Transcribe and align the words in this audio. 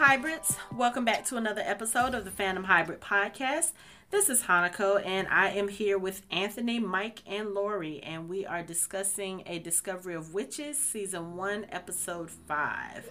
Hybrids? 0.00 0.56
Welcome 0.74 1.04
back 1.04 1.26
to 1.26 1.36
another 1.36 1.60
episode 1.62 2.14
of 2.14 2.24
the 2.24 2.30
Fandom 2.30 2.64
Hybrid 2.64 3.02
Podcast. 3.02 3.72
This 4.10 4.30
is 4.30 4.44
Hanako, 4.44 5.04
and 5.04 5.28
I 5.28 5.50
am 5.50 5.68
here 5.68 5.98
with 5.98 6.22
Anthony, 6.30 6.80
Mike, 6.80 7.22
and 7.26 7.50
Lori, 7.50 8.02
and 8.02 8.26
we 8.26 8.46
are 8.46 8.62
discussing 8.62 9.42
A 9.44 9.58
Discovery 9.58 10.14
of 10.14 10.32
Witches, 10.32 10.78
Season 10.78 11.36
1, 11.36 11.66
Episode 11.70 12.30
5. 12.30 13.10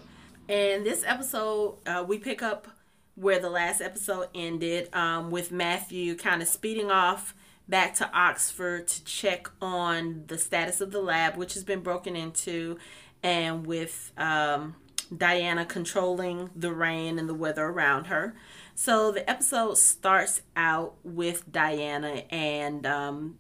And 0.49 0.83
this 0.83 1.03
episode, 1.05 1.77
uh, 1.85 2.03
we 2.07 2.17
pick 2.17 2.41
up 2.41 2.67
where 3.13 3.37
the 3.37 3.51
last 3.51 3.81
episode 3.81 4.29
ended 4.33 4.89
um, 4.91 5.29
with 5.29 5.51
Matthew 5.51 6.15
kind 6.15 6.41
of 6.41 6.47
speeding 6.47 6.89
off 6.89 7.35
back 7.67 7.93
to 7.97 8.11
Oxford 8.11 8.87
to 8.87 9.05
check 9.05 9.47
on 9.61 10.23
the 10.25 10.39
status 10.39 10.81
of 10.81 10.89
the 10.89 11.03
lab, 11.03 11.37
which 11.37 11.53
has 11.53 11.63
been 11.63 11.81
broken 11.81 12.15
into, 12.15 12.79
and 13.21 13.67
with 13.67 14.11
um, 14.17 14.73
Diana 15.15 15.65
controlling 15.65 16.49
the 16.55 16.71
rain 16.71 17.17
and 17.17 17.27
the 17.27 17.33
weather 17.33 17.65
around 17.65 18.05
her. 18.05 18.35
So 18.75 19.11
the 19.11 19.29
episode 19.29 19.77
starts 19.77 20.41
out 20.55 20.95
with 21.03 21.51
Diana, 21.51 22.23
and 22.29 22.85
um, 22.85 23.39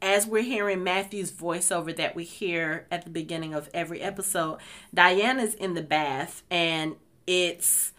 as 0.00 0.26
we're 0.26 0.42
hearing 0.42 0.84
Matthew's 0.84 1.32
voiceover 1.32 1.94
that 1.96 2.14
we 2.14 2.24
hear 2.24 2.86
at 2.90 3.04
the 3.04 3.10
beginning 3.10 3.54
of 3.54 3.68
every 3.74 4.00
episode, 4.00 4.58
Diana's 4.94 5.54
in 5.54 5.74
the 5.74 5.82
bath, 5.82 6.42
and 6.50 6.96
it's 7.26 7.92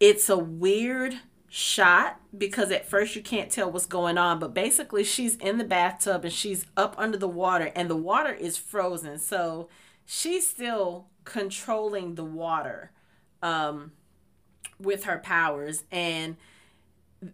it's 0.00 0.28
a 0.28 0.38
weird 0.38 1.20
shot 1.48 2.20
because 2.36 2.70
at 2.70 2.88
first 2.88 3.16
you 3.16 3.22
can't 3.22 3.50
tell 3.50 3.72
what's 3.72 3.84
going 3.84 4.16
on 4.16 4.38
but 4.38 4.54
basically 4.54 5.02
she's 5.02 5.34
in 5.36 5.58
the 5.58 5.64
bathtub 5.64 6.24
and 6.24 6.32
she's 6.32 6.64
up 6.76 6.94
under 6.96 7.18
the 7.18 7.26
water 7.26 7.72
and 7.74 7.90
the 7.90 7.96
water 7.96 8.32
is 8.32 8.56
frozen 8.56 9.18
so 9.18 9.68
she's 10.06 10.46
still 10.46 11.08
controlling 11.30 12.14
the 12.14 12.24
water 12.24 12.90
um, 13.42 13.92
with 14.78 15.04
her 15.04 15.18
powers 15.18 15.84
and 15.90 16.36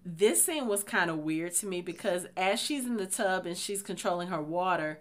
this 0.05 0.45
scene 0.45 0.67
was 0.67 0.83
kind 0.83 1.11
of 1.11 1.19
weird 1.19 1.55
to 1.55 1.67
me 1.67 1.81
because 1.81 2.27
as 2.37 2.61
she's 2.61 2.85
in 2.85 2.97
the 2.97 3.07
tub 3.07 3.47
and 3.47 3.57
she's 3.57 3.83
controlling 3.83 4.29
her 4.29 4.43
water 4.43 4.99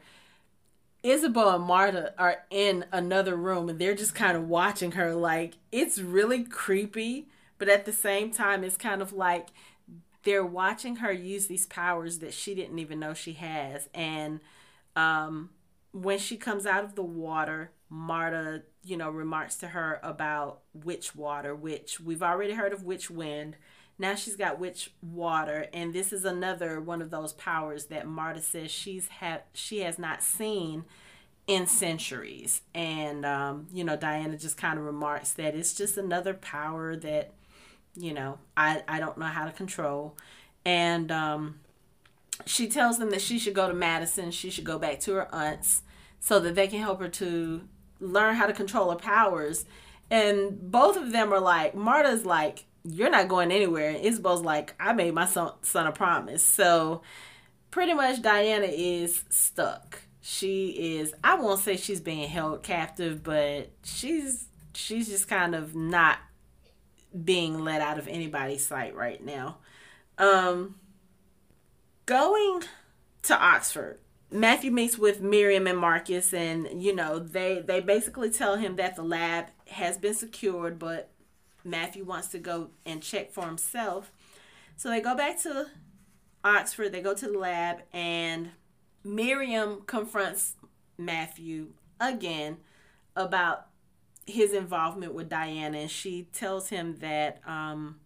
Ysabeau 1.03 1.55
and 1.55 1.63
Marta 1.63 2.13
are 2.17 2.45
in 2.49 2.85
another 2.91 3.35
room 3.35 3.69
and 3.69 3.79
they're 3.79 3.95
just 3.95 4.15
kind 4.15 4.37
of 4.37 4.47
watching 4.47 4.91
her 4.91 5.13
like 5.15 5.55
it's 5.71 5.99
really 5.99 6.43
creepy 6.43 7.27
but 7.57 7.69
at 7.69 7.85
the 7.85 7.93
same 7.93 8.31
time, 8.31 8.63
it's 8.63 8.77
kind 8.77 9.01
of 9.01 9.13
like 9.13 9.47
they're 10.23 10.45
watching 10.45 10.97
her 10.97 11.11
use 11.11 11.47
these 11.47 11.65
powers 11.65 12.19
that 12.19 12.33
she 12.33 12.55
didn't 12.55 12.79
even 12.79 12.99
know 12.99 13.13
she 13.13 13.33
has. 13.33 13.87
And 13.93 14.39
um, 14.95 15.51
when 15.91 16.19
she 16.19 16.37
comes 16.37 16.65
out 16.65 16.83
of 16.83 16.95
the 16.95 17.03
water, 17.03 17.71
Marta, 17.89 18.63
you 18.85 18.95
know, 18.97 19.09
remarks 19.09 19.55
to 19.57 19.69
her 19.69 19.99
about 20.03 20.59
witch 20.73 21.15
water, 21.15 21.55
which 21.55 21.99
we've 21.99 22.23
already 22.23 22.53
heard 22.53 22.71
of 22.71 22.83
witch 22.83 23.09
wind. 23.09 23.57
Now 23.97 24.15
she's 24.15 24.35
got 24.35 24.59
witch 24.59 24.91
water, 25.01 25.67
and 25.73 25.93
this 25.93 26.13
is 26.13 26.25
another 26.25 26.79
one 26.79 27.01
of 27.01 27.09
those 27.09 27.33
powers 27.33 27.85
that 27.85 28.07
Marta 28.07 28.41
says 28.41 28.69
she's 28.69 29.07
had 29.07 29.43
she 29.53 29.79
has 29.79 29.97
not 29.97 30.21
seen 30.21 30.85
in 31.47 31.65
centuries. 31.65 32.61
And 32.73 33.25
um, 33.25 33.67
you 33.73 33.83
know, 33.83 33.95
Diana 33.95 34.37
just 34.37 34.57
kind 34.57 34.77
of 34.77 34.85
remarks 34.85 35.31
that 35.33 35.55
it's 35.55 35.73
just 35.73 35.97
another 35.97 36.33
power 36.33 36.95
that 36.97 37.33
you 37.95 38.13
know, 38.13 38.37
I, 38.57 38.83
I 38.87 38.99
don't 38.99 39.17
know 39.17 39.25
how 39.25 39.45
to 39.45 39.51
control. 39.51 40.17
And 40.65 41.11
um, 41.11 41.59
she 42.45 42.67
tells 42.67 42.97
them 42.99 43.09
that 43.11 43.21
she 43.21 43.39
should 43.39 43.53
go 43.53 43.67
to 43.67 43.73
Madison, 43.73 44.31
she 44.31 44.49
should 44.49 44.63
go 44.65 44.77
back 44.77 44.99
to 45.01 45.13
her 45.13 45.33
aunts 45.33 45.83
so 46.19 46.39
that 46.39 46.55
they 46.55 46.67
can 46.67 46.79
help 46.79 46.99
her 46.99 47.07
to 47.07 47.67
learn 47.99 48.35
how 48.35 48.45
to 48.45 48.53
control 48.53 48.91
her 48.91 48.97
powers. 48.97 49.65
And 50.11 50.71
both 50.71 50.97
of 50.97 51.11
them 51.11 51.33
are 51.33 51.39
like, 51.39 51.75
Marta's 51.75 52.25
like, 52.25 52.65
you're 52.83 53.09
not 53.09 53.27
going 53.27 53.51
anywhere. 53.51 53.89
And 53.89 54.03
Ysabeau's 54.03 54.41
like, 54.41 54.75
I 54.79 54.93
made 54.93 55.13
my 55.13 55.25
son, 55.25 55.53
son 55.61 55.87
a 55.87 55.91
promise. 55.91 56.43
So 56.43 57.01
pretty 57.71 57.93
much 57.93 58.21
Diana 58.21 58.67
is 58.67 59.23
stuck. 59.29 60.01
She 60.21 60.97
is, 60.97 61.13
I 61.23 61.35
won't 61.35 61.59
say 61.59 61.77
she's 61.77 62.01
being 62.01 62.27
held 62.27 62.63
captive, 62.63 63.23
but 63.23 63.69
she's 63.83 64.47
she's 64.73 65.07
just 65.07 65.27
kind 65.27 65.55
of 65.55 65.75
not 65.75 66.17
being 67.23 67.63
let 67.63 67.81
out 67.81 67.97
of 67.97 68.07
anybody's 68.07 68.65
sight 68.65 68.95
right 68.95 69.23
now. 69.23 69.57
Um, 70.17 70.75
going 72.05 72.63
to 73.23 73.37
Oxford, 73.37 73.99
Matthew 74.31 74.71
meets 74.71 74.97
with 74.97 75.21
Miriam 75.21 75.67
and 75.67 75.77
Marcus, 75.77 76.33
and 76.33 76.81
you 76.81 76.93
know 76.93 77.19
they 77.19 77.63
they 77.65 77.79
basically 77.79 78.29
tell 78.29 78.57
him 78.57 78.75
that 78.75 78.95
the 78.95 79.03
lab 79.03 79.47
has 79.67 79.97
been 79.97 80.13
secured, 80.13 80.79
but 80.79 81.09
Matthew 81.63 82.03
wants 82.03 82.29
to 82.29 82.39
go 82.39 82.69
and 82.85 83.01
check 83.01 83.31
for 83.31 83.45
himself. 83.45 84.11
So 84.77 84.89
they 84.89 85.01
go 85.01 85.15
back 85.15 85.41
to 85.43 85.67
Oxford. 86.43 86.91
They 86.91 87.01
go 87.01 87.13
to 87.13 87.27
the 87.27 87.37
lab, 87.37 87.83
and 87.93 88.51
Miriam 89.03 89.83
confronts 89.85 90.55
Matthew 90.97 91.73
again 91.99 92.57
about 93.15 93.67
his 94.25 94.53
involvement 94.53 95.13
with 95.13 95.29
Diana 95.29 95.77
and 95.77 95.91
she 95.91 96.23
tells 96.33 96.69
him 96.69 96.97
that 96.99 97.39
um 97.45 97.99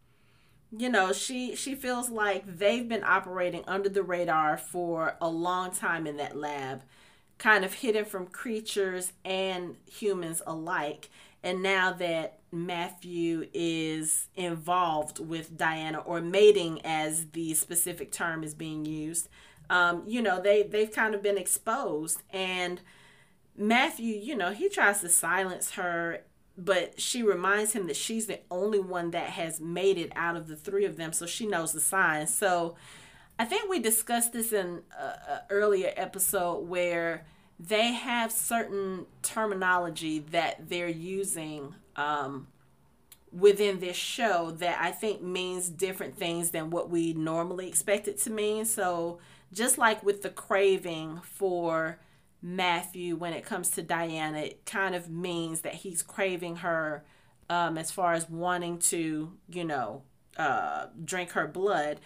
you 0.78 0.90
know 0.90 1.12
she 1.12 1.56
she 1.56 1.74
feels 1.76 2.10
like 2.10 2.44
they've 2.60 2.88
been 2.88 3.04
operating 3.04 3.64
under 3.68 3.90
the 3.90 4.04
radar 4.04 4.58
for 4.58 5.16
a 5.22 5.28
long 5.28 5.72
time 5.72 6.06
in 6.06 6.18
that 6.18 6.36
lab 6.38 6.84
kind 7.38 7.64
of 7.66 7.74
hidden 7.76 8.06
from 8.06 8.28
creatures 8.28 9.14
and 9.24 9.76
humans 9.90 10.42
alike. 10.46 11.10
And 11.42 11.64
now 11.64 11.94
that 11.94 12.40
Matthew 12.52 13.48
is 13.54 14.28
involved 14.36 15.20
with 15.20 15.58
Diana 15.58 16.00
or 16.00 16.20
mating 16.22 16.82
as 16.84 17.28
the 17.32 17.54
specific 17.54 18.12
term 18.12 18.44
is 18.44 18.54
being 18.54 18.86
used 18.86 19.30
um 19.70 20.04
you 20.08 20.22
know 20.22 20.42
they 20.42 20.64
they've 20.64 20.92
kind 20.92 21.16
of 21.16 21.22
been 21.24 21.38
exposed. 21.38 22.24
And 22.32 22.82
Matthew, 23.58 24.16
you 24.16 24.36
know, 24.36 24.52
he 24.52 24.70
tries 24.70 25.02
to 25.02 25.10
silence 25.10 25.72
her, 25.72 26.22
but 26.66 27.00
she 27.00 27.24
reminds 27.24 27.74
him 27.74 27.88
that 27.88 27.96
she's 27.96 28.28
the 28.28 28.40
only 28.52 28.80
one 28.80 29.12
that 29.12 29.30
has 29.32 29.60
made 29.60 29.98
it 29.98 30.12
out 30.16 30.36
of 30.36 30.48
the 30.48 30.56
three 30.56 30.86
of 30.86 30.98
them, 30.98 31.14
so 31.14 31.26
she 31.26 31.46
knows 31.46 31.72
the 31.72 31.80
signs. 31.80 32.34
So 32.34 32.76
I 33.38 33.46
think 33.46 33.70
we 33.70 33.80
discussed 33.80 34.34
this 34.34 34.52
in 34.52 34.82
an 35.00 35.40
earlier 35.50 35.94
episode 35.96 36.68
where 36.68 37.26
they 37.60 37.94
have 37.94 38.32
certain 38.32 39.06
terminology 39.22 40.20
that 40.32 40.70
they're 40.70 40.88
using 40.88 41.76
um, 41.96 42.48
within 43.32 43.80
this 43.80 43.96
show 43.96 44.52
that 44.52 44.80
I 44.82 44.92
think 44.92 45.22
means 45.22 45.70
different 45.70 46.18
things 46.18 46.52
than 46.52 46.70
what 46.70 46.90
we 46.90 47.14
normally 47.14 47.68
expect 47.68 48.08
it 48.08 48.18
to 48.20 48.30
mean. 48.30 48.66
So 48.66 49.20
just 49.54 49.78
like 49.78 50.04
with 50.04 50.22
the 50.22 50.30
craving 50.30 51.22
for 51.24 52.00
Matthew 52.42 53.16
when 53.16 53.34
it 53.34 53.46
comes 53.46 53.70
to 53.72 53.82
Diana, 53.82 54.40
it 54.40 54.66
kind 54.66 54.96
of 54.96 55.10
means 55.10 55.62
that 55.62 55.76
he's 55.76 56.02
craving 56.02 56.58
her 56.58 57.04
um, 57.50 57.78
as 57.78 57.92
far 57.92 58.14
as 58.14 58.30
wanting 58.30 58.80
to, 58.80 59.34
you 59.50 59.64
know, 59.64 60.04
uh, 60.38 60.88
drink 61.04 61.32
her 61.32 61.48
blood. 61.48 62.00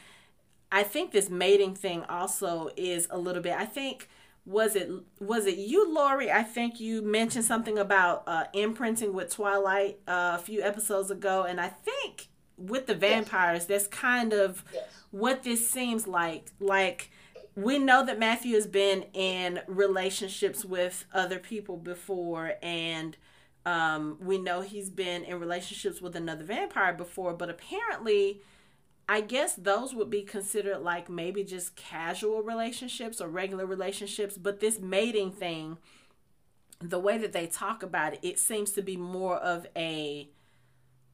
I 0.71 0.83
think 0.83 1.11
this 1.11 1.29
mating 1.29 1.75
thing 1.75 2.03
also 2.05 2.71
is 2.75 3.07
a 3.11 3.17
little 3.17 3.43
bit. 3.43 3.53
I 3.53 3.65
think 3.65 4.09
was 4.45 4.75
it 4.75 4.89
was 5.19 5.45
it 5.45 5.57
you, 5.57 5.93
Lori? 5.93 6.31
I 6.31 6.43
think 6.43 6.79
you 6.79 7.01
mentioned 7.01 7.45
something 7.45 7.77
about 7.77 8.23
uh, 8.27 8.45
imprinting 8.53 9.13
with 9.13 9.31
Twilight 9.31 9.99
uh, 10.07 10.37
a 10.37 10.39
few 10.39 10.61
episodes 10.61 11.11
ago, 11.11 11.43
and 11.43 11.61
I 11.61 11.67
think 11.69 12.29
with 12.57 12.87
the 12.87 12.95
vampires, 12.95 13.59
yes. 13.59 13.65
that's 13.67 13.87
kind 13.87 14.33
of 14.33 14.63
yes. 14.73 14.83
what 15.11 15.43
this 15.43 15.69
seems 15.69 16.07
like. 16.07 16.51
Like 16.59 17.11
we 17.55 17.77
know 17.77 18.05
that 18.05 18.19
Matthew 18.19 18.55
has 18.55 18.67
been 18.67 19.03
in 19.13 19.61
relationships 19.67 20.65
with 20.65 21.05
other 21.13 21.39
people 21.39 21.77
before, 21.77 22.53
and 22.61 23.15
um, 23.65 24.17
we 24.19 24.37
know 24.37 24.61
he's 24.61 24.89
been 24.89 25.23
in 25.23 25.39
relationships 25.39 26.01
with 26.01 26.15
another 26.15 26.43
vampire 26.43 26.93
before, 26.93 27.33
but 27.33 27.49
apparently, 27.49 28.41
I 29.07 29.21
guess 29.21 29.55
those 29.55 29.93
would 29.93 30.09
be 30.09 30.23
considered 30.23 30.79
like 30.79 31.09
maybe 31.09 31.43
just 31.43 31.75
casual 31.75 32.41
relationships 32.41 33.21
or 33.21 33.27
regular 33.27 33.65
relationships, 33.65 34.37
but 34.37 34.59
this 34.59 34.79
mating 34.79 35.31
thing, 35.31 35.77
the 36.81 36.99
way 36.99 37.17
that 37.19 37.33
they 37.33 37.47
talk 37.47 37.83
about 37.83 38.13
it, 38.13 38.19
it 38.23 38.39
seems 38.39 38.71
to 38.71 38.81
be 38.81 38.97
more 38.97 39.37
of 39.37 39.67
a 39.75 40.29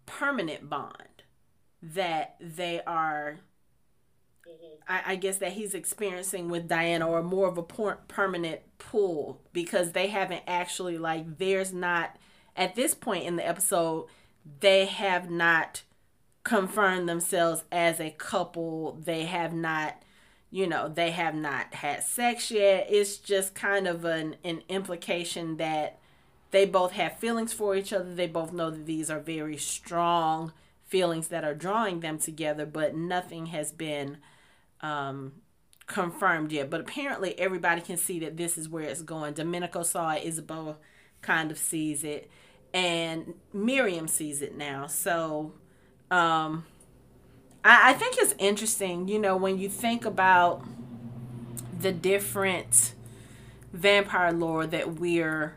permanent 0.05 0.69
bond 0.69 1.23
that 1.81 2.35
they 2.39 2.81
are 2.87 3.39
I, 4.87 5.01
I, 5.07 5.15
guess 5.15 5.37
that 5.37 5.53
he's 5.53 5.73
experiencing 5.73 6.49
with 6.49 6.67
Diana 6.67 7.07
or 7.07 7.21
more 7.21 7.47
of 7.47 7.57
a 7.57 7.63
por- 7.63 7.99
permanent 8.07 8.61
pull 8.77 9.41
because 9.53 9.91
they 9.91 10.07
haven't 10.07 10.43
actually 10.47 10.97
like 10.97 11.37
there's 11.37 11.73
not 11.73 12.15
at 12.55 12.75
this 12.75 12.95
point 12.95 13.25
in 13.25 13.35
the 13.35 13.47
episode 13.47 14.07
they 14.59 14.85
have 14.85 15.29
not 15.29 15.83
confirmed 16.43 17.07
themselves 17.07 17.63
as 17.71 17.99
a 17.99 18.11
couple 18.11 18.97
they 19.03 19.25
have 19.25 19.53
not 19.53 20.01
you 20.49 20.65
know 20.65 20.87
they 20.87 21.11
have 21.11 21.35
not 21.35 21.73
had 21.75 22.01
sex 22.01 22.49
yet 22.49 22.87
it's 22.89 23.17
just 23.17 23.53
kind 23.53 23.87
of 23.87 24.05
an 24.05 24.35
an 24.43 24.63
implication 24.69 25.57
that 25.57 25.99
they 26.51 26.65
both 26.65 26.93
have 26.93 27.17
feelings 27.17 27.53
for 27.53 27.75
each 27.75 27.93
other. 27.93 28.13
They 28.13 28.27
both 28.27 28.51
know 28.51 28.69
that 28.69 28.85
these 28.85 29.09
are 29.09 29.19
very 29.19 29.57
strong 29.57 30.51
feelings 30.85 31.27
that 31.27 31.43
are 31.43 31.53
drawing 31.53 31.99
them 31.99 32.17
together, 32.17 32.65
but 32.65 32.95
nothing 32.95 33.47
has 33.47 33.71
been 33.71 34.17
um, 34.81 35.33
confirmed 35.87 36.51
yet. 36.51 36.69
But 36.69 36.81
apparently, 36.81 37.37
everybody 37.39 37.81
can 37.81 37.97
see 37.97 38.19
that 38.19 38.37
this 38.37 38.57
is 38.57 38.69
where 38.69 38.83
it's 38.83 39.01
going. 39.01 39.33
Domenico 39.33 39.83
saw 39.83 40.11
it, 40.11 40.25
Ysabeau 40.25 40.75
kind 41.21 41.51
of 41.51 41.57
sees 41.57 42.03
it, 42.03 42.29
and 42.73 43.33
Miriam 43.53 44.07
sees 44.07 44.41
it 44.41 44.57
now. 44.57 44.87
So, 44.87 45.53
um, 46.09 46.65
I, 47.63 47.91
I 47.91 47.93
think 47.93 48.15
it's 48.17 48.35
interesting, 48.37 49.07
you 49.07 49.19
know, 49.19 49.35
when 49.35 49.57
you 49.57 49.69
think 49.69 50.05
about 50.05 50.63
the 51.79 51.91
different 51.91 52.93
vampire 53.73 54.31
lore 54.31 54.65
that 54.67 54.99
we're 54.99 55.55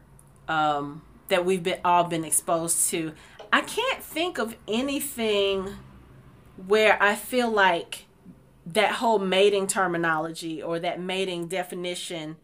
um, 0.48 1.02
that 1.28 1.44
we've 1.44 1.62
been 1.62 1.78
all 1.84 2.04
been 2.04 2.24
exposed 2.24 2.90
to. 2.90 3.12
I 3.52 3.60
can't 3.62 4.02
think 4.02 4.38
of 4.38 4.56
anything 4.66 5.74
where 6.66 7.02
I 7.02 7.14
feel 7.14 7.50
like 7.50 8.06
that 8.64 8.92
whole 8.96 9.18
mating 9.18 9.66
terminology 9.66 10.62
or 10.62 10.78
that 10.78 11.00
mating 11.00 11.48
definition 11.48 12.36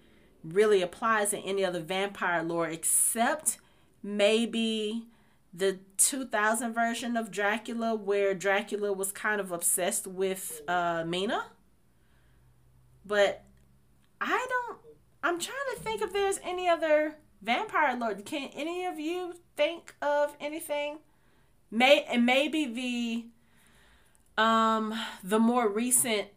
really 0.44 0.82
applies 0.82 1.32
in 1.32 1.40
any 1.42 1.64
other 1.64 1.80
vampire 1.80 2.42
lore 2.42 2.68
except 2.68 3.58
maybe 4.02 5.06
the 5.52 5.78
2000 5.96 6.72
version 6.72 7.16
of 7.16 7.30
Dracula 7.30 7.94
where 7.94 8.34
Dracula 8.34 8.92
was 8.92 9.12
kind 9.12 9.40
of 9.40 9.52
obsessed 9.52 10.06
with 10.06 10.62
uh, 10.68 11.04
Mina. 11.06 11.46
But 13.04 13.44
I 14.20 14.46
don't 14.48 14.78
I'm 15.22 15.38
trying 15.38 15.56
to 15.74 15.80
think 15.80 16.00
if 16.00 16.12
there's 16.12 16.38
any 16.44 16.68
other 16.68 17.16
vampire 17.42 17.96
lore. 17.96 18.14
Can 18.14 18.50
any 18.54 18.84
of 18.84 18.98
you 18.98 19.34
think 19.56 19.94
of 20.00 20.36
anything? 20.40 20.98
May 21.70 22.04
and 22.04 22.24
maybe 22.24 22.66
the 22.66 23.26
um 24.38 24.98
the 25.22 25.38
more 25.38 25.68
recent 25.68 26.28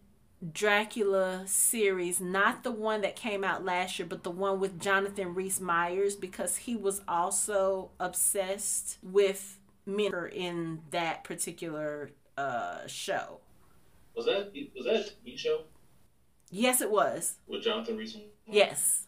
Dracula 0.54 1.44
series, 1.46 2.20
not 2.20 2.64
the 2.64 2.72
one 2.72 3.02
that 3.02 3.16
came 3.16 3.44
out 3.44 3.64
last 3.64 4.00
year, 4.00 4.08
but 4.08 4.24
the 4.24 4.32
one 4.32 4.60
with 4.60 4.80
Jonathan 4.80 5.36
Rhys 5.36 5.62
Meyers, 5.62 6.16
because 6.16 6.58
he 6.58 6.76
was 6.76 7.02
also 7.08 7.92
obsessed 8.00 8.98
with 9.04 9.60
Mina 9.86 10.30
in 10.34 10.82
that 10.90 11.24
particular 11.24 12.10
uh, 12.38 12.88
show. 12.88 13.40
Was 14.16 14.26
that 14.26 14.52
was 14.76 14.86
that 14.86 14.96
a 14.96 15.30
TV 15.30 15.38
show? 15.38 15.62
Yes, 16.50 16.82
it 16.82 16.90
was. 16.90 17.36
With 17.48 17.62
Jonathan 17.62 17.98
Rhys. 17.98 18.18
Yes. 18.48 19.08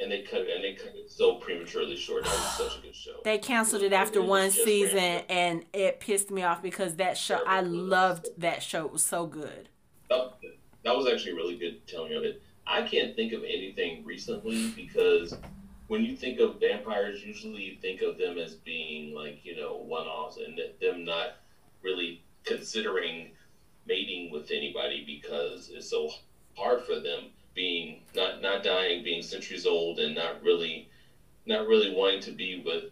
And 0.00 0.12
they 0.12 0.22
cut 0.22 0.42
and 0.42 0.62
they 0.62 0.74
cut 0.74 0.94
it 0.94 1.10
so 1.10 1.36
prematurely 1.36 1.96
short. 1.96 2.24
That 2.24 2.32
was 2.32 2.56
such 2.56 2.78
a 2.78 2.82
good 2.82 2.94
show. 2.94 3.16
They 3.24 3.38
canceled 3.38 3.82
it 3.82 3.92
after 3.92 4.22
one 4.22 4.50
season, 4.50 5.22
and 5.28 5.64
it 5.72 5.98
pissed 5.98 6.30
me 6.30 6.44
off 6.44 6.62
because 6.62 6.96
that 6.96 7.18
show. 7.18 7.40
I 7.46 7.62
loved 7.62 8.28
that 8.38 8.62
show. 8.62 8.86
It 8.86 8.92
was 8.92 9.04
so 9.04 9.26
good. 9.26 9.68
Oh, 10.10 10.34
that 10.84 10.96
was 10.96 11.08
actually 11.08 11.32
a 11.32 11.34
really 11.34 11.56
good 11.56 11.86
telling 11.86 12.14
of 12.14 12.22
it. 12.22 12.40
I 12.66 12.82
can't 12.82 13.16
think 13.16 13.32
of 13.32 13.42
anything 13.42 14.04
recently 14.04 14.70
because 14.76 15.36
when 15.88 16.04
you 16.04 16.14
think 16.14 16.38
of 16.38 16.60
vampires, 16.60 17.24
usually 17.24 17.62
you 17.62 17.76
think 17.80 18.02
of 18.02 18.18
them 18.18 18.38
as 18.38 18.54
being 18.54 19.14
like 19.14 19.40
you 19.44 19.56
know 19.56 19.76
one-offs 19.76 20.36
and 20.36 20.60
them 20.80 21.04
not 21.04 21.38
really 21.82 22.22
considering 22.44 23.30
mating 23.86 24.30
with 24.30 24.50
anybody 24.50 25.02
because 25.06 25.70
it's 25.74 25.90
so 25.90 26.10
hard 26.54 26.82
for 26.84 27.00
them 27.00 27.30
being 27.54 28.02
not 28.14 28.40
not 28.42 28.62
dying, 28.62 29.02
being 29.02 29.22
centuries 29.22 29.66
old, 29.66 29.98
and 29.98 30.14
not 30.14 30.42
really 30.42 30.88
not 31.46 31.66
really 31.66 31.94
wanting 31.94 32.20
to 32.20 32.32
be 32.32 32.62
with 32.64 32.84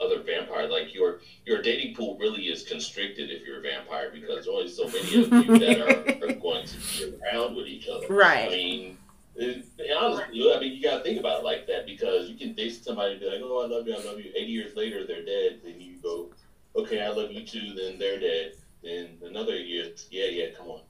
other 0.00 0.22
vampires. 0.22 0.70
Like 0.70 0.94
your 0.94 1.20
your 1.44 1.62
dating 1.62 1.94
pool 1.94 2.16
really 2.18 2.42
is 2.44 2.62
constricted 2.62 3.30
if 3.30 3.46
you're 3.46 3.58
a 3.58 3.62
vampire 3.62 4.10
because 4.12 4.28
there's 4.28 4.48
only 4.48 4.68
so 4.68 4.86
many 4.86 5.24
of 5.24 5.48
you 5.48 5.58
that 5.58 5.80
are, 5.80 6.30
are 6.30 6.34
going 6.34 6.66
to 6.66 6.76
be 6.76 7.14
around 7.22 7.56
with 7.56 7.66
each 7.66 7.88
other. 7.88 8.06
Right. 8.08 8.48
I 8.48 8.50
mean, 8.50 8.98
it, 9.34 9.66
honestly, 9.98 10.52
I 10.54 10.60
mean, 10.60 10.72
you 10.72 10.82
got 10.82 10.98
to 10.98 11.02
think 11.02 11.20
about 11.20 11.40
it 11.40 11.44
like 11.44 11.66
that 11.66 11.86
because 11.86 12.28
you 12.28 12.36
can 12.36 12.54
date 12.54 12.82
somebody 12.82 13.12
and 13.12 13.20
be 13.20 13.26
like, 13.26 13.40
"Oh, 13.42 13.64
I 13.64 13.66
love 13.66 13.86
you, 13.86 13.94
I 13.94 14.04
love 14.04 14.18
you." 14.18 14.32
Eighty 14.34 14.52
years 14.52 14.74
later, 14.76 15.06
they're 15.06 15.24
dead. 15.24 15.60
Then 15.64 15.80
you 15.80 15.96
go, 16.02 16.30
"Okay, 16.74 17.02
I 17.02 17.08
love 17.08 17.32
you 17.32 17.44
too." 17.44 17.74
Then 17.74 17.98
they're 17.98 18.20
dead. 18.20 18.52
Then 18.82 19.18
another 19.24 19.56
year, 19.56 19.90
yeah, 20.10 20.26
yeah, 20.26 20.46
come 20.56 20.68
on. 20.68 20.80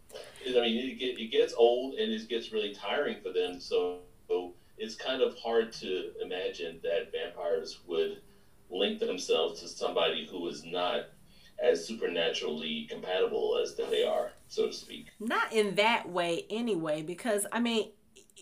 I 0.46 0.60
mean, 0.60 0.90
it, 0.90 0.98
get, 0.98 1.18
it 1.18 1.30
gets 1.30 1.54
old 1.54 1.94
and 1.94 2.12
it 2.12 2.28
gets 2.28 2.52
really 2.52 2.74
tiring 2.74 3.16
for 3.22 3.32
them. 3.32 3.60
So, 3.60 4.00
it's 4.78 4.94
kind 4.94 5.22
of 5.22 5.36
hard 5.38 5.72
to 5.72 6.12
imagine 6.20 6.80
that 6.82 7.10
vampires 7.12 7.80
would 7.86 8.20
link 8.70 9.00
themselves 9.00 9.60
to 9.62 9.68
somebody 9.68 10.26
who 10.30 10.46
is 10.48 10.64
not 10.64 11.06
as 11.62 11.86
supernaturally 11.86 12.86
compatible 12.90 13.58
as 13.62 13.74
they 13.74 14.04
are, 14.04 14.32
so 14.48 14.66
to 14.66 14.72
speak. 14.72 15.06
Not 15.18 15.52
in 15.52 15.76
that 15.76 16.08
way, 16.08 16.44
anyway, 16.50 17.02
because 17.02 17.46
I 17.52 17.60
mean, 17.60 17.90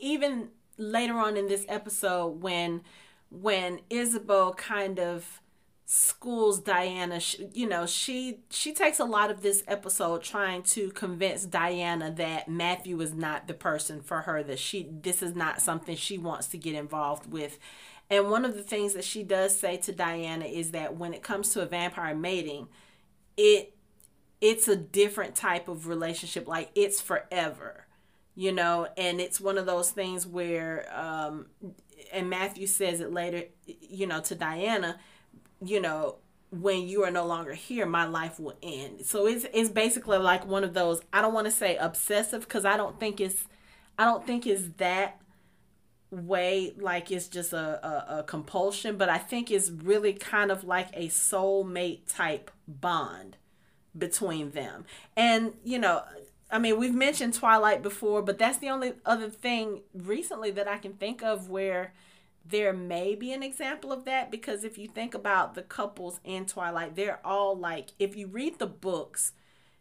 even 0.00 0.48
later 0.76 1.14
on 1.14 1.36
in 1.36 1.46
this 1.46 1.64
episode, 1.68 2.42
when 2.42 2.82
when 3.30 3.80
Ysabeau 3.90 4.56
kind 4.56 4.98
of 4.98 5.40
schools 5.86 6.60
Diana, 6.60 7.20
you 7.52 7.68
know, 7.68 7.86
she 7.86 8.38
she 8.50 8.72
takes 8.72 8.98
a 8.98 9.04
lot 9.04 9.30
of 9.30 9.42
this 9.42 9.62
episode 9.66 10.22
trying 10.22 10.62
to 10.64 10.90
convince 10.90 11.44
Diana 11.44 12.10
that 12.12 12.48
Matthew 12.48 13.00
is 13.00 13.12
not 13.12 13.48
the 13.48 13.54
person 13.54 14.00
for 14.00 14.22
her 14.22 14.42
that 14.44 14.58
she 14.58 14.88
this 14.90 15.22
is 15.22 15.34
not 15.34 15.60
something 15.60 15.94
she 15.96 16.16
wants 16.18 16.46
to 16.48 16.58
get 16.58 16.74
involved 16.74 17.30
with 17.30 17.58
and 18.10 18.30
one 18.30 18.44
of 18.44 18.54
the 18.54 18.62
things 18.62 18.94
that 18.94 19.04
she 19.04 19.22
does 19.22 19.56
say 19.58 19.76
to 19.78 19.92
Diana 19.92 20.44
is 20.44 20.72
that 20.72 20.96
when 20.96 21.14
it 21.14 21.22
comes 21.22 21.50
to 21.50 21.62
a 21.62 21.66
vampire 21.66 22.14
mating, 22.14 22.68
it 23.36 23.74
it's 24.40 24.68
a 24.68 24.76
different 24.76 25.34
type 25.34 25.68
of 25.68 25.88
relationship. 25.88 26.46
Like 26.46 26.70
it's 26.74 27.00
forever, 27.00 27.86
you 28.34 28.52
know, 28.52 28.88
and 28.96 29.20
it's 29.20 29.40
one 29.40 29.56
of 29.56 29.66
those 29.66 29.90
things 29.90 30.26
where 30.26 30.86
um 30.94 31.46
and 32.12 32.28
Matthew 32.28 32.66
says 32.66 33.00
it 33.00 33.12
later, 33.12 33.44
you 33.66 34.06
know, 34.06 34.20
to 34.20 34.34
Diana, 34.34 34.98
you 35.62 35.80
know, 35.80 36.16
when 36.50 36.86
you 36.86 37.02
are 37.02 37.10
no 37.10 37.26
longer 37.26 37.54
here, 37.54 37.86
my 37.86 38.04
life 38.04 38.38
will 38.38 38.56
end. 38.62 39.04
So 39.04 39.26
it's 39.26 39.46
it's 39.52 39.70
basically 39.70 40.18
like 40.18 40.46
one 40.46 40.64
of 40.64 40.74
those 40.74 41.00
I 41.12 41.20
don't 41.20 41.34
want 41.34 41.46
to 41.46 41.50
say 41.50 41.76
obsessive 41.76 42.42
because 42.42 42.64
I 42.64 42.76
don't 42.76 42.98
think 43.00 43.20
it's 43.20 43.44
I 43.98 44.04
don't 44.04 44.26
think 44.26 44.46
it's 44.46 44.68
that 44.78 45.20
way 46.10 46.72
like 46.78 47.10
it's 47.10 47.28
just 47.28 47.52
a, 47.52 47.84
a, 47.84 48.18
a, 48.18 48.22
compulsion, 48.22 48.96
but 48.96 49.08
I 49.08 49.18
think 49.18 49.50
it's 49.50 49.70
really 49.70 50.12
kind 50.12 50.50
of 50.52 50.64
like 50.64 50.88
a 50.94 51.08
soulmate 51.08 52.00
type 52.06 52.50
bond 52.68 53.36
between 53.96 54.52
them. 54.52 54.84
And, 55.16 55.54
you 55.64 55.78
know, 55.78 56.02
I 56.50 56.58
mean, 56.58 56.78
we've 56.78 56.94
mentioned 56.94 57.34
Twilight 57.34 57.82
before, 57.82 58.22
but 58.22 58.38
that's 58.38 58.58
the 58.58 58.68
only 58.68 58.94
other 59.04 59.28
thing 59.28 59.82
recently 59.92 60.50
that 60.52 60.68
I 60.68 60.78
can 60.78 60.92
think 60.92 61.22
of 61.22 61.48
where 61.48 61.94
there 62.44 62.72
may 62.72 63.14
be 63.14 63.32
an 63.32 63.42
example 63.42 63.90
of 63.92 64.04
that 64.04 64.30
because 64.30 64.64
if 64.64 64.76
you 64.76 64.86
think 64.86 65.14
about 65.14 65.54
the 65.54 65.62
couples 65.62 66.20
in 66.24 66.44
Twilight, 66.44 66.94
they're 66.94 67.24
all 67.24 67.56
like, 67.56 67.90
if 67.98 68.16
you 68.16 68.26
read 68.26 68.58
the 68.58 68.66
books, 68.66 69.32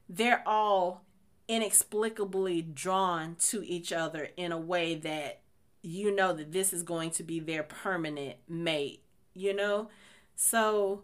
they're 0.08 0.44
all 0.48 1.04
inexplicably 1.48 2.62
drawn 2.62 3.36
to 3.36 3.64
each 3.66 3.92
other 3.92 4.30
in 4.38 4.52
a 4.52 4.58
way 4.58 4.96
that 4.96 5.42
you 5.82 6.16
know 6.16 6.32
that 6.32 6.54
this 6.54 6.72
is 6.72 6.84
going 6.84 7.12
to 7.12 7.24
be 7.24 7.42
their 7.42 7.64
permanent 7.64 8.38
mate, 8.48 9.04
you 9.34 9.54
know? 9.54 9.90
So 10.36 11.04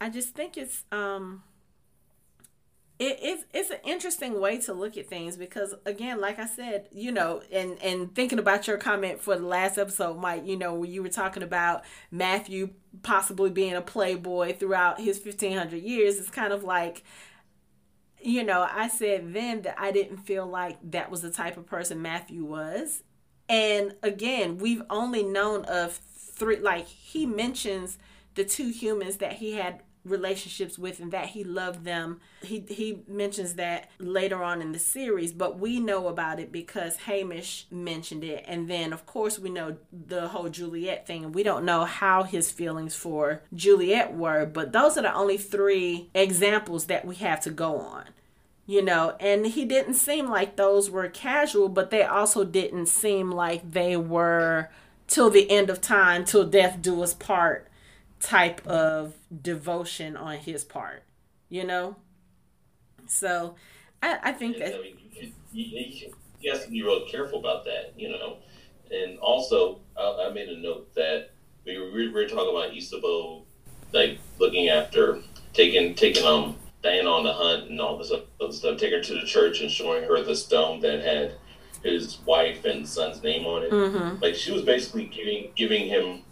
I 0.00 0.08
just 0.08 0.34
think 0.34 0.56
it's 0.56 0.84
um 0.92 1.42
it, 2.98 3.18
it's 3.20 3.44
it's 3.52 3.70
an 3.70 3.78
interesting 3.84 4.40
way 4.40 4.58
to 4.58 4.72
look 4.72 4.96
at 4.96 5.08
things 5.08 5.36
because 5.36 5.74
again, 5.84 6.20
like 6.20 6.38
I 6.38 6.46
said, 6.46 6.88
you 6.92 7.10
know, 7.10 7.42
and 7.50 7.76
and 7.82 8.14
thinking 8.14 8.38
about 8.38 8.68
your 8.68 8.76
comment 8.76 9.20
for 9.20 9.36
the 9.36 9.46
last 9.46 9.78
episode, 9.78 10.18
Mike, 10.18 10.46
you 10.46 10.56
know, 10.56 10.82
you 10.84 11.02
were 11.02 11.08
talking 11.08 11.42
about 11.42 11.82
Matthew 12.10 12.70
possibly 13.02 13.50
being 13.50 13.74
a 13.74 13.82
playboy 13.82 14.54
throughout 14.56 15.00
his 15.00 15.18
fifteen 15.18 15.58
hundred 15.58 15.82
years, 15.82 16.18
it's 16.18 16.30
kind 16.30 16.52
of 16.52 16.62
like 16.62 17.02
you 18.24 18.42
know, 18.42 18.66
I 18.70 18.88
said 18.88 19.34
then 19.34 19.62
that 19.62 19.74
I 19.78 19.92
didn't 19.92 20.16
feel 20.16 20.46
like 20.46 20.78
that 20.92 21.10
was 21.10 21.20
the 21.20 21.30
type 21.30 21.58
of 21.58 21.66
person 21.66 22.00
Matthew 22.00 22.42
was. 22.42 23.02
And 23.50 23.96
again, 24.02 24.56
we've 24.56 24.82
only 24.88 25.22
known 25.22 25.66
of 25.66 25.92
three, 25.92 26.56
like 26.56 26.86
he 26.86 27.26
mentions 27.26 27.98
the 28.34 28.44
two 28.44 28.70
humans 28.70 29.18
that 29.18 29.34
he 29.34 29.52
had 29.52 29.82
relationships 30.04 30.78
with 30.78 31.00
and 31.00 31.12
that 31.12 31.26
he 31.26 31.44
loved 31.44 31.84
them. 31.84 32.20
He 32.42 32.64
he 32.68 33.02
mentions 33.08 33.54
that 33.54 33.90
later 33.98 34.42
on 34.42 34.60
in 34.60 34.72
the 34.72 34.78
series, 34.78 35.32
but 35.32 35.58
we 35.58 35.80
know 35.80 36.08
about 36.08 36.40
it 36.40 36.52
because 36.52 36.96
Hamish 36.96 37.66
mentioned 37.70 38.24
it. 38.24 38.44
And 38.46 38.68
then 38.68 38.92
of 38.92 39.06
course 39.06 39.38
we 39.38 39.50
know 39.50 39.76
the 39.92 40.28
whole 40.28 40.48
Juliet 40.48 41.06
thing 41.06 41.32
we 41.32 41.42
don't 41.42 41.64
know 41.64 41.84
how 41.84 42.22
his 42.22 42.50
feelings 42.50 42.94
for 42.94 43.42
Juliet 43.54 44.14
were, 44.14 44.44
but 44.46 44.72
those 44.72 44.98
are 44.98 45.02
the 45.02 45.14
only 45.14 45.38
three 45.38 46.10
examples 46.14 46.86
that 46.86 47.04
we 47.04 47.16
have 47.16 47.40
to 47.42 47.50
go 47.50 47.78
on 47.78 48.04
you 48.66 48.82
know 48.82 49.14
and 49.20 49.46
he 49.46 49.64
didn't 49.64 49.94
seem 49.94 50.28
like 50.28 50.56
those 50.56 50.90
were 50.90 51.08
casual 51.08 51.68
but 51.68 51.90
they 51.90 52.02
also 52.02 52.44
didn't 52.44 52.86
seem 52.86 53.30
like 53.30 53.72
they 53.72 53.96
were 53.96 54.68
till 55.06 55.30
the 55.30 55.50
end 55.50 55.68
of 55.68 55.80
time 55.80 56.24
till 56.24 56.46
death 56.46 56.80
do 56.80 57.02
us 57.02 57.14
part 57.14 57.68
type 58.24 58.66
of 58.66 59.14
devotion 59.42 60.16
on 60.16 60.38
his 60.38 60.64
part, 60.64 61.04
you 61.48 61.64
know? 61.64 61.96
So 63.06 63.54
I, 64.02 64.18
I 64.22 64.32
think 64.32 64.58
that. 64.58 64.74
I 64.74 64.78
mean, 64.78 64.96
you, 65.12 65.32
you, 65.52 66.10
you, 66.40 66.52
have 66.52 66.64
to 66.64 66.70
be 66.70 66.82
real 66.82 67.06
careful 67.06 67.38
about 67.38 67.64
that, 67.66 67.92
you 67.96 68.08
know? 68.08 68.38
And 68.90 69.18
also, 69.18 69.80
I, 69.96 70.28
I 70.28 70.32
made 70.32 70.48
a 70.48 70.58
note 70.58 70.94
that 70.94 71.30
we 71.66 71.78
were, 71.78 71.90
we 71.90 72.08
were 72.08 72.26
talking 72.26 72.50
about 72.50 72.72
Ysabeau, 72.72 73.42
like 73.92 74.18
looking 74.38 74.68
after, 74.68 75.20
taking, 75.52 75.94
taking, 75.94 76.24
um, 76.24 76.56
Diana 76.82 77.10
on 77.10 77.24
the 77.24 77.32
hunt 77.32 77.70
and 77.70 77.80
all 77.80 77.96
this 77.96 78.12
other 78.12 78.52
stuff, 78.52 78.78
taking 78.78 78.98
her 78.98 79.04
to 79.04 79.14
the 79.14 79.26
church 79.26 79.62
and 79.62 79.70
showing 79.70 80.04
her 80.04 80.22
the 80.22 80.36
stone 80.36 80.80
that 80.80 81.02
had 81.02 81.34
his 81.82 82.18
wife 82.26 82.66
and 82.66 82.86
son's 82.86 83.22
name 83.22 83.46
on 83.46 83.62
it. 83.62 83.70
Mm-hmm. 83.70 84.22
Like 84.22 84.34
she 84.34 84.52
was 84.52 84.62
basically 84.62 85.06
giving 85.06 85.50
giving 85.56 85.88
him 85.88 86.22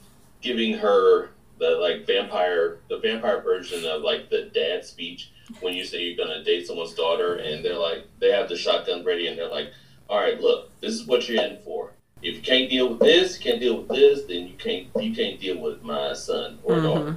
giving 0.42 0.75
her 0.75 1.30
the 1.62 1.71
like 1.78 2.04
vampire 2.07 2.78
the 2.88 2.99
vampire 2.99 3.40
version 3.40 3.85
of 3.87 4.02
like 4.02 4.28
the 4.31 4.50
dad 4.52 4.85
speech 4.85 5.31
when 5.61 5.75
you 5.75 5.85
say 5.85 5.99
you're 6.02 6.16
gonna 6.26 6.42
date 6.42 6.66
someone's 6.66 6.92
daughter 6.95 7.37
and 7.37 7.64
they're 7.64 7.78
like 7.78 8.04
they 8.19 8.33
have 8.33 8.49
the 8.49 8.57
shotgun 8.57 9.04
ready 9.04 9.28
and 9.28 9.38
they're 9.38 9.49
like, 9.49 9.71
All 10.09 10.19
right, 10.19 10.40
look, 10.40 10.71
this 10.81 10.92
is 10.95 11.07
what 11.07 11.28
you're 11.28 11.40
in 11.42 11.59
for. 11.64 11.92
If 12.21 12.37
you 12.37 12.42
can't 12.42 12.69
deal 12.69 12.88
with 12.88 12.99
this, 13.00 13.38
you 13.38 13.45
can't 13.45 13.61
deal 13.61 13.76
with 13.83 13.88
this, 13.88 14.25
then 14.26 14.47
you 14.49 14.54
can't 14.59 14.88
you 15.00 15.14
can't 15.14 15.38
deal 15.40 15.59
with 15.61 15.83
my 15.83 16.12
son 16.14 16.59
or 16.64 16.75
Mm-hmm. 16.75 16.87
daughter. 16.87 17.09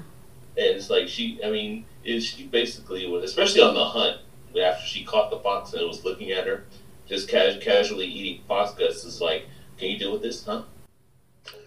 And 0.58 0.68
it's 0.78 0.90
like 0.92 1.08
she 1.08 1.40
I 1.44 1.50
mean, 1.50 1.86
is 2.04 2.24
she 2.24 2.46
basically 2.46 3.08
was 3.08 3.24
especially 3.24 3.62
on 3.62 3.74
the 3.74 3.84
hunt 3.86 4.18
after 4.62 4.86
she 4.86 5.04
caught 5.04 5.32
the 5.32 5.40
fox 5.40 5.74
and 5.74 5.82
it 5.82 5.88
was 5.88 6.06
looking 6.06 6.32
at 6.32 6.46
her, 6.48 6.64
just 7.08 7.28
ca- 7.30 7.60
casually 7.60 8.06
eating 8.06 8.44
fox 8.48 8.74
guts 8.78 9.04
is 9.06 9.20
like, 9.22 9.48
Can 9.80 9.90
you 9.90 9.98
deal 9.98 10.12
with 10.12 10.22
this, 10.22 10.46
huh? 10.46 10.64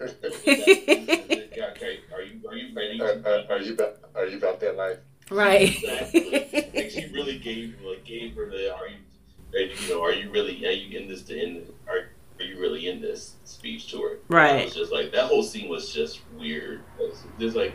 Okay, 0.01 1.99
are 2.13 2.21
you 2.21 2.41
are 2.47 2.55
you 2.55 2.75
ready? 2.75 3.01
Are, 3.01 3.21
are, 3.25 3.43
are 3.49 3.59
you 3.59 3.73
about 3.73 3.97
Are 4.15 4.25
you 4.25 4.37
about 4.37 4.59
that 4.59 4.75
life? 4.75 4.97
right. 5.31 5.75
Exactly. 5.75 6.71
like 6.75 6.89
she 6.89 7.09
really 7.13 7.37
gave 7.39 7.75
like 7.81 8.03
gave 8.03 8.35
her 8.35 8.49
the 8.49 8.73
are 8.75 8.87
you 8.87 8.97
ready, 9.53 9.73
you 9.83 9.89
know 9.89 10.01
are 10.03 10.11
you 10.11 10.29
really 10.31 10.65
are 10.65 10.71
you 10.71 10.97
in 10.97 11.07
this 11.07 11.23
to 11.23 11.41
in 11.41 11.65
are 11.87 12.09
are 12.39 12.43
you 12.43 12.59
really 12.59 12.87
in 12.87 13.01
this 13.01 13.35
speech 13.43 13.91
to 13.91 14.01
her? 14.01 14.19
Right. 14.27 14.61
It 14.61 14.65
was 14.65 14.75
just 14.75 14.91
like 14.91 15.11
that 15.11 15.25
whole 15.25 15.43
scene 15.43 15.69
was 15.69 15.93
just 15.93 16.21
weird. 16.37 16.81
It's, 16.99 17.23
it's 17.37 17.55
like 17.55 17.73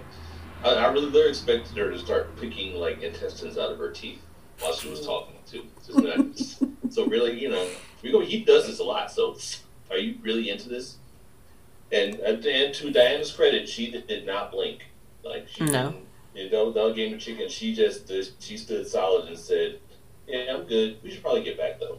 I, 0.65 0.75
I 0.75 0.93
really 0.93 1.11
really 1.11 1.29
expected 1.29 1.77
her 1.77 1.91
to 1.91 1.99
start 1.99 2.37
picking 2.41 2.75
like 2.75 3.03
intestines 3.03 3.59
out 3.59 3.73
of 3.73 3.79
her 3.79 3.91
teeth 3.91 4.23
while 4.61 4.73
she 4.73 4.89
was 4.89 5.01
mm. 5.01 5.07
talking 5.07 5.37
too. 5.47 5.65
Just 5.87 6.63
so 6.91 7.07
really, 7.07 7.39
you 7.39 7.51
know, 7.51 7.69
we 8.03 8.11
go. 8.11 8.21
He 8.21 8.45
does 8.45 8.67
this 8.67 8.79
a 8.79 8.85
lot. 8.85 9.11
So 9.11 9.37
are 9.91 9.99
you 9.99 10.19
really 10.23 10.51
into 10.51 10.69
this? 10.69 10.99
And 11.95 12.15
and 12.21 12.75
to 12.75 12.91
Diana's 12.91 13.31
credit, 13.33 13.69
she 13.69 13.91
did, 13.91 14.07
did 14.09 14.27
not 14.27 14.51
blink. 14.51 14.81
Like 15.23 15.47
she 15.49 15.65
No. 15.65 15.91
didn't. 15.91 16.07
You 16.35 16.51
know, 16.51 16.73
that 16.73 16.97
game 16.97 17.15
of 17.15 17.21
chicken. 17.21 17.49
She 17.49 17.75
just 17.75 18.11
she 18.41 18.57
stood 18.57 18.87
solid 18.89 19.29
and 19.29 19.39
said, 19.39 19.79
"Yeah, 20.27 20.55
I'm 20.57 20.65
good. 20.65 20.99
We 21.03 21.11
should 21.11 21.23
probably 21.23 21.45
get 21.45 21.57
back 21.57 21.79
though." 21.79 21.99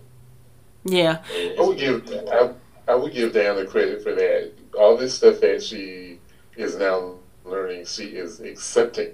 yeah. 0.83 1.23
And 1.33 1.57
I 1.59 1.63
would 1.63 1.77
give 1.77 2.07
I, 2.29 2.53
I 2.89 2.95
would 2.95 3.13
give 3.13 3.33
Diana 3.33 3.65
credit 3.65 4.03
for 4.03 4.13
that. 4.13 4.51
All 4.77 4.97
this 4.97 5.13
stuff 5.15 5.39
that 5.39 5.63
she 5.63 6.19
is 6.57 6.75
now 6.75 7.15
learning, 7.45 7.85
she 7.85 8.07
is 8.07 8.41
accepting, 8.41 9.13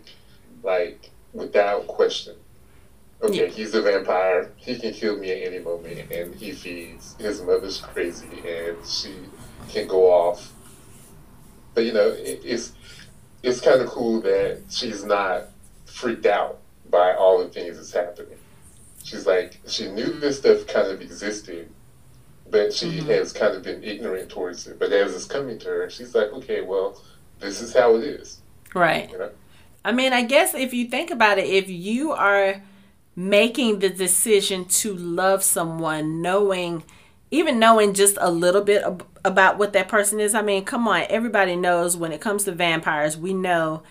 like 0.63 1.11
without 1.33 1.85
question. 1.87 2.35
Okay, 3.21 3.41
Yeah. 3.43 3.45
he's 3.45 3.75
a 3.75 3.81
vampire. 3.83 4.51
He 4.55 4.79
can 4.79 4.91
kill 4.93 5.17
me 5.17 5.29
at 5.31 5.47
any 5.53 5.59
moment, 5.59 6.11
and 6.11 6.33
he 6.33 6.51
feeds. 6.51 7.15
His 7.19 7.43
mother's 7.43 7.77
crazy, 7.79 8.25
and 8.47 8.77
she 8.83 9.13
can 9.69 9.87
go 9.87 10.09
off. 10.11 10.51
But 11.73 11.85
you 11.85 11.93
know, 11.93 12.09
it, 12.09 12.41
it's 12.43 12.73
it's 13.43 13.61
kind 13.61 13.81
of 13.81 13.87
cool 13.87 14.21
that 14.21 14.61
she's 14.69 15.03
not 15.03 15.47
freaked 15.85 16.25
out 16.25 16.59
by 16.89 17.13
all 17.13 17.39
the 17.39 17.49
things 17.49 17.77
that's 17.77 17.91
happening. 17.93 18.37
She's 19.03 19.25
like, 19.25 19.59
she 19.67 19.89
knew 19.89 20.13
this 20.19 20.37
stuff 20.37 20.67
kind 20.67 20.87
of 20.87 21.01
existed, 21.01 21.69
but 22.49 22.73
she 22.73 22.99
Mhm. 22.99 23.05
has 23.07 23.33
kind 23.33 23.55
of 23.55 23.63
been 23.63 23.83
ignorant 23.83 24.29
towards 24.29 24.67
it. 24.67 24.77
But 24.77 24.91
as 24.91 25.15
it's 25.15 25.25
coming 25.25 25.57
to 25.59 25.67
her, 25.67 25.89
she's 25.89 26.13
like, 26.13 26.31
okay, 26.33 26.61
well, 26.61 27.01
this 27.39 27.61
is 27.61 27.73
how 27.73 27.95
it 27.95 28.03
is. 28.03 28.39
Right. 28.75 29.09
You 29.11 29.17
know? 29.17 29.29
I 29.83 29.91
mean, 29.91 30.13
I 30.13 30.21
guess 30.23 30.53
if 30.53 30.73
you 30.73 30.85
think 30.87 31.09
about 31.09 31.39
it, 31.39 31.45
if 31.47 31.67
you 31.67 32.11
are 32.11 32.61
making 33.15 33.79
the 33.79 33.89
decision 33.89 34.65
to 34.65 34.93
love 34.93 35.43
someone, 35.43 36.21
knowing, 36.21 36.83
even 37.31 37.59
knowing 37.59 37.93
just 37.93 38.17
a 38.19 38.29
little 38.29 38.61
bit 38.61 38.83
ab- 38.83 39.07
about 39.23 39.57
what 39.57 39.73
that 39.73 39.87
person 39.87 40.19
is, 40.19 40.35
I 40.35 40.41
mean, 40.41 40.65
come 40.65 40.87
on, 40.87 41.05
everybody 41.09 41.55
knows 41.55 41.95
when 41.95 42.11
it 42.11 42.21
comes 42.21 42.43
to 42.43 42.51
vampires, 42.51 43.17
we 43.17 43.33
know 43.33 43.83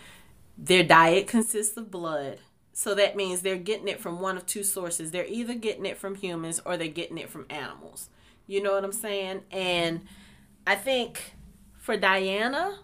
their 0.58 0.84
diet 0.84 1.26
consists 1.26 1.76
of 1.76 1.90
blood. 1.90 2.38
So 2.72 2.94
that 2.94 3.16
means 3.16 3.40
they're 3.40 3.56
getting 3.56 3.88
it 3.88 4.00
from 4.00 4.20
one 4.20 4.36
of 4.36 4.46
two 4.46 4.62
sources. 4.62 5.10
They're 5.10 5.26
either 5.26 5.54
getting 5.54 5.86
it 5.86 5.98
from 5.98 6.14
humans 6.14 6.60
or 6.64 6.76
they're 6.76 6.88
getting 6.88 7.18
it 7.18 7.30
from 7.30 7.46
animals. 7.50 8.10
You 8.46 8.62
know 8.62 8.74
what 8.74 8.84
I'm 8.84 8.92
saying? 8.92 9.42
And 9.50 10.02
I 10.66 10.74
think 10.74 11.34
for 11.78 11.96
Diana, 11.96 12.78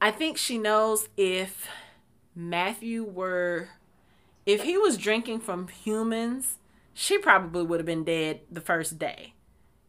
I 0.00 0.10
think 0.10 0.38
she 0.38 0.58
knows 0.58 1.08
if 1.16 1.68
Matthew 2.34 3.04
were 3.04 3.68
if 4.46 4.62
he 4.62 4.78
was 4.78 4.96
drinking 4.96 5.40
from 5.40 5.68
humans, 5.68 6.56
she 6.94 7.18
probably 7.18 7.62
would 7.62 7.78
have 7.78 7.86
been 7.86 8.04
dead 8.04 8.40
the 8.50 8.60
first 8.60 8.98
day. 8.98 9.34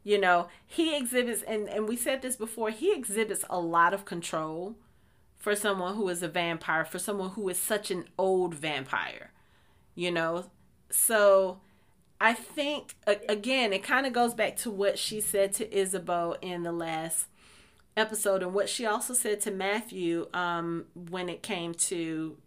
You 0.04 0.20
know, 0.20 0.48
he 0.66 0.96
exhibits 0.96 1.44
and 1.44 1.70
and 1.70 1.88
we 1.88 1.96
said 1.96 2.22
this 2.22 2.36
before, 2.36 2.70
he 2.72 2.94
exhibits 2.94 3.46
a 3.50 3.60
lot 3.60 3.94
of 3.94 4.06
control 4.06 4.76
for 5.38 5.56
someone 5.56 5.96
who 5.96 6.08
is 6.10 6.22
a 6.22 6.28
vampire, 6.28 6.86
for 6.86 7.00
someone 7.00 7.32
who 7.32 7.48
is 7.50 7.58
such 7.58 7.92
an 7.92 8.06
old 8.18 8.54
vampire. 8.54 9.32
You 9.96 10.12
know, 10.12 10.46
so 10.90 11.60
I 12.20 12.34
think 12.34 12.96
again, 13.08 13.74
it 13.74 13.84
kind 13.84 14.06
of 14.06 14.14
goes 14.14 14.34
back 14.34 14.56
to 14.58 14.72
what 14.72 14.98
she 14.98 15.22
said 15.22 15.54
to 15.54 15.68
Ysabeau 15.68 16.38
in 16.42 16.64
the 16.64 16.72
last 16.72 17.28
episode 17.98 18.42
and 18.42 18.54
what 18.54 18.70
she 18.70 18.86
also 18.86 19.14
said 19.14 19.42
to 19.42 19.52
Matthew 19.52 20.28
um, 20.34 20.86
when 20.96 21.30
it 21.30 21.44
came 21.44 21.74
to 21.74 22.38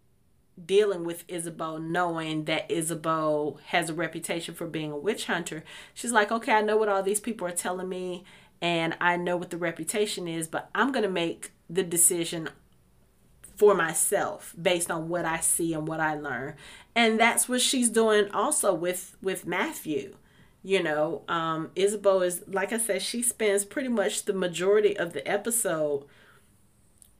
dealing 0.63 1.03
with 1.03 1.27
Ysabeau, 1.27 1.81
knowing 1.81 2.45
that 2.45 2.69
Ysabeau 2.69 3.59
has 3.67 3.89
a 3.89 3.93
reputation 3.93 4.55
for 4.55 4.67
being 4.67 4.91
a 4.91 4.97
witch 4.97 5.25
hunter. 5.25 5.63
She's 5.93 6.11
like, 6.11 6.31
okay, 6.31 6.53
I 6.53 6.61
know 6.61 6.77
what 6.77 6.89
all 6.89 7.03
these 7.03 7.19
people 7.19 7.47
are 7.47 7.51
telling 7.51 7.89
me, 7.89 8.23
and 8.61 8.95
I 9.01 9.17
know 9.17 9.37
what 9.37 9.49
the 9.49 9.57
reputation 9.57 10.27
is, 10.27 10.47
but 10.47 10.69
I'm 10.73 10.91
going 10.91 11.03
to 11.03 11.09
make 11.09 11.51
the 11.69 11.83
decision 11.83 12.49
for 13.55 13.73
myself 13.73 14.53
based 14.61 14.91
on 14.91 15.07
what 15.09 15.25
I 15.25 15.39
see 15.39 15.73
and 15.73 15.87
what 15.87 15.99
I 15.99 16.15
learn. 16.15 16.55
And 16.95 17.19
that's 17.19 17.47
what 17.47 17.61
she's 17.61 17.89
doing 17.89 18.29
also 18.31 18.73
with 18.73 19.15
with 19.21 19.45
Matthew. 19.45 20.15
You 20.61 20.83
know, 20.83 21.23
um 21.27 21.71
Ysabeau 21.75 22.25
is 22.25 22.43
like 22.47 22.73
I 22.73 22.77
said, 22.77 23.01
she 23.01 23.21
spends 23.21 23.63
pretty 23.65 23.89
much 23.89 24.25
the 24.25 24.33
majority 24.33 24.97
of 24.97 25.13
the 25.13 25.25
episode 25.27 26.05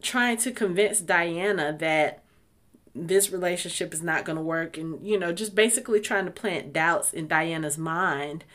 trying 0.02 0.38
to 0.38 0.52
convince 0.52 1.00
Diana 1.00 1.76
that 1.80 2.25
this 2.96 3.30
relationship 3.30 3.94
is 3.94 4.02
not 4.02 4.24
going 4.24 4.38
to 4.38 4.42
work 4.42 4.78
and 4.78 5.06
you 5.06 5.20
know 5.20 5.34
just 5.34 5.54
basically 5.54 6.00
trying 6.00 6.26
to 6.26 6.32
plant 6.32 6.72
doubts 6.72 7.14
in 7.14 7.28
Diana's 7.28 7.78
mind 7.78 8.46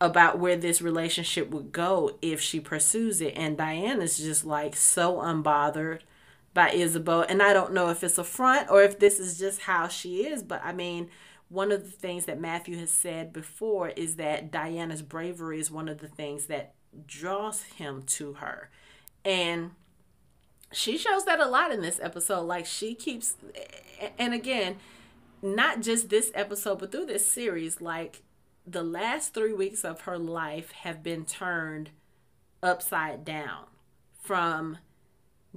about 0.00 0.38
where 0.38 0.56
this 0.56 0.80
relationship 0.80 1.50
would 1.50 1.72
go 1.72 2.16
if 2.22 2.40
she 2.40 2.60
pursues 2.60 3.20
it 3.20 3.34
and 3.36 3.58
Diana's 3.58 4.16
just 4.16 4.44
like 4.44 4.76
so 4.76 5.16
unbothered 5.16 6.00
by 6.54 6.70
Ysabeau 6.70 7.26
and 7.28 7.42
I 7.42 7.52
don't 7.52 7.72
know 7.72 7.90
if 7.90 8.04
it's 8.04 8.16
a 8.16 8.24
front 8.24 8.70
or 8.70 8.82
if 8.82 9.00
this 9.00 9.18
is 9.18 9.38
just 9.38 9.62
how 9.62 9.88
she 9.88 10.26
is 10.26 10.44
but 10.44 10.62
I 10.64 10.72
mean 10.72 11.10
one 11.48 11.72
of 11.72 11.82
the 11.82 11.90
things 11.90 12.26
that 12.26 12.40
Matthew 12.40 12.78
has 12.78 12.92
said 12.92 13.32
before 13.32 13.88
is 13.88 14.14
that 14.16 14.52
Diana's 14.52 15.02
bravery 15.02 15.58
is 15.58 15.68
one 15.68 15.88
of 15.88 15.98
the 15.98 16.06
things 16.06 16.46
that 16.46 16.74
draws 17.08 17.62
him 17.62 18.04
to 18.04 18.34
her 18.34 18.70
and 19.24 19.72
she 20.72 20.96
shows 20.96 21.24
that 21.24 21.40
a 21.40 21.46
lot 21.46 21.72
in 21.72 21.82
this 21.82 22.00
episode. 22.00 22.42
Like 22.42 22.66
she 22.66 22.94
keeps, 22.94 23.36
and 24.18 24.34
again, 24.34 24.76
not 25.42 25.80
just 25.80 26.08
this 26.08 26.30
episode, 26.34 26.78
but 26.78 26.92
through 26.92 27.06
this 27.06 27.30
series, 27.30 27.80
like 27.80 28.22
the 28.66 28.82
last 28.82 29.34
three 29.34 29.52
weeks 29.52 29.84
of 29.84 30.02
her 30.02 30.18
life 30.18 30.70
have 30.72 31.02
been 31.02 31.24
turned 31.24 31.90
upside 32.62 33.24
down 33.24 33.64
from 34.22 34.78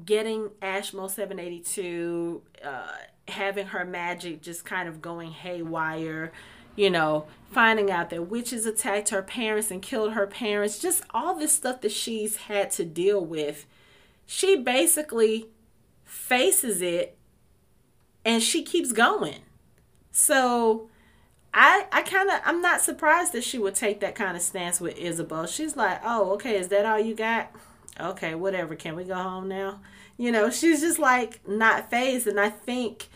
getting 0.04 0.50
Ashmole 0.62 1.10
782, 1.10 2.42
uh, 2.64 2.88
having 3.28 3.68
her 3.68 3.86
magic 3.86 4.42
just 4.42 4.66
kind 4.66 4.90
of 4.90 5.02
going 5.02 5.32
haywire, 5.32 6.32
you 6.76 6.90
know, 6.90 7.28
finding 7.52 7.92
out 7.92 8.10
that 8.10 8.30
witches 8.30 8.66
attacked 8.66 9.10
her 9.10 9.22
parents 9.22 9.70
and 9.70 9.82
killed 9.82 10.14
her 10.14 10.26
parents, 10.26 10.80
just 10.80 11.04
all 11.14 11.36
this 11.36 11.52
stuff 11.52 11.82
that 11.82 11.92
she's 11.92 12.38
had 12.38 12.72
to 12.72 12.86
deal 12.86 13.24
with 13.24 13.68
she 14.26 14.58
basically 14.58 15.48
faces 16.06 16.82
it 16.82 17.18
and 18.26 18.42
she 18.42 18.64
keeps 18.64 18.92
going. 18.92 19.40
So 20.12 20.90
I 21.54 21.88
I 21.92 22.02
kind 22.04 22.30
of 22.30 22.42
I'm 22.46 22.62
not 22.62 22.82
surprised 22.82 23.34
that 23.34 23.44
she 23.44 23.58
would 23.58 23.76
take 23.76 24.00
that 24.00 24.16
kind 24.16 24.36
of 24.36 24.44
stance 24.44 24.80
with 24.80 24.98
Ysabeau. 24.98 25.48
She's 25.48 25.76
like, 25.76 26.02
"Oh, 26.04 26.34
okay, 26.34 26.58
is 26.58 26.70
that 26.70 26.86
all 26.86 27.00
you 27.00 27.16
got? 27.16 27.52
okay, 28.00 28.36
whatever. 28.36 28.76
Can 28.76 28.96
we 28.96 29.04
go 29.04 29.16
home 29.16 29.48
now? 29.48 29.82
You 30.18 30.32
know, 30.32 30.50
she's 30.50 30.82
just 30.82 31.00
like 31.00 31.48
not 31.48 31.90
phased. 31.90 32.28
And 32.28 32.40
I 32.40 32.50
think 32.50 33.10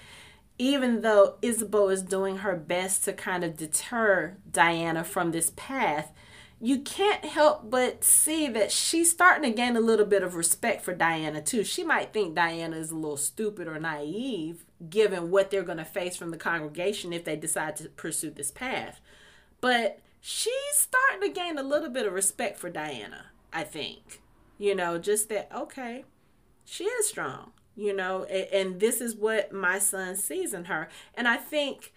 even 0.58 1.02
though 1.02 1.36
Ysabeau 1.42 1.92
is 1.92 2.02
doing 2.02 2.38
her 2.38 2.56
best 2.56 3.04
to 3.06 3.14
kind 3.14 3.44
of 3.44 3.58
deter 3.58 4.38
Diana 4.50 5.04
from 5.04 5.32
this 5.32 5.52
path, 5.56 6.12
you 6.60 6.80
can't 6.80 7.24
help 7.24 7.70
but 7.70 8.04
see 8.04 8.48
that 8.48 8.72
she's 8.72 9.12
starting 9.12 9.44
to 9.44 9.56
gain 9.56 9.76
a 9.76 9.82
little 9.82 10.06
bit 10.06 10.24
of 10.24 10.36
respect 10.36 10.84
for 10.84 10.94
Diana 10.94 11.42
too. 11.42 11.64
She 11.64 11.84
might 11.84 12.14
think 12.14 12.34
Diana 12.34 12.78
is 12.78 12.90
a 12.90 12.96
little 12.96 13.18
stupid 13.18 13.68
or 13.68 13.80
naive 13.80 14.66
given 14.90 15.30
what 15.30 15.52
they're 15.52 15.64
going 15.64 15.78
to 15.78 15.86
face 15.86 16.16
from 16.16 16.32
the 16.32 16.38
congregation 16.38 17.14
if 17.14 17.26
they 17.26 17.36
decide 17.36 17.76
to 17.78 17.90
pursue 17.90 18.32
this 18.32 18.50
path. 18.50 19.00
But 19.62 20.00
she's 20.20 20.54
starting 20.74 21.22
to 21.22 21.30
gain 21.30 21.60
a 21.60 21.64
little 21.64 21.90
bit 21.90 22.08
of 22.08 22.14
respect 22.14 22.58
for 22.58 22.70
Diana, 22.70 23.28
I 23.54 23.64
think. 23.64 24.22
You 24.58 24.74
know, 24.74 24.98
just 24.98 25.30
that, 25.30 25.52
okay, 25.56 26.06
she 26.66 26.86
is 26.86 27.08
strong, 27.08 27.52
you 27.76 27.96
know, 27.96 28.24
and, 28.24 28.48
and 28.52 28.80
this 28.80 29.00
is 29.00 29.16
what 29.16 29.52
my 29.52 29.78
son 29.78 30.16
sees 30.16 30.54
in 30.54 30.66
her. 30.66 30.90
And 31.14 31.28
I 31.28 31.38
think, 31.38 31.94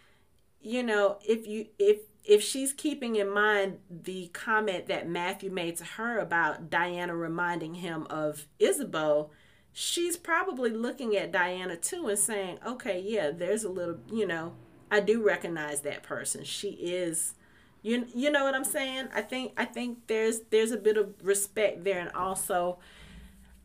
you 0.60 0.82
know, 0.82 1.18
if 1.26 1.46
you, 1.46 1.68
if, 1.78 2.00
if 2.24 2.42
she's 2.42 2.72
keeping 2.72 3.16
in 3.16 3.30
mind 3.30 3.78
the 3.90 4.28
comment 4.28 4.86
that 4.86 5.08
Matthew 5.08 5.50
made 5.50 5.76
to 5.76 5.84
her 5.84 6.18
about 6.18 6.70
Diana 6.70 7.14
reminding 7.14 7.76
him 7.76 8.06
of 8.10 8.46
Ysabeau, 8.60 9.30
she's 9.72 10.16
probably 10.16 10.70
looking 10.70 11.16
at 11.16 11.32
Diana 11.32 11.76
too 11.76 12.08
and 12.08 12.18
saying, 12.18 12.58
okay, 12.66 13.00
yeah, 13.00 13.30
there's 13.30 13.64
a 13.64 13.68
little, 13.68 13.98
you 14.12 14.26
know, 14.26 14.52
I 14.90 15.00
do 15.00 15.22
recognize 15.24 15.80
that 15.82 16.02
person. 16.02 16.44
She 16.44 16.70
is 16.70 17.34
you 17.82 18.06
you 18.14 18.30
know 18.30 18.44
what 18.44 18.54
I'm 18.54 18.64
saying? 18.64 19.08
I 19.14 19.22
think 19.22 19.52
I 19.56 19.64
think 19.64 20.06
there's 20.06 20.40
there's 20.50 20.70
a 20.70 20.76
bit 20.76 20.96
of 20.96 21.14
respect 21.22 21.84
there 21.84 21.98
and 21.98 22.10
also 22.12 22.78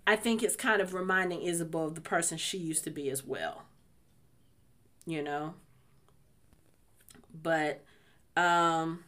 I 0.08 0.16
think 0.16 0.44
it's 0.44 0.56
kind 0.56 0.82
of 0.82 0.94
reminding 0.94 1.42
Ysabeau 1.42 1.86
of 1.88 1.96
the 1.96 2.02
person 2.02 2.38
she 2.38 2.58
used 2.58 2.84
to 2.86 2.92
be 2.92 3.10
as 3.10 3.26
well. 3.26 3.64
You 5.06 5.22
know? 5.22 5.56
But 7.34 7.84
um 8.38 9.04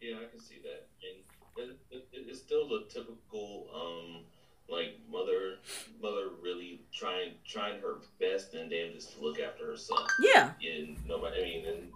yeah, 0.00 0.16
I 0.16 0.30
can 0.30 0.40
see 0.40 0.60
that. 0.62 0.86
And 1.02 1.70
it, 1.90 2.06
it, 2.12 2.24
it's 2.28 2.38
still 2.38 2.68
the 2.68 2.84
typical 2.88 3.66
um 3.74 4.24
like 4.68 4.98
mother 5.10 5.56
mother 6.00 6.28
really 6.42 6.82
trying 6.92 7.32
trying 7.46 7.80
her 7.80 7.96
best 8.20 8.54
and 8.54 8.70
damn 8.70 8.92
just 8.92 9.16
to 9.16 9.24
look 9.24 9.40
after 9.40 9.66
her 9.66 9.76
son. 9.76 10.04
Yeah. 10.20 10.52
And 10.62 10.96
nobody 11.06 11.40
I 11.40 11.44
mean 11.44 11.66
and 11.66 11.92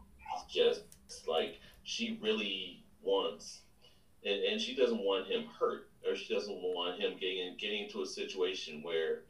just 0.48 0.82
like 1.28 1.60
she 1.84 2.18
really 2.22 2.84
wants, 3.02 3.60
and, 4.24 4.42
and 4.44 4.60
she 4.60 4.74
doesn't 4.74 4.98
want 4.98 5.26
him 5.26 5.44
hurt, 5.58 5.88
or 6.06 6.14
she 6.14 6.32
doesn't 6.32 6.54
want 6.54 7.00
him 7.00 7.14
getting 7.18 7.56
getting 7.58 7.84
into 7.84 8.02
a 8.02 8.06
situation 8.06 8.82
where 8.82 9.22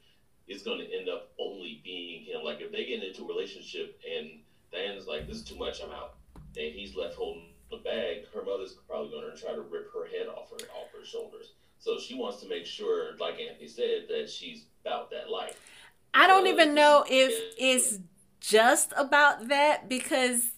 it's 0.49 0.62
going 0.62 0.78
to 0.78 0.97
end 0.97 1.09
up 1.09 1.30
only 1.38 1.80
being 1.85 2.25
him. 2.25 2.42
Like 2.44 2.61
if 2.61 2.73
they 2.73 2.85
get 2.85 3.02
into 3.02 3.25
a 3.25 3.28
relationship 3.28 4.00
and 4.11 4.40
Diana's 4.73 5.06
like, 5.06 5.26
"This 5.26 5.38
is 5.38 5.44
too 5.44 5.56
much, 5.56 5.82
I'm 5.82 5.90
out," 5.90 6.16
and 6.56 6.75
he's 6.75 6.97
left 6.97 7.14
holding 7.14 7.49
the 7.71 7.78
bag, 7.78 8.25
her 8.35 8.44
mother's 8.44 8.76
probably 8.88 9.11
going 9.11 9.35
to 9.35 9.40
try 9.40 9.52
to 9.52 9.62
rip 9.62 9.92
her 9.92 10.06
head 10.06 10.28
off 10.28 10.50
her 10.50 10.66
off 10.76 10.92
her 10.99 11.04
shoulders. 11.04 11.52
So 11.78 11.99
she 11.99 12.14
wants 12.14 12.40
to 12.42 12.49
make 12.49 12.66
sure, 12.66 13.16
like 13.18 13.40
Anthony 13.40 13.66
said, 13.66 14.06
that 14.09 14.30
she's 14.30 14.66
about 14.85 15.11
that 15.11 15.31
life. 15.31 15.59
I 16.14 16.26
don't 16.26 16.46
even 16.46 16.74
know 16.74 17.05
if 17.09 17.33
it's 17.59 17.98
just 18.40 18.92
about 18.96 19.48
that 19.48 19.88
because 19.88 20.50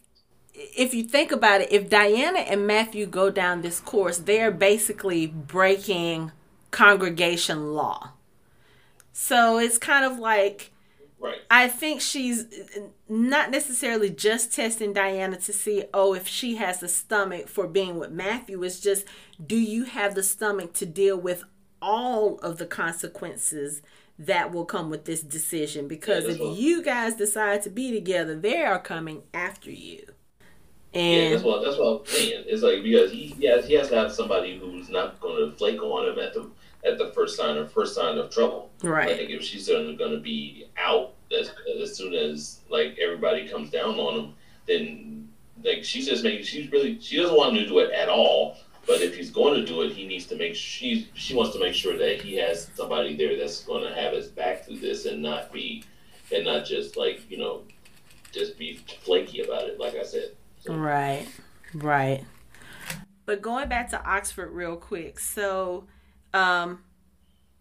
if 0.55 0.93
you 0.93 1.05
think 1.05 1.33
about 1.33 1.61
it, 1.63 1.73
if 1.73 1.89
Diana 1.89 2.41
and 2.41 2.67
Matthew 2.67 3.07
go 3.07 3.31
down 3.31 3.63
this 3.63 3.81
course, 3.81 4.19
they're 4.19 4.51
basically 4.51 5.27
breaking 5.27 6.33
congregation 6.71 7.73
law. 7.73 8.11
So 9.13 9.59
it's 9.59 9.79
kind 9.79 10.05
of 10.05 10.19
like 10.19 10.73
right. 11.25 11.39
I 11.51 11.69
think 11.69 12.01
she's 12.01 12.47
not 13.09 13.51
necessarily 13.51 14.11
just 14.11 14.53
testing 14.53 14.93
Diana 14.93 15.37
to 15.39 15.53
see, 15.53 15.85
oh, 15.93 16.15
if 16.15 16.29
she 16.29 16.57
has 16.57 16.81
the 16.81 16.89
stomach 16.89 17.49
for 17.49 17.67
being 17.67 17.99
with 17.99 18.11
Matthew. 18.11 18.63
It's 18.63 18.81
just, 18.81 19.07
do 19.45 19.57
you 19.57 19.85
have 19.85 20.15
the 20.15 20.23
stomach 20.23 20.73
to 20.75 20.87
deal 20.87 21.17
with 21.17 21.45
all 21.81 22.39
of 22.39 22.59
the 22.59 22.67
consequences 22.67 23.83
that 24.19 24.53
will 24.53 24.65
come 24.65 24.91
with 24.91 25.05
this 25.05 25.23
decision? 25.23 25.89
Because 25.89 26.25
yeah, 26.25 26.33
if 26.33 26.41
what... 26.41 26.57
you 26.57 26.83
guys 26.83 27.17
decide 27.17 27.63
to 27.63 27.71
be 27.71 27.93
together, 27.93 28.37
they 28.37 28.63
are 28.63 28.79
coming 28.79 29.23
after 29.33 29.71
you. 29.71 30.07
And 30.93 31.23
yeah, 31.23 31.31
that's 31.31 31.43
what 31.43 31.65
that's 31.65 31.77
what 31.77 32.01
I'm 32.01 32.07
saying. 32.07 32.45
It's 32.47 32.63
like 32.63 32.85
because 32.85 33.11
he, 33.11 33.27
he 33.27 33.47
has 33.47 33.67
he 33.67 33.75
has 33.75 33.89
to 33.89 33.97
have 33.97 34.13
somebody 34.13 34.57
who's 34.59 34.89
not 34.89 35.21
going 35.21 35.51
to 35.51 35.57
flake 35.57 35.83
on 35.83 36.09
him 36.09 36.19
at 36.21 36.35
the 36.35 36.49
at 36.85 36.99
the 36.99 37.11
first 37.13 37.37
sign 37.37 37.57
of 37.57 37.73
first 37.73 37.95
sign 37.95 38.19
of 38.19 38.31
trouble. 38.31 38.71
Right. 38.83 39.19
Like 39.19 39.31
if 39.31 39.43
she's 39.43 39.69
going 39.69 39.97
to 39.97 40.21
be 40.21 40.67
out 40.79 41.15
as 41.33 41.51
as 41.81 41.97
soon 41.97 42.15
as 42.15 42.61
like 42.69 42.99
everybody 42.99 43.49
comes 43.49 43.71
down 43.71 43.99
on 43.99 44.21
him, 44.21 44.35
then 44.67 45.29
like 45.65 45.85
she's 45.85 46.07
just 46.07 46.23
making 46.25 46.45
she's 46.45 46.71
really 46.71 47.01
she 47.01 47.17
doesn't 47.17 47.37
want 47.37 47.57
him 47.57 47.63
to 47.63 47.69
do 47.69 47.79
it 47.79 47.93
at 47.93 48.09
all. 48.09 48.57
But 48.87 49.01
if 49.01 49.17
he's 49.17 49.31
going 49.31 49.55
to 49.55 49.65
do 49.65 49.81
it, 49.83 49.93
he 49.93 50.07
needs 50.07 50.27
to 50.27 50.37
make 50.37 50.55
she 50.55 51.09
she 51.15 51.35
wants 51.35 51.55
to 51.55 51.61
make 51.61 51.75
sure 51.75 51.97
that 51.97 52.21
he 52.21 52.37
has 52.37 52.69
somebody 52.75 53.17
there 53.17 53.37
that's 53.37 53.65
going 53.65 53.83
to 53.83 53.95
have 53.95 54.13
his 54.13 54.29
back 54.29 54.65
through 54.65 54.79
this 54.79 55.07
and 55.07 55.23
not 55.23 55.53
be 55.53 55.85
and 56.33 56.45
not 56.45 56.67
just 56.67 56.97
like 56.97 57.29
you 57.31 57.39
know 57.39 57.63
just 58.33 58.59
be 58.59 58.81
flaky 59.03 59.43
about 59.43 59.63
it. 59.63 59.81
Like 59.81 59.95
I 59.95 60.03
said. 60.03 60.33
Right, 60.67 61.27
right. 61.75 62.25
But 63.27 63.41
going 63.41 63.69
back 63.69 63.91
to 63.91 64.05
Oxford 64.05 64.51
real 64.51 64.77
quick. 64.77 65.19
So, 65.19 65.85
um, 66.35 66.81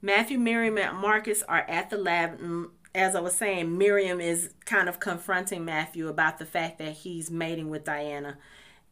Matthew, 0.01 0.37
Miriam, 0.37 0.77
and 0.77 0.97
Marcus 0.97 1.43
are 1.43 1.65
at 1.69 1.89
the 1.89 1.97
lab. 1.97 2.39
And 2.41 2.67
as 2.93 3.15
I 3.15 3.21
was 3.21 3.35
saying, 3.35 3.77
Miriam 3.77 4.19
is 4.19 4.49
kind 4.65 4.89
of 4.89 4.99
confronting 4.99 5.63
Matthew 5.63 6.07
about 6.09 6.39
the 6.39 6.45
fact 6.45 6.79
that 6.79 6.93
he's 6.93 7.31
mating 7.31 7.69
with 7.69 7.85
Diana. 7.85 8.37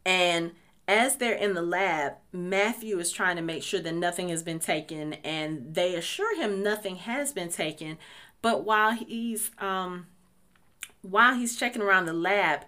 And 0.06 0.52
as 0.88 1.16
they're 1.16 1.34
in 1.34 1.54
the 1.54 1.62
lab, 1.62 2.14
Matthew 2.32 2.98
is 2.98 3.12
trying 3.12 3.36
to 3.36 3.42
make 3.42 3.62
sure 3.62 3.80
that 3.80 3.94
nothing 3.94 4.30
has 4.30 4.42
been 4.42 4.58
taken, 4.58 5.14
and 5.24 5.74
they 5.74 5.94
assure 5.94 6.36
him 6.36 6.62
nothing 6.62 6.96
has 6.96 7.32
been 7.32 7.50
taken. 7.50 7.98
But 8.40 8.64
while 8.64 8.92
he's 8.92 9.52
um, 9.58 10.06
while 11.02 11.34
he's 11.34 11.56
checking 11.56 11.82
around 11.82 12.06
the 12.06 12.12
lab, 12.12 12.64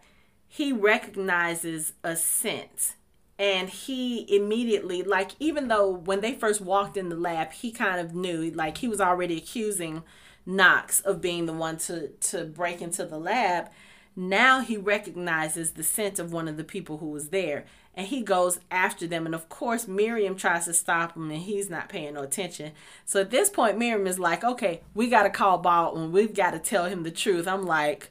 he 0.47 0.73
recognizes 0.73 1.95
a 2.05 2.15
scent 2.15 2.95
and 3.39 3.69
he 3.69 4.25
immediately 4.35 5.03
like 5.03 5.33
even 5.41 5.69
though 5.69 5.91
when 5.91 6.21
they 6.21 6.33
first 6.33 6.61
walked 6.61 6.97
in 6.97 7.09
the 7.09 7.17
lab 7.17 7.53
he 7.53 7.73
kind 7.73 8.01
of 8.01 8.15
knew 8.15 8.51
like 8.53 8.79
he 8.79 8.89
was 8.89 9.01
already 9.01 9.37
accusing 9.37 10.03
knox 10.47 11.01
of 11.01 11.21
being 11.21 11.47
the 11.47 11.53
one 11.53 11.77
to 11.79 12.09
to 12.21 12.45
break 12.45 12.83
into 12.83 13.05
the 13.05 13.19
lab. 13.19 13.69
Now 14.17 14.61
he 14.61 14.77
recognizes 14.77 15.73
the 15.73 15.83
scent 15.83 16.19
of 16.19 16.33
one 16.33 16.47
of 16.47 16.57
the 16.57 16.65
people 16.65 16.99
who 16.99 17.11
was 17.11 17.31
there 17.31 17.65
and 17.97 18.07
he 18.07 18.23
goes 18.23 18.61
after 18.71 19.07
them. 19.07 19.27
And 19.27 19.35
of 19.35 19.49
course 19.49 19.89
miriam 19.89 20.37
tries 20.37 20.67
to 20.67 20.75
stop 20.75 21.17
him 21.17 21.31
and 21.31 21.41
he's 21.41 21.71
not 21.71 21.89
paying 21.89 22.15
no 22.15 22.23
attention. 22.23 22.73
So 23.05 23.23
at 23.23 23.31
this 23.31 23.51
point 23.51 23.79
miriam 23.79 24.07
is 24.07 24.19
like 24.19 24.45
okay 24.45 24.83
we 24.95 25.09
got 25.09 25.25
to 25.25 25.31
call 25.31 25.59
baldwin. 25.59 26.13
We've 26.13 26.35
got 26.35 26.53
to 26.53 26.59
tell 26.59 26.87
him 26.87 27.03
the 27.03 27.11
truth. 27.11 27.49
I'm 27.49 27.65
like 27.67 28.11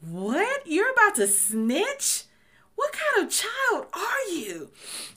what? 0.00 0.62
You're 0.66 0.92
about 0.92 1.16
to 1.16 1.26
snitch? 1.26 2.24
What 2.78 2.92
kind 2.92 3.26
of 3.26 3.32
child 3.32 3.86
are 3.92 4.32
you? 4.32 4.70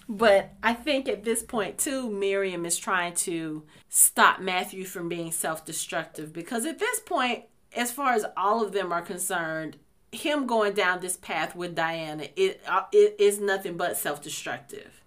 But 0.10 0.54
I 0.64 0.74
think 0.74 1.08
at 1.08 1.24
this 1.24 1.44
point, 1.44 1.78
too, 1.78 2.10
Miriam 2.10 2.66
is 2.66 2.76
trying 2.76 3.14
to 3.18 3.62
stop 3.88 4.40
Matthew 4.40 4.84
from 4.84 5.08
being 5.08 5.32
self 5.32 5.64
destructive 5.64 6.34
because 6.34 6.66
at 6.66 6.80
this 6.80 7.00
point, 7.02 7.44
as 7.78 7.92
far 7.92 8.14
as 8.14 8.26
all 8.36 8.66
of 8.66 8.72
them 8.72 8.92
are 8.92 9.04
concerned, 9.04 9.78
him 10.12 10.48
going 10.48 10.74
down 10.74 11.02
this 11.02 11.18
path 11.18 11.56
with 11.56 11.76
Diana 11.76 12.30
it, 12.36 12.62
uh, 12.68 12.86
it 12.92 13.16
is 13.20 13.40
nothing 13.40 13.78
but 13.78 13.96
self 13.96 14.24
destructive. 14.24 15.00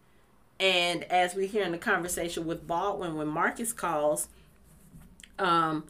And 0.60 1.02
as 1.10 1.34
we 1.34 1.48
hear 1.48 1.64
in 1.64 1.72
the 1.72 1.78
conversation 1.78 2.46
with 2.46 2.68
Baldwin 2.68 3.16
when 3.16 3.26
Marcus 3.26 3.72
calls, 3.72 4.28
um, 5.40 5.86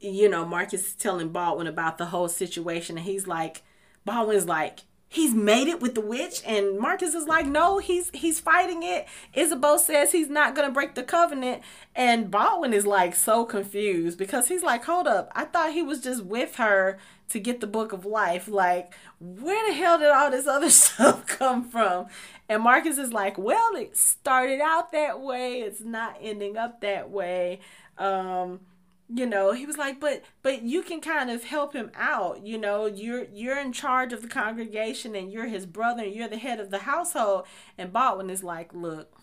you 0.00 0.28
know, 0.28 0.44
Marcus 0.44 0.88
is 0.88 0.94
telling 0.96 1.28
Baldwin 1.28 1.68
about 1.68 1.98
the 1.98 2.06
whole 2.06 2.28
situation, 2.28 2.98
and 2.98 3.06
he's 3.06 3.28
like, 3.28 3.62
Baldwin's 4.04 4.46
like, 4.46 4.80
he's 5.08 5.32
made 5.34 5.68
it 5.68 5.80
with 5.80 5.94
the 5.94 6.00
witch, 6.00 6.42
and 6.46 6.78
Marcus 6.78 7.14
is 7.14 7.26
like, 7.26 7.46
no, 7.46 7.78
he's 7.78 8.10
he's 8.12 8.40
fighting 8.40 8.82
it. 8.82 9.06
Ysabeau 9.36 9.78
says 9.78 10.12
he's 10.12 10.28
not 10.28 10.54
gonna 10.54 10.70
break 10.70 10.94
the 10.94 11.02
covenant, 11.02 11.62
and 11.94 12.30
Baldwin 12.30 12.72
is 12.72 12.86
like 12.86 13.14
so 13.14 13.44
confused 13.44 14.18
because 14.18 14.48
he's 14.48 14.62
like, 14.62 14.84
hold 14.84 15.06
up, 15.06 15.30
I 15.34 15.44
thought 15.44 15.72
he 15.72 15.82
was 15.82 16.00
just 16.00 16.24
with 16.24 16.56
her 16.56 16.98
to 17.30 17.40
get 17.40 17.60
the 17.60 17.66
book 17.66 17.92
of 17.92 18.04
life. 18.04 18.48
Like, 18.48 18.94
where 19.20 19.68
the 19.68 19.74
hell 19.74 19.98
did 19.98 20.10
all 20.10 20.30
this 20.30 20.46
other 20.46 20.70
stuff 20.70 21.26
come 21.26 21.68
from? 21.68 22.06
And 22.48 22.62
Marcus 22.62 22.98
is 22.98 23.12
like, 23.12 23.36
well, 23.38 23.76
it 23.76 23.96
started 23.96 24.60
out 24.60 24.92
that 24.92 25.20
way. 25.20 25.60
It's 25.60 25.80
not 25.80 26.16
ending 26.20 26.56
up 26.56 26.80
that 26.80 27.10
way. 27.10 27.60
Um, 27.98 28.60
you 29.08 29.24
know 29.24 29.52
he 29.52 29.64
was 29.64 29.78
like 29.78 29.98
but 29.98 30.22
but 30.42 30.62
you 30.62 30.82
can 30.82 31.00
kind 31.00 31.30
of 31.30 31.44
help 31.44 31.72
him 31.72 31.90
out 31.94 32.46
you 32.46 32.58
know 32.58 32.84
you're 32.84 33.24
you're 33.32 33.58
in 33.58 33.72
charge 33.72 34.12
of 34.12 34.20
the 34.20 34.28
congregation 34.28 35.14
and 35.16 35.32
you're 35.32 35.46
his 35.46 35.64
brother 35.64 36.02
and 36.02 36.14
you're 36.14 36.28
the 36.28 36.36
head 36.36 36.60
of 36.60 36.70
the 36.70 36.80
household 36.80 37.46
and 37.78 37.92
baldwin 37.92 38.28
is 38.28 38.44
like 38.44 38.74
look 38.74 39.18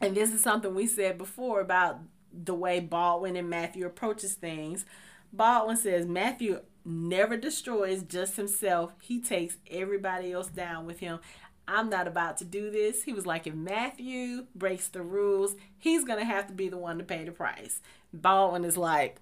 and 0.00 0.16
this 0.16 0.32
is 0.32 0.42
something 0.42 0.74
we 0.74 0.86
said 0.86 1.18
before 1.18 1.60
about 1.60 2.00
the 2.32 2.54
way 2.54 2.80
Baldwin 2.80 3.36
and 3.36 3.48
Matthew 3.48 3.86
approaches 3.86 4.34
things. 4.34 4.84
Baldwin 5.32 5.76
says 5.76 6.06
Matthew 6.06 6.60
never 6.84 7.36
destroys 7.36 8.02
just 8.02 8.36
himself. 8.36 8.92
He 9.00 9.20
takes 9.20 9.56
everybody 9.70 10.32
else 10.32 10.48
down 10.48 10.86
with 10.86 10.98
him. 10.98 11.20
I'm 11.66 11.88
not 11.88 12.06
about 12.06 12.36
to 12.38 12.44
do 12.44 12.70
this. 12.70 13.04
He 13.04 13.12
was 13.12 13.26
like, 13.26 13.46
if 13.46 13.54
Matthew 13.54 14.46
breaks 14.54 14.88
the 14.88 15.02
rules, 15.02 15.56
he's 15.78 16.04
going 16.04 16.18
to 16.18 16.24
have 16.24 16.46
to 16.48 16.52
be 16.52 16.68
the 16.68 16.76
one 16.76 16.98
to 16.98 17.04
pay 17.04 17.24
the 17.24 17.32
price. 17.32 17.80
Baldwin 18.12 18.64
is 18.64 18.76
like, 18.76 19.16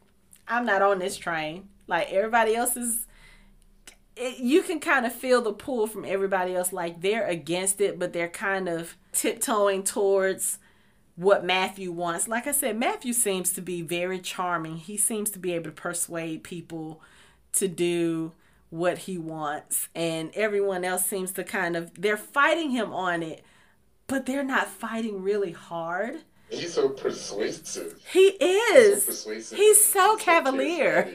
I'm 0.49 0.67
not 0.67 0.83
on 0.83 0.99
this 0.99 1.17
train. 1.17 1.69
Like 1.87 2.13
everybody 2.13 2.57
else 2.57 2.77
is, 2.77 3.07
it, 4.17 4.39
you 4.39 4.63
can 4.63 4.81
kind 4.81 5.07
of 5.07 5.13
feel 5.13 5.41
the 5.41 5.53
pull 5.53 5.87
from 5.87 6.05
everybody 6.05 6.55
else. 6.55 6.73
Like 6.73 7.01
they're 7.01 7.27
against 7.27 7.81
it, 7.81 7.99
but 7.99 8.13
they're 8.13 8.29
kind 8.29 8.69
of 8.69 8.97
tiptoeing 9.13 9.85
towards 9.85 10.59
what 11.15 11.45
Matthew 11.45 11.93
wants. 11.93 12.27
Like 12.27 12.47
I 12.47 12.53
said, 12.53 12.77
Matthew 12.77 13.13
seems 13.13 13.53
to 13.53 13.61
be 13.61 13.83
very 13.83 14.19
charming. 14.19 14.79
He 14.79 14.97
seems 14.97 15.31
to 15.31 15.39
be 15.39 15.53
able 15.53 15.67
to 15.67 15.73
persuade 15.73 16.43
people 16.43 17.01
to 17.53 17.69
do 17.69 18.33
what 18.73 18.97
he 18.97 19.19
wants 19.19 19.91
and 19.95 20.31
everyone 20.35 20.83
else 20.83 21.05
seems 21.05 21.31
to 21.31 21.45
kind 21.45 21.77
of 21.77 21.91
they're 22.01 22.17
fighting 22.17 22.71
him 22.71 22.91
on 22.91 23.23
it 23.23 23.45
but 24.07 24.27
they're 24.27 24.45
not 24.45 24.69
fighting 24.69 25.23
really 25.23 25.53
hard. 25.53 26.21
He's 26.51 26.75
so 26.75 26.91
persuasive. 26.91 27.99
He 28.11 28.29
is 28.29 28.95
he's 28.95 29.05
so, 29.05 29.11
persuasive. 29.11 29.59
He's 29.59 29.85
so 29.85 30.17
he's 30.17 30.25
cavalier. 30.25 31.15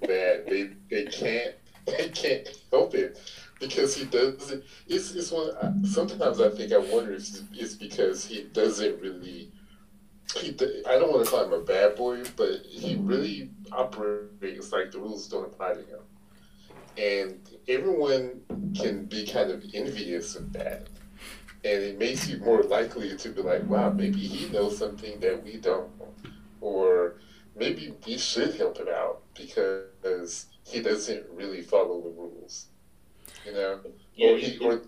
That 0.00 0.46
they 0.46 0.70
they 0.90 1.04
can't 1.10 1.54
they 1.86 2.08
can't 2.08 2.48
help 2.70 2.94
it 2.94 3.18
because 3.58 3.96
he 3.96 4.04
doesn't 4.04 4.62
it's, 4.86 5.12
it's 5.12 5.32
one 5.32 5.82
sometimes 5.86 6.40
i 6.40 6.50
think 6.50 6.72
i 6.72 6.76
wonder 6.76 7.14
if 7.14 7.26
it's 7.54 7.74
because 7.74 8.26
he 8.26 8.42
doesn't 8.52 9.00
really 9.00 9.50
he, 10.36 10.48
I 10.86 10.98
don't 10.98 11.10
want 11.10 11.24
to 11.24 11.30
call 11.30 11.44
him 11.44 11.52
a 11.52 11.60
bad 11.60 11.94
boy, 11.94 12.24
but 12.36 12.60
he 12.68 12.96
really 12.96 13.48
operates 13.72 14.72
like 14.72 14.90
the 14.90 14.98
rules 14.98 15.28
don't 15.28 15.46
apply 15.46 15.74
to 15.74 15.80
him 15.80 16.00
and 16.98 17.48
everyone 17.68 18.40
can 18.78 19.04
be 19.06 19.26
kind 19.26 19.50
of 19.50 19.64
envious 19.74 20.36
of 20.36 20.52
that. 20.52 20.88
And 21.64 21.82
it 21.82 21.98
makes 21.98 22.28
you 22.28 22.38
more 22.38 22.62
likely 22.62 23.16
to 23.16 23.28
be 23.30 23.42
like, 23.42 23.64
wow, 23.64 23.90
maybe 23.90 24.18
he 24.18 24.52
knows 24.52 24.78
something 24.78 25.18
that 25.20 25.42
we 25.42 25.56
don't. 25.56 25.90
Or 26.60 27.16
maybe 27.56 27.94
we 28.06 28.18
should 28.18 28.54
help 28.54 28.78
him 28.78 28.88
out 28.88 29.22
because 29.34 30.46
he 30.64 30.80
doesn't 30.80 31.26
really 31.32 31.62
follow 31.62 32.00
the 32.00 32.10
rules. 32.10 32.66
You 33.44 33.52
know? 33.52 33.80
Yeah, 34.14 34.30
or 34.30 34.38
he, 34.38 34.58
or, 34.58 34.82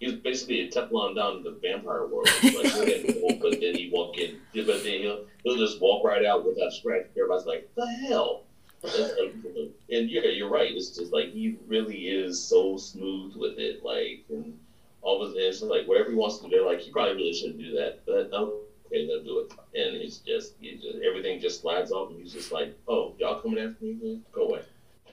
he 0.00 0.06
was 0.06 0.16
basically 0.16 0.62
a 0.62 0.70
Teflon 0.70 1.14
Don 1.14 1.44
to 1.44 1.50
the 1.50 1.58
vampire 1.62 2.06
world. 2.06 2.28
Like, 2.42 3.40
but 3.40 3.60
then 3.60 3.74
he 3.74 3.90
walk 3.92 4.18
in, 4.18 4.40
but 4.54 4.82
then 4.82 5.00
he'll, 5.00 5.26
he'll 5.44 5.58
just 5.58 5.80
walk 5.80 6.04
right 6.04 6.24
out 6.24 6.44
without 6.44 6.72
scratch. 6.72 7.06
Everybody's 7.16 7.46
like, 7.46 7.70
the 7.76 7.86
hell? 8.08 8.44
and 8.84 10.10
yeah, 10.10 10.22
you're 10.22 10.48
right. 10.48 10.72
It's 10.74 10.96
just 10.96 11.12
like 11.12 11.32
he 11.32 11.58
really 11.66 12.08
is 12.08 12.42
so 12.42 12.76
smooth 12.76 13.36
with 13.36 13.58
it. 13.58 13.84
Like, 13.84 14.24
and 14.30 14.58
all 15.02 15.22
of 15.22 15.34
this, 15.34 15.62
like 15.62 15.86
whatever 15.86 16.10
he 16.10 16.16
wants 16.16 16.38
to 16.38 16.48
do, 16.48 16.66
like 16.66 16.80
he 16.80 16.90
probably 16.90 17.14
really 17.14 17.34
shouldn't 17.34 17.58
do 17.58 17.74
that, 17.74 18.00
but 18.06 18.30
no, 18.30 18.60
okay, 18.86 19.06
they'll 19.06 19.22
do 19.22 19.40
it. 19.40 19.52
And 19.78 19.96
it's 19.96 20.18
just, 20.18 20.54
it 20.62 20.80
just 20.80 20.98
everything 21.06 21.40
just 21.40 21.60
slides 21.60 21.90
off, 21.92 22.10
and 22.10 22.20
he's 22.20 22.32
just 22.32 22.52
like, 22.52 22.74
oh, 22.88 23.14
y'all 23.18 23.40
coming 23.40 23.58
after 23.58 23.84
me? 23.84 24.20
Go 24.32 24.48
away. 24.48 24.62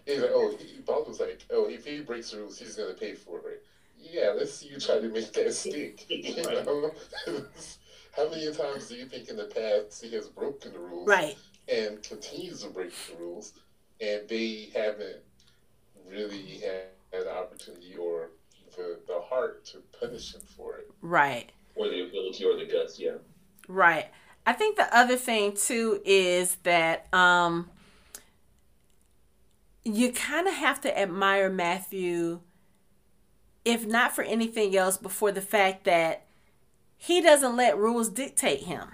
He's 0.05 0.21
like, 0.21 0.31
oh, 0.33 0.55
he, 0.57 0.79
Bob 0.85 1.05
was 1.05 1.19
like, 1.19 1.43
oh, 1.51 1.65
if 1.65 1.85
he 1.85 1.99
breaks 1.99 2.31
the 2.31 2.37
rules, 2.37 2.57
he's 2.57 2.75
gonna 2.75 2.93
pay 2.93 3.13
for 3.13 3.49
it. 3.49 3.63
Yeah, 3.99 4.31
let's 4.37 4.53
see 4.53 4.67
you 4.67 4.79
try 4.79 4.99
to 4.99 5.09
make 5.09 5.33
that 5.33 5.53
stick. 5.53 6.05
you 6.09 6.41
know, 6.41 6.91
how 8.15 8.29
many 8.29 8.49
times 8.53 8.87
do 8.87 8.95
you 8.95 9.05
think 9.05 9.27
in 9.27 9.35
the 9.35 9.45
past 9.45 10.01
he 10.01 10.15
has 10.15 10.29
broken 10.29 10.71
the 10.71 10.79
rules? 10.79 11.07
Right 11.07 11.35
and 11.67 12.01
continues 12.03 12.63
to 12.63 12.69
break 12.69 12.91
the 13.07 13.15
rules, 13.17 13.53
and 14.01 14.27
they 14.27 14.69
haven't 14.75 15.17
really 16.09 16.59
had 16.59 17.21
an 17.21 17.27
opportunity 17.27 17.95
or 17.95 18.29
the, 18.75 18.99
the 19.07 19.19
heart 19.21 19.65
to 19.65 19.77
punish 19.99 20.33
him 20.33 20.41
for 20.55 20.77
it. 20.77 20.89
Right. 21.01 21.51
Or 21.75 21.89
the 21.89 22.07
ability 22.07 22.45
or 22.45 22.57
the 22.57 22.65
guts, 22.65 22.99
yeah. 22.99 23.15
Right. 23.67 24.07
I 24.45 24.53
think 24.53 24.77
the 24.77 24.95
other 24.95 25.17
thing 25.17 25.55
too 25.55 26.01
is 26.05 26.55
that 26.63 27.13
um, 27.13 27.69
you 29.83 30.11
kind 30.11 30.47
of 30.47 30.53
have 30.53 30.79
to 30.81 30.97
admire 30.99 31.49
Matthew, 31.49 32.39
if 33.65 33.85
not 33.85 34.15
for 34.15 34.23
anything 34.23 34.75
else, 34.75 34.97
but 34.97 35.11
for 35.11 35.31
the 35.31 35.41
fact 35.41 35.83
that 35.83 36.25
he 36.95 37.21
doesn't 37.21 37.57
let 37.57 37.77
rules 37.77 38.09
dictate 38.09 38.61
him. 38.61 38.87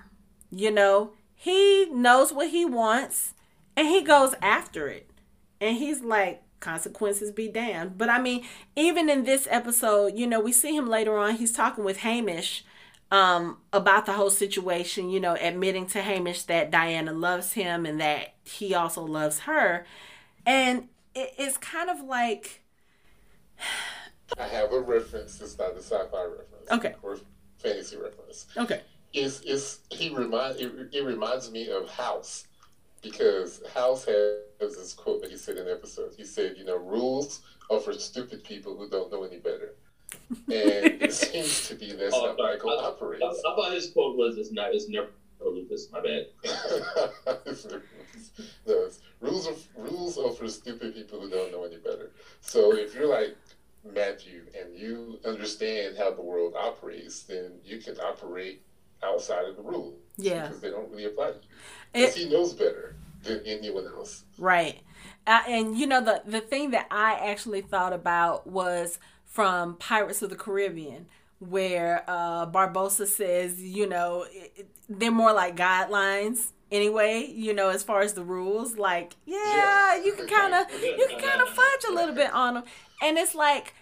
You 0.49 0.71
know, 0.71 1.13
he 1.43 1.87
knows 1.91 2.31
what 2.31 2.51
he 2.51 2.63
wants 2.63 3.33
and 3.75 3.85
he 3.85 4.01
goes 4.01 4.33
after 4.41 4.87
it. 4.87 5.09
And 5.59 5.75
he's 5.75 5.99
like, 5.99 6.41
consequences 6.61 7.31
be 7.31 7.49
damned. 7.49 7.97
But 7.97 8.07
I 8.07 8.21
mean, 8.21 8.45
even 8.77 9.09
in 9.09 9.25
this 9.25 9.45
episode, 9.51 10.17
you 10.17 10.25
know, 10.25 10.39
we 10.39 10.53
see 10.53 10.73
him 10.73 10.87
later 10.87 11.17
on, 11.17 11.35
he's 11.35 11.51
talking 11.51 11.83
with 11.83 11.97
Hamish 11.97 12.63
um, 13.11 13.57
about 13.73 14.05
the 14.05 14.13
whole 14.13 14.29
situation, 14.29 15.09
you 15.09 15.19
know, 15.19 15.35
admitting 15.37 15.85
to 15.87 16.01
Hamish 16.01 16.43
that 16.43 16.71
Diana 16.71 17.11
loves 17.11 17.51
him 17.51 17.85
and 17.85 17.99
that 17.99 18.35
he 18.45 18.73
also 18.73 19.03
loves 19.03 19.39
her. 19.39 19.85
And 20.45 20.87
it, 21.13 21.33
it's 21.37 21.57
kind 21.57 21.89
of 21.89 21.99
like. 21.99 22.61
I 24.39 24.47
have 24.47 24.71
a 24.71 24.79
reference. 24.79 25.41
It's 25.41 25.57
not 25.57 25.73
a 25.73 25.79
sci 25.79 25.89
fi 26.09 26.23
reference. 26.23 26.71
Okay. 26.71 26.95
Or 27.01 27.17
fantasy 27.57 27.97
reference. 27.97 28.45
Okay 28.55 28.79
is 29.13 29.41
is 29.41 29.79
he 29.89 30.09
remind 30.09 30.59
it, 30.59 30.89
it, 30.91 31.03
reminds 31.03 31.51
me 31.51 31.69
of 31.69 31.89
House 31.89 32.47
because 33.01 33.61
House 33.73 34.05
has 34.05 34.75
this 34.75 34.93
quote 34.93 35.21
that 35.21 35.31
he 35.31 35.37
said 35.37 35.57
in 35.57 35.65
the 35.65 35.71
episode. 35.71 36.13
He 36.17 36.25
said, 36.25 36.55
"You 36.57 36.65
know, 36.65 36.77
rules 36.77 37.41
are 37.69 37.79
for 37.79 37.93
stupid 37.93 38.43
people 38.43 38.75
who 38.75 38.89
don't 38.89 39.11
know 39.11 39.23
any 39.23 39.37
better." 39.37 39.75
And 40.31 41.01
it 41.01 41.13
seems 41.25 41.67
to 41.67 41.75
be 41.75 41.91
that's 41.93 42.15
oh, 42.15 42.35
how 42.37 42.43
Michael 42.43 42.79
I, 42.79 42.85
operates. 42.85 43.23
I, 43.23 43.27
I, 43.27 43.55
thought 43.55 43.73
his 43.73 43.91
quote 43.91 44.17
was, 44.17 44.37
"It's 44.37 44.51
not. 44.51 44.73
It's 44.73 44.89
never 44.89 45.09
lupus. 45.41 45.89
My 45.91 46.01
bad." 46.01 46.27
no, 48.67 48.89
rules 49.21 49.47
are 49.47 49.55
rules 49.77 50.17
are 50.17 50.31
for 50.31 50.47
stupid 50.47 50.95
people 50.95 51.19
who 51.19 51.29
don't 51.29 51.51
know 51.51 51.63
any 51.65 51.77
better. 51.77 52.11
So 52.41 52.75
if 52.75 52.95
you're 52.95 53.07
like 53.07 53.35
Matthew 53.93 54.43
and 54.59 54.77
you 54.77 55.19
understand 55.25 55.97
how 55.97 56.11
the 56.11 56.21
world 56.21 56.55
operates, 56.57 57.23
then 57.23 57.51
you 57.63 57.79
can 57.79 57.99
operate 57.99 58.61
outside 59.03 59.45
of 59.45 59.55
the 59.57 59.63
rule. 59.63 59.95
Yeah. 60.17 60.47
Because 60.47 60.61
they 60.61 60.69
don't 60.69 60.89
really 60.91 61.05
apply 61.05 61.31
to 61.31 61.33
you. 61.35 61.41
Because 61.93 62.15
he 62.15 62.29
knows 62.29 62.53
better 62.53 62.95
than 63.23 63.41
anyone 63.45 63.85
else. 63.87 64.23
Right. 64.37 64.81
Uh, 65.25 65.41
and 65.47 65.77
you 65.77 65.87
know 65.87 66.01
the 66.01 66.21
the 66.25 66.41
thing 66.41 66.71
that 66.71 66.87
I 66.91 67.13
actually 67.13 67.61
thought 67.61 67.93
about 67.93 68.45
was 68.45 68.99
from 69.25 69.75
Pirates 69.77 70.21
of 70.21 70.29
the 70.29 70.35
Caribbean, 70.35 71.07
where 71.39 72.03
uh, 72.07 72.45
Barbossa 72.45 73.07
says, 73.07 73.61
you 73.61 73.87
know, 73.87 74.25
it, 74.29 74.67
they're 74.89 75.11
more 75.11 75.31
like 75.31 75.55
guidelines 75.55 76.51
anyway. 76.71 77.31
You 77.33 77.53
know, 77.53 77.69
as 77.69 77.83
far 77.83 78.01
as 78.01 78.13
the 78.13 78.23
rules, 78.23 78.77
like 78.77 79.15
yeah, 79.25 79.95
yeah. 79.95 80.03
you 80.03 80.13
can 80.13 80.27
kind 80.27 80.53
of 80.53 80.65
you 80.81 81.07
can 81.09 81.19
kind 81.19 81.41
of 81.41 81.49
fudge 81.49 81.85
a 81.89 81.93
little 81.93 82.15
bit 82.15 82.33
on 82.33 82.55
them, 82.55 82.63
and 83.01 83.17
it's 83.17 83.33
like, 83.33 83.73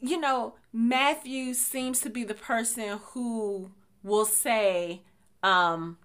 you 0.00 0.18
know, 0.18 0.54
Matthew 0.72 1.54
seems 1.54 2.00
to 2.00 2.10
be 2.10 2.24
the 2.24 2.34
person 2.34 2.98
who 3.12 3.70
will 4.02 4.24
say, 4.24 5.02
um, 5.42 5.98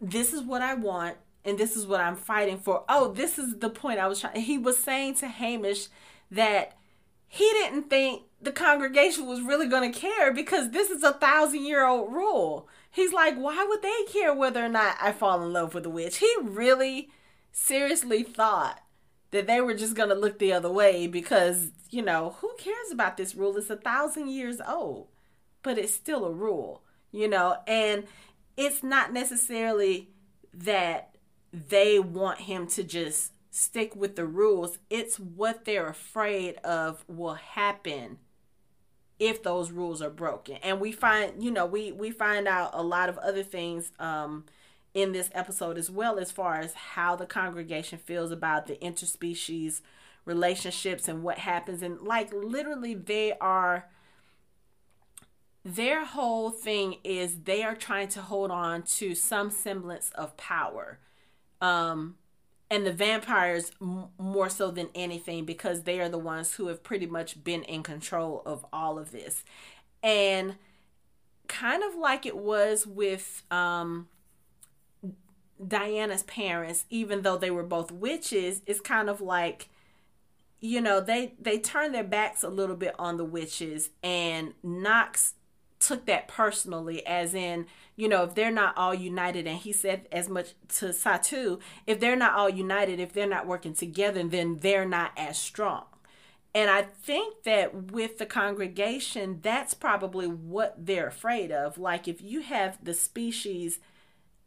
this 0.00 0.32
is 0.32 0.42
what 0.42 0.62
I 0.62 0.74
want 0.74 1.16
and 1.44 1.56
this 1.56 1.76
is 1.76 1.86
what 1.86 2.00
I'm 2.00 2.16
fighting 2.16 2.58
for. 2.58 2.84
Oh, 2.88 3.12
this 3.12 3.38
is 3.38 3.58
the 3.58 3.70
point 3.70 4.00
I 4.00 4.08
was 4.08 4.20
trying. 4.20 4.40
He 4.40 4.58
was 4.58 4.78
saying 4.78 5.14
to 5.16 5.28
Hamish 5.28 5.88
that 6.30 6.76
he 7.28 7.44
didn't 7.44 7.88
think 7.88 8.22
the 8.42 8.52
congregation 8.52 9.26
was 9.26 9.40
really 9.40 9.68
going 9.68 9.90
to 9.90 9.98
care 9.98 10.32
because 10.32 10.70
this 10.70 10.90
is 10.90 11.02
a 11.02 11.12
thousand 11.12 11.64
year 11.64 11.86
old 11.86 12.12
rule. 12.12 12.68
He's 12.90 13.12
like, 13.12 13.36
why 13.36 13.64
would 13.68 13.82
they 13.82 14.12
care 14.12 14.34
whether 14.34 14.64
or 14.64 14.68
not 14.68 14.96
I 15.00 15.12
fall 15.12 15.42
in 15.42 15.52
love 15.52 15.72
with 15.74 15.86
a 15.86 15.90
witch? 15.90 16.18
He 16.18 16.32
really 16.42 17.10
seriously 17.52 18.22
thought 18.22 18.82
that 19.30 19.46
they 19.46 19.60
were 19.60 19.74
just 19.74 19.94
going 19.94 20.08
to 20.08 20.14
look 20.14 20.38
the 20.38 20.52
other 20.52 20.70
way 20.70 21.06
because, 21.06 21.70
you 21.90 22.02
know, 22.02 22.36
who 22.40 22.52
cares 22.58 22.90
about 22.90 23.16
this 23.16 23.34
rule? 23.34 23.56
It's 23.56 23.70
a 23.70 23.76
thousand 23.76 24.30
years 24.30 24.60
old, 24.66 25.08
but 25.62 25.78
it's 25.78 25.92
still 25.94 26.24
a 26.24 26.32
rule 26.32 26.82
you 27.16 27.28
know, 27.28 27.56
and 27.66 28.04
it's 28.56 28.82
not 28.82 29.12
necessarily 29.12 30.10
that 30.52 31.16
they 31.52 31.98
want 31.98 32.40
him 32.40 32.66
to 32.66 32.84
just 32.84 33.32
stick 33.50 33.96
with 33.96 34.16
the 34.16 34.26
rules. 34.26 34.78
It's 34.90 35.18
what 35.18 35.64
they're 35.64 35.88
afraid 35.88 36.56
of 36.56 37.04
will 37.08 37.34
happen 37.34 38.18
if 39.18 39.42
those 39.42 39.70
rules 39.70 40.02
are 40.02 40.10
broken. 40.10 40.56
And 40.62 40.78
we 40.78 40.92
find, 40.92 41.42
you 41.42 41.50
know, 41.50 41.64
we 41.64 41.90
we 41.90 42.10
find 42.10 42.46
out 42.46 42.70
a 42.74 42.82
lot 42.82 43.08
of 43.08 43.16
other 43.18 43.42
things 43.42 43.92
um 43.98 44.44
in 44.92 45.12
this 45.12 45.30
episode 45.32 45.78
as 45.78 45.90
well 45.90 46.18
as 46.18 46.30
far 46.30 46.56
as 46.58 46.72
how 46.74 47.16
the 47.16 47.26
congregation 47.26 47.98
feels 47.98 48.30
about 48.30 48.66
the 48.66 48.76
interspecies 48.76 49.80
relationships 50.24 51.06
and 51.06 51.22
what 51.22 51.38
happens 51.38 51.82
and 51.82 52.00
like 52.00 52.32
literally 52.32 52.94
they 52.94 53.32
are 53.34 53.88
their 55.66 56.04
whole 56.04 56.50
thing 56.50 56.98
is 57.02 57.40
they 57.42 57.64
are 57.64 57.74
trying 57.74 58.06
to 58.06 58.22
hold 58.22 58.52
on 58.52 58.82
to 58.82 59.16
some 59.16 59.50
semblance 59.50 60.12
of 60.14 60.36
power. 60.36 61.00
Um, 61.60 62.14
and 62.70 62.86
the 62.86 62.92
vampires 62.92 63.72
m- 63.82 64.06
more 64.16 64.48
so 64.48 64.70
than 64.70 64.90
anything 64.94 65.44
because 65.44 65.82
they 65.82 65.98
are 65.98 66.08
the 66.08 66.18
ones 66.18 66.54
who 66.54 66.68
have 66.68 66.84
pretty 66.84 67.06
much 67.06 67.42
been 67.42 67.64
in 67.64 67.82
control 67.82 68.42
of 68.46 68.64
all 68.72 68.96
of 68.96 69.10
this. 69.10 69.42
And 70.04 70.54
kind 71.48 71.82
of 71.82 71.96
like 71.96 72.24
it 72.26 72.36
was 72.36 72.86
with 72.86 73.42
um, 73.50 74.06
Diana's 75.66 76.22
parents, 76.22 76.84
even 76.90 77.22
though 77.22 77.36
they 77.38 77.50
were 77.50 77.64
both 77.64 77.90
witches, 77.90 78.62
it's 78.66 78.80
kind 78.80 79.10
of 79.10 79.20
like 79.20 79.68
you 80.60 80.80
know 80.80 81.00
they 81.00 81.34
they 81.40 81.58
turn 81.58 81.90
their 81.90 82.04
backs 82.04 82.42
a 82.44 82.48
little 82.48 82.76
bit 82.76 82.94
on 82.98 83.16
the 83.16 83.24
witches 83.24 83.90
and 84.02 84.54
Knox 84.62 85.34
took 85.78 86.06
that 86.06 86.28
personally 86.28 87.06
as 87.06 87.34
in 87.34 87.66
you 87.96 88.08
know 88.08 88.24
if 88.24 88.34
they're 88.34 88.50
not 88.50 88.76
all 88.76 88.94
united 88.94 89.46
and 89.46 89.58
he 89.58 89.72
said 89.72 90.06
as 90.10 90.28
much 90.28 90.54
to 90.68 90.86
Satu 90.86 91.60
if 91.86 92.00
they're 92.00 92.16
not 92.16 92.34
all 92.34 92.48
united 92.48 92.98
if 92.98 93.12
they're 93.12 93.26
not 93.26 93.46
working 93.46 93.74
together 93.74 94.22
then 94.24 94.58
they're 94.58 94.88
not 94.88 95.12
as 95.16 95.38
strong. 95.38 95.84
And 96.54 96.70
I 96.70 96.82
think 96.82 97.42
that 97.42 97.92
with 97.92 98.16
the 98.16 98.24
congregation 98.24 99.40
that's 99.42 99.74
probably 99.74 100.26
what 100.26 100.74
they're 100.78 101.08
afraid 101.08 101.52
of. 101.52 101.76
Like 101.76 102.08
if 102.08 102.22
you 102.22 102.40
have 102.40 102.82
the 102.82 102.94
species 102.94 103.78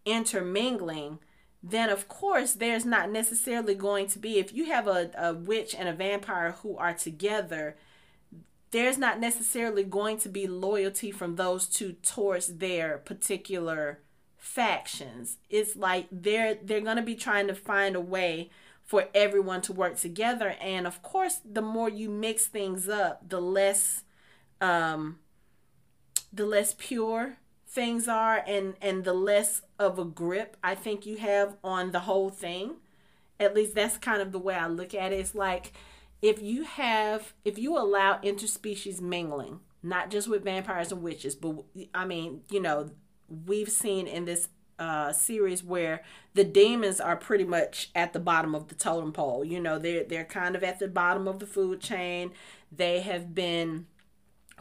intermingling 0.05 1.19
then 1.61 1.89
of 1.89 2.07
course 2.07 2.53
there's 2.53 2.85
not 2.85 3.11
necessarily 3.11 3.75
going 3.75 4.07
to 4.07 4.17
be 4.17 4.39
if 4.39 4.53
you 4.53 4.65
have 4.65 4.87
a, 4.87 5.11
a 5.17 5.33
witch 5.33 5.75
and 5.75 5.89
a 5.89 5.93
vampire 5.93 6.55
who 6.63 6.77
are 6.77 6.93
together 6.93 7.75
there's 8.71 8.97
not 8.97 9.19
necessarily 9.19 9.83
going 9.83 10.17
to 10.17 10.29
be 10.29 10.47
loyalty 10.47 11.11
from 11.11 11.35
those 11.35 11.65
two 11.65 11.93
towards 11.93 12.57
their 12.57 12.97
particular 12.97 13.99
factions 14.37 15.37
it's 15.49 15.75
like 15.75 16.07
they're 16.11 16.55
they're 16.63 16.81
going 16.81 16.95
to 16.95 17.01
be 17.01 17.15
trying 17.15 17.47
to 17.47 17.53
find 17.53 17.95
a 17.95 18.01
way 18.01 18.49
for 18.83 19.05
everyone 19.13 19.61
to 19.61 19.73
work 19.73 19.97
together 19.97 20.55
and 20.61 20.87
of 20.87 21.01
course 21.01 21.41
the 21.43 21.61
more 21.61 21.89
you 21.89 22.09
mix 22.09 22.47
things 22.47 22.87
up 22.87 23.27
the 23.27 23.41
less 23.41 24.03
um 24.61 25.19
the 26.31 26.45
less 26.45 26.75
pure 26.77 27.37
things 27.69 28.07
are 28.07 28.43
and 28.47 28.73
and 28.81 29.03
the 29.03 29.13
less 29.13 29.61
of 29.77 29.99
a 29.99 30.05
grip 30.05 30.57
I 30.63 30.75
think 30.75 31.05
you 31.05 31.17
have 31.17 31.55
on 31.63 31.91
the 31.91 32.01
whole 32.01 32.29
thing. 32.29 32.75
At 33.39 33.55
least 33.55 33.75
that's 33.75 33.97
kind 33.97 34.21
of 34.21 34.31
the 34.31 34.39
way 34.39 34.55
I 34.55 34.67
look 34.67 34.93
at 34.93 35.13
it. 35.13 35.19
It's 35.19 35.35
like 35.35 35.73
if 36.21 36.41
you 36.41 36.63
have 36.63 37.33
if 37.45 37.57
you 37.57 37.77
allow 37.77 38.19
interspecies 38.19 39.01
mingling, 39.01 39.59
not 39.81 40.09
just 40.09 40.27
with 40.27 40.43
vampires 40.43 40.91
and 40.91 41.01
witches, 41.01 41.35
but 41.35 41.63
I 41.93 42.05
mean, 42.05 42.41
you 42.49 42.61
know, 42.61 42.91
we've 43.45 43.69
seen 43.69 44.07
in 44.07 44.25
this 44.25 44.49
uh, 44.77 45.11
series 45.11 45.63
where 45.63 46.01
the 46.33 46.43
demons 46.43 46.99
are 46.99 47.15
pretty 47.15 47.43
much 47.43 47.89
at 47.95 48.13
the 48.13 48.19
bottom 48.19 48.55
of 48.55 48.67
the 48.67 48.75
totem 48.75 49.11
pole. 49.11 49.43
You 49.43 49.59
know, 49.59 49.79
they're 49.79 50.03
they're 50.03 50.25
kind 50.25 50.55
of 50.55 50.63
at 50.63 50.79
the 50.79 50.87
bottom 50.87 51.27
of 51.27 51.39
the 51.39 51.47
food 51.47 51.79
chain. 51.81 52.31
They 52.71 53.01
have 53.01 53.33
been 53.33 53.87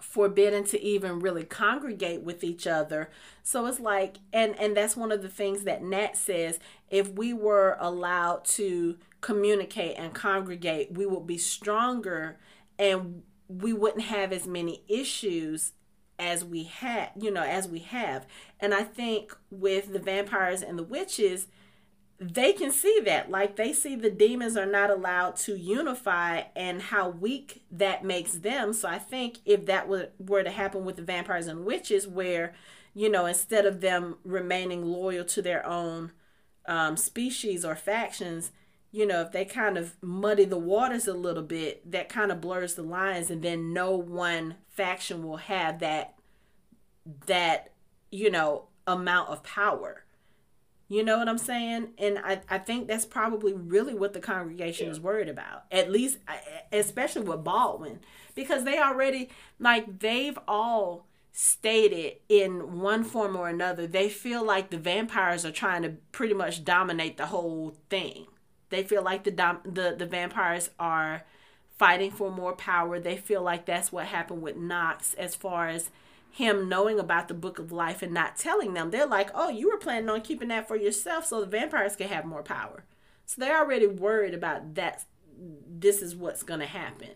forbidden 0.00 0.64
to 0.64 0.80
even 0.80 1.18
really 1.18 1.44
congregate 1.44 2.22
with 2.22 2.44
each 2.44 2.68
other 2.68 3.10
so 3.42 3.66
it's 3.66 3.80
like 3.80 4.18
and 4.32 4.58
and 4.58 4.76
that's 4.76 4.96
one 4.96 5.10
of 5.10 5.22
the 5.22 5.28
things 5.28 5.64
that 5.64 5.82
nat 5.82 6.16
says 6.16 6.60
if 6.88 7.12
we 7.14 7.32
were 7.32 7.76
allowed 7.80 8.44
to 8.44 8.96
communicate 9.20 9.96
and 9.98 10.14
congregate 10.14 10.92
we 10.92 11.07
would 11.07 11.26
be 11.26 11.38
stronger 11.38 12.38
and 12.78 13.22
we 13.48 13.72
wouldn't 13.72 14.04
have 14.04 14.33
as 14.33 14.46
many 14.46 14.83
issues 14.88 15.72
as 16.18 16.44
we 16.44 16.64
had 16.64 17.11
you 17.18 17.31
know 17.31 17.42
as 17.42 17.68
we 17.68 17.81
have. 17.81 18.26
And 18.61 18.74
i 18.74 18.83
think 18.83 19.37
with 19.50 19.92
the 19.92 19.98
vampires 19.98 20.62
and 20.62 20.78
the 20.78 20.83
witches 20.83 21.48
they 22.20 22.52
can 22.52 22.72
see 22.72 23.00
that. 23.04 23.31
Like 23.31 23.57
they 23.57 23.72
see 23.72 23.94
the 23.94 24.11
demons 24.11 24.57
are 24.57 24.66
not 24.66 24.90
allowed 24.90 25.37
to 25.37 25.57
unify 25.57 26.42
and 26.57 26.83
how 26.83 27.09
weak 27.11 27.62
that 27.70 28.04
makes 28.04 28.33
them. 28.33 28.72
So 28.72 28.88
i 28.88 28.98
think 28.98 29.38
if 29.44 29.66
that 29.66 29.88
were, 29.88 30.42
to 30.42 30.50
happen 30.50 30.85
with 30.85 30.96
the 30.96 31.02
vampires 31.02 31.46
and 31.46 31.64
witches 31.64 32.07
where 32.07 32.54
you 32.94 33.09
know 33.09 33.26
instead 33.26 33.66
of 33.66 33.81
them 33.81 34.16
remaining 34.24 34.85
loyal 34.85 35.24
to 35.26 35.42
their 35.42 35.64
own 35.66 36.12
um, 36.66 36.96
species 36.96 37.64
or 37.64 37.74
factions 37.76 38.50
you 38.98 39.06
know 39.06 39.20
if 39.20 39.30
they 39.30 39.44
kind 39.44 39.78
of 39.78 39.94
muddy 40.02 40.44
the 40.44 40.58
waters 40.58 41.06
a 41.06 41.14
little 41.14 41.42
bit 41.42 41.88
that 41.90 42.08
kind 42.08 42.32
of 42.32 42.40
blurs 42.40 42.74
the 42.74 42.82
lines 42.82 43.30
and 43.30 43.42
then 43.42 43.72
no 43.72 43.96
one 43.96 44.56
faction 44.68 45.22
will 45.22 45.37
have 45.37 45.78
that 45.78 46.14
that 47.26 47.72
you 48.11 48.28
know 48.28 48.66
amount 48.87 49.28
of 49.28 49.42
power 49.44 50.04
you 50.90 51.04
know 51.04 51.18
what 51.18 51.28
I'm 51.28 51.37
saying? 51.37 51.88
And 51.98 52.18
I, 52.18 52.40
I 52.48 52.56
think 52.56 52.88
that's 52.88 53.04
probably 53.04 53.52
really 53.52 53.92
what 53.92 54.14
the 54.14 54.20
congregation 54.20 54.87
yeah. 54.87 54.92
is 54.92 54.98
worried 55.00 55.28
about. 55.28 55.64
At 55.70 55.90
least, 55.90 56.16
especially 56.72 57.28
with 57.28 57.44
Baldwin, 57.44 58.00
because 58.34 58.64
they 58.64 58.78
already, 58.78 59.28
like, 59.58 59.98
they've 59.98 60.38
all 60.48 61.06
stated 61.30 62.14
in 62.30 62.80
one 62.80 63.04
form 63.04 63.37
or 63.37 63.50
another, 63.50 63.87
they 63.87 64.08
feel 64.08 64.42
like 64.42 64.70
the 64.70 64.78
vampires 64.78 65.44
are 65.44 65.52
trying 65.52 65.82
to 65.82 65.90
pretty 66.11 66.32
much 66.32 66.64
dominate 66.64 67.18
the 67.18 67.26
whole 67.26 67.76
thing. 67.90 68.26
They 68.70 68.83
feel 68.83 69.02
like 69.02 69.24
the 69.24 69.31
dom- 69.31 69.62
the 69.64 69.94
the 69.96 70.07
vampires 70.07 70.70
are 70.78 71.24
fighting 71.78 72.11
for 72.11 72.31
more 72.31 72.54
power. 72.54 72.98
They 72.98 73.16
feel 73.16 73.42
like 73.42 73.64
that's 73.64 73.92
what 73.92 74.07
happened 74.07 74.42
with 74.42 74.57
Knox 74.57 75.14
as 75.14 75.35
far 75.35 75.68
as 75.68 75.90
him 76.31 76.68
knowing 76.68 76.98
about 76.98 77.28
the 77.28 77.35
book 77.35 77.59
of 77.59 77.72
life 77.72 78.02
and 78.02 78.12
not 78.12 78.37
telling 78.37 78.74
them. 78.74 78.90
They're 78.90 79.07
like, 79.07 79.31
oh, 79.35 79.48
you 79.48 79.70
were 79.70 79.78
planning 79.78 80.09
on 80.09 80.20
keeping 80.20 80.48
that 80.48 80.68
for 80.68 80.76
yourself 80.76 81.26
so 81.26 81.40
the 81.40 81.46
vampires 81.46 81.96
can 81.96 82.09
have 82.09 82.24
more 82.24 82.42
power. 82.42 82.85
So 83.26 83.40
they're 83.40 83.59
already 83.59 83.87
worried 83.87 84.35
about 84.35 84.74
that. 84.74 85.04
This 85.68 86.02
is 86.02 86.16
what's 86.16 86.42
going 86.42 86.61
to 86.61 86.66
happen. 86.66 87.11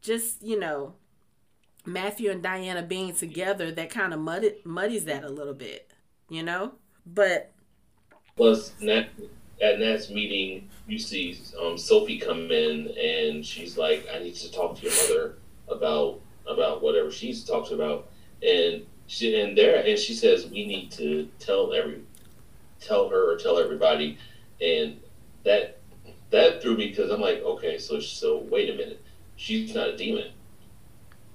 Just, 0.00 0.42
you 0.42 0.58
know, 0.58 0.94
Matthew 1.84 2.30
and 2.30 2.42
Diana 2.42 2.82
being 2.82 3.14
together, 3.14 3.70
that 3.72 3.90
kind 3.90 4.12
of 4.14 4.20
muddies 4.20 5.04
that 5.04 5.24
a 5.24 5.28
little 5.28 5.54
bit, 5.54 5.90
you 6.28 6.42
know? 6.42 6.72
But. 7.06 7.52
Plus, 8.36 8.72
Nat, 8.80 9.08
at 9.60 9.78
Nat's 9.78 10.10
meeting, 10.10 10.68
you 10.86 10.98
see 10.98 11.38
um, 11.60 11.76
Sophie 11.76 12.18
come 12.18 12.50
in 12.50 12.88
and 12.98 13.44
she's 13.44 13.76
like, 13.76 14.06
I 14.14 14.18
need 14.20 14.34
to 14.36 14.52
talk 14.52 14.76
to 14.78 14.82
your 14.82 14.92
mother 14.92 15.34
about 15.68 16.20
about 16.46 16.82
whatever 16.82 17.10
she's 17.10 17.44
talks 17.44 17.70
about, 17.72 18.08
and 18.42 18.86
she 19.06 19.40
and 19.40 19.56
there 19.56 19.84
and 19.84 19.98
she 19.98 20.14
says 20.14 20.46
we 20.46 20.66
need 20.66 20.90
to 20.92 21.28
tell 21.38 21.72
every 21.74 22.02
tell 22.80 23.08
her 23.08 23.32
or 23.32 23.36
tell 23.36 23.58
everybody, 23.58 24.16
and 24.62 24.98
that 25.44 25.78
that 26.30 26.62
threw 26.62 26.76
me 26.76 26.88
because 26.88 27.10
I'm 27.10 27.20
like, 27.20 27.42
okay, 27.42 27.78
so 27.78 28.00
so 28.00 28.38
wait 28.50 28.70
a 28.70 28.74
minute, 28.74 29.02
she's 29.36 29.74
not 29.74 29.88
a 29.88 29.96
demon, 29.96 30.30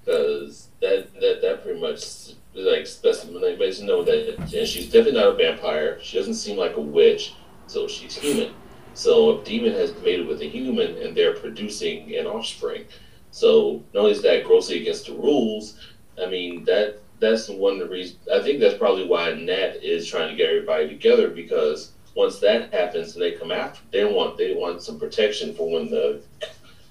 because 0.03 0.69
that 0.81 1.13
that 1.19 1.41
that 1.41 1.63
pretty 1.63 1.79
much 1.79 2.33
like 2.55 2.85
specifies 2.85 3.81
know 3.81 4.03
that 4.03 4.37
and 4.53 4.67
she's 4.67 4.85
definitely 4.85 5.13
not 5.19 5.29
a 5.29 5.33
vampire. 5.33 5.99
She 6.01 6.17
doesn't 6.17 6.35
seem 6.35 6.57
like 6.57 6.75
a 6.77 6.81
witch, 6.81 7.33
so 7.67 7.87
she's 7.87 8.15
human. 8.15 8.53
So 8.93 9.41
a 9.41 9.43
demon 9.43 9.73
has 9.73 9.93
mated 10.03 10.27
with 10.27 10.41
a 10.41 10.49
human, 10.49 10.97
and 10.97 11.15
they're 11.15 11.35
producing 11.35 12.15
an 12.15 12.27
offspring. 12.27 12.85
So 13.31 13.83
not 13.93 14.01
only 14.01 14.11
is 14.11 14.21
that 14.21 14.43
grossly 14.43 14.81
against 14.81 15.07
the 15.07 15.13
rules, 15.13 15.79
I 16.21 16.27
mean 16.27 16.63
that 16.65 16.99
that's 17.19 17.49
one 17.49 17.73
of 17.73 17.79
the 17.79 17.89
reasons. 17.89 18.19
I 18.31 18.41
think 18.41 18.59
that's 18.59 18.77
probably 18.77 19.07
why 19.07 19.33
Nat 19.33 19.77
is 19.81 20.07
trying 20.07 20.29
to 20.29 20.35
get 20.35 20.49
everybody 20.49 20.87
together 20.87 21.29
because 21.29 21.93
once 22.15 22.39
that 22.39 22.71
happens 22.73 23.13
and 23.13 23.23
they 23.23 23.31
come 23.31 23.51
after, 23.51 23.81
they 23.91 24.05
want 24.05 24.37
they 24.37 24.53
want 24.53 24.83
some 24.83 24.99
protection 24.99 25.55
for 25.55 25.71
when 25.71 25.89
the 25.89 26.21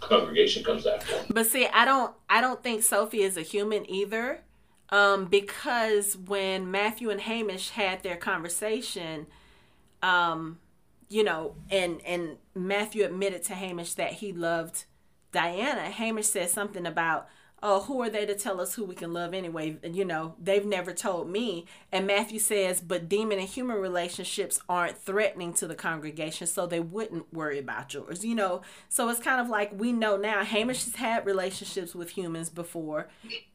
congregation 0.01 0.65
comes 0.65 0.87
after. 0.87 1.15
But 1.31 1.47
see, 1.47 1.67
I 1.67 1.85
don't 1.85 2.13
I 2.29 2.41
don't 2.41 2.63
think 2.63 2.83
Sophie 2.83 3.23
is 3.23 3.37
a 3.37 3.43
human 3.43 3.89
either. 3.89 4.41
Um, 4.89 5.25
because 5.25 6.19
when 6.19 6.71
Matthew 6.71 7.09
and 7.09 7.23
Hamish 7.23 7.71
had 7.71 8.03
their 8.03 8.17
conversation, 8.17 9.27
um, 10.03 10.59
you 11.09 11.25
know, 11.25 11.55
and 11.71 12.01
and 12.05 12.39
Matthew 12.55 13.05
admitted 13.05 13.43
to 13.45 13.55
Hamish 13.55 13.95
that 13.95 14.15
he 14.15 14.33
loved 14.33 14.85
Diana, 15.33 15.91
Hamish 15.91 16.27
said 16.27 16.51
something 16.51 16.87
about, 16.87 17.27
oh, 17.63 17.81
who 17.83 18.03
are 18.03 18.11
they 18.11 18.27
to 18.27 18.35
tell 18.35 18.61
us 18.61 18.75
who 18.75 18.85
we 18.85 18.95
can 18.95 19.13
love 19.13 19.33
anyway? 19.33 19.79
You 19.83 20.05
know, 20.05 20.35
they've 20.39 20.65
never 20.65 20.93
told 20.93 21.31
me. 21.31 21.65
And 21.91 22.07
Matthew 22.07 22.39
says, 22.39 22.81
but 22.81 23.09
demon 23.09 23.39
and 23.39 23.49
human 23.49 23.79
relationships 23.79 24.61
aren't 24.69 24.99
threatening 24.99 25.55
to 25.55 25.67
the 25.67 25.75
congregation, 25.75 26.47
so 26.47 26.67
they 26.67 26.81
wouldn't 26.81 27.33
worry 27.33 27.59
about 27.59 27.95
yours, 27.95 28.25
you 28.25 28.35
know? 28.35 28.63
So 28.89 29.09
it's 29.09 29.21
kind 29.21 29.41
of 29.41 29.49
like 29.49 29.73
we 29.79 29.93
know 29.93 30.17
now 30.17 30.45
Hamish 30.45 30.85
has 30.85 30.97
had 30.97 31.25
relationships 31.25 31.95
with 31.95 32.11
humans 32.11 32.51
before, 32.51 33.09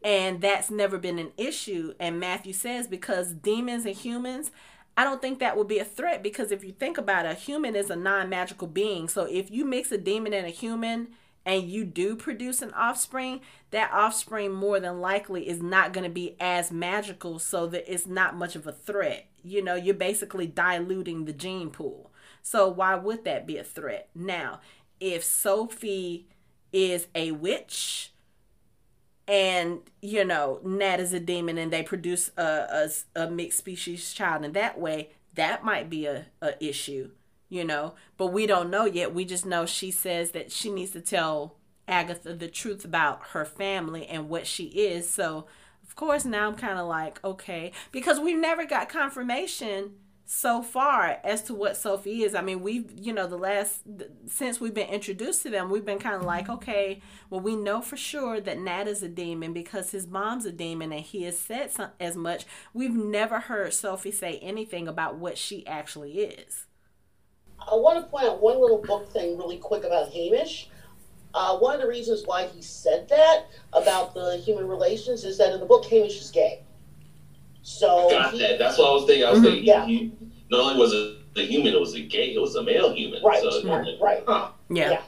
and 0.03 0.41
that's 0.41 0.71
never 0.71 0.97
been 0.97 1.19
an 1.19 1.31
issue. 1.37 1.93
And 1.99 2.19
Matthew 2.19 2.53
says, 2.53 2.87
because 2.87 3.33
demons 3.33 3.85
and 3.85 3.95
humans, 3.95 4.51
I 4.97 5.03
don't 5.03 5.21
think 5.21 5.39
that 5.39 5.55
would 5.55 5.67
be 5.67 5.79
a 5.79 5.85
threat 5.85 6.23
because 6.23 6.51
if 6.51 6.63
you 6.63 6.73
think 6.73 6.97
about 6.97 7.25
it, 7.25 7.31
a 7.31 7.35
human 7.35 7.75
is 7.75 7.89
a 7.89 7.95
non 7.95 8.27
magical 8.27 8.67
being. 8.67 9.07
So 9.07 9.25
if 9.25 9.49
you 9.51 9.63
mix 9.63 9.91
a 9.91 9.97
demon 9.97 10.33
and 10.33 10.45
a 10.45 10.49
human, 10.49 11.09
and 11.47 11.63
you 11.63 11.85
do 11.85 12.17
produce 12.17 12.61
an 12.61 12.73
offspring, 12.73 13.39
that 13.71 13.89
offspring 13.93 14.51
more 14.51 14.81
than 14.81 14.99
likely 14.99 15.47
is 15.47 15.61
not 15.61 15.93
going 15.93 16.03
to 16.03 16.09
be 16.09 16.35
as 16.41 16.73
magical 16.73 17.39
so 17.39 17.67
that 17.67 17.91
it's 17.91 18.05
not 18.05 18.35
much 18.35 18.57
of 18.57 18.67
a 18.67 18.73
threat. 18.73 19.29
You 19.43 19.63
know, 19.63 19.75
you're 19.75 19.95
basically 19.95 20.45
diluting 20.45 21.23
the 21.23 21.31
gene 21.31 21.69
pool. 21.69 22.11
So 22.41 22.67
why 22.67 22.95
would 22.95 23.23
that 23.23 23.47
be 23.47 23.57
a 23.57 23.63
threat? 23.63 24.09
Now, 24.13 24.59
if 24.99 25.23
Sophie 25.23 26.27
is 26.73 27.07
a 27.15 27.31
witch 27.31 28.11
and 29.27 29.81
you 30.01 30.23
know 30.23 30.59
Nat 30.63 30.99
is 30.99 31.13
a 31.13 31.19
demon 31.19 31.57
and 31.57 31.71
they 31.71 31.83
produce 31.83 32.31
a, 32.37 32.89
a, 33.15 33.23
a 33.23 33.29
mixed 33.29 33.59
species 33.59 34.13
child 34.13 34.45
in 34.45 34.53
that 34.53 34.79
way, 34.79 35.11
that 35.35 35.63
might 35.63 35.89
be 35.89 36.05
a, 36.05 36.27
a 36.41 36.63
issue, 36.63 37.11
you 37.49 37.63
know. 37.63 37.93
But 38.17 38.27
we 38.27 38.47
don't 38.47 38.69
know 38.69 38.85
yet. 38.85 39.13
We 39.13 39.25
just 39.25 39.45
know 39.45 39.65
she 39.65 39.91
says 39.91 40.31
that 40.31 40.51
she 40.51 40.71
needs 40.71 40.91
to 40.91 41.01
tell 41.01 41.55
Agatha 41.87 42.33
the 42.33 42.47
truth 42.47 42.83
about 42.85 43.27
her 43.29 43.45
family 43.45 44.07
and 44.07 44.29
what 44.29 44.47
she 44.47 44.65
is. 44.65 45.09
So 45.09 45.45
of 45.83 45.95
course 45.95 46.25
now 46.25 46.47
I'm 46.47 46.55
kind 46.55 46.79
of 46.79 46.87
like 46.87 47.23
okay 47.23 47.71
because 47.91 48.19
we've 48.19 48.37
never 48.37 48.65
got 48.65 48.89
confirmation 48.89 49.93
so 50.29 50.61
far 50.61 51.19
as 51.23 51.41
to 51.41 51.53
what 51.53 51.77
Sophie 51.77 52.23
is. 52.23 52.35
I 52.35 52.41
mean, 52.41 52.61
we've, 52.61 52.91
you 52.99 53.13
know, 53.13 53.27
the 53.27 53.37
last, 53.37 53.83
since 54.27 54.59
we've 54.59 54.73
been 54.73 54.89
introduced 54.89 55.41
to 55.43 55.49
them, 55.49 55.69
we've 55.69 55.85
been 55.85 55.99
kind 55.99 56.17
of 56.17 56.25
like, 56.25 56.43
mm-hmm. 56.43 56.55
okay, 56.55 57.01
well, 57.29 57.39
we 57.39 57.55
know 57.55 57.81
for 57.81 57.95
sure 57.95 58.41
that 58.41 58.59
Nat 58.59 58.89
is 58.89 59.01
a 59.01 59.07
demon 59.07 59.53
because 59.53 59.91
his 59.91 60.05
mom's 60.05 60.45
a 60.45 60.51
demon 60.51 60.91
and 60.91 61.01
he 61.01 61.23
has 61.23 61.39
said 61.39 61.71
some, 61.71 61.91
as 61.97 62.17
much. 62.17 62.45
We've 62.73 62.93
never 62.93 63.39
heard 63.39 63.73
Sophie 63.73 64.11
say 64.11 64.37
anything 64.39 64.85
about 64.85 65.15
what 65.15 65.37
she 65.37 65.65
actually 65.65 66.19
is. 66.19 66.65
I 67.59 67.75
want 67.75 68.03
to 68.03 68.11
point 68.11 68.25
out 68.25 68.41
one 68.41 68.59
little 68.59 68.81
book 68.81 69.09
thing 69.09 69.37
really 69.37 69.57
quick 69.57 69.85
about 69.85 70.09
Hamish. 70.09 70.69
Uh, 71.33 71.57
one 71.57 71.73
of 71.73 71.81
the 71.81 71.87
reasons 71.87 72.23
why 72.25 72.47
he 72.47 72.61
said 72.61 73.07
that 73.07 73.45
about 73.71 74.13
the 74.13 74.35
human 74.43 74.67
relations 74.67 75.23
is 75.23 75.37
that 75.37 75.53
in 75.53 75.61
the 75.61 75.65
book, 75.65 75.85
Hamish 75.85 76.19
is 76.19 76.31
gay. 76.31 76.63
So 77.67 78.09
got 78.09 78.31
he, 78.31 78.39
that. 78.39 78.57
That's 78.57 78.77
what 78.77 78.89
I 78.89 78.93
was 78.93 79.05
thinking. 79.05 79.25
I 79.25 79.29
was 79.31 79.39
mm-hmm. 79.39 79.47
thinking. 79.47 79.65
Yeah. 79.65 79.85
He, 79.85 80.13
not 80.49 80.61
only 80.61 80.79
was 80.79 80.93
it 80.93 81.33
the 81.35 81.43
human, 81.43 81.73
it 81.73 81.79
was 81.79 81.95
a 81.95 82.01
gay. 82.01 82.33
It 82.33 82.39
was 82.39 82.55
a 82.55 82.63
male 82.63 82.93
human. 82.93 83.21
Right. 83.21 83.41
So, 83.41 83.67
right. 83.67 83.97
right. 84.01 84.23
Huh. 84.25 84.51
Yeah. 84.69 85.01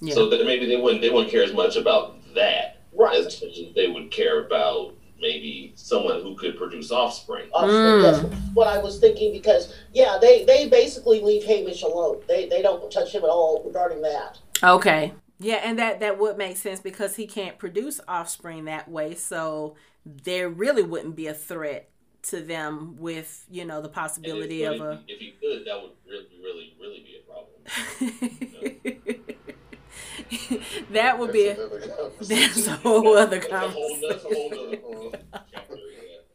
yeah. 0.00 0.14
So 0.14 0.30
that 0.30 0.46
maybe 0.46 0.66
they 0.66 0.76
wouldn't 0.76 1.02
they 1.02 1.10
wouldn't 1.10 1.32
care 1.32 1.42
as 1.42 1.52
much 1.52 1.74
about 1.74 2.18
that. 2.36 2.82
Right. 2.92 3.16
As 3.16 3.42
much 3.42 3.58
as 3.58 3.74
they 3.74 3.88
would 3.88 4.12
care 4.12 4.46
about 4.46 4.94
maybe 5.20 5.72
someone 5.74 6.22
who 6.22 6.36
could 6.36 6.56
produce 6.56 6.92
offspring. 6.92 7.48
offspring. 7.52 7.74
Mm. 7.74 8.02
That's 8.02 8.34
what 8.54 8.68
I 8.68 8.78
was 8.78 9.00
thinking 9.00 9.32
because 9.32 9.74
yeah, 9.92 10.18
they 10.20 10.44
they 10.44 10.68
basically 10.68 11.20
leave 11.20 11.42
Hamish 11.42 11.82
alone. 11.82 12.20
They 12.28 12.48
they 12.48 12.62
don't 12.62 12.92
touch 12.92 13.12
him 13.12 13.24
at 13.24 13.28
all 13.28 13.60
regarding 13.66 14.02
that. 14.02 14.38
Okay. 14.62 15.14
Yeah, 15.40 15.60
and 15.64 15.76
that 15.80 15.98
that 15.98 16.20
would 16.20 16.38
make 16.38 16.56
sense 16.56 16.78
because 16.78 17.16
he 17.16 17.26
can't 17.26 17.58
produce 17.58 18.00
offspring 18.06 18.66
that 18.66 18.88
way. 18.88 19.16
So 19.16 19.74
there 20.04 20.48
really 20.48 20.82
wouldn't 20.82 21.16
be 21.16 21.26
a 21.26 21.34
threat 21.34 21.88
to 22.22 22.40
them 22.40 22.96
with 22.98 23.44
you 23.50 23.64
know 23.64 23.82
the 23.82 23.88
possibility 23.88 24.64
of 24.64 24.80
a. 24.80 25.02
If 25.08 25.18
he 25.18 25.34
could, 25.40 25.64
that 25.66 25.80
would 25.80 25.92
really, 26.06 26.28
really, 26.42 26.74
really 26.80 27.00
be 27.00 27.16
a 27.18 27.22
problem. 27.30 27.58
that 30.90 31.18
would 31.18 31.32
be 31.32 31.48
a, 31.48 31.56
that's 32.20 32.66
a 32.66 32.76
whole 32.76 33.16
other 33.16 33.40
conversation. 33.40 35.12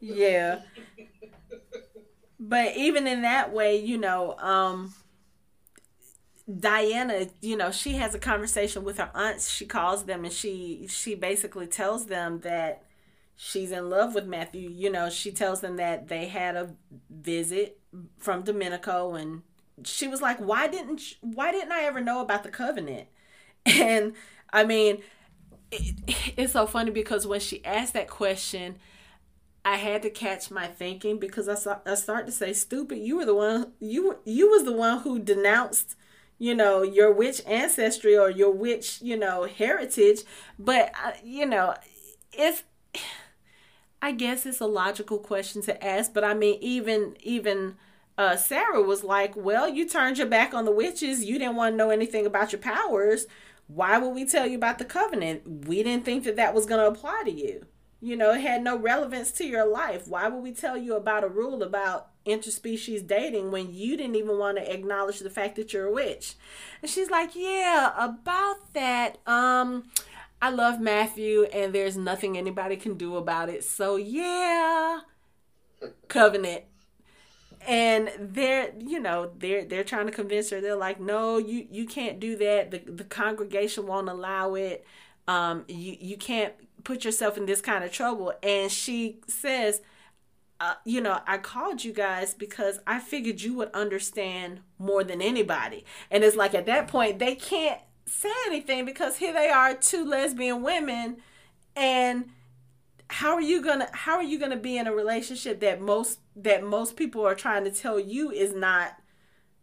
yeah. 0.00 0.60
but 2.38 2.76
even 2.76 3.06
in 3.06 3.22
that 3.22 3.52
way, 3.52 3.76
you 3.76 3.98
know, 3.98 4.36
um, 4.38 4.94
Diana, 6.58 7.26
you 7.40 7.56
know, 7.56 7.70
she 7.70 7.94
has 7.94 8.14
a 8.14 8.18
conversation 8.18 8.84
with 8.84 8.98
her 8.98 9.10
aunts. 9.14 9.50
She 9.50 9.66
calls 9.66 10.04
them 10.04 10.24
and 10.24 10.32
she 10.32 10.86
she 10.88 11.14
basically 11.14 11.66
tells 11.66 12.06
them 12.06 12.40
that 12.40 12.84
she's 13.40 13.70
in 13.70 13.88
love 13.88 14.14
with 14.14 14.26
Matthew. 14.26 14.68
You 14.68 14.90
know, 14.90 15.08
she 15.08 15.30
tells 15.30 15.60
them 15.60 15.76
that 15.76 16.08
they 16.08 16.26
had 16.26 16.56
a 16.56 16.74
visit 17.08 17.78
from 18.18 18.42
Domenico 18.42 19.14
and 19.14 19.42
she 19.84 20.08
was 20.08 20.20
like, 20.20 20.38
"Why 20.38 20.66
didn't 20.66 21.00
why 21.22 21.52
didn't 21.52 21.72
I 21.72 21.84
ever 21.84 22.00
know 22.00 22.20
about 22.20 22.42
the 22.42 22.50
covenant?" 22.50 23.08
And 23.66 24.14
I 24.52 24.64
mean, 24.64 25.02
it, 25.70 26.34
it's 26.36 26.52
so 26.54 26.66
funny 26.66 26.90
because 26.90 27.26
when 27.26 27.40
she 27.40 27.64
asked 27.64 27.94
that 27.94 28.08
question, 28.08 28.76
I 29.64 29.76
had 29.76 30.02
to 30.02 30.10
catch 30.10 30.50
my 30.50 30.66
thinking 30.66 31.18
because 31.18 31.48
I 31.48 31.54
saw, 31.54 31.78
I 31.86 31.94
start 31.94 32.26
to 32.26 32.32
say, 32.32 32.52
"Stupid! 32.52 32.98
You 32.98 33.18
were 33.18 33.24
the 33.26 33.34
one 33.34 33.72
you 33.80 34.18
you 34.24 34.50
was 34.50 34.64
the 34.64 34.72
one 34.72 35.00
who 35.00 35.18
denounced." 35.18 35.96
you 36.40 36.54
know 36.54 36.82
your 36.82 37.12
witch 37.12 37.42
ancestry 37.48 38.16
or 38.16 38.30
your 38.30 38.52
witch 38.52 39.02
you 39.02 39.16
know 39.16 39.42
heritage 39.42 40.20
but 40.56 40.92
uh, 41.04 41.10
you 41.24 41.44
know 41.44 41.74
if 42.32 42.62
I 44.00 44.12
guess 44.12 44.46
it's 44.46 44.60
a 44.60 44.66
logical 44.66 45.18
question 45.18 45.62
to 45.62 45.84
ask, 45.84 46.12
but 46.14 46.24
I 46.24 46.34
mean, 46.34 46.58
even 46.60 47.16
even 47.20 47.76
uh, 48.16 48.36
Sarah 48.36 48.82
was 48.82 49.02
like, 49.02 49.34
"Well, 49.36 49.68
you 49.68 49.88
turned 49.88 50.18
your 50.18 50.26
back 50.26 50.54
on 50.54 50.64
the 50.64 50.70
witches. 50.70 51.24
You 51.24 51.38
didn't 51.38 51.56
want 51.56 51.72
to 51.72 51.76
know 51.76 51.90
anything 51.90 52.26
about 52.26 52.52
your 52.52 52.60
powers. 52.60 53.26
Why 53.66 53.98
would 53.98 54.14
we 54.14 54.24
tell 54.24 54.46
you 54.46 54.56
about 54.56 54.78
the 54.78 54.84
covenant? 54.84 55.66
We 55.66 55.82
didn't 55.82 56.04
think 56.04 56.24
that 56.24 56.36
that 56.36 56.54
was 56.54 56.64
going 56.64 56.80
to 56.80 56.86
apply 56.86 57.22
to 57.24 57.30
you. 57.30 57.66
You 58.00 58.16
know, 58.16 58.32
it 58.32 58.40
had 58.40 58.62
no 58.62 58.78
relevance 58.78 59.32
to 59.32 59.44
your 59.44 59.66
life. 59.66 60.06
Why 60.06 60.28
would 60.28 60.42
we 60.42 60.52
tell 60.52 60.76
you 60.76 60.94
about 60.94 61.24
a 61.24 61.28
rule 61.28 61.62
about 61.62 62.10
interspecies 62.24 63.06
dating 63.06 63.50
when 63.50 63.74
you 63.74 63.96
didn't 63.96 64.14
even 64.16 64.38
want 64.38 64.58
to 64.58 64.72
acknowledge 64.72 65.18
the 65.18 65.30
fact 65.30 65.56
that 65.56 65.72
you're 65.72 65.88
a 65.88 65.92
witch?" 65.92 66.34
And 66.82 66.90
she's 66.90 67.10
like, 67.10 67.34
"Yeah, 67.34 67.92
about 67.96 68.72
that. 68.74 69.18
Um." 69.26 69.90
I 70.40 70.50
love 70.50 70.80
Matthew, 70.80 71.44
and 71.52 71.74
there's 71.74 71.96
nothing 71.96 72.38
anybody 72.38 72.76
can 72.76 72.94
do 72.94 73.16
about 73.16 73.48
it. 73.48 73.64
So 73.64 73.96
yeah, 73.96 75.00
covenant. 76.08 76.64
And 77.66 78.10
they're, 78.18 78.72
you 78.78 79.00
know, 79.00 79.32
they're 79.36 79.64
they're 79.64 79.84
trying 79.84 80.06
to 80.06 80.12
convince 80.12 80.50
her. 80.50 80.60
They're 80.60 80.76
like, 80.76 81.00
no, 81.00 81.38
you 81.38 81.66
you 81.70 81.86
can't 81.86 82.20
do 82.20 82.36
that. 82.36 82.70
The 82.70 82.78
the 82.78 83.04
congregation 83.04 83.86
won't 83.86 84.08
allow 84.08 84.54
it. 84.54 84.86
Um, 85.26 85.64
you 85.68 85.96
you 86.00 86.16
can't 86.16 86.54
put 86.84 87.04
yourself 87.04 87.36
in 87.36 87.46
this 87.46 87.60
kind 87.60 87.84
of 87.84 87.92
trouble. 87.92 88.32
And 88.42 88.70
she 88.70 89.20
says, 89.26 89.82
uh, 90.60 90.74
you 90.84 91.00
know, 91.00 91.20
I 91.26 91.38
called 91.38 91.84
you 91.84 91.92
guys 91.92 92.34
because 92.34 92.80
I 92.86 92.98
figured 93.00 93.42
you 93.42 93.54
would 93.54 93.70
understand 93.72 94.60
more 94.78 95.04
than 95.04 95.20
anybody. 95.20 95.84
And 96.10 96.24
it's 96.24 96.36
like 96.36 96.54
at 96.54 96.66
that 96.66 96.88
point 96.88 97.18
they 97.18 97.34
can't 97.34 97.80
say 98.08 98.32
anything 98.46 98.84
because 98.84 99.16
here 99.16 99.32
they 99.32 99.48
are 99.48 99.74
two 99.74 100.04
lesbian 100.04 100.62
women 100.62 101.18
and 101.76 102.30
how 103.10 103.34
are 103.34 103.40
you 103.40 103.62
gonna 103.62 103.88
how 103.92 104.16
are 104.16 104.22
you 104.22 104.38
gonna 104.38 104.56
be 104.56 104.76
in 104.76 104.86
a 104.86 104.92
relationship 104.92 105.60
that 105.60 105.80
most 105.80 106.20
that 106.36 106.62
most 106.62 106.96
people 106.96 107.26
are 107.26 107.34
trying 107.34 107.64
to 107.64 107.70
tell 107.70 107.98
you 107.98 108.30
is 108.30 108.54
not 108.54 108.96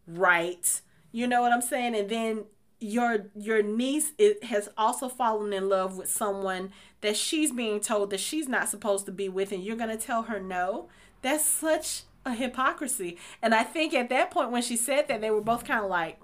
right? 0.08 0.82
You 1.12 1.28
know 1.28 1.42
what 1.42 1.52
i'm 1.52 1.62
saying? 1.62 1.96
And 1.96 2.10
then 2.10 2.46
your 2.80 3.28
your 3.36 3.62
niece 3.62 4.12
it 4.18 4.44
has 4.46 4.70
also 4.78 5.10
fallen 5.10 5.54
in 5.54 5.70
love 5.70 5.98
with 5.98 6.10
someone 6.10 6.72
that 7.02 7.16
she's 7.16 7.52
being 7.52 7.80
told 7.80 8.10
that 8.10 8.20
she's 8.20 8.50
not 8.50 8.68
supposed 8.68 9.06
to 9.06 9.12
be 9.12 9.30
with 9.30 9.52
and 9.52 9.64
you're 9.64 9.78
gonna 9.78 9.98
tell 9.98 10.24
her 10.24 10.40
no? 10.40 10.90
That's 11.22 11.46
such 11.46 12.04
a 12.26 12.34
hypocrisy. 12.34 13.18
And 13.42 13.54
i 13.54 13.64
think 13.64 13.94
at 13.94 14.10
that 14.10 14.32
point 14.32 14.52
when 14.52 14.64
she 14.64 14.76
said 14.76 15.08
that 15.08 15.22
they 15.22 15.30
were 15.30 15.42
both 15.42 15.66
kind 15.66 15.84
of 15.84 15.90
like 15.90 16.20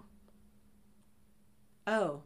oh. 1.91 2.21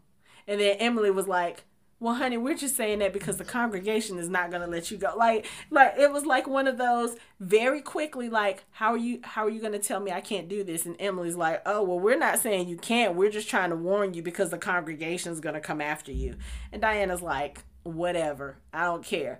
And 0.47 0.61
then 0.61 0.77
Emily 0.79 1.11
was 1.11 1.27
like, 1.27 1.65
well, 1.99 2.15
honey, 2.15 2.37
we're 2.37 2.55
just 2.55 2.75
saying 2.75 2.99
that 2.99 3.13
because 3.13 3.37
the 3.37 3.45
congregation 3.45 4.19
is 4.19 4.29
not 4.29 4.51
gonna 4.51 4.67
let 4.67 4.91
you 4.91 4.97
go. 4.97 5.13
Like, 5.17 5.45
like 5.71 5.95
it 5.97 6.11
was 6.11 6.25
like 6.25 6.45
one 6.45 6.67
of 6.67 6.77
those 6.77 7.15
very 7.39 7.81
quickly, 7.81 8.29
like, 8.29 8.65
how 8.71 8.91
are 8.91 8.97
you, 8.97 9.21
how 9.23 9.45
are 9.45 9.49
you 9.49 9.61
gonna 9.61 9.79
tell 9.79 9.99
me 9.99 10.11
I 10.11 10.21
can't 10.21 10.49
do 10.49 10.63
this? 10.63 10.85
And 10.85 10.97
Emily's 10.99 11.37
like, 11.37 11.61
oh, 11.65 11.83
well, 11.83 11.99
we're 11.99 12.17
not 12.17 12.39
saying 12.39 12.67
you 12.67 12.77
can't. 12.77 13.15
We're 13.15 13.31
just 13.31 13.49
trying 13.49 13.69
to 13.69 13.75
warn 13.75 14.13
you 14.13 14.21
because 14.21 14.49
the 14.49 14.57
congregation 14.57 15.31
is 15.31 15.39
gonna 15.39 15.61
come 15.61 15.81
after 15.81 16.11
you. 16.11 16.35
And 16.71 16.81
Diana's 16.81 17.21
like, 17.21 17.63
whatever, 17.83 18.57
I 18.73 18.83
don't 18.83 19.03
care. 19.03 19.39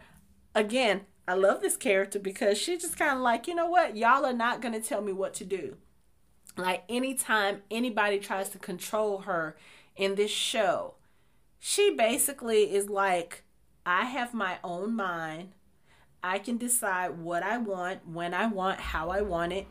Again, 0.56 1.02
I 1.28 1.34
love 1.34 1.62
this 1.62 1.76
character 1.76 2.20
because 2.20 2.58
she's 2.58 2.82
just 2.82 2.98
kind 2.98 3.18
of 3.18 3.22
like, 3.22 3.48
you 3.48 3.56
know 3.56 3.68
what, 3.68 3.98
y'all 3.98 4.26
are 4.26 4.34
not 4.34 4.62
gonna 4.62 4.80
tell 4.80 5.02
me 5.02 5.12
what 5.12 5.34
to 5.36 5.44
do. 5.44 5.76
Like 6.58 6.84
anytime 6.88 7.64
anybody 7.70 8.18
tries 8.18 8.50
to 8.50 8.60
control 8.60 9.20
her 9.20 9.58
in 9.96 10.16
this 10.16 10.32
show, 10.32 10.96
she 11.60 11.92
basically 11.92 12.74
is 12.74 12.90
like, 12.90 13.44
I 13.86 14.06
have 14.06 14.34
my 14.34 14.58
own 14.64 14.96
mind. 14.96 15.54
I 16.24 16.40
can 16.40 16.58
decide 16.58 17.20
what 17.20 17.44
I 17.44 17.58
want, 17.58 18.08
when 18.08 18.34
I 18.34 18.48
want, 18.48 18.80
how 18.80 19.10
I 19.10 19.22
want 19.22 19.54
it, 19.54 19.68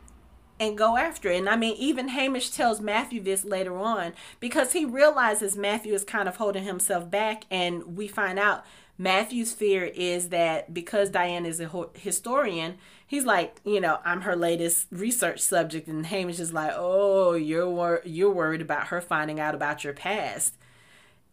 and 0.59 0.77
go 0.77 0.95
after 0.97 1.29
it. 1.29 1.37
And 1.37 1.49
I 1.49 1.57
mean, 1.57 1.75
even 1.77 2.09
Hamish 2.09 2.49
tells 2.51 2.79
Matthew 2.79 3.21
this 3.21 3.43
later 3.43 3.77
on 3.77 4.13
because 4.39 4.73
he 4.73 4.85
realizes 4.85 5.57
Matthew 5.57 5.93
is 5.93 6.03
kind 6.03 6.29
of 6.29 6.37
holding 6.37 6.63
himself 6.63 7.11
back. 7.11 7.43
And 7.51 7.97
we 7.97 8.07
find 8.07 8.39
out 8.39 8.65
Matthew's 8.97 9.51
fear 9.51 9.83
is 9.83 10.29
that 10.29 10.73
because 10.73 11.09
Diane 11.09 11.45
is 11.45 11.59
a 11.59 11.69
historian, 11.95 12.77
he's 13.05 13.25
like, 13.25 13.59
you 13.63 13.79
know, 13.81 13.99
I'm 14.05 14.21
her 14.21 14.35
latest 14.35 14.87
research 14.91 15.39
subject, 15.39 15.87
and 15.87 16.05
Hamish 16.05 16.39
is 16.39 16.53
like, 16.53 16.71
oh, 16.75 17.33
you're 17.33 17.69
wor- 17.69 18.01
you're 18.05 18.31
worried 18.31 18.61
about 18.61 18.87
her 18.87 19.01
finding 19.01 19.39
out 19.39 19.55
about 19.55 19.83
your 19.83 19.93
past, 19.93 20.55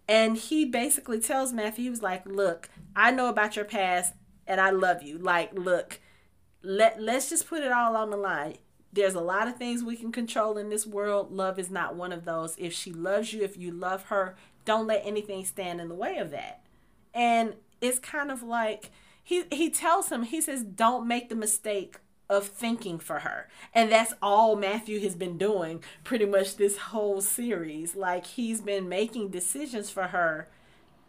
And 0.08 0.36
he 0.36 0.64
basically 0.64 1.20
tells 1.20 1.52
Matthew, 1.52 1.84
he 1.84 1.90
was 1.90 2.02
like, 2.02 2.26
Look, 2.26 2.68
I 2.96 3.10
know 3.10 3.28
about 3.28 3.56
your 3.56 3.64
past 3.64 4.14
and 4.46 4.60
I 4.60 4.70
love 4.70 5.02
you. 5.02 5.18
Like, 5.18 5.54
look, 5.54 6.00
let 6.62 7.00
let's 7.00 7.30
just 7.30 7.48
put 7.48 7.62
it 7.62 7.72
all 7.72 7.96
on 7.96 8.10
the 8.10 8.16
line. 8.16 8.56
There's 8.92 9.14
a 9.14 9.20
lot 9.20 9.48
of 9.48 9.56
things 9.56 9.82
we 9.82 9.96
can 9.96 10.12
control 10.12 10.58
in 10.58 10.68
this 10.68 10.86
world. 10.86 11.32
Love 11.32 11.58
is 11.58 11.70
not 11.70 11.96
one 11.96 12.12
of 12.12 12.24
those. 12.24 12.54
If 12.58 12.72
she 12.74 12.92
loves 12.92 13.32
you, 13.32 13.42
if 13.42 13.56
you 13.56 13.70
love 13.72 14.04
her, 14.04 14.36
don't 14.64 14.86
let 14.86 15.02
anything 15.04 15.44
stand 15.44 15.80
in 15.80 15.88
the 15.88 15.94
way 15.94 16.18
of 16.18 16.30
that. 16.32 16.62
And 17.14 17.54
it's 17.80 17.98
kind 17.98 18.30
of 18.30 18.42
like 18.42 18.90
he 19.32 19.44
he 19.50 19.70
tells 19.70 20.10
him, 20.10 20.24
he 20.24 20.40
says, 20.40 20.62
Don't 20.62 21.08
make 21.08 21.28
the 21.28 21.34
mistake 21.34 21.96
of 22.28 22.46
thinking 22.46 22.98
for 22.98 23.20
her. 23.20 23.48
And 23.74 23.90
that's 23.90 24.14
all 24.22 24.56
Matthew 24.56 25.00
has 25.00 25.14
been 25.14 25.38
doing 25.38 25.82
pretty 26.04 26.24
much 26.24 26.56
this 26.56 26.76
whole 26.78 27.20
series. 27.20 27.96
Like 27.96 28.26
he's 28.26 28.60
been 28.60 28.88
making 28.88 29.30
decisions 29.30 29.90
for 29.90 30.08
her, 30.08 30.48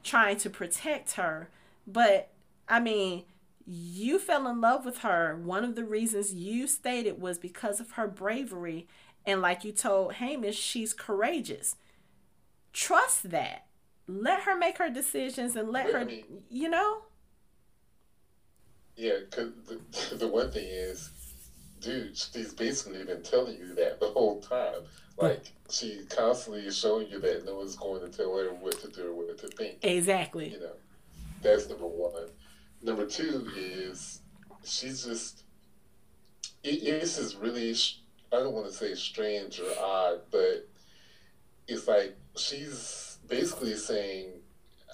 trying 0.03 0.37
to 0.37 0.49
protect 0.49 1.13
her. 1.13 1.49
But 1.85 2.29
I 2.67 2.79
mean, 2.79 3.23
you 3.65 4.19
fell 4.19 4.47
in 4.47 4.61
love 4.61 4.85
with 4.85 4.99
her. 4.99 5.37
One 5.43 5.63
of 5.63 5.75
the 5.75 5.85
reasons 5.85 6.33
you 6.33 6.67
stated 6.67 7.21
was 7.21 7.37
because 7.37 7.79
of 7.79 7.91
her 7.91 8.07
bravery. 8.07 8.87
And 9.25 9.41
like 9.41 9.63
you 9.63 9.71
told 9.71 10.13
Hamish, 10.13 10.57
she's 10.57 10.93
courageous. 10.93 11.75
Trust 12.73 13.31
that. 13.31 13.65
Let 14.07 14.41
her 14.41 14.57
make 14.57 14.77
her 14.79 14.89
decisions 14.89 15.55
and 15.55 15.69
let 15.69 15.91
her, 15.91 16.05
you 16.49 16.69
know? 16.69 17.03
Yeah, 18.95 19.13
because 19.29 19.51
the, 19.67 20.15
the 20.17 20.27
one 20.27 20.51
thing 20.51 20.67
is, 20.67 21.09
dude, 21.81 22.17
she's 22.17 22.53
basically 22.53 23.03
been 23.03 23.23
telling 23.23 23.57
you 23.57 23.75
that 23.75 23.99
the 23.99 24.07
whole 24.07 24.41
time. 24.41 24.81
Hmm. 25.19 25.25
Like, 25.25 25.51
she 25.69 26.01
constantly 26.09 26.65
is 26.65 26.77
showing 26.77 27.09
you 27.09 27.19
that 27.19 27.45
no 27.45 27.57
one's 27.57 27.75
going 27.75 28.01
to 28.01 28.15
tell 28.15 28.37
her 28.37 28.53
what 28.53 28.79
to 28.81 28.87
do 28.89 29.07
or 29.07 29.13
what 29.13 29.37
to 29.39 29.47
think. 29.47 29.79
Exactly. 29.81 30.49
You 30.49 30.59
know, 30.59 30.75
that's 31.41 31.67
number 31.69 31.87
one. 31.87 32.29
Number 32.81 33.05
two 33.05 33.47
is 33.57 34.19
she's 34.63 35.05
just. 35.05 35.43
It, 36.63 36.83
this 36.83 37.17
is 37.17 37.35
really, 37.35 37.71
I 38.31 38.37
don't 38.37 38.53
want 38.53 38.67
to 38.67 38.73
say 38.73 38.95
strange 38.95 39.59
or 39.59 39.83
odd, 39.83 40.21
but 40.31 40.69
it's 41.67 41.87
like 41.87 42.15
she's 42.37 43.17
basically 43.27 43.75
saying, 43.75 44.29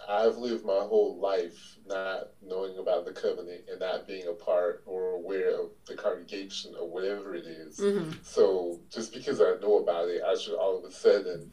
I've 0.10 0.38
lived 0.38 0.66
my 0.66 0.80
whole 0.80 1.20
life 1.22 1.78
not 1.86 2.30
knowing 2.42 2.78
about 2.80 3.06
the 3.06 3.12
covenant 3.12 3.62
and 3.70 3.80
not 3.80 4.08
being 4.08 4.28
a 4.28 4.34
part 4.34 4.84
or 4.88 5.12
aware 5.12 5.62
of 5.62 5.70
the 5.86 5.94
congregation 5.96 6.74
or 6.80 6.90
whatever 6.90 7.36
it 7.36 7.46
is. 7.46 7.78
Mm-hmm. 7.78 8.12
So 8.24 8.80
just 8.90 9.14
because 9.14 9.40
I 9.40 9.54
know 9.62 9.78
about 9.78 10.10
it, 10.10 10.24
I 10.24 10.36
should 10.36 10.56
all 10.56 10.80
of 10.80 10.84
a 10.84 10.92
sudden 10.92 11.52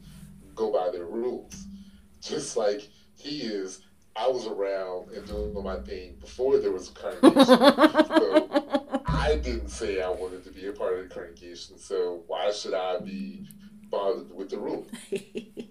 go 0.55 0.71
by 0.71 0.89
their 0.89 1.05
rules. 1.05 1.67
Just 2.21 2.57
like 2.57 2.81
he 3.13 3.41
is, 3.41 3.83
I 4.15 4.27
was 4.27 4.47
around 4.47 5.11
and 5.11 5.25
doing 5.27 5.63
my 5.63 5.77
thing 5.77 6.15
before 6.19 6.57
there 6.57 6.71
was 6.71 6.89
a 6.89 6.93
congregation. 6.93 7.45
so 7.45 9.01
I 9.05 9.35
didn't 9.35 9.69
say 9.69 10.01
I 10.01 10.09
wanted 10.09 10.43
to 10.45 10.51
be 10.51 10.65
a 10.65 10.73
part 10.73 10.97
of 10.97 11.07
the 11.07 11.13
congregation, 11.13 11.77
so 11.77 12.23
why 12.25 12.51
should 12.51 12.73
I 12.73 12.99
be 12.99 13.47
bothered 13.89 14.33
with 14.33 14.49
the 14.49 14.57
rules? 14.57 14.89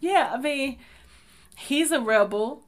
yeah, 0.00 0.32
I 0.32 0.38
mean, 0.40 0.78
he's 1.56 1.92
a 1.92 2.00
rebel. 2.00 2.64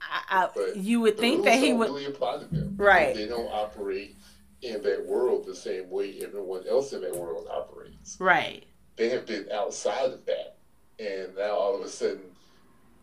I, 0.00 0.48
I, 0.56 0.72
you 0.74 1.00
would 1.00 1.18
think 1.18 1.44
that 1.44 1.58
he 1.58 1.72
would 1.72 1.88
really 1.88 2.06
apply 2.06 2.38
to 2.38 2.44
them. 2.44 2.74
right. 2.76 3.14
They 3.14 3.26
don't 3.26 3.48
operate 3.48 4.16
in 4.62 4.82
that 4.82 5.04
world 5.06 5.46
the 5.46 5.54
same 5.54 5.90
way 5.90 6.18
everyone 6.22 6.64
else 6.68 6.92
in 6.92 7.00
that 7.02 7.16
world 7.16 7.46
operates. 7.50 8.16
Right. 8.20 8.64
They 8.96 9.08
have 9.10 9.26
been 9.26 9.48
outside 9.52 10.12
of 10.12 10.24
that, 10.26 10.56
and 10.98 11.34
now 11.36 11.50
all 11.50 11.74
of 11.74 11.82
a 11.82 11.88
sudden, 11.88 12.22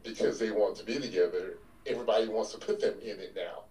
because 0.04 0.40
they 0.40 0.52
want 0.52 0.78
to 0.78 0.86
be 0.86 1.00
together, 1.00 1.58
everybody 1.86 2.28
wants 2.28 2.52
to 2.54 2.58
put 2.58 2.80
them 2.80 2.96
in 3.02 3.20
it 3.20 3.36
now. 3.36 3.64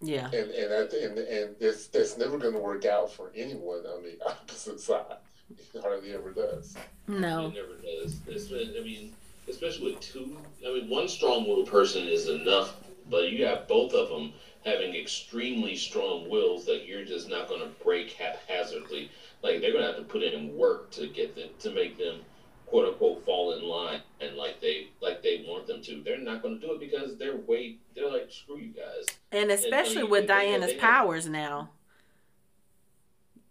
Yeah. 0.00 0.26
And 0.26 0.50
and 0.50 0.72
I, 0.72 0.96
and 0.96 1.18
and 1.18 1.56
that's 1.60 1.88
that's 1.88 2.16
never 2.16 2.38
going 2.38 2.54
to 2.54 2.60
work 2.60 2.86
out 2.86 3.12
for 3.12 3.30
anyone 3.34 3.80
on 3.80 4.02
the 4.02 4.16
opposite 4.26 4.80
side. 4.80 5.16
It 5.50 5.82
hardly 5.82 6.12
ever 6.12 6.30
does. 6.30 6.76
No. 7.08 7.46
It 7.46 7.54
never 7.54 7.74
does. 7.74 8.20
It's, 8.26 8.52
I 8.52 8.82
mean, 8.82 9.12
especially 9.48 9.92
with 9.92 10.00
two. 10.00 10.36
I 10.66 10.72
mean, 10.72 10.88
one 10.88 11.08
strong-willed 11.08 11.68
person 11.68 12.06
is 12.06 12.28
enough, 12.28 12.76
but 13.08 13.30
you 13.30 13.44
have 13.46 13.68
both 13.68 13.92
of 13.92 14.08
them 14.08 14.32
having 14.64 14.94
extremely 14.94 15.74
strong 15.76 16.28
wills 16.28 16.66
that 16.66 16.86
you're 16.86 17.04
just 17.04 17.28
not 17.28 17.48
going 17.48 17.60
to 17.60 17.84
break 17.84 18.12
haphazardly. 18.12 19.10
Like 19.42 19.60
they're 19.60 19.72
going 19.72 19.84
to 19.84 19.92
have 19.92 19.96
to 19.96 20.04
put 20.04 20.22
in 20.22 20.56
work 20.56 20.90
to 20.92 21.06
get 21.06 21.34
them 21.34 21.48
to 21.60 21.70
make 21.70 21.98
them 21.98 22.20
quote 22.66 22.86
unquote 22.86 23.24
fall 23.24 23.52
in 23.52 23.64
line 23.64 24.00
and 24.20 24.36
like 24.36 24.60
they 24.60 24.88
like 25.00 25.22
they 25.22 25.44
want 25.48 25.66
them 25.66 25.82
to. 25.82 26.02
They're 26.04 26.18
not 26.18 26.42
going 26.42 26.60
to 26.60 26.66
do 26.66 26.74
it 26.74 26.80
because 26.80 27.16
they're 27.16 27.36
way 27.36 27.76
they're 27.94 28.10
like 28.10 28.30
screw 28.30 28.58
you 28.58 28.72
guys. 28.72 29.06
And 29.32 29.50
especially 29.50 30.02
and 30.02 30.10
with 30.10 30.26
Diana's 30.26 30.74
powers 30.74 31.26
now. 31.28 31.70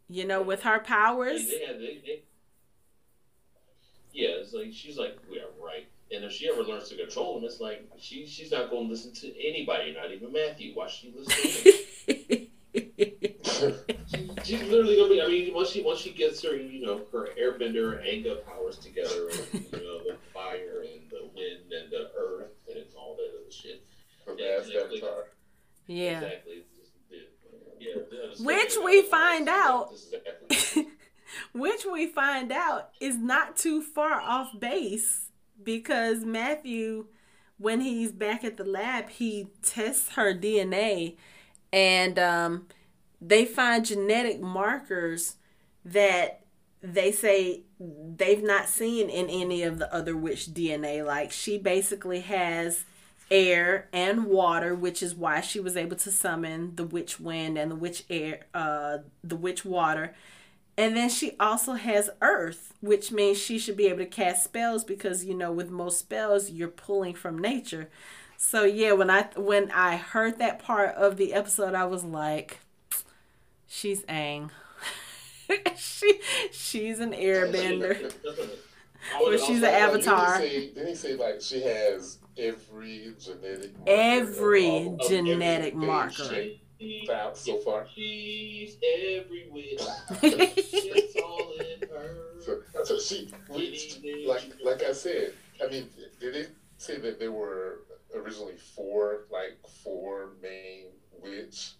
You 0.10 0.26
know, 0.26 0.42
with 0.42 0.64
her 0.64 0.80
powers. 0.80 1.48
They, 1.48 1.60
they, 1.60 2.02
they, 2.06 2.24
yeah, 4.12 4.30
it's 4.42 4.54
like 4.54 4.74
she's 4.74 4.98
like, 4.98 5.18
we 5.30 5.40
are 5.40 5.46
right. 5.64 5.88
And 6.12 6.26
if 6.26 6.32
she 6.32 6.50
ever 6.50 6.64
learns 6.64 6.90
to 6.90 6.98
control 6.98 7.38
him, 7.38 7.44
it's 7.44 7.62
like 7.62 7.88
she 8.00 8.26
she's 8.26 8.52
not 8.52 8.72
going 8.72 8.86
to 8.86 8.90
listen 8.90 9.14
to 9.14 9.48
anybody, 9.48 9.94
not 9.94 10.12
even 10.12 10.34
Matthew. 10.34 10.74
Why 10.74 10.88
should 10.88 11.14
she 11.14 11.16
listen 11.16 11.52
to 11.64 12.36
him? 12.36 12.48
she, 14.08 14.32
she's 14.44 14.64
literally 14.70 14.96
gonna 14.96 15.10
be. 15.10 15.22
I 15.22 15.28
mean, 15.28 15.54
once 15.54 15.70
she 15.70 15.84
once 15.84 16.00
she 16.00 16.12
gets 16.12 16.42
her, 16.44 16.56
you 16.56 16.86
know, 16.86 17.02
her 17.12 17.30
airbender 17.40 18.04
Anga 18.08 18.38
powers 18.48 18.78
together, 18.78 19.30
and 19.54 19.66
you 19.72 19.84
know, 19.84 20.00
the 20.04 20.18
fire 20.34 20.82
and 20.82 21.10
the 21.12 21.30
wind 21.36 21.72
and 21.72 21.92
the 21.92 22.10
earth 22.18 22.52
and 22.70 22.84
all 22.98 23.16
that 23.16 23.30
other 23.40 23.52
shit. 23.52 23.84
Yeah, 24.38 24.60
exactly. 24.60 25.04
Yeah. 25.88 26.22
Exactly. 26.22 26.64
Which 28.40 28.78
we 28.84 29.02
find 29.04 29.50
out 29.50 29.94
which 31.54 31.86
we 31.92 32.08
find 32.08 32.52
out 32.52 32.90
is 33.00 33.18
not 33.18 33.56
too 33.56 33.82
far 33.82 34.20
off 34.22 34.60
base 34.60 35.30
because 35.64 36.24
Matthew 36.24 37.08
when 37.58 37.82
he's 37.82 38.12
back 38.12 38.44
at 38.44 38.58
the 38.58 38.64
lab 38.64 39.10
he 39.10 39.48
tests 39.62 40.16
her 40.16 40.34
DNA 40.34 41.18
and 41.72 42.18
um, 42.18 42.68
they 43.22 43.46
find 43.46 43.86
genetic 43.86 44.40
markers 44.42 45.36
that 45.84 46.42
they 46.82 47.12
say 47.12 47.64
they've 47.80 48.44
not 48.44 48.68
seen 48.68 49.10
in 49.10 49.30
any 49.30 49.64
of 49.64 49.80
the 49.80 49.94
other 49.94 50.16
witch 50.16 50.48
DNA 50.48 51.06
like 51.06 51.32
she 51.32 51.58
basically 51.58 52.22
has 52.22 52.86
air 53.32 53.88
and 53.94 54.26
water, 54.26 54.74
which 54.76 55.04
is 55.04 55.16
why 55.16 55.42
she 55.42 55.60
was 55.60 55.78
able 55.78 55.98
to 55.98 56.12
summon 56.12 56.76
the 56.76 56.84
witch 56.84 57.20
wind 57.20 57.58
and 57.58 57.72
the 57.72 57.76
witch 57.76 58.04
air, 58.10 58.42
uh, 58.54 59.00
the 59.24 59.36
witch 59.36 59.64
water. 59.66 60.14
And 60.78 60.96
then 60.96 61.10
she 61.10 61.36
also 61.40 61.74
has 61.74 62.10
earth, 62.22 62.74
which 62.80 63.12
means 63.12 63.38
she 63.38 63.60
should 63.60 63.76
be 63.76 63.88
able 63.88 64.00
to 64.00 64.06
cast 64.06 64.46
spells 64.46 64.86
because 64.86 65.26
you 65.26 65.34
know 65.34 65.52
with 65.52 65.70
most 65.70 66.00
spells 66.00 66.50
you're 66.50 66.70
pulling 66.70 67.16
from 67.16 67.38
nature. 67.38 67.90
So 68.38 68.64
yeah, 68.64 68.94
when 68.94 69.10
I 69.10 69.24
when 69.36 69.70
I 69.72 69.98
heard 69.98 70.40
that 70.40 70.60
part 70.60 70.96
of 70.96 71.18
the 71.18 71.34
episode, 71.34 71.74
I 71.76 71.84
was 71.86 72.06
like, 72.06 72.60
she's 73.68 74.04
Aang. 74.04 74.52
she 75.76 76.22
she's 76.52 77.02
an 77.02 77.12
airbender. 77.12 78.14
or 79.22 79.38
she's 79.38 79.58
an 79.58 79.66
avatar. 79.66 80.40
Didn't 80.40 80.50
he, 80.50 80.60
say, 80.60 80.68
didn't 80.74 80.88
he 80.88 80.96
say 80.96 81.16
like 81.16 81.42
she 81.42 81.62
has 81.64 82.19
every 82.40 83.14
genetic 83.20 83.78
marker 83.78 83.92
every 83.92 84.98
genetic 85.08 85.76
marker 85.76 86.50
found 87.08 87.36
so 87.36 87.58
far. 87.60 87.86
She's 87.94 88.78
everywhere. 88.84 89.64
it's 90.24 91.16
all 91.18 91.54
in 91.60 91.90
her. 91.90 92.16
So, 92.40 92.62
so 92.84 93.00
she, 93.00 93.32
like, 94.26 94.44
like 94.64 94.84
I 94.84 94.94
said, 94.94 95.34
I 95.64 95.70
mean, 95.70 95.90
did 96.20 96.34
they 96.34 96.46
say 96.78 96.98
that 96.98 97.20
there 97.20 97.32
were 97.32 97.82
originally 98.16 98.56
four, 98.76 99.26
like 99.32 99.58
four 99.84 100.30
main 100.42 100.86
witch, 101.22 101.74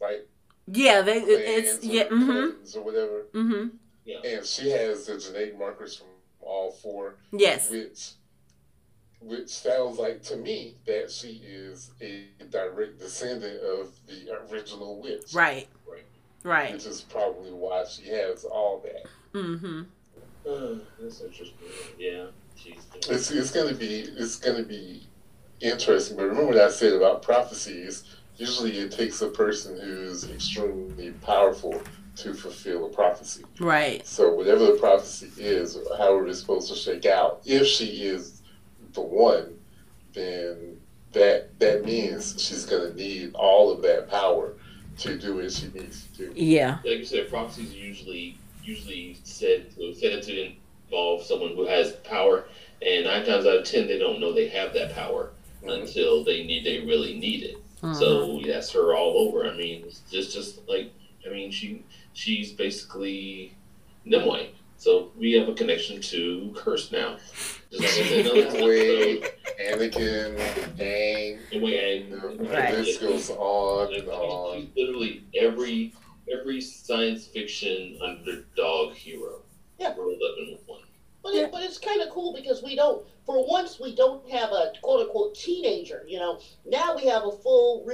like? 0.00 0.28
Yeah, 0.66 1.02
they 1.02 1.18
it's 1.18 1.84
yeah, 1.84 2.04
mm-hmm. 2.04 2.78
or 2.78 2.82
whatever. 2.82 3.26
Mm-hmm. 3.34 3.76
Yeah. 4.06 4.18
And 4.24 4.46
she 4.46 4.70
has 4.70 5.06
the 5.06 5.18
genetic 5.18 5.58
markers 5.58 5.96
from 5.96 6.06
all 6.40 6.70
four. 6.70 7.16
Yes. 7.32 7.70
Which 7.70 8.12
which 9.24 9.48
sounds 9.48 9.98
like 9.98 10.22
to 10.22 10.36
me 10.36 10.74
that 10.86 11.10
she 11.10 11.42
is 11.46 11.90
a 12.00 12.24
direct 12.50 12.98
descendant 12.98 13.60
of 13.62 13.90
the 14.06 14.30
original 14.50 15.00
witch. 15.00 15.32
Right. 15.34 15.66
Right. 15.86 16.04
Right. 16.42 16.72
Which 16.72 16.86
is 16.86 17.00
probably 17.00 17.50
why 17.50 17.84
she 17.84 18.08
has 18.08 18.44
all 18.44 18.84
that. 18.84 19.06
Mm-hmm. 19.38 19.82
Uh, 20.46 20.78
that's 21.00 21.22
interesting. 21.22 21.56
Yeah. 21.98 22.26
It's 23.08 23.30
it's 23.30 23.50
gonna 23.50 23.74
be 23.74 24.00
it's 24.00 24.36
gonna 24.36 24.62
be 24.62 25.06
interesting. 25.60 26.16
But 26.16 26.26
remember 26.26 26.46
what 26.46 26.58
I 26.58 26.70
said 26.70 26.92
about 26.92 27.22
prophecies. 27.22 28.04
Usually, 28.36 28.78
it 28.78 28.90
takes 28.92 29.22
a 29.22 29.28
person 29.28 29.78
who's 29.78 30.28
extremely 30.30 31.12
powerful 31.12 31.80
to 32.16 32.34
fulfill 32.34 32.86
a 32.86 32.88
prophecy. 32.88 33.44
Right. 33.60 34.06
So 34.06 34.32
whatever 34.32 34.66
the 34.66 34.72
prophecy 34.72 35.30
is, 35.38 35.78
however 35.98 36.26
it's 36.26 36.40
supposed 36.40 36.68
to 36.68 36.76
shake 36.76 37.06
out, 37.06 37.42
if 37.44 37.66
she 37.66 38.06
is 38.06 38.42
the 38.94 39.00
one, 39.02 39.58
then 40.12 40.78
that 41.12 41.58
that 41.58 41.84
means 41.84 42.40
she's 42.42 42.64
going 42.64 42.90
to 42.92 42.96
need 42.96 43.34
all 43.34 43.70
of 43.72 43.82
that 43.82 44.08
power 44.08 44.54
to 44.98 45.18
do 45.18 45.36
what 45.36 45.52
she 45.52 45.68
needs 45.68 46.06
to 46.16 46.28
do. 46.28 46.32
Yeah. 46.34 46.76
Like 46.84 46.98
you 46.98 47.04
said, 47.04 47.28
prophecies 47.28 47.72
usually 47.74 48.38
usually 48.62 49.18
said 49.24 49.66
said 50.00 50.22
to 50.22 50.52
involve 50.86 51.22
someone 51.22 51.54
who 51.54 51.66
has 51.66 51.92
power, 52.04 52.46
and 52.80 53.04
nine 53.04 53.24
times 53.26 53.44
out 53.46 53.56
of 53.58 53.64
ten 53.64 53.86
they 53.86 53.98
don't 53.98 54.20
know 54.20 54.32
they 54.32 54.48
have 54.48 54.72
that 54.74 54.94
power 54.94 55.32
Mhm. 55.62 55.82
until 55.82 56.24
they 56.24 56.44
need 56.44 56.64
they 56.64 56.80
really 56.80 57.14
need 57.18 57.42
it. 57.42 57.56
Mhm. 57.82 57.96
So 57.98 58.40
that's 58.46 58.70
her 58.72 58.94
all 58.96 59.18
over. 59.18 59.46
I 59.46 59.54
mean, 59.56 59.84
it's 59.86 60.00
just 60.10 60.32
just 60.32 60.66
like 60.68 60.90
I 61.26 61.30
mean 61.30 61.50
she 61.50 61.82
she's 62.12 62.52
basically 62.52 63.52
Nimue. 64.04 64.48
So 64.76 65.12
we 65.16 65.32
have 65.32 65.48
a 65.48 65.54
connection 65.54 66.00
to 66.00 66.52
Curse 66.56 66.92
now. 66.92 67.16
Just 67.70 67.98
like 68.00 68.10
I 68.10 68.14
another 68.16 68.50
Nimue. 68.52 69.22
Anakin, 69.60 70.76
Dang, 70.76 71.38
Nimue 71.52 71.74
and 71.74 72.08
you 72.10 72.16
know, 72.16 72.50
Right. 72.50 72.84
the 72.84 72.98
goes 73.00 73.30
on 73.30 73.94
and 73.94 74.08
on. 74.08 74.70
literally 74.76 75.24
every 75.38 75.94
every 76.32 76.60
science 76.60 77.26
fiction 77.26 77.98
underdog 78.02 78.94
hero. 78.94 79.42
Yeah. 79.78 79.94
We're 79.96 80.06
living 80.06 80.52
with 80.52 80.62
one. 80.66 80.80
But, 81.22 81.34
it, 81.34 81.52
but 81.52 81.62
it's 81.62 81.78
kind 81.78 82.02
of 82.02 82.10
cool 82.10 82.34
because 82.34 82.62
we 82.62 82.76
don't, 82.76 83.06
for 83.24 83.48
once, 83.48 83.80
we 83.80 83.94
don't 83.94 84.28
have 84.30 84.50
a 84.50 84.72
quote 84.82 85.06
unquote 85.06 85.34
teenager. 85.34 86.04
You 86.06 86.18
know, 86.18 86.40
now 86.66 86.94
we 86.94 87.06
have 87.06 87.24
a 87.24 87.32
full 87.32 87.88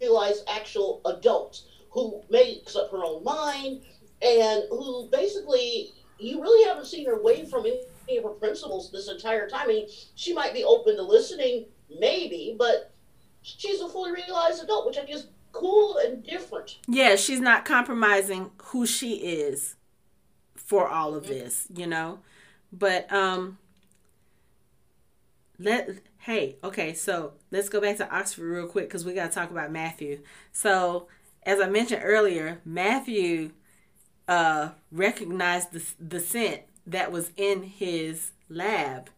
realized 0.00 0.44
actual 0.48 1.00
adult 1.06 1.62
who 1.90 2.22
makes 2.28 2.76
up 2.76 2.90
her 2.90 3.02
own 3.04 3.24
mind 3.24 3.82
and 4.20 4.64
who 4.70 5.08
basically 5.10 5.92
you 6.18 6.40
really 6.40 6.68
haven't 6.68 6.86
seen 6.86 7.06
her 7.06 7.14
away 7.14 7.44
from 7.44 7.66
any 7.66 8.16
of 8.18 8.24
her 8.24 8.30
principles 8.30 8.90
this 8.90 9.08
entire 9.08 9.48
time. 9.48 9.64
I 9.64 9.66
mean, 9.66 9.88
she 10.14 10.32
might 10.32 10.54
be 10.54 10.64
open 10.64 10.96
to 10.96 11.02
listening, 11.02 11.66
maybe, 11.98 12.54
but 12.58 12.92
she's 13.42 13.80
a 13.80 13.88
fully 13.88 14.12
realized 14.12 14.62
adult, 14.62 14.86
which 14.86 14.96
I 14.96 15.00
think 15.04 15.14
is 15.14 15.26
cool 15.52 15.98
and 15.98 16.22
different. 16.22 16.78
Yeah, 16.88 17.16
she's 17.16 17.40
not 17.40 17.64
compromising 17.64 18.50
who 18.64 18.86
she 18.86 19.14
is 19.14 19.76
for 20.56 20.88
all 20.88 21.14
of 21.14 21.26
this, 21.26 21.66
you 21.74 21.86
know. 21.86 22.20
But 22.72 23.10
um 23.12 23.58
let 25.58 25.88
hey, 26.18 26.56
okay, 26.64 26.94
so 26.94 27.34
let's 27.50 27.68
go 27.68 27.80
back 27.80 27.96
to 27.98 28.14
Oxford 28.14 28.44
real 28.44 28.66
quick 28.66 28.90
cuz 28.90 29.04
we 29.04 29.14
got 29.14 29.28
to 29.28 29.34
talk 29.34 29.50
about 29.50 29.70
Matthew. 29.70 30.22
So, 30.52 31.06
as 31.44 31.60
I 31.60 31.68
mentioned 31.68 32.02
earlier, 32.04 32.60
Matthew 32.64 33.52
uh 34.28 34.70
recognized 34.90 35.72
the 35.72 35.84
the 35.98 36.20
scent 36.20 36.62
that 36.86 37.12
was 37.12 37.30
in 37.36 37.62
his 37.62 38.32
lab 38.48 39.10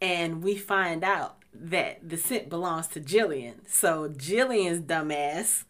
and 0.00 0.42
we 0.42 0.56
find 0.56 1.04
out 1.04 1.36
that 1.54 2.08
the 2.08 2.16
scent 2.16 2.48
belongs 2.48 2.86
to 2.88 3.00
Gillian. 3.00 3.66
So, 3.66 4.08
Gillian's 4.08 4.80
dumbass 4.80 5.64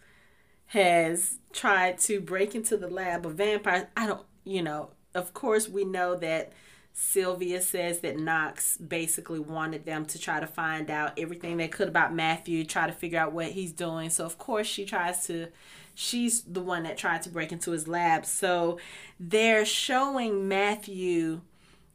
has 0.66 1.38
tried 1.52 1.98
to 2.00 2.20
break 2.20 2.54
into 2.54 2.76
the 2.76 2.88
lab 2.88 3.24
of 3.24 3.34
vampires. 3.34 3.86
I 3.96 4.06
don't, 4.06 4.26
you 4.44 4.62
know, 4.62 4.90
of 5.14 5.32
course, 5.32 5.68
we 5.68 5.84
know 5.84 6.16
that 6.16 6.52
Sylvia 6.92 7.60
says 7.60 8.00
that 8.00 8.18
Knox 8.18 8.78
basically 8.78 9.38
wanted 9.38 9.84
them 9.84 10.06
to 10.06 10.18
try 10.18 10.40
to 10.40 10.46
find 10.46 10.90
out 10.90 11.18
everything 11.18 11.56
they 11.56 11.68
could 11.68 11.88
about 11.88 12.14
Matthew, 12.14 12.64
try 12.64 12.86
to 12.86 12.92
figure 12.92 13.18
out 13.18 13.32
what 13.32 13.46
he's 13.46 13.72
doing. 13.72 14.10
So, 14.10 14.24
of 14.24 14.38
course, 14.38 14.66
she 14.66 14.84
tries 14.84 15.26
to, 15.26 15.48
she's 15.96 16.42
the 16.42 16.60
one 16.60 16.84
that 16.84 16.96
tried 16.96 17.22
to 17.22 17.28
break 17.28 17.50
into 17.50 17.72
his 17.72 17.88
lab. 17.88 18.24
So, 18.24 18.78
they're 19.18 19.64
showing 19.64 20.46
Matthew 20.46 21.40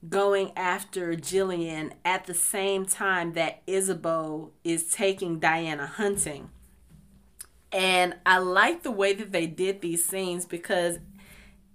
going 0.08 0.52
after 0.58 1.16
Gillian 1.16 1.94
at 2.04 2.26
the 2.26 2.34
same 2.34 2.86
time 2.86 3.34
that 3.34 3.66
Ysabeau 3.68 4.50
is 4.64 4.90
taking 4.90 5.40
Diana 5.40 5.86
hunting. 5.86 6.50
And 7.72 8.16
I 8.26 8.40
like 8.40 8.84
the 8.84 8.92
way 8.92 9.14
that 9.14 9.32
they 9.32 9.48
did 9.48 9.82
these 9.82 10.04
scenes 10.04 10.46
because 10.46 11.00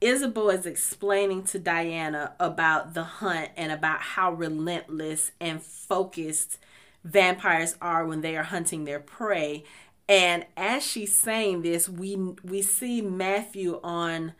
Ysabeau 0.01 0.53
is 0.53 0.67
explaining 0.67 1.45
to 1.45 1.59
Diana 1.59 2.35
about 2.39 2.93
the 2.95 3.05
hunt 3.05 3.51
and 3.57 3.73
about 3.73 4.01
how 4.01 4.33
relentless 4.33 5.31
and 5.41 5.63
focused 5.63 6.59
vampires 7.03 7.77
are 7.81 8.05
when 8.05 8.21
they 8.21 8.37
are 8.37 8.43
hunting 8.43 8.85
their 8.85 9.01
prey. 9.01 9.65
And 10.09 10.47
as 10.57 10.85
she's 10.85 11.15
saying 11.15 11.63
this, 11.63 11.89
we 11.89 12.17
we 12.17 12.63
see 12.63 13.01
Matthew 13.01 13.81
on 13.83 14.35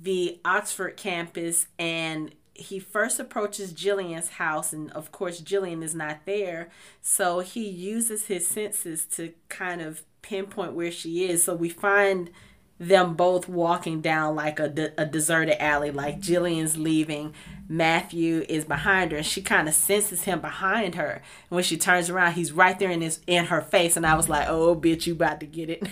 the 0.00 0.40
Oxford 0.44 0.96
campus 0.96 1.66
and 1.78 2.34
he 2.52 2.78
first 2.78 3.18
approaches 3.20 3.72
Gillian's 3.72 4.30
house 4.30 4.72
and 4.72 4.90
of 4.92 5.12
course 5.12 5.40
Gillian 5.40 5.82
is 5.82 5.94
not 5.94 6.20
there. 6.26 6.68
So 7.00 7.40
he 7.40 7.66
uses 7.66 8.26
his 8.26 8.46
senses 8.46 9.04
to 9.12 9.32
kind 9.48 9.80
of 9.80 10.02
pinpoint 10.22 10.72
where 10.72 10.90
she 10.90 11.28
is. 11.28 11.44
So 11.44 11.54
we 11.54 11.68
find 11.68 12.30
them 12.78 13.14
both 13.14 13.48
walking 13.48 14.00
down 14.00 14.36
like 14.36 14.58
a, 14.60 14.68
de- 14.68 15.00
a 15.00 15.06
deserted 15.06 15.62
alley 15.62 15.90
like 15.90 16.20
Gillian's 16.20 16.76
leaving. 16.76 17.32
Matthew 17.68 18.44
is 18.48 18.64
behind 18.64 19.12
her 19.12 19.18
and 19.18 19.26
she 19.26 19.40
kind 19.40 19.68
of 19.68 19.74
senses 19.74 20.24
him 20.24 20.40
behind 20.40 20.94
her. 20.94 21.22
And 21.50 21.56
when 21.56 21.64
she 21.64 21.76
turns 21.78 22.10
around 22.10 22.34
he's 22.34 22.52
right 22.52 22.78
there 22.78 22.90
in 22.90 23.00
his 23.00 23.20
in 23.26 23.46
her 23.46 23.62
face. 23.62 23.96
And 23.96 24.06
I 24.06 24.14
was 24.14 24.28
like 24.28 24.48
oh 24.48 24.76
bitch 24.76 25.06
you 25.06 25.14
about 25.14 25.40
to 25.40 25.46
get 25.46 25.70
it. 25.70 25.86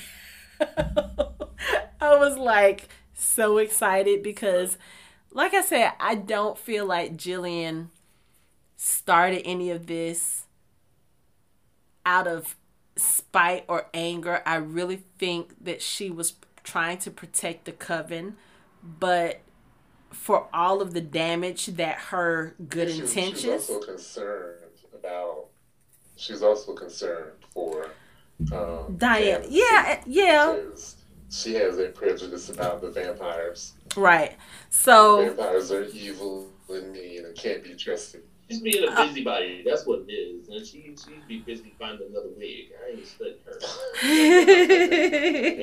I 2.00 2.16
was 2.16 2.36
like 2.36 2.88
so 3.14 3.58
excited 3.58 4.22
because 4.22 4.76
like 5.30 5.52
I 5.52 5.62
said, 5.62 5.92
I 5.98 6.14
don't 6.14 6.56
feel 6.56 6.86
like 6.86 7.16
Gillian 7.16 7.90
started 8.76 9.42
any 9.44 9.70
of 9.70 9.86
this 9.86 10.44
out 12.06 12.26
of 12.26 12.56
spite 12.96 13.64
or 13.68 13.86
anger. 13.92 14.42
I 14.46 14.56
really 14.56 15.02
think 15.18 15.64
that 15.64 15.82
she 15.82 16.10
was 16.10 16.34
trying 16.64 16.98
to 16.98 17.10
protect 17.10 17.66
the 17.66 17.72
coven, 17.72 18.36
but 18.82 19.40
for 20.10 20.48
all 20.52 20.80
of 20.80 20.94
the 20.94 21.00
damage 21.00 21.66
that 21.66 21.96
her 21.96 22.54
good 22.68 22.90
She 22.90 23.00
intentions. 23.00 23.40
She 23.40 23.48
was 23.48 23.70
also 23.70 23.86
concerned 23.86 24.56
about. 24.92 25.46
She's 26.16 26.42
also 26.42 26.74
concerned 26.74 27.32
for. 27.52 27.90
Um, 28.52 28.96
Diane, 28.96 29.44
yeah, 29.48 30.02
yeah, 30.06 30.56
she 31.30 31.54
has 31.54 31.78
a 31.78 31.88
prejudice 31.88 32.48
about 32.48 32.80
the 32.80 32.90
vampires. 32.90 33.74
right. 33.96 34.36
So, 34.70 35.26
Vampires 35.26 35.70
are 35.70 35.84
evil 35.84 36.48
and 36.68 36.92
mean 36.92 37.24
and 37.24 37.36
can't 37.36 37.62
be 37.62 37.74
trusted. 37.74 38.22
She's 38.50 38.60
being 38.60 38.84
a 38.84 38.88
Uh, 38.88 39.06
busybody. 39.06 39.62
That's 39.64 39.86
what 39.86 40.00
it 40.06 40.12
is. 40.12 40.48
And 40.48 40.66
she 40.66 40.94
she'd 41.02 41.26
be 41.26 41.38
busy 41.38 41.72
finding 41.78 42.08
another 42.10 42.28
wig. 42.36 42.72
I 42.86 42.90
ain't 42.90 43.06
studying 43.06 43.36
her. 43.46 43.58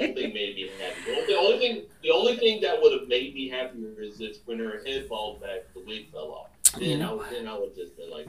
One 0.01 0.15
thing 0.15 0.33
made 0.33 0.55
me 0.55 0.69
happy. 0.79 1.01
The 1.05 1.11
only, 1.15 1.27
the 1.27 1.37
only 1.37 1.59
thing 1.59 1.83
the 2.03 2.11
only 2.11 2.35
thing 2.37 2.61
that 2.61 2.81
would 2.81 2.93
have 2.99 3.07
made 3.07 3.33
me 3.35 3.49
happier 3.49 3.93
is 4.01 4.19
if 4.21 4.37
when 4.45 4.59
her 4.59 4.81
head 4.85 5.07
falls 5.07 5.39
back, 5.41 5.71
the 5.73 5.81
wig 5.85 6.11
fell 6.11 6.31
off. 6.31 6.49
Then 6.79 6.83
You 6.89 6.95
I 6.95 6.99
know 6.99 7.17
would 7.17 7.29
then 7.29 7.47
I 7.47 7.57
would 7.57 7.75
just 7.75 7.95
been 7.97 8.09
like, 8.09 8.25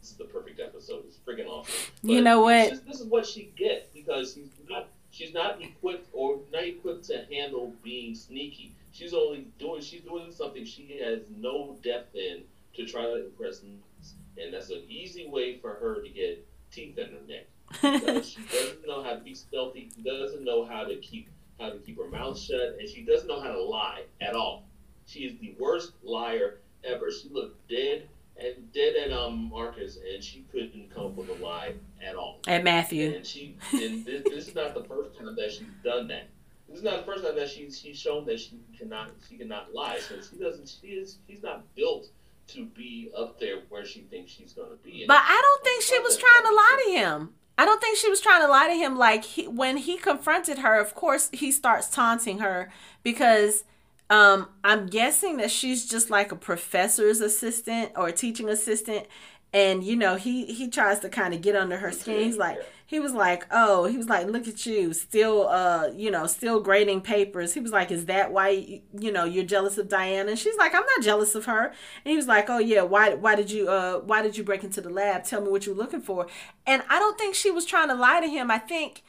this 0.00 0.10
is 0.10 0.16
the 0.16 0.24
perfect 0.24 0.60
episode. 0.60 1.04
It's 1.06 1.18
freaking 1.26 1.48
awesome. 1.48 1.74
You 2.02 2.22
know 2.22 2.40
what? 2.42 2.70
just- 2.70 2.86
this 2.86 3.00
is 3.00 3.06
what 3.06 3.26
she 3.26 3.52
gets 3.56 3.88
because 3.94 4.34
she's 4.34 4.48
not 4.70 4.88
she's 5.10 5.34
not 5.34 5.60
equipped 5.60 6.08
or 6.12 6.38
not 6.52 6.64
equipped 6.64 7.04
to 7.08 7.24
handle 7.30 7.74
being 7.82 8.14
sneaky. 8.14 8.74
She's 8.92 9.12
only 9.14 9.46
doing 9.58 9.82
she's 9.82 10.00
doing 10.02 10.32
something 10.32 10.64
she 10.64 10.98
has 11.04 11.20
no 11.38 11.76
depth 11.82 12.14
in 12.14 12.42
to 12.74 12.86
try 12.86 13.02
to 13.02 13.24
impress 13.26 13.62
Knox. 13.62 14.14
and 14.38 14.52
that's 14.54 14.70
an 14.70 14.82
easy 14.88 15.28
way 15.28 15.58
for 15.58 15.74
her 15.74 16.02
to 16.02 16.08
get 16.08 16.46
teeth 16.70 16.98
in 16.98 17.06
her 17.06 17.20
neck. 17.28 17.46
Because 17.80 18.28
she 18.28 18.40
doesn't 18.52 18.86
know 18.86 19.02
how 19.02 19.14
to 19.14 19.20
be 19.20 19.34
stealthy, 19.34 19.90
doesn't 20.04 20.44
know 20.44 20.64
how 20.64 20.84
to 20.84 20.96
keep 20.96 21.28
how 21.60 21.70
to 21.70 21.78
keep 21.78 21.98
her 21.98 22.08
mouth 22.08 22.38
shut, 22.38 22.76
and 22.80 22.88
she 22.88 23.02
doesn't 23.02 23.28
know 23.28 23.40
how 23.40 23.52
to 23.52 23.62
lie 23.62 24.02
at 24.20 24.34
all. 24.34 24.64
She 25.06 25.20
is 25.20 25.38
the 25.38 25.54
worst 25.58 25.92
liar 26.02 26.58
ever. 26.84 27.10
She 27.12 27.28
looked 27.28 27.68
dead 27.68 28.08
and 28.38 28.72
dead 28.72 28.96
at 28.96 29.12
um 29.12 29.50
Marcus, 29.50 29.98
and 30.12 30.22
she 30.22 30.44
couldn't 30.50 30.92
come 30.94 31.06
up 31.06 31.14
with 31.14 31.28
a 31.28 31.44
lie 31.44 31.74
at 32.04 32.16
all. 32.16 32.40
and 32.46 32.64
Matthew. 32.64 33.14
And 33.14 33.26
she 33.26 33.56
and 33.72 34.04
this, 34.04 34.22
this 34.24 34.48
is 34.48 34.54
not 34.54 34.74
the 34.74 34.84
first 34.84 35.16
time 35.18 35.34
that 35.36 35.52
she's 35.52 35.66
done 35.84 36.08
that. 36.08 36.28
This 36.68 36.78
is 36.78 36.84
not 36.84 37.04
the 37.04 37.12
first 37.12 37.24
time 37.24 37.36
that 37.36 37.48
she's 37.50 37.78
she's 37.78 37.98
shown 37.98 38.24
that 38.26 38.40
she 38.40 38.58
cannot 38.78 39.10
she 39.28 39.36
cannot 39.36 39.74
lie. 39.74 39.98
So 40.00 40.16
she 40.20 40.36
doesn't 40.42 40.74
she 40.80 40.88
is 40.88 41.18
she's 41.28 41.42
not 41.42 41.64
built 41.74 42.08
to 42.48 42.66
be 42.66 43.10
up 43.16 43.40
there 43.40 43.60
where 43.68 43.84
she 43.84 44.00
thinks 44.00 44.32
she's 44.32 44.52
gonna 44.52 44.76
be. 44.82 45.04
But 45.06 45.22
I 45.22 45.40
don't 45.40 45.64
think 45.64 45.82
she 45.82 45.98
was 46.00 46.16
trying 46.16 46.42
to 46.42 46.54
lie 46.54 46.82
to 46.84 46.90
him. 46.92 47.34
I 47.58 47.64
don't 47.64 47.80
think 47.80 47.98
she 47.98 48.08
was 48.08 48.20
trying 48.20 48.40
to 48.42 48.48
lie 48.48 48.68
to 48.68 48.74
him. 48.74 48.96
Like 48.96 49.24
he, 49.24 49.46
when 49.46 49.76
he 49.76 49.96
confronted 49.96 50.58
her, 50.58 50.78
of 50.78 50.94
course 50.94 51.30
he 51.32 51.52
starts 51.52 51.88
taunting 51.88 52.38
her 52.38 52.72
because 53.02 53.64
um, 54.10 54.48
I'm 54.62 54.86
guessing 54.86 55.38
that 55.38 55.50
she's 55.50 55.88
just 55.88 56.10
like 56.10 56.32
a 56.32 56.36
professor's 56.36 57.20
assistant 57.20 57.92
or 57.96 58.08
a 58.08 58.12
teaching 58.12 58.48
assistant, 58.48 59.06
and 59.52 59.84
you 59.84 59.96
know 59.96 60.16
he 60.16 60.46
he 60.46 60.68
tries 60.68 61.00
to 61.00 61.08
kind 61.08 61.34
of 61.34 61.42
get 61.42 61.54
under 61.54 61.76
her 61.76 61.92
skin. 61.92 62.24
He's 62.24 62.36
like 62.36 62.58
he 62.86 63.00
was 63.00 63.12
like 63.12 63.46
oh 63.50 63.84
he 63.84 63.96
was 63.96 64.08
like 64.08 64.26
look 64.26 64.48
at 64.48 64.64
you 64.66 64.92
still 64.92 65.48
uh 65.48 65.88
you 65.94 66.10
know 66.10 66.26
still 66.26 66.60
grading 66.60 67.02
papers. 67.02 67.54
He 67.54 67.60
was 67.60 67.72
like 67.72 67.90
is 67.90 68.06
that 68.06 68.32
why 68.32 68.82
you 68.98 69.12
know 69.12 69.24
you're 69.24 69.44
jealous 69.44 69.78
of 69.78 69.88
diana? 69.88 70.30
And 70.30 70.38
she's 70.38 70.56
like 70.56 70.74
i'm 70.74 70.84
not 70.96 71.02
jealous 71.02 71.34
of 71.34 71.44
her. 71.46 71.66
And 71.66 72.10
he 72.10 72.16
was 72.16 72.26
like 72.26 72.48
oh 72.48 72.58
yeah 72.58 72.82
why 72.82 73.14
why 73.14 73.34
did 73.34 73.50
you 73.50 73.68
uh 73.68 73.98
why 74.00 74.22
did 74.22 74.36
you 74.36 74.44
break 74.44 74.64
into 74.64 74.80
the 74.80 74.90
lab? 74.90 75.24
Tell 75.24 75.40
me 75.40 75.50
what 75.50 75.66
you're 75.66 75.74
looking 75.74 76.02
for. 76.02 76.26
And 76.66 76.82
i 76.88 76.98
don't 76.98 77.18
think 77.18 77.34
she 77.34 77.50
was 77.50 77.66
trying 77.66 77.88
to 77.88 77.94
lie 77.94 78.20
to 78.20 78.28
him. 78.28 78.50
I 78.50 78.58
think 78.58 79.02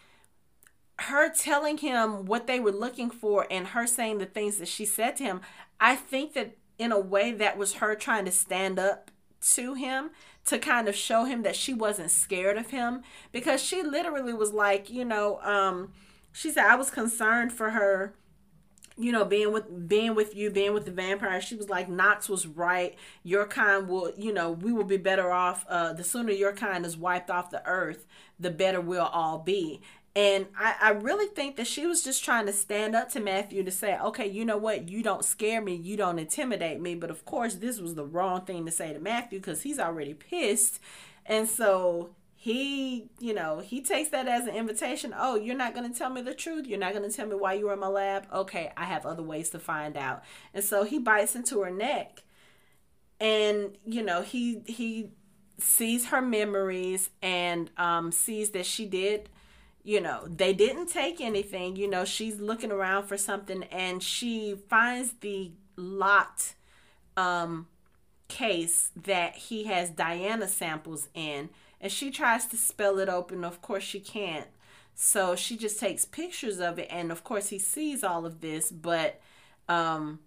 her 0.99 1.29
telling 1.29 1.79
him 1.79 2.25
what 2.25 2.47
they 2.47 2.59
were 2.59 2.71
looking 2.71 3.09
for 3.09 3.47
and 3.49 3.67
her 3.67 3.87
saying 3.87 4.19
the 4.19 4.25
things 4.25 4.57
that 4.57 4.67
she 4.67 4.85
said 4.85 5.15
to 5.15 5.23
him 5.23 5.41
i 5.79 5.95
think 5.95 6.33
that 6.33 6.55
in 6.77 6.91
a 6.91 6.99
way 6.99 7.31
that 7.31 7.57
was 7.57 7.73
her 7.75 7.95
trying 7.95 8.25
to 8.25 8.31
stand 8.31 8.77
up 8.77 9.09
to 9.41 9.73
him 9.73 10.11
to 10.45 10.59
kind 10.59 10.87
of 10.87 10.95
show 10.95 11.25
him 11.25 11.43
that 11.43 11.55
she 11.55 11.73
wasn't 11.73 12.11
scared 12.11 12.57
of 12.57 12.69
him 12.71 13.01
because 13.31 13.61
she 13.61 13.81
literally 13.81 14.33
was 14.33 14.51
like, 14.51 14.89
you 14.89 15.05
know, 15.05 15.39
um, 15.41 15.93
she 16.31 16.51
said 16.51 16.65
I 16.65 16.75
was 16.75 16.89
concerned 16.89 17.53
for 17.53 17.71
her 17.71 18.13
you 18.95 19.11
know 19.11 19.25
being 19.25 19.51
with 19.51 19.87
being 19.87 20.13
with 20.13 20.35
you 20.35 20.49
being 20.51 20.73
with 20.73 20.85
the 20.85 20.91
vampire. 20.91 21.41
She 21.41 21.55
was 21.55 21.69
like 21.69 21.89
knox 21.89 22.29
was 22.29 22.45
right. 22.45 22.95
Your 23.23 23.45
kind 23.45 23.87
will 23.87 24.11
you 24.17 24.33
know 24.33 24.51
we 24.51 24.71
will 24.71 24.83
be 24.83 24.97
better 24.97 25.31
off 25.31 25.65
uh 25.67 25.93
the 25.93 26.03
sooner 26.03 26.31
your 26.31 26.53
kind 26.53 26.85
is 26.85 26.97
wiped 26.97 27.31
off 27.31 27.49
the 27.49 27.65
earth 27.65 28.05
the 28.39 28.51
better 28.51 28.81
we'll 28.81 29.01
all 29.01 29.39
be 29.39 29.81
and 30.15 30.45
I, 30.57 30.75
I 30.79 30.89
really 30.91 31.27
think 31.27 31.55
that 31.55 31.65
she 31.65 31.87
was 31.87 32.03
just 32.03 32.23
trying 32.23 32.45
to 32.45 32.53
stand 32.53 32.95
up 32.95 33.09
to 33.11 33.19
Matthew 33.19 33.63
to 33.63 33.71
say, 33.71 33.97
okay, 33.97 34.27
you 34.27 34.45
know 34.45 34.57
what? 34.57 34.87
You 34.87 35.01
don't 35.01 35.25
scare 35.25 35.59
me. 35.59 35.73
You 35.73 35.97
don't 35.97 36.19
intimidate 36.19 36.79
me. 36.79 36.93
But 36.93 37.09
of 37.09 37.25
course, 37.25 37.55
this 37.55 37.79
was 37.79 37.95
the 37.95 38.05
wrong 38.05 38.41
thing 38.41 38.65
to 38.67 38.71
say 38.71 38.93
to 38.93 38.99
Matthew 38.99 39.39
because 39.39 39.63
he's 39.63 39.79
already 39.79 40.13
pissed. 40.13 40.79
And 41.25 41.49
so 41.49 42.11
he, 42.35 43.09
you 43.19 43.33
know, 43.33 43.59
he 43.59 43.81
takes 43.81 44.09
that 44.09 44.27
as 44.27 44.45
an 44.45 44.53
invitation. 44.53 45.15
Oh, 45.17 45.35
you're 45.35 45.57
not 45.57 45.73
going 45.73 45.91
to 45.91 45.97
tell 45.97 46.11
me 46.11 46.21
the 46.21 46.35
truth. 46.35 46.67
You're 46.67 46.77
not 46.77 46.93
going 46.93 47.09
to 47.09 47.15
tell 47.15 47.25
me 47.25 47.35
why 47.35 47.53
you 47.53 47.65
were 47.65 47.73
in 47.73 47.79
my 47.79 47.87
lab. 47.87 48.27
Okay, 48.31 48.71
I 48.77 48.85
have 48.85 49.07
other 49.07 49.23
ways 49.23 49.49
to 49.49 49.59
find 49.59 49.97
out. 49.97 50.23
And 50.53 50.63
so 50.63 50.83
he 50.83 50.99
bites 50.99 51.35
into 51.35 51.61
her 51.61 51.71
neck. 51.71 52.21
And, 53.19 53.79
you 53.83 54.03
know, 54.03 54.21
he, 54.21 54.61
he, 54.67 55.09
sees 55.59 56.07
her 56.07 56.21
memories 56.21 57.11
and 57.21 57.69
um, 57.77 58.11
sees 58.11 58.49
that 58.49 58.65
she 58.65 58.85
did 58.85 59.29
you 59.83 59.99
know 59.99 60.25
they 60.27 60.53
didn't 60.53 60.87
take 60.87 61.19
anything 61.19 61.75
you 61.75 61.89
know 61.89 62.05
she's 62.05 62.39
looking 62.39 62.71
around 62.71 63.05
for 63.05 63.17
something 63.17 63.63
and 63.65 64.01
she 64.01 64.55
finds 64.69 65.13
the 65.21 65.51
lot 65.75 66.53
um 67.17 67.67
case 68.27 68.91
that 68.95 69.35
he 69.35 69.65
has 69.65 69.89
diana 69.89 70.47
samples 70.47 71.09
in 71.13 71.49
and 71.83 71.91
she 71.91 72.09
tries 72.09 72.45
to 72.47 72.55
spell 72.55 72.97
it 72.97 73.09
open. 73.09 73.43
Of 73.43 73.61
course 73.61 73.83
she 73.83 73.99
can't. 73.99 74.47
So 74.95 75.35
she 75.35 75.57
just 75.57 75.79
takes 75.79 76.05
pictures 76.05 76.59
of 76.59 76.79
it 76.79 76.87
and 76.89 77.11
of 77.11 77.23
course 77.23 77.49
he 77.49 77.59
sees 77.59 78.03
all 78.03 78.25
of 78.25 78.39
this 78.41 78.71
but 78.71 79.19
um 79.67 80.19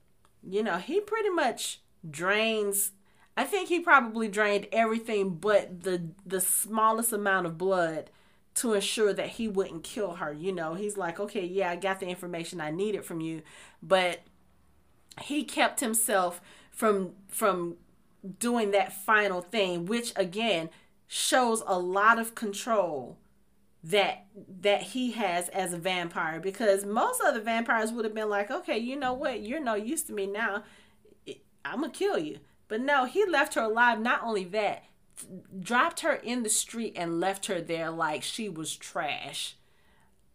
you 0.46 0.62
know 0.62 0.76
he 0.78 1.00
pretty 1.00 1.28
much 1.30 1.80
drains 2.08 2.92
i 3.36 3.44
think 3.44 3.68
he 3.68 3.78
probably 3.80 4.28
drained 4.28 4.66
everything 4.72 5.30
but 5.30 5.82
the 5.82 6.02
the 6.24 6.40
smallest 6.40 7.12
amount 7.12 7.46
of 7.46 7.58
blood 7.58 8.10
to 8.56 8.72
ensure 8.72 9.12
that 9.12 9.28
he 9.28 9.48
wouldn't 9.48 9.84
kill 9.84 10.16
her. 10.16 10.32
You 10.32 10.52
know, 10.52 10.74
he's 10.74 10.96
like, 10.96 11.20
okay, 11.20 11.44
yeah, 11.44 11.70
I 11.70 11.76
got 11.76 12.00
the 12.00 12.06
information 12.06 12.60
I 12.60 12.70
needed 12.70 13.04
from 13.04 13.20
you, 13.20 13.42
but 13.82 14.20
he 15.22 15.44
kept 15.44 15.80
himself 15.80 16.40
from 16.70 17.12
from 17.28 17.76
doing 18.38 18.72
that 18.72 18.92
final 18.92 19.40
thing, 19.40 19.86
which 19.86 20.12
again 20.16 20.70
shows 21.06 21.62
a 21.66 21.78
lot 21.78 22.18
of 22.18 22.34
control 22.34 23.18
that 23.84 24.26
that 24.60 24.82
he 24.82 25.12
has 25.12 25.48
as 25.50 25.72
a 25.72 25.78
vampire 25.78 26.40
because 26.40 26.84
most 26.84 27.22
other 27.24 27.40
vampires 27.40 27.92
would 27.92 28.04
have 28.04 28.14
been 28.14 28.28
like 28.28 28.50
okay 28.50 28.76
you 28.78 28.96
know 28.96 29.12
what? 29.12 29.42
You're 29.42 29.60
no 29.60 29.74
use 29.74 30.02
to 30.04 30.12
me 30.12 30.26
now. 30.26 30.64
I'm 31.64 31.80
gonna 31.80 31.90
kill 31.92 32.18
you. 32.18 32.38
But 32.68 32.80
no 32.80 33.04
he 33.04 33.24
left 33.26 33.54
her 33.54 33.62
alive. 33.62 34.00
Not 34.00 34.22
only 34.24 34.44
that 34.44 34.84
dropped 35.60 36.00
her 36.00 36.14
in 36.14 36.42
the 36.42 36.48
street 36.48 36.94
and 36.96 37.20
left 37.20 37.46
her 37.46 37.60
there 37.60 37.90
like 37.90 38.22
she 38.22 38.48
was 38.48 38.76
trash. 38.76 39.56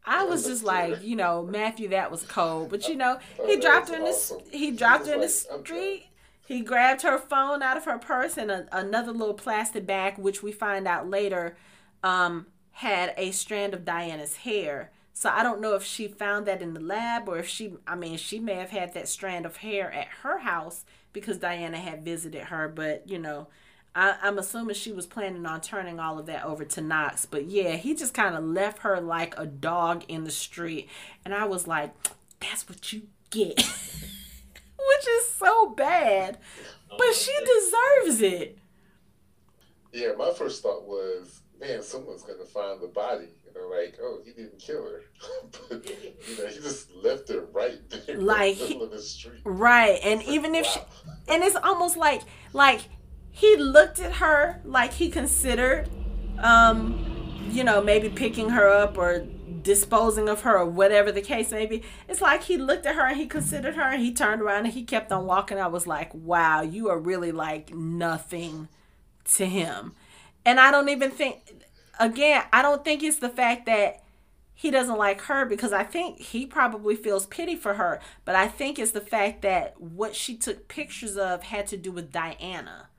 I 0.06 0.24
was 0.24 0.46
just 0.46 0.64
like, 0.64 1.04
you 1.04 1.16
know, 1.16 1.44
Matthew, 1.44 1.90
that 1.90 2.10
was 2.10 2.24
cold. 2.24 2.70
But 2.70 2.88
you 2.88 2.96
know, 2.96 3.20
he 3.46 3.58
dropped 3.60 3.90
her 3.90 3.96
in 3.96 4.04
the 4.04 4.42
he 4.52 4.72
dropped 4.72 5.08
her 5.08 5.14
in 5.14 5.22
the 5.22 5.30
street. 5.30 6.08
He 6.48 6.62
grabbed 6.62 7.04
her 7.04 7.18
phone 7.18 7.62
out 7.62 7.78
of 7.78 7.86
her 7.86 7.98
purse 7.98 8.38
and 8.38 8.52
a, 8.52 8.68
another 8.72 9.12
little 9.12 9.36
plastic 9.36 9.86
bag, 9.86 10.18
which 10.18 10.44
we 10.44 10.52
find 10.52 10.88
out 10.88 11.10
later, 11.10 11.56
um, 12.04 12.48
had 12.72 13.14
a 13.16 13.32
strand 13.32 13.74
of 13.74 13.86
Diana's 13.86 14.38
hair. 14.38 14.92
So 15.14 15.30
I 15.30 15.44
don't 15.44 15.62
know 15.62 15.76
if 15.76 15.84
she 15.84 16.08
found 16.08 16.48
that 16.48 16.62
in 16.62 16.74
the 16.74 16.80
lab 16.80 17.30
or 17.30 17.38
if 17.38 17.48
she, 17.48 17.74
I 17.86 17.96
mean, 17.96 18.18
she 18.18 18.40
may 18.40 18.56
have 18.56 18.72
had 18.72 18.94
that 18.94 19.08
strand 19.08 19.46
of 19.46 19.58
hair 19.58 19.92
at 19.92 20.08
her 20.24 20.40
house 20.40 20.84
because 21.14 21.38
Diana 21.38 21.78
had 21.78 22.04
visited 22.04 22.44
her. 22.46 22.68
But 22.68 23.08
you 23.08 23.20
know, 23.20 23.48
I, 23.94 24.16
am 24.24 24.38
assuming 24.38 24.76
she 24.76 24.92
was 24.92 25.06
planning 25.06 25.46
on 25.46 25.62
turning 25.62 26.00
all 26.00 26.18
of 26.18 26.26
that 26.28 26.46
over 26.46 26.64
to 26.64 26.82
Knox. 26.82 27.26
But 27.26 27.46
yeah, 27.46 27.76
he 27.76 27.94
just 27.94 28.14
kind 28.14 28.36
of 28.36 28.44
left 28.44 28.80
her 28.80 29.02
like 29.02 29.38
a 29.38 29.46
dog 29.46 30.06
in 30.08 30.24
the 30.24 30.32
street. 30.32 30.88
And 31.26 31.34
I 31.34 31.46
was 31.46 31.68
like, 31.68 31.94
that's 32.40 32.68
what 32.70 32.94
you 32.94 33.04
get. 33.30 33.58
Which 33.62 35.08
is 35.08 35.30
so 35.32 35.70
bad. 35.70 36.38
But 36.90 37.14
she 37.14 37.34
deserves 37.40 38.22
it. 38.22 38.58
Yeah, 39.92 40.14
my 40.18 40.32
first 40.38 40.64
thought 40.64 40.88
was, 40.88 41.42
man, 41.60 41.82
someone's 41.84 42.24
going 42.24 42.40
to 42.40 42.46
find 42.46 42.82
the 42.82 42.88
body. 42.88 43.26
and 43.46 43.56
You 43.56 43.62
know, 43.62 43.68
like, 43.68 43.98
oh, 44.02 44.20
he 44.24 44.32
didn't 44.32 44.58
kill 44.58 44.84
her. 44.84 45.02
but, 45.70 45.86
you 45.86 46.38
know, 46.38 46.48
he 46.48 46.60
just 46.60 46.94
left 46.96 47.30
her 47.30 47.46
right 47.52 47.78
there 47.90 48.18
like, 48.18 48.54
in 48.54 48.60
the 48.60 48.68
middle 48.70 48.84
of 48.84 48.92
the 48.92 49.02
street. 49.02 49.42
Right. 49.44 50.00
And 50.04 50.24
even 50.24 50.56
if 50.56 50.66
wow. 50.66 50.72
she, 50.72 51.34
and 51.34 51.44
it's 51.44 51.58
almost 51.58 51.98
like, 51.98 52.22
like, 52.54 52.82
he 53.32 53.56
looked 53.56 54.00
at 54.00 54.14
her 54.14 54.62
like 54.64 54.94
he 54.94 55.10
considered 55.10 55.90
um 56.40 57.48
you 57.50 57.64
know 57.64 57.82
maybe 57.82 58.10
picking 58.10 58.50
her 58.50 58.68
up 58.68 58.98
or 58.98 59.26
disposing 59.64 60.28
of 60.28 60.42
her 60.42 60.58
or 60.58 60.66
whatever 60.66 61.12
the 61.12 61.22
case 61.22 61.52
may 61.52 61.68
be. 61.68 61.84
It's 62.08 62.20
like 62.20 62.44
he 62.44 62.58
looked 62.58 62.88
at 62.88 62.96
her 62.96 63.06
and 63.06 63.18
he 63.18 63.28
considered 63.28 63.76
her 63.76 63.84
and 63.84 64.02
he 64.02 64.12
turned 64.12 64.42
around 64.42 64.66
and 64.66 64.74
he 64.74 64.84
kept 64.84 65.12
on 65.12 65.26
walking. 65.26 65.60
I 65.60 65.68
was 65.68 65.88
like 65.88 66.14
wow 66.14 66.62
you 66.62 66.90
are 66.90 67.00
really 67.00 67.32
like 67.32 67.74
nothing 67.74 68.68
to 69.36 69.46
him. 69.46 69.94
And 70.46 70.60
i 70.60 70.72
don't 70.72 70.90
even 70.90 71.12
think 71.12 71.64
again 72.00 72.44
i 72.52 72.62
don't 72.62 72.84
think 72.84 73.04
it's 73.04 73.20
the 73.20 73.30
fact 73.30 73.68
that 73.68 74.02
he 74.62 74.70
doesn't 74.70 75.00
like 75.00 75.22
her 75.22 75.44
because 75.44 75.74
I 75.74 75.84
think 75.84 76.20
he 76.20 76.46
probably 76.46 76.96
feels 76.96 77.26
pity 77.26 77.56
for 77.56 77.74
her. 77.74 78.00
But 78.26 78.36
I 78.36 78.48
think 78.48 78.78
it's 78.78 78.92
the 78.92 79.02
fact 79.02 79.42
that 79.42 79.82
what 79.82 80.16
she 80.16 80.38
took 80.38 80.68
pictures 80.68 81.18
of 81.18 81.42
had 81.42 81.66
to 81.68 81.78
do 81.78 81.92
with 81.92 82.12
Diana 82.12 82.91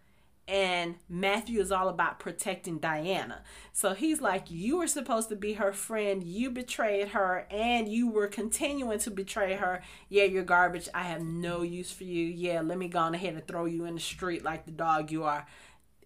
and 0.52 0.96
Matthew 1.08 1.60
is 1.60 1.72
all 1.72 1.88
about 1.88 2.18
protecting 2.18 2.76
Diana. 2.76 3.42
So 3.72 3.94
he's 3.94 4.20
like, 4.20 4.50
You 4.50 4.76
were 4.76 4.86
supposed 4.86 5.30
to 5.30 5.36
be 5.36 5.54
her 5.54 5.72
friend, 5.72 6.22
you 6.22 6.50
betrayed 6.50 7.08
her, 7.08 7.46
and 7.50 7.88
you 7.88 8.10
were 8.10 8.26
continuing 8.26 8.98
to 8.98 9.10
betray 9.10 9.54
her. 9.54 9.82
Yeah, 10.10 10.24
you're 10.24 10.44
garbage. 10.44 10.90
I 10.94 11.04
have 11.04 11.22
no 11.22 11.62
use 11.62 11.90
for 11.90 12.04
you. 12.04 12.26
Yeah, 12.26 12.60
let 12.60 12.76
me 12.76 12.88
go 12.88 12.98
on 12.98 13.14
ahead 13.14 13.32
and 13.32 13.48
throw 13.48 13.64
you 13.64 13.86
in 13.86 13.94
the 13.94 14.00
street 14.00 14.44
like 14.44 14.66
the 14.66 14.72
dog 14.72 15.10
you 15.10 15.24
are. 15.24 15.46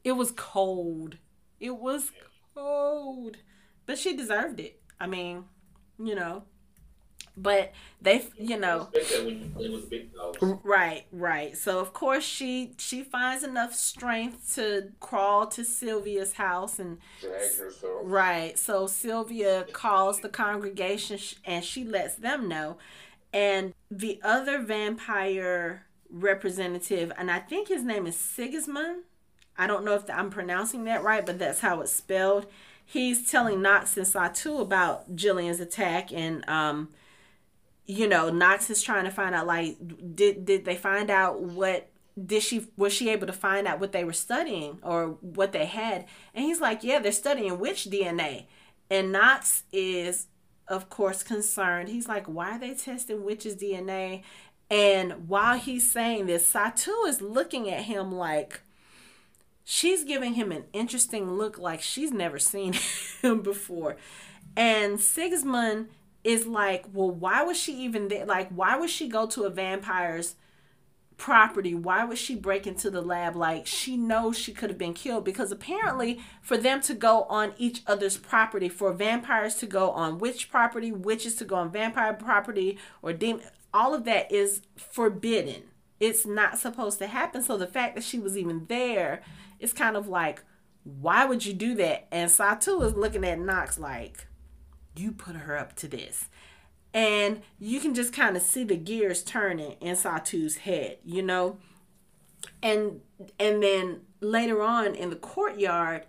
It 0.05 0.13
was 0.13 0.31
cold. 0.31 1.17
It 1.59 1.77
was 1.77 2.13
cold. 2.55 3.39
But 3.85 3.99
she 3.99 4.17
deserved 4.17 4.61
it. 4.61 4.81
I 5.01 5.09
mean, 5.09 5.47
you 5.99 6.15
know, 6.15 6.45
but 7.37 7.73
they 8.01 8.27
you 8.39 8.59
know. 8.59 8.89
right 10.63 11.05
right. 11.13 11.57
So 11.57 11.81
of 11.81 11.93
course 11.93 12.25
she 12.25 12.73
she 12.79 13.03
finds 13.03 13.45
enough 13.45 13.75
strength 13.75 14.55
to 14.55 14.93
crawl 15.01 15.47
to 15.49 15.65
sylvia's 15.65 16.35
house 16.35 16.79
and 16.79 16.99
right. 18.03 18.59
So 18.59 18.87
sylvia 18.87 19.67
calls 19.73 20.21
the 20.21 20.29
congregation 20.29 21.19
and 21.45 21.65
she 21.65 21.85
lets 21.85 22.15
them 22.17 22.49
know. 22.49 22.79
And 23.33 23.75
the 23.91 24.21
other 24.23 24.59
vampire 24.63 25.85
representative 26.09 27.13
and 27.19 27.31
i 27.31 27.39
think 27.41 27.69
his 27.69 27.83
name 27.83 28.07
is 28.07 28.17
sigismund. 28.17 29.03
I 29.59 29.67
don't 29.67 29.85
know 29.85 29.95
if 29.95 30.09
i'm 30.09 30.31
pronouncing 30.31 30.85
that 30.85 31.03
right 31.03 31.25
but 31.27 31.39
that's 31.39 31.61
how 31.61 31.81
it's 31.83 31.93
spelled. 31.93 32.47
He's 32.89 33.29
telling 33.29 33.61
knox 33.61 33.97
and 33.97 34.07
satu 34.07 34.61
about 34.61 35.17
gillian's 35.17 35.61
attack 35.61 36.13
and 36.13 36.49
um 36.49 36.89
you 37.87 38.09
know, 38.09 38.31
Knox 38.31 38.69
is 38.71 38.83
trying 38.83 39.05
to 39.05 39.11
find 39.11 39.35
out 39.35 39.47
like 39.47 39.77
did 40.15 40.45
did 40.45 40.65
they 40.65 40.77
find 40.77 41.11
out 41.11 41.41
what 41.41 41.89
did 42.25 42.43
she 42.43 42.67
was 42.77 42.93
she 42.93 43.11
able 43.11 43.27
to 43.27 43.33
find 43.33 43.67
out 43.67 43.79
what 43.79 43.93
they 43.93 44.05
were 44.05 44.13
studying 44.13 44.79
or 44.83 45.19
what 45.21 45.53
they 45.53 45.67
had? 45.67 46.07
And 46.35 46.45
he's 46.45 46.61
like, 46.61 46.83
Yeah, 46.83 46.99
they're 46.99 47.13
studying 47.13 47.59
witch 47.59 47.85
DNA. 47.85 48.47
And 48.91 49.13
Knox 49.13 49.65
is 49.73 50.27
of 50.69 50.91
course 50.91 51.23
concerned. 51.23 51.89
He's 51.89 52.09
like, 52.09 52.27
Why 52.27 52.57
are 52.57 52.59
they 52.59 52.75
testing 52.75 53.25
witch's 53.25 53.57
DNA? 53.57 54.23
And 54.69 55.29
while 55.29 55.59
he's 55.59 55.91
saying 55.91 56.27
this, 56.27 56.53
Satu 56.53 57.07
is 57.07 57.21
looking 57.21 57.71
at 57.71 57.85
him 57.85 58.11
like, 58.11 58.63
she's 59.65 60.03
giving 60.03 60.35
him 60.35 60.51
an 60.51 60.65
interesting 60.73 61.33
look 61.35 61.57
like 61.57 61.83
she's 61.83 62.11
never 62.11 62.39
seen 62.39 62.73
him 63.23 63.43
before. 63.43 63.97
And 64.57 65.01
Sigismund 65.01 65.89
is 66.27 66.45
like, 66.45 66.85
well, 66.93 67.11
why 67.11 67.45
was 67.45 67.57
she 67.57 67.73
even 67.85 68.09
there? 68.09 68.27
Like, 68.27 68.49
why 68.51 68.77
would 68.77 68.91
she 68.91 69.07
go 69.07 69.29
to 69.29 69.45
a 69.45 69.51
vampire's 69.51 70.35
property? 71.17 71.73
Why 71.73 72.05
would 72.05 72.19
she 72.19 72.35
break 72.35 72.67
into 72.67 72.91
the 72.91 73.01
lab? 73.01 73.37
Like, 73.37 73.65
she 73.65 73.97
knows 73.97 74.37
she 74.37 74.53
could 74.53 74.69
have 74.69 74.79
been 74.79 74.93
killed 74.93 75.25
because 75.25 75.53
apparently, 75.53 76.21
for 76.43 76.57
them 76.57 76.81
to 76.81 76.95
go 76.95 77.23
on 77.25 77.55
each 77.59 77.83
other's 77.87 78.17
property, 78.17 78.69
for 78.69 78.93
vampires 78.93 79.55
to 79.57 79.67
go 79.67 79.91
on 79.93 80.19
witch 80.19 80.51
property, 80.51 80.91
witches 80.91 81.37
to 81.37 81.45
go 81.45 81.55
on 81.55 81.71
vampire 81.71 82.13
property, 82.13 82.77
or 83.03 83.13
demon, 83.13 83.45
all 83.73 83.95
of 83.95 84.05
that 84.05 84.31
is 84.33 84.63
forbidden. 84.77 85.63
It's 86.01 86.27
not 86.27 86.59
supposed 86.59 86.99
to 86.99 87.07
happen. 87.07 87.41
So 87.41 87.57
the 87.57 87.69
fact 87.69 87.95
that 87.95 88.05
she 88.05 88.19
was 88.19 88.37
even 88.37 88.67
there 88.67 89.23
is 89.61 89.73
kind 89.73 89.97
of 89.97 90.09
like, 90.09 90.43
why 90.83 91.25
would 91.25 91.47
you 91.47 91.53
do 91.53 91.77
that? 91.77 92.09
And 92.11 92.29
Satu 92.29 92.83
is 92.85 92.95
looking 92.95 93.25
at 93.25 93.39
Knox 93.39 93.79
like, 93.79 94.26
you 94.99 95.13
put 95.13 95.37
her 95.37 95.57
up 95.57 95.77
to 95.77 95.89
this. 95.89 96.29
And 96.95 97.43
you 97.59 97.81
can 97.81 97.95
just 97.95 98.13
kind 98.13 98.37
of 98.37 98.43
see 98.43 98.65
the 98.65 98.77
gears 98.77 99.23
turning 99.23 99.73
in 99.81 99.97
Satu's 99.97 100.59
head, 100.59 100.99
you 101.05 101.23
know? 101.23 101.59
And 102.63 103.01
and 103.39 103.63
then 103.63 104.01
later 104.21 104.63
on 104.63 104.95
in 104.95 105.11
the 105.11 105.17
courtyard, 105.17 106.07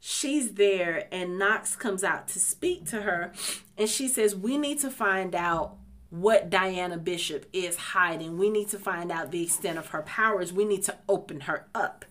she's 0.00 0.54
there 0.54 1.08
and 1.10 1.38
Knox 1.38 1.76
comes 1.76 2.04
out 2.04 2.28
to 2.28 2.40
speak 2.40 2.84
to 2.86 3.02
her 3.02 3.32
and 3.76 3.88
she 3.88 4.08
says, 4.08 4.36
We 4.36 4.58
need 4.58 4.80
to 4.80 4.90
find 4.90 5.34
out 5.34 5.76
what 6.10 6.50
Diana 6.50 6.98
Bishop 6.98 7.46
is 7.52 7.76
hiding. 7.76 8.38
We 8.38 8.50
need 8.50 8.68
to 8.70 8.78
find 8.78 9.10
out 9.10 9.30
the 9.30 9.42
extent 9.42 9.78
of 9.78 9.88
her 9.88 10.02
powers. 10.02 10.52
We 10.52 10.64
need 10.64 10.82
to 10.84 10.96
open 11.08 11.40
her 11.40 11.66
up 11.74 12.04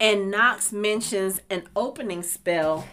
and 0.00 0.30
Knox 0.30 0.72
mentions 0.72 1.40
an 1.48 1.62
opening 1.76 2.22
spell 2.22 2.86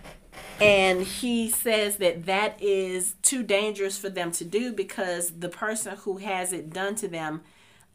and 0.62 1.02
he 1.02 1.50
says 1.50 1.98
that 1.98 2.28
that 2.28 2.62
is 2.62 3.16
too 3.24 3.42
dangerous 3.42 3.98
for 3.98 4.10
them 4.10 4.32
to 4.34 4.46
do 4.46 4.72
because 4.72 5.32
the 5.40 5.50
person 5.50 5.98
who 5.98 6.18
has 6.18 6.54
it 6.54 6.72
done 6.72 6.94
to 6.96 7.08
them 7.08 7.42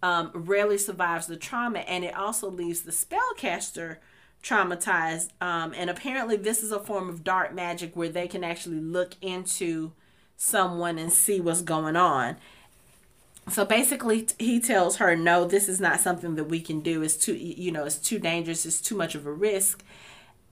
um, 0.02 0.32
rarely 0.34 0.76
survives 0.76 1.28
the 1.28 1.36
trauma. 1.36 1.80
And 1.80 2.04
it 2.04 2.14
also 2.14 2.50
leaves 2.50 2.82
the 2.82 2.90
spellcaster 2.90 3.98
traumatized. 4.42 5.30
Um, 5.40 5.74
and 5.76 5.88
apparently 5.88 6.36
this 6.36 6.62
is 6.64 6.72
a 6.72 6.80
form 6.80 7.08
of 7.08 7.22
dark 7.22 7.54
magic 7.54 7.94
where 7.94 8.08
they 8.08 8.26
can 8.26 8.42
actually 8.42 8.80
look 8.80 9.14
into 9.22 9.92
someone 10.36 10.98
and 10.98 11.12
see 11.12 11.40
what's 11.40 11.62
going 11.62 11.94
on. 11.94 12.36
So 13.48 13.64
basically 13.64 14.26
he 14.40 14.58
tells 14.58 14.96
her 14.96 15.14
no 15.14 15.44
this 15.44 15.68
is 15.68 15.80
not 15.80 16.00
something 16.00 16.34
that 16.34 16.44
we 16.44 16.60
can 16.60 16.80
do. 16.80 17.02
It's 17.02 17.16
too 17.16 17.34
you 17.34 17.70
know 17.70 17.84
it's 17.84 17.98
too 17.98 18.18
dangerous. 18.18 18.66
It's 18.66 18.80
too 18.80 18.96
much 18.96 19.14
of 19.14 19.24
a 19.24 19.32
risk 19.32 19.84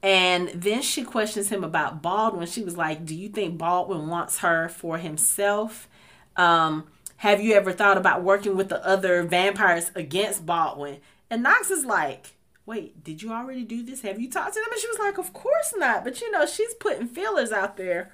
and 0.04 0.50
then 0.50 0.82
she 0.82 1.02
questions 1.02 1.48
him 1.48 1.64
about 1.64 2.02
baldwin. 2.02 2.46
She 2.46 2.62
was 2.62 2.76
like 2.76 3.06
do 3.06 3.14
you 3.14 3.30
think 3.30 3.56
baldwin 3.56 4.08
wants 4.08 4.40
her 4.40 4.68
for 4.68 4.98
himself? 4.98 5.88
Um, 6.36 6.84
have 7.16 7.40
you 7.40 7.54
ever 7.54 7.72
thought 7.72 7.96
about 7.96 8.22
working 8.22 8.54
with 8.54 8.68
the 8.68 8.84
other 8.86 9.22
vampires 9.22 9.90
against 9.94 10.44
baldwin? 10.44 10.98
And 11.30 11.42
knox 11.42 11.70
is 11.70 11.86
like 11.86 12.36
wait 12.66 13.02
did 13.02 13.22
you 13.22 13.32
already 13.32 13.64
do 13.64 13.82
this? 13.82 14.02
Have 14.02 14.20
you 14.20 14.30
talked 14.30 14.52
to 14.52 14.60
them? 14.60 14.68
And 14.70 14.80
she 14.80 14.88
was 14.88 14.98
like 14.98 15.16
of 15.16 15.32
course 15.32 15.72
not. 15.78 16.04
But 16.04 16.20
you 16.20 16.30
know 16.30 16.44
she's 16.44 16.74
putting 16.74 17.08
feelers 17.08 17.50
out 17.50 17.78
there. 17.78 18.12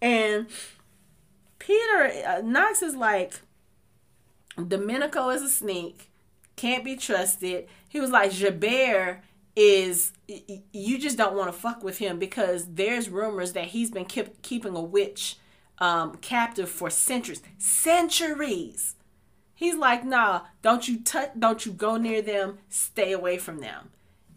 And 0.00 0.46
peter 1.58 2.10
uh, 2.26 2.40
knox 2.42 2.80
is 2.80 2.96
like 2.96 3.34
Domenico 4.66 5.28
is 5.28 5.42
a 5.42 5.48
sneak, 5.48 6.10
can't 6.56 6.84
be 6.84 6.96
trusted. 6.96 7.68
He 7.88 8.00
was 8.00 8.10
like, 8.10 8.32
Gerbert 8.32 9.20
is, 9.58 10.12
you 10.28 10.98
just 10.98 11.18
don't 11.18 11.34
want 11.34 11.52
to 11.52 11.58
fuck 11.58 11.82
with 11.82 11.98
him 11.98 12.20
because 12.20 12.66
there's 12.74 13.08
rumors 13.08 13.54
that 13.54 13.64
he's 13.64 13.90
been 13.90 14.04
keep, 14.04 14.40
keeping 14.40 14.76
a 14.76 14.80
witch 14.80 15.36
um, 15.78 16.14
captive 16.20 16.68
for 16.68 16.90
centuries. 16.90 17.42
Centuries. 17.58 18.94
He's 19.56 19.74
like, 19.74 20.04
nah, 20.04 20.42
don't 20.62 20.86
you 20.86 21.00
touch, 21.00 21.32
don't 21.36 21.66
you 21.66 21.72
go 21.72 21.96
near 21.96 22.22
them, 22.22 22.58
stay 22.68 23.10
away 23.10 23.36
from 23.36 23.58
them. 23.58 23.90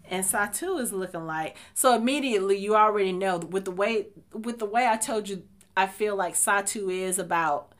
And 0.09 0.25
Satu 0.25 0.81
is 0.81 0.91
looking 0.91 1.27
like 1.27 1.55
so 1.75 1.95
immediately 1.95 2.57
you 2.57 2.75
already 2.75 3.13
know 3.13 3.37
with 3.37 3.63
the 3.63 3.71
way 3.71 4.07
with 4.33 4.59
the 4.59 4.65
way 4.65 4.85
I 4.85 4.97
told 4.97 5.29
you 5.29 5.43
I 5.77 5.87
feel 5.87 6.17
like 6.17 6.33
Satu 6.33 6.91
is 6.91 7.17
about 7.17 7.71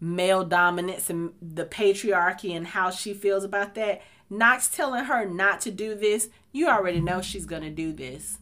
male 0.00 0.44
dominance 0.44 1.10
and 1.10 1.32
the 1.42 1.66
patriarchy 1.66 2.56
and 2.56 2.68
how 2.68 2.90
she 2.90 3.12
feels 3.12 3.44
about 3.44 3.74
that. 3.74 4.00
Knox 4.30 4.68
telling 4.68 5.04
her 5.04 5.26
not 5.26 5.60
to 5.62 5.70
do 5.70 5.94
this, 5.94 6.28
you 6.52 6.68
already 6.68 7.00
know 7.00 7.20
she's 7.20 7.46
going 7.46 7.62
to 7.62 7.70
do 7.70 7.92
this. 7.92 8.38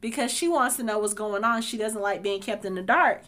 Because 0.00 0.30
she 0.30 0.46
wants 0.46 0.76
to 0.76 0.82
know 0.82 0.98
what's 0.98 1.14
going 1.14 1.42
on. 1.42 1.62
She 1.62 1.76
doesn't 1.78 2.00
like 2.00 2.22
being 2.22 2.40
kept 2.40 2.64
in 2.64 2.74
the 2.74 2.82
dark. 2.82 3.22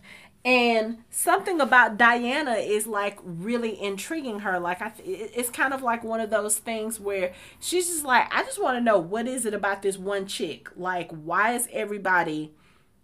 And 0.45 0.99
something 1.11 1.61
about 1.61 1.99
Diana 1.99 2.53
is 2.53 2.87
like 2.87 3.19
really 3.23 3.81
intriguing 3.83 4.41
her. 4.41 4.61
Like 4.61 4.81
I, 4.81 4.93
it's 5.05 5.51
kind 5.51 5.75
of 5.75 5.83
like 5.83 6.05
one 6.05 6.21
of 6.21 6.31
those 6.31 6.59
things 6.59 7.01
where 7.01 7.33
she's 7.59 7.89
just 7.89 8.05
like, 8.05 8.33
I 8.33 8.45
just 8.45 8.63
want 8.63 8.77
to 8.77 8.81
know 8.81 8.99
what 8.99 9.27
is 9.27 9.45
it 9.45 9.55
about 9.55 9.83
this 9.83 9.99
one 9.99 10.27
chick? 10.27 10.69
Like, 10.77 11.11
why 11.11 11.55
is 11.55 11.69
everybody 11.73 12.55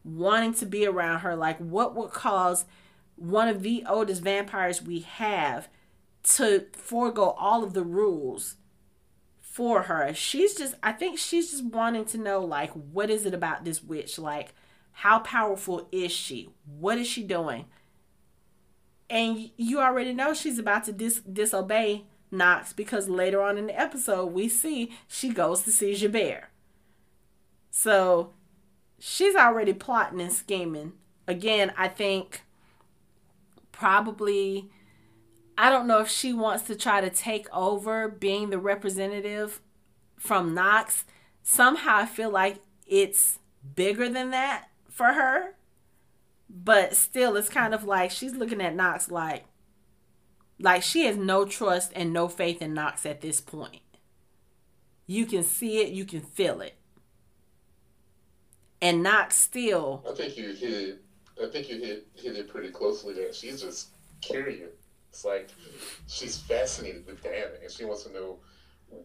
wanting 0.04 0.54
to 0.54 0.66
be 0.66 0.86
around 0.86 1.20
her? 1.20 1.34
Like, 1.34 1.58
what 1.58 1.96
would 1.96 2.12
cause 2.12 2.66
one 3.16 3.48
of 3.48 3.62
the 3.62 3.84
oldest 3.88 4.22
vampires 4.22 4.82
we 4.82 5.00
have 5.00 5.68
to 6.24 6.66
forego 6.72 7.30
all 7.30 7.62
of 7.62 7.74
the 7.74 7.84
rules 7.84 8.56
for 9.54 9.82
her. 9.82 10.12
She's 10.12 10.56
just 10.56 10.74
I 10.82 10.90
think 10.90 11.16
she's 11.16 11.52
just 11.52 11.64
wanting 11.64 12.06
to 12.06 12.18
know 12.18 12.40
like 12.40 12.72
what 12.72 13.08
is 13.08 13.24
it 13.24 13.32
about 13.32 13.64
this 13.64 13.84
witch? 13.84 14.18
Like 14.18 14.52
how 14.90 15.20
powerful 15.20 15.86
is 15.92 16.10
she? 16.10 16.50
What 16.66 16.98
is 16.98 17.06
she 17.06 17.22
doing? 17.22 17.66
And 19.08 19.50
you 19.56 19.78
already 19.78 20.12
know 20.12 20.34
she's 20.34 20.58
about 20.58 20.82
to 20.86 20.92
dis- 20.92 21.20
disobey 21.20 22.02
Knox 22.32 22.72
because 22.72 23.08
later 23.08 23.40
on 23.42 23.56
in 23.56 23.68
the 23.68 23.80
episode 23.80 24.32
we 24.32 24.48
see 24.48 24.90
she 25.06 25.28
goes 25.28 25.62
to 25.62 25.70
see 25.70 25.94
Gerbert. 25.94 26.46
So 27.70 28.32
she's 28.98 29.36
already 29.36 29.72
plotting 29.72 30.20
and 30.20 30.32
scheming. 30.32 30.94
Again, 31.28 31.72
I 31.78 31.86
think 31.86 32.42
probably 33.70 34.68
I 35.56 35.70
don't 35.70 35.86
know 35.86 36.00
if 36.00 36.08
she 36.08 36.32
wants 36.32 36.64
to 36.64 36.74
try 36.74 37.00
to 37.00 37.10
take 37.10 37.46
over 37.54 38.08
being 38.08 38.50
the 38.50 38.58
representative 38.58 39.60
from 40.18 40.54
Knox. 40.54 41.04
Somehow 41.42 41.98
I 41.98 42.06
feel 42.06 42.30
like 42.30 42.60
it's 42.86 43.38
bigger 43.74 44.08
than 44.08 44.30
that 44.30 44.68
for 44.90 45.12
her. 45.12 45.54
But 46.48 46.96
still 46.96 47.36
it's 47.36 47.48
kind 47.48 47.74
of 47.74 47.84
like 47.84 48.10
she's 48.10 48.34
looking 48.34 48.60
at 48.60 48.74
Knox 48.74 49.10
like 49.10 49.44
like 50.60 50.82
she 50.82 51.04
has 51.06 51.16
no 51.16 51.44
trust 51.44 51.92
and 51.96 52.12
no 52.12 52.28
faith 52.28 52.62
in 52.62 52.74
Knox 52.74 53.04
at 53.04 53.20
this 53.20 53.40
point. 53.40 53.82
You 55.06 55.26
can 55.26 55.42
see 55.42 55.80
it, 55.80 55.90
you 55.90 56.04
can 56.04 56.20
feel 56.20 56.60
it. 56.60 56.76
And 58.80 59.02
Knox 59.02 59.36
still 59.36 60.04
I 60.08 60.14
think 60.14 60.36
you 60.36 60.52
hit 60.52 61.02
I 61.42 61.48
think 61.48 61.68
you 61.68 61.78
hit 61.78 62.06
hit 62.14 62.36
it 62.36 62.48
pretty 62.48 62.70
closely 62.70 63.14
there. 63.14 63.32
She's 63.32 63.62
just 63.62 63.88
curious. 64.20 64.83
It's 65.14 65.24
like 65.24 65.48
she's 66.08 66.38
fascinated 66.38 67.06
with 67.06 67.22
Diana, 67.22 67.54
and 67.62 67.70
she 67.70 67.84
wants 67.84 68.02
to 68.02 68.12
know 68.12 68.40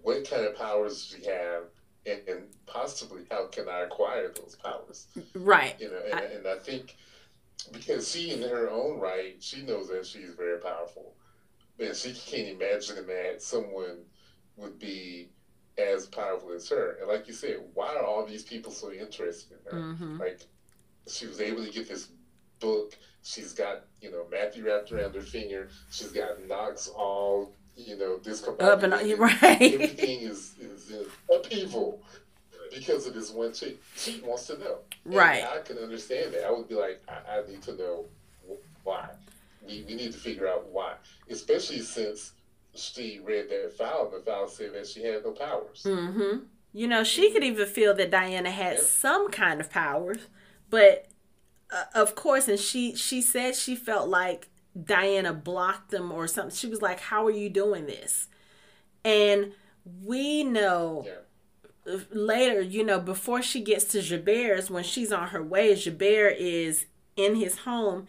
what 0.02 0.28
kind 0.28 0.44
of 0.44 0.58
powers 0.58 1.06
she 1.06 1.24
have, 1.30 1.66
and, 2.08 2.28
and 2.28 2.44
possibly 2.66 3.26
how 3.30 3.46
can 3.46 3.70
I 3.70 3.82
acquire 3.82 4.30
those 4.30 4.56
powers. 4.56 5.06
Right. 5.36 5.76
You 5.80 5.92
know, 5.92 6.02
and 6.04 6.20
I, 6.20 6.24
and 6.24 6.48
I 6.48 6.58
think 6.58 6.96
because 7.72 8.10
she, 8.12 8.32
in 8.32 8.42
her 8.42 8.72
own 8.72 9.00
right, 9.00 9.36
she 9.40 9.62
knows 9.62 9.90
that 9.90 10.04
she's 10.04 10.34
very 10.34 10.58
powerful, 10.60 11.14
and 11.78 11.96
she 11.96 12.14
can't 12.14 12.60
imagine 12.60 13.06
that 13.06 13.44
someone 13.44 14.00
would 14.58 14.80
be 14.80 15.30
as 15.78 16.08
powerful 16.08 16.54
as 16.54 16.68
her. 16.70 16.98
And 17.00 17.08
like 17.08 17.28
you 17.28 17.36
said, 17.36 17.58
why 17.76 17.96
are 17.96 18.04
all 18.04 18.26
these 18.26 18.44
people 18.44 18.72
so 18.72 18.92
interested 18.92 19.60
in 19.60 19.72
her? 19.72 19.80
Mm-hmm. 19.94 20.20
Like 20.20 20.42
she 21.08 21.28
was 21.28 21.40
able 21.40 21.64
to 21.64 21.72
get 21.72 21.88
this 21.88 22.10
book. 22.60 22.98
She's 23.24 23.54
got, 23.54 23.86
you 24.02 24.12
know, 24.12 24.26
Matthew 24.32 24.66
wrapped 24.66 24.92
around 24.92 25.14
her 25.14 25.22
finger. 25.22 25.70
She's 25.92 26.12
got 26.12 26.46
Knox 26.48 26.88
all, 26.88 27.52
you 27.76 27.98
know, 27.98 28.18
discombobulated. 28.24 28.62
Up 28.62 28.84
and 28.84 29.20
right. 29.20 29.62
Everything 29.62 30.22
is, 30.22 30.54
is 30.60 30.92
in 30.92 31.06
upheaval 31.34 32.02
because 32.74 33.08
of 33.08 33.14
this 33.14 33.32
one 33.32 33.54
chick. 33.54 33.78
She 33.96 34.22
wants 34.22 34.48
to 34.48 34.58
know. 34.58 34.78
Right. 35.06 35.42
And 35.42 35.60
I 35.60 35.62
can 35.62 35.78
understand 35.78 36.34
that. 36.34 36.46
I 36.46 36.52
would 36.52 36.70
be 36.70 36.76
like, 36.76 37.02
I, 37.08 37.40
I 37.40 37.48
need 37.48 37.62
to 37.64 37.76
know 37.76 38.06
why. 38.84 39.10
We, 39.68 39.84
we 39.88 39.96
need 39.96 40.14
to 40.14 40.18
figure 40.18 40.48
out 40.48 40.68
why. 40.72 40.94
Especially 41.30 41.80
since 41.80 42.34
she 42.76 43.20
read 43.20 43.50
that 43.50 43.74
file 43.78 44.10
and 44.12 44.22
the 44.22 44.26
file 44.26 44.48
said 44.48 44.74
that 44.74 44.88
she 44.88 45.04
had 45.04 45.24
no 45.24 45.32
powers. 45.32 45.84
Mm-hmm. 45.86 46.46
You 46.72 46.88
know, 46.88 47.04
she 47.04 47.32
could 47.32 47.44
even 47.44 47.68
feel 47.68 47.96
that 47.96 48.12
Diana 48.12 48.52
had 48.52 48.78
yeah. 48.78 48.84
some 48.84 49.30
kind 49.32 49.60
of 49.60 49.70
powers, 49.72 50.28
but 50.70 51.08
uh, 51.72 51.86
of 51.96 52.16
course, 52.16 52.48
and 52.48 52.60
she 52.60 52.96
she 52.96 53.22
said 53.22 53.56
she 53.56 53.76
felt 53.76 54.10
like 54.10 54.50
Diana 54.82 55.34
blocked 55.34 55.92
them 55.92 56.12
or 56.12 56.28
something. 56.28 56.56
She 56.56 56.68
was 56.68 56.82
like, 56.82 57.00
"How 57.00 57.26
are 57.26 57.32
you 57.32 57.50
doing 57.50 57.86
this?" 57.86 58.28
And 59.04 59.54
we 60.04 60.44
know. 60.44 61.06
Yeah. 61.06 61.14
later, 62.12 62.62
you 62.62 62.84
know, 62.84 63.00
before 63.00 63.42
she 63.42 63.62
gets 63.62 63.86
to 63.86 64.02
Gerbert's, 64.02 64.70
when 64.70 64.84
she's 64.84 65.12
on 65.12 65.30
her 65.30 65.42
way, 65.42 65.74
Gerbert 65.76 66.38
is 66.38 66.86
in 67.16 67.36
his 67.36 67.60
home 67.60 68.08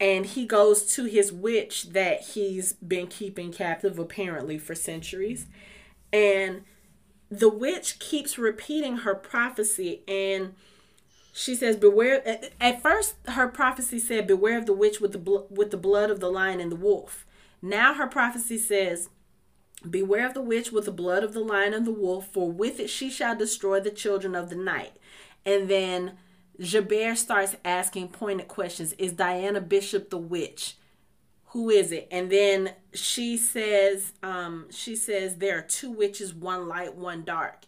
and 0.00 0.26
he 0.26 0.46
goes 0.46 0.84
to 0.94 1.04
his 1.04 1.32
witch 1.32 1.90
that 1.90 2.22
he's 2.22 2.72
been 2.74 3.06
keeping 3.06 3.52
captive 3.52 3.98
apparently 3.98 4.58
for 4.58 4.74
centuries. 4.74 5.46
And 6.12 6.62
the 7.30 7.48
witch 7.48 7.98
keeps 8.00 8.36
repeating 8.36 8.98
her 8.98 9.14
prophecy 9.14 10.02
and 10.08 10.54
she 11.32 11.54
says 11.54 11.76
beware 11.76 12.22
at 12.60 12.82
first 12.82 13.14
her 13.28 13.48
prophecy 13.48 13.98
said 13.98 14.26
beware 14.26 14.58
of 14.58 14.66
the 14.66 14.74
witch 14.74 15.00
with 15.00 15.12
the 15.12 15.18
bl- 15.18 15.46
with 15.50 15.70
the 15.70 15.78
blood 15.78 16.10
of 16.10 16.20
the 16.20 16.30
lion 16.30 16.60
and 16.60 16.70
the 16.70 16.76
wolf. 16.76 17.26
Now 17.62 17.94
her 17.94 18.06
prophecy 18.06 18.58
says 18.58 19.08
beware 19.88 20.26
of 20.26 20.34
the 20.34 20.42
witch 20.42 20.70
with 20.70 20.84
the 20.84 20.92
blood 20.92 21.24
of 21.24 21.32
the 21.32 21.40
lion 21.40 21.72
and 21.72 21.86
the 21.86 21.92
wolf 21.92 22.28
for 22.28 22.52
with 22.52 22.78
it 22.78 22.90
she 22.90 23.08
shall 23.10 23.34
destroy 23.34 23.80
the 23.80 23.90
children 23.90 24.34
of 24.34 24.50
the 24.50 24.56
night. 24.56 24.92
And 25.46 25.68
then 25.68 26.12
Gerbert 26.60 27.16
starts 27.16 27.56
asking 27.64 28.08
pointed 28.08 28.46
questions. 28.46 28.92
Is 28.98 29.12
Diana 29.12 29.62
Bishop 29.62 30.10
the 30.10 30.18
witch? 30.18 30.76
Who 31.46 31.70
is 31.70 31.92
it? 31.92 32.08
And 32.10 32.30
then 32.30 32.74
she 32.92 33.38
says 33.38 34.12
um 34.22 34.66
she 34.70 34.94
says 34.94 35.36
there 35.36 35.58
are 35.58 35.62
two 35.62 35.90
witches 35.90 36.34
one 36.34 36.68
light 36.68 36.94
one 36.94 37.24
dark 37.24 37.64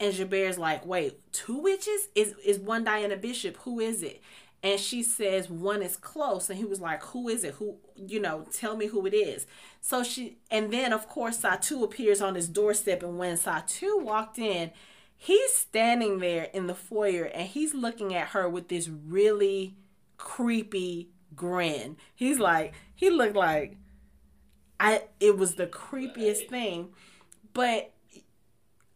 and 0.00 0.14
Gerbert's 0.14 0.58
like, 0.58 0.86
wait, 0.86 1.20
two 1.32 1.58
witches? 1.58 2.08
Is 2.14 2.34
is 2.44 2.58
one 2.58 2.84
Diana 2.84 3.16
Bishop? 3.16 3.58
Who 3.58 3.78
is 3.78 4.02
it? 4.02 4.22
And 4.62 4.80
she 4.80 5.02
says 5.02 5.48
one 5.48 5.82
is 5.82 5.96
close. 5.96 6.48
And 6.50 6.58
he 6.58 6.64
was 6.64 6.80
like, 6.80 7.02
Who 7.04 7.28
is 7.28 7.44
it? 7.44 7.54
Who 7.54 7.76
you 7.96 8.18
know, 8.18 8.46
tell 8.52 8.76
me 8.76 8.86
who 8.86 9.06
it 9.06 9.14
is. 9.14 9.46
So 9.82 10.02
she 10.02 10.38
and 10.50 10.72
then 10.72 10.92
of 10.94 11.06
course 11.08 11.42
Satu 11.42 11.84
appears 11.84 12.22
on 12.22 12.34
his 12.34 12.48
doorstep 12.48 13.02
and 13.02 13.18
when 13.18 13.36
Satu 13.36 14.02
walked 14.02 14.38
in, 14.38 14.70
he's 15.16 15.54
standing 15.54 16.18
there 16.18 16.44
in 16.54 16.66
the 16.66 16.74
foyer 16.74 17.24
and 17.24 17.46
he's 17.46 17.74
looking 17.74 18.14
at 18.14 18.28
her 18.28 18.48
with 18.48 18.68
this 18.68 18.88
really 18.88 19.76
creepy 20.16 21.10
grin. 21.36 21.98
He's 22.14 22.38
like, 22.38 22.72
he 22.94 23.10
looked 23.10 23.36
like 23.36 23.76
I 24.78 25.02
it 25.20 25.36
was 25.36 25.56
the 25.56 25.66
creepiest 25.66 26.48
thing. 26.48 26.88
But 27.52 27.92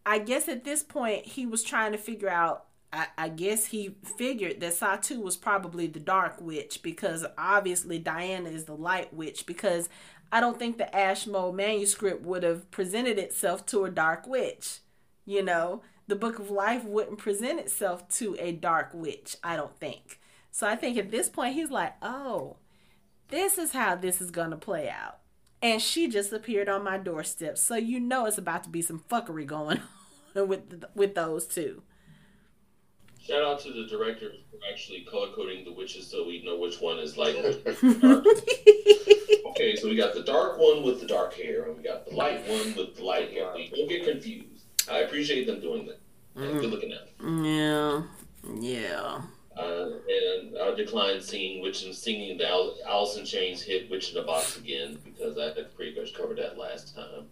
I 0.07 0.19
guess 0.19 0.49
at 0.49 0.65
this 0.65 0.83
point 0.83 1.27
he 1.27 1.47
was 1.47 1.63
trying 1.63 1.93
to 1.93 1.99
figure 1.99 2.29
out. 2.29 2.67
I, 2.93 3.07
I 3.19 3.29
guess 3.29 3.67
he 3.67 3.97
figured 4.05 4.61
that 4.61 4.75
Satu 4.75 5.21
was 5.21 5.37
probably 5.37 5.89
the 5.89 5.99
dark 5.99 6.41
witch 6.41 6.81
because 6.81 7.27
obviously 7.37 7.99
Diana 7.99 8.51
is 8.51 8.67
the 8.67 8.77
light 8.77 9.13
witch 9.13 9.47
because 9.47 9.89
I 10.31 10.41
don't 10.41 10.59
think 10.59 10.79
the 10.79 10.95
Ashmole 10.95 11.53
manuscript 11.53 12.23
would 12.25 12.45
have 12.45 12.71
presented 12.71 13.19
itself 13.19 13.67
to 13.67 13.85
a 13.85 13.91
dark 13.91 14.29
witch. 14.29 14.79
You 15.25 15.43
know, 15.43 15.83
the 16.07 16.15
Book 16.15 16.39
of 16.39 16.51
Life 16.51 16.85
wouldn't 16.85 17.19
present 17.19 17.59
itself 17.59 18.09
to 18.11 18.37
a 18.39 18.53
dark 18.53 18.91
witch, 18.95 19.37
I 19.43 19.57
don't 19.57 19.77
think. 19.79 20.21
So 20.53 20.67
I 20.67 20.77
think 20.77 20.97
at 20.97 21.11
this 21.11 21.29
point 21.29 21.55
he's 21.55 21.71
like, 21.71 21.95
oh, 22.01 22.59
this 23.29 23.59
is 23.59 23.73
how 23.73 23.97
this 23.97 24.21
is 24.21 24.31
going 24.31 24.51
to 24.51 24.57
play 24.57 24.89
out 24.89 25.19
and 25.65 25.81
she 25.81 26.09
just 26.09 26.33
appeared 26.33 26.69
on 26.69 26.85
my 26.85 26.99
doorstep. 26.99 27.57
So 27.57 27.75
you 27.75 27.99
know 27.99 28.27
it's 28.27 28.37
about 28.37 28.65
to 28.65 28.71
be 28.71 28.83
some 28.83 29.03
fuckery 29.11 29.47
going 29.47 29.81
on 30.37 30.49
with 30.49 30.85
with 30.95 31.15
those 31.15 31.47
two. 31.47 31.83
Shout 33.19 33.43
out 33.43 33.61
to 33.61 33.73
the 33.73 33.87
director 33.87 34.33
for 34.51 34.59
actually 34.71 35.01
color 35.11 35.29
coding 35.35 35.65
the 35.65 35.73
witches 35.73 36.07
so 36.07 36.27
we 36.27 36.45
know 36.45 36.59
which 36.59 36.83
one 36.83 36.99
is 36.99 37.17
light. 37.17 37.37
okay, 39.47 39.77
so 39.77 39.89
we 39.89 39.97
got 39.97 40.13
the 40.13 40.23
dark 40.23 40.59
one 40.59 40.83
with 40.83 41.01
the 41.01 41.07
dark 41.07 41.33
hair, 41.33 41.65
and 41.65 41.79
we 41.79 41.83
got 41.83 42.05
the 42.05 42.15
light 42.15 42.47
one 42.47 42.75
with 42.77 42.97
the 42.97 43.03
light 43.03 43.31
hair. 43.31 43.51
don't 43.55 43.89
get 43.89 44.05
confused. 44.05 44.65
I 44.91 44.99
appreciate 44.99 45.47
them 45.47 45.61
doing 45.61 45.87
that. 45.87 46.01
Mm. 46.37 46.61
Good 46.61 46.71
looking 46.71 46.93
at. 46.93 47.09
Yeah, 47.23 48.03
yeah. 48.61 49.23
I 50.75 50.77
declined 50.77 51.23
seeing 51.23 51.63
Witch 51.63 51.85
and 51.85 51.95
singing 51.95 52.37
the 52.37 52.49
Al- 52.49 52.77
Alice 52.87 53.31
Chains 53.31 53.63
hit 53.63 53.89
"Witch 53.91 54.09
in 54.09 54.15
the 54.17 54.23
Box" 54.23 54.57
again 54.57 54.99
because 55.05 55.39
I 55.39 55.47
had 55.55 55.75
pretty 55.77 55.99
much 55.99 56.15
covered 56.15 56.39
that 56.39 56.59
last 56.59 56.97
time. 56.97 57.27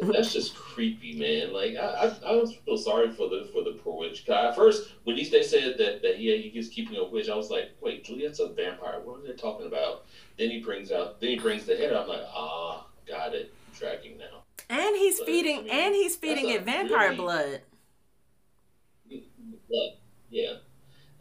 But 0.00 0.12
that's 0.12 0.32
just 0.32 0.54
creepy, 0.54 1.14
man. 1.18 1.52
Like 1.52 1.76
I, 1.76 2.14
I, 2.24 2.42
I 2.42 2.46
feel 2.64 2.78
sorry 2.78 3.10
for 3.10 3.28
the 3.28 3.48
for 3.52 3.64
the 3.64 3.72
poor 3.82 3.98
witch. 3.98 4.28
At 4.28 4.54
first, 4.54 4.92
when 5.02 5.16
he 5.16 5.28
they 5.28 5.42
said 5.42 5.76
that 5.78 6.02
that 6.02 6.16
he 6.16 6.48
he 6.48 6.56
was 6.56 6.68
keeping 6.68 6.96
a 6.96 7.04
witch, 7.04 7.28
I 7.28 7.34
was 7.34 7.50
like, 7.50 7.70
wait, 7.80 8.04
Juliet's 8.04 8.38
a 8.38 8.48
vampire. 8.48 9.00
What 9.02 9.20
are 9.20 9.26
they 9.26 9.32
talking 9.32 9.66
about? 9.66 10.06
Then 10.38 10.50
he 10.50 10.60
brings 10.60 10.92
out, 10.92 11.20
then 11.20 11.30
he 11.30 11.38
brings 11.38 11.64
the 11.64 11.76
head. 11.76 11.92
I'm 11.92 12.08
like, 12.08 12.24
ah, 12.32 12.86
got 13.08 13.34
it. 13.34 13.52
I'm 13.66 13.74
tracking 13.74 14.18
now. 14.18 14.44
And 14.70 14.96
he's 14.96 15.18
but, 15.18 15.26
feeding, 15.26 15.58
I 15.58 15.62
mean, 15.62 15.70
and 15.70 15.94
he's 15.94 16.16
feeding 16.16 16.48
it 16.50 16.64
vampire 16.64 17.10
really, 17.10 17.16
blood. 17.16 17.60
Blood, 19.68 19.90
yeah 20.30 20.54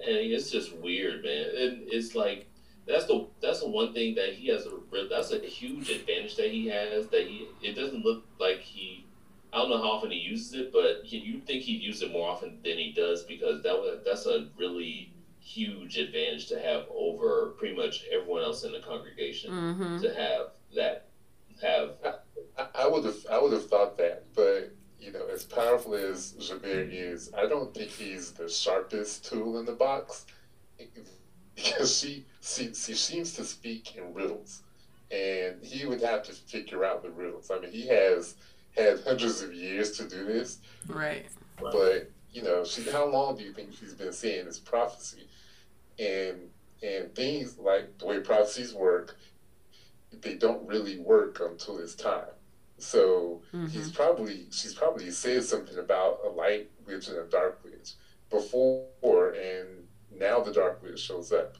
and 0.07 0.17
it's 0.17 0.51
just 0.51 0.75
weird, 0.77 1.23
man. 1.23 1.45
And 1.57 1.83
it's 1.87 2.15
like 2.15 2.47
that's 2.87 3.05
the 3.05 3.27
that's 3.41 3.61
the 3.61 3.69
one 3.69 3.93
thing 3.93 4.15
that 4.15 4.33
he 4.33 4.47
has 4.49 4.65
a 4.65 5.07
that's 5.09 5.31
a 5.31 5.39
huge 5.39 5.89
advantage 5.89 6.35
that 6.35 6.51
he 6.51 6.67
has 6.67 7.07
that 7.07 7.27
he 7.27 7.47
it 7.61 7.73
doesn't 7.75 8.03
look 8.03 8.25
like 8.39 8.59
he 8.59 9.05
I 9.53 9.57
don't 9.57 9.69
know 9.69 9.77
how 9.77 9.91
often 9.91 10.09
he 10.09 10.17
uses 10.17 10.53
it, 10.53 10.73
but 10.73 11.01
he, 11.03 11.19
you 11.19 11.39
think 11.39 11.61
he'd 11.61 11.81
use 11.81 12.01
it 12.01 12.11
more 12.11 12.27
often 12.27 12.57
than 12.63 12.77
he 12.77 12.91
does 12.91 13.23
because 13.23 13.61
that 13.63 13.73
was 13.73 13.99
that's 14.03 14.25
a 14.25 14.47
really 14.57 15.13
huge 15.39 15.97
advantage 15.97 16.47
to 16.47 16.59
have 16.59 16.85
over 16.95 17.53
pretty 17.57 17.75
much 17.75 18.05
everyone 18.11 18.41
else 18.41 18.63
in 18.63 18.71
the 18.71 18.79
congregation 18.79 19.51
mm-hmm. 19.51 20.01
to 20.01 20.13
have 20.15 20.47
that 20.75 21.07
have. 21.61 21.91
I, 22.57 22.65
I 22.75 22.87
would 22.87 23.05
have 23.05 23.17
I 23.31 23.39
would 23.41 23.53
have 23.53 23.69
thought 23.69 23.97
that, 23.97 24.25
but 24.33 24.73
you 25.03 25.11
know, 25.11 25.27
as 25.27 25.43
powerful 25.43 25.95
as 25.95 26.33
Gerbert 26.47 26.93
is, 26.93 27.31
I 27.37 27.45
don't 27.47 27.73
think 27.73 27.89
he's 27.89 28.31
the 28.31 28.47
sharpest 28.47 29.25
tool 29.25 29.59
in 29.59 29.65
the 29.65 29.73
box 29.73 30.25
because 31.55 31.97
she, 31.97 32.25
she, 32.41 32.73
she 32.73 32.93
seems 32.93 33.33
to 33.33 33.43
speak 33.43 33.95
in 33.97 34.13
riddles, 34.13 34.63
and 35.11 35.61
he 35.61 35.85
would 35.85 36.01
have 36.01 36.23
to 36.23 36.33
figure 36.33 36.85
out 36.85 37.03
the 37.03 37.09
riddles. 37.09 37.51
I 37.51 37.59
mean, 37.59 37.71
he 37.71 37.87
has 37.87 38.35
had 38.77 39.01
hundreds 39.05 39.41
of 39.41 39.53
years 39.53 39.97
to 39.97 40.07
do 40.07 40.25
this, 40.25 40.59
right? 40.87 41.25
But 41.59 42.09
you 42.31 42.41
know, 42.41 42.63
she, 42.63 42.89
how 42.89 43.07
long 43.07 43.37
do 43.37 43.43
you 43.43 43.53
think 43.53 43.73
she's 43.73 43.93
been 43.93 44.13
saying 44.13 44.45
this 44.45 44.59
prophecy? 44.59 45.27
And 45.99 46.49
and 46.81 47.13
things 47.13 47.57
like 47.59 47.97
the 47.99 48.05
way 48.05 48.19
prophecies 48.19 48.73
work, 48.73 49.17
they 50.21 50.35
don't 50.35 50.67
really 50.67 50.97
work 50.97 51.39
until 51.39 51.77
it's 51.77 51.95
time. 51.95 52.25
So 52.83 53.41
mm-hmm. 53.53 53.67
he's 53.67 53.91
probably 53.91 54.47
she's 54.51 54.73
probably 54.73 55.09
said 55.11 55.43
something 55.43 55.77
about 55.77 56.19
a 56.25 56.29
light 56.29 56.69
witch 56.85 57.07
and 57.07 57.17
a 57.17 57.25
dark 57.25 57.61
witch 57.63 57.93
before, 58.29 59.29
and 59.31 59.87
now 60.19 60.41
the 60.41 60.51
dark 60.51 60.83
witch 60.83 60.99
shows 60.99 61.31
up, 61.31 61.57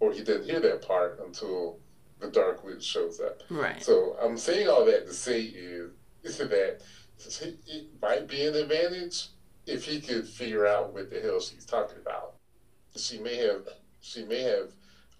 or 0.00 0.12
he 0.12 0.22
didn't 0.22 0.44
hear 0.44 0.60
that 0.60 0.86
part 0.86 1.20
until 1.24 1.78
the 2.20 2.28
dark 2.28 2.64
witch 2.64 2.84
shows 2.84 3.20
up. 3.20 3.42
Right. 3.50 3.82
So 3.82 4.16
I'm 4.22 4.36
saying 4.36 4.68
all 4.68 4.84
that 4.84 5.06
to 5.06 5.14
say 5.14 5.42
is, 5.42 5.90
is 6.22 6.38
that 6.38 6.82
it 7.18 7.86
might 8.02 8.28
be 8.28 8.46
an 8.46 8.54
advantage 8.54 9.28
if 9.66 9.84
he 9.84 10.00
could 10.00 10.28
figure 10.28 10.66
out 10.66 10.92
what 10.92 11.10
the 11.10 11.20
hell 11.20 11.40
she's 11.40 11.64
talking 11.64 11.98
about. 11.98 12.34
She 12.96 13.18
may 13.18 13.36
have 13.36 13.66
she 14.00 14.24
may 14.24 14.42
have 14.42 14.72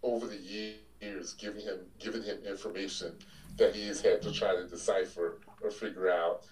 over 0.03 0.27
the 0.27 0.37
years 0.37 1.33
given 1.35 1.63
him 1.63 1.79
given 1.99 2.23
him 2.23 2.39
information 2.45 3.15
that 3.57 3.75
he 3.75 3.87
has 3.89 4.01
had 4.01 4.23
to 4.23 4.33
try 4.33 4.55
to 4.55 4.67
decipher 4.67 5.39
or 5.63 5.71
figure 5.71 6.11
out. 6.11 6.45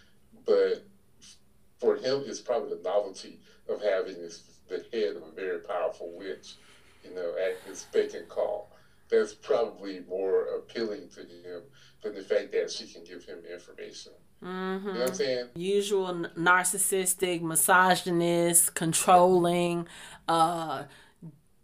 But 0.47 0.87
for 1.79 1.97
him, 1.97 2.25
it's 2.27 2.41
probably 2.41 2.77
the 2.77 2.83
novelty 2.83 3.41
of 3.69 3.83
having 3.83 4.15
this, 4.15 4.43
the 4.69 4.85
head 4.93 5.17
of 5.17 5.23
a 5.23 5.31
very 5.35 5.61
powerful 5.61 6.13
witch, 6.17 6.55
you 7.03 7.15
know, 7.15 7.35
at 7.37 7.59
his 7.69 7.85
beck 7.93 8.15
and 8.15 8.29
call. 8.29 8.71
That's 9.11 9.35
probably 9.35 10.01
more 10.09 10.47
appealing 10.57 11.09
to 11.11 11.21
him 11.21 11.63
than 12.03 12.15
the 12.15 12.23
fact 12.23 12.53
that 12.53 12.71
she 12.71 12.87
can 12.87 13.05
give 13.05 13.25
him 13.25 13.39
information. 13.51 14.13
Mm-hmm. 14.43 14.89
You 14.89 14.95
know 14.95 15.01
what 15.01 15.09
I'm 15.11 15.15
saying? 15.15 15.47
Usual 15.55 16.27
narcissistic, 16.37 17.43
misogynist, 17.43 18.75
controlling, 18.75 19.87
uh, 20.29 20.85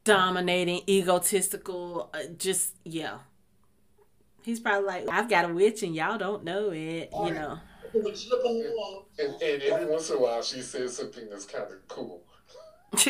dominating, 0.04 0.82
egotistical, 0.88 2.10
uh, 2.14 2.20
just, 2.38 2.76
yeah. 2.84 3.18
He's 4.42 4.60
probably 4.60 4.86
like, 4.86 5.08
I've 5.08 5.28
got 5.28 5.50
a 5.50 5.52
witch 5.52 5.82
and 5.82 5.94
y'all 5.94 6.18
don't 6.18 6.44
know 6.44 6.70
it, 6.70 7.10
you 7.12 7.34
know. 7.34 7.58
And, 9.18 9.42
and, 9.42 9.62
every 9.62 9.86
once 9.86 10.10
in 10.10 10.16
a 10.16 10.20
while, 10.20 10.42
she 10.42 10.62
says 10.62 10.96
something 10.96 11.28
that's 11.28 11.44
kind 11.44 11.64
of 11.64 11.88
cool. 11.88 12.22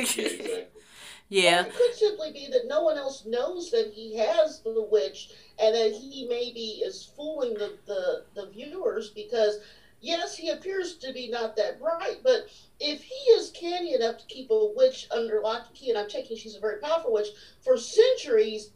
yeah. 1.29 1.65
it 1.65 1.75
could 1.75 1.95
simply 1.95 2.33
be 2.33 2.49
that 2.51 2.65
no 2.67 2.83
one 2.83 2.97
else 2.97 3.25
knows 3.27 3.71
that 3.71 3.93
he 3.95 4.17
has 4.17 4.61
the 4.61 4.87
witch 4.91 5.31
and 5.59 5.75
that 5.75 5.93
he 5.93 6.27
maybe 6.29 6.83
is 6.85 7.11
fooling 7.17 7.55
the, 7.55 7.79
the, 7.87 8.25
the 8.35 8.51
viewers 8.51 9.11
because, 9.11 9.59
yes, 10.01 10.37
he 10.37 10.51
appears 10.51 10.97
to 10.97 11.13
be 11.13 11.29
not 11.29 11.57
that 11.57 11.79
bright, 11.79 12.21
but 12.25 12.47
if 12.81 13.03
he 13.03 13.15
is 13.33 13.51
canny 13.51 13.95
enough 13.95 14.19
to 14.19 14.27
keep 14.27 14.51
a 14.51 14.73
witch 14.75 15.07
under 15.15 15.41
lock 15.41 15.67
and 15.69 15.77
key, 15.77 15.91
and 15.91 15.99
I'm 15.99 16.09
taking 16.09 16.37
she's 16.37 16.57
a 16.57 16.61
very 16.61 16.81
powerful 16.81 17.13
witch, 17.13 17.29
for 17.63 17.77
centuries, 17.77 18.71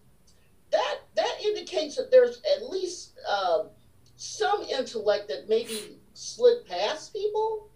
that 0.71 1.01
that 1.17 1.35
indicates 1.45 1.97
that 1.97 2.11
there's 2.11 2.41
at 2.57 2.69
least 2.69 3.19
um, 3.29 3.69
some 4.17 4.63
intellect 4.63 5.29
that 5.29 5.49
maybe 5.49 5.99
slid 6.15 6.67
past 6.67 7.13
people. 7.13 7.71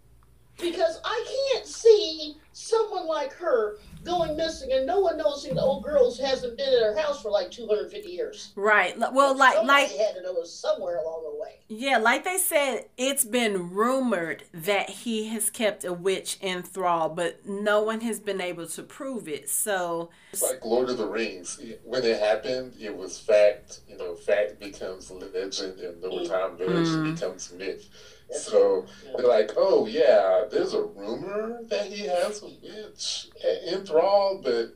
because 0.61 1.01
I 1.05 1.51
can't 1.55 1.67
see 1.67 2.37
someone 2.53 3.07
like 3.07 3.33
her 3.35 3.79
going 4.09 4.37
missing 4.37 4.73
and 4.73 4.87
no 4.87 5.01
one 5.01 5.17
knows 5.19 5.45
who 5.45 5.55
the 5.55 5.61
old 5.61 5.85
girl 5.85 6.13
hasn't 6.17 6.57
been 6.57 6.73
in 6.73 6.83
her 6.83 6.97
house 6.99 7.23
for 7.23 7.31
like 7.31 7.51
250 7.51 8.09
years. 8.09 8.53
Right. 8.57 8.99
Well, 8.99 9.37
like 9.37 9.55
Somebody 9.55 9.83
like 9.83 9.91
had 9.97 10.15
to 10.17 10.23
know 10.23 10.43
somewhere 10.45 10.99
along 10.99 11.25
the 11.25 11.41
way. 11.41 11.61
yeah, 11.69 11.99
like 11.99 12.25
they 12.25 12.39
said, 12.39 12.87
it's 12.97 13.25
been 13.25 13.71
rumored 13.71 14.45
that 14.53 14.89
he 14.91 15.29
has 15.29 15.51
kept 15.51 15.85
a 15.85 15.93
witch 15.93 16.39
in 16.41 16.63
thrall, 16.63 17.09
but 17.09 17.47
no 17.47 17.83
one 17.83 18.01
has 18.01 18.19
been 18.21 18.41
able 18.41 18.67
to 18.67 18.83
prove 18.83 19.29
it. 19.29 19.49
So 19.51 20.11
It's 20.33 20.43
like 20.43 20.65
Lord 20.65 20.89
of 20.89 20.99
the 20.99 21.07
Rings. 21.07 21.61
When 21.85 22.03
it 22.05 22.19
happened, 22.21 22.75
it 22.81 22.97
was 22.97 23.19
fact. 23.19 23.81
You 23.89 23.97
know, 23.99 24.15
fact 24.15 24.59
becomes 24.59 25.11
legend, 25.11 25.81
and 25.81 26.03
over 26.05 26.25
time, 26.25 26.57
legend 26.59 26.87
Mm. 27.07 27.15
becomes 27.15 27.53
myth. 27.53 27.89
That's 28.29 28.43
So 28.45 28.87
they're 29.17 29.27
like, 29.27 29.53
"Oh 29.57 29.87
yeah, 29.87 30.45
there's 30.51 30.75
a 30.75 30.83
rumor 30.83 31.61
that 31.69 31.87
he 31.87 32.07
has 32.07 32.43
a 32.43 32.47
witch 32.47 33.29
in 33.67 33.85
thrall, 33.87 34.41
but 34.43 34.75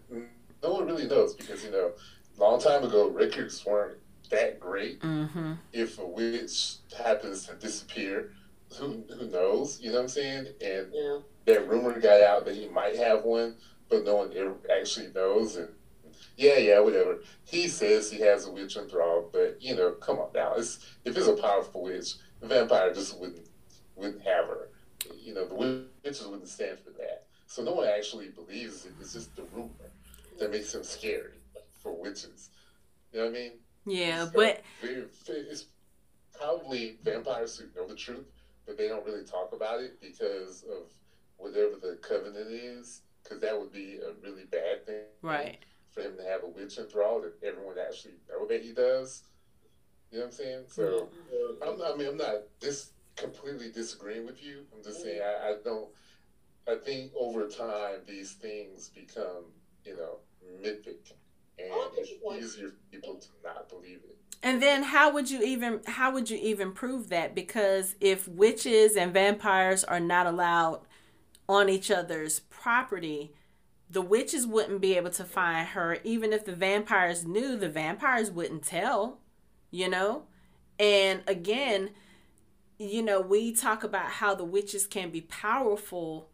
no 0.62 0.72
one 0.72 0.86
really 0.86 1.06
knows 1.06 1.34
because 1.34 1.64
you 1.64 1.70
know, 1.70 1.92
long 2.38 2.60
time 2.60 2.84
ago, 2.84 3.08
records 3.10 3.64
weren't 3.66 3.98
that 4.30 4.58
great. 4.58 5.00
mhm. 5.00 5.58
If 5.72 5.98
a 5.98 6.06
witch 6.06 6.76
happens 6.96 7.46
to 7.46 7.54
disappear, 7.54 8.32
who 8.78 9.04
who 9.18 9.28
knows? 9.28 9.80
You 9.80 9.90
know 9.90 9.96
what 9.96 10.02
I'm 10.04 10.08
saying? 10.08 10.46
And 10.62 10.88
Yeah. 10.92 11.18
that 11.46 11.68
rumor 11.68 11.98
got 12.00 12.22
out 12.22 12.44
that 12.46 12.54
he 12.54 12.68
might 12.68 12.96
have 12.96 13.24
one, 13.24 13.56
but 13.90 14.04
no 14.04 14.16
one 14.16 14.32
ever 14.34 14.56
actually 14.70 15.08
knows. 15.08 15.56
And 15.56 15.68
yeah, 16.36 16.56
yeah, 16.56 16.78
whatever. 16.80 17.18
He 17.44 17.68
says 17.68 18.10
he 18.10 18.20
has 18.20 18.46
a 18.46 18.50
witch 18.50 18.76
in 18.76 18.88
thrall, 18.88 19.28
but 19.32 19.60
you 19.60 19.74
know, 19.76 19.92
come 19.92 20.18
on 20.18 20.30
now. 20.34 20.54
It's, 20.54 20.78
if 21.04 21.16
it's 21.16 21.26
a 21.26 21.34
powerful 21.36 21.82
witch, 21.82 22.14
the 22.42 22.48
vampire 22.48 22.92
just 22.92 23.18
wouldn't 23.18 23.46
wouldn't 23.96 24.22
have 24.22 24.46
her. 24.46 24.68
You 25.16 25.34
know, 25.34 25.46
the 25.46 25.54
witches 25.54 26.26
wouldn't 26.26 26.48
stand 26.48 26.78
for 26.80 26.90
that. 26.90 27.24
So 27.46 27.62
no 27.62 27.72
one 27.72 27.86
actually 27.86 28.28
believes 28.28 28.84
it. 28.84 28.92
It's 29.00 29.12
just 29.12 29.34
the 29.36 29.44
rumor 29.54 29.70
that 30.38 30.50
makes 30.50 30.74
him 30.74 30.82
scary 30.82 31.38
for 31.82 31.92
witches. 31.92 32.50
You 33.12 33.20
know 33.20 33.26
what 33.26 33.36
I 33.36 33.38
mean? 33.38 33.52
Yeah, 33.84 34.24
So 34.26 34.32
but 34.34 34.62
it's 34.82 35.66
probably 36.38 36.98
vampires 37.04 37.56
who 37.58 37.66
know 37.78 37.86
the 37.86 37.94
truth, 37.94 38.26
but 38.66 38.76
they 38.76 38.88
don't 38.88 39.04
really 39.04 39.24
talk 39.24 39.52
about 39.52 39.80
it 39.80 40.00
because 40.00 40.64
of 40.64 40.90
whatever 41.36 41.76
the 41.80 41.98
covenant 42.02 42.50
is. 42.50 43.02
Because 43.22 43.40
that 43.40 43.58
would 43.58 43.72
be 43.72 43.98
a 43.98 44.12
really 44.26 44.44
bad 44.50 44.84
thing 44.84 45.04
right. 45.22 45.58
for 45.90 46.00
him 46.00 46.16
to 46.16 46.24
have 46.24 46.42
a 46.42 46.48
witch 46.48 46.76
enthrall 46.78 47.20
that 47.20 47.34
everyone 47.46 47.76
actually 47.78 48.14
know 48.28 48.46
that 48.48 48.62
he 48.62 48.72
does. 48.72 49.22
You 50.12 50.18
know 50.18 50.24
what 50.26 50.32
I'm 50.32 50.32
saying? 50.32 50.64
So 50.68 51.08
I'm 51.66 51.78
not, 51.78 51.94
I 51.94 51.96
mean, 51.96 52.08
I'm 52.08 52.16
not 52.18 52.42
dis 52.60 52.90
completely 53.16 53.72
disagreeing 53.72 54.26
with 54.26 54.44
you. 54.44 54.64
I'm 54.76 54.82
just 54.84 55.02
saying 55.02 55.22
I, 55.22 55.48
I 55.48 55.54
don't. 55.64 55.88
I 56.68 56.76
think 56.76 57.12
over 57.18 57.48
time 57.48 58.00
these 58.06 58.32
things 58.32 58.90
become, 58.90 59.46
you 59.84 59.96
know, 59.96 60.18
mythic, 60.60 61.16
and 61.58 61.72
I 61.72 61.88
get 61.96 62.06
it's 62.06 62.44
easier 62.44 62.68
for 62.68 62.74
people 62.90 63.14
to 63.14 63.28
not 63.42 63.68
believe 63.70 64.00
it. 64.04 64.18
And 64.42 64.62
then 64.62 64.82
how 64.82 65.12
would 65.12 65.30
you 65.30 65.42
even 65.42 65.80
how 65.86 66.12
would 66.12 66.28
you 66.28 66.38
even 66.38 66.72
prove 66.72 67.08
that? 67.08 67.34
Because 67.34 67.94
if 68.00 68.28
witches 68.28 68.96
and 68.96 69.14
vampires 69.14 69.82
are 69.82 70.00
not 70.00 70.26
allowed 70.26 70.82
on 71.48 71.70
each 71.70 71.90
other's 71.90 72.40
property, 72.40 73.32
the 73.88 74.02
witches 74.02 74.46
wouldn't 74.46 74.82
be 74.82 74.94
able 74.96 75.10
to 75.10 75.24
find 75.24 75.68
her. 75.68 75.98
Even 76.04 76.34
if 76.34 76.44
the 76.44 76.54
vampires 76.54 77.24
knew, 77.24 77.56
the 77.56 77.68
vampires 77.68 78.30
wouldn't 78.30 78.64
tell, 78.64 79.21
you 79.72 79.88
know? 79.88 80.22
And 80.78 81.22
again, 81.26 81.90
you 82.78 83.02
know, 83.02 83.20
we 83.20 83.52
talk 83.52 83.82
about 83.82 84.06
how 84.06 84.36
the 84.36 84.44
witches 84.44 84.86
can 84.86 85.10
be 85.10 85.22
powerful 85.22 86.28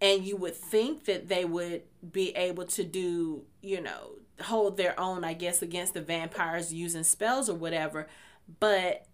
and 0.00 0.24
you 0.24 0.36
would 0.36 0.56
think 0.56 1.04
that 1.04 1.28
they 1.28 1.44
would 1.44 1.82
be 2.12 2.30
able 2.30 2.64
to 2.64 2.84
do, 2.84 3.44
you 3.60 3.80
know, 3.80 4.12
hold 4.40 4.76
their 4.76 4.98
own, 4.98 5.24
I 5.24 5.34
guess, 5.34 5.60
against 5.60 5.94
the 5.94 6.00
vampires 6.00 6.72
using 6.72 7.02
spells 7.02 7.50
or 7.50 7.54
whatever. 7.54 8.08
But 8.60 9.06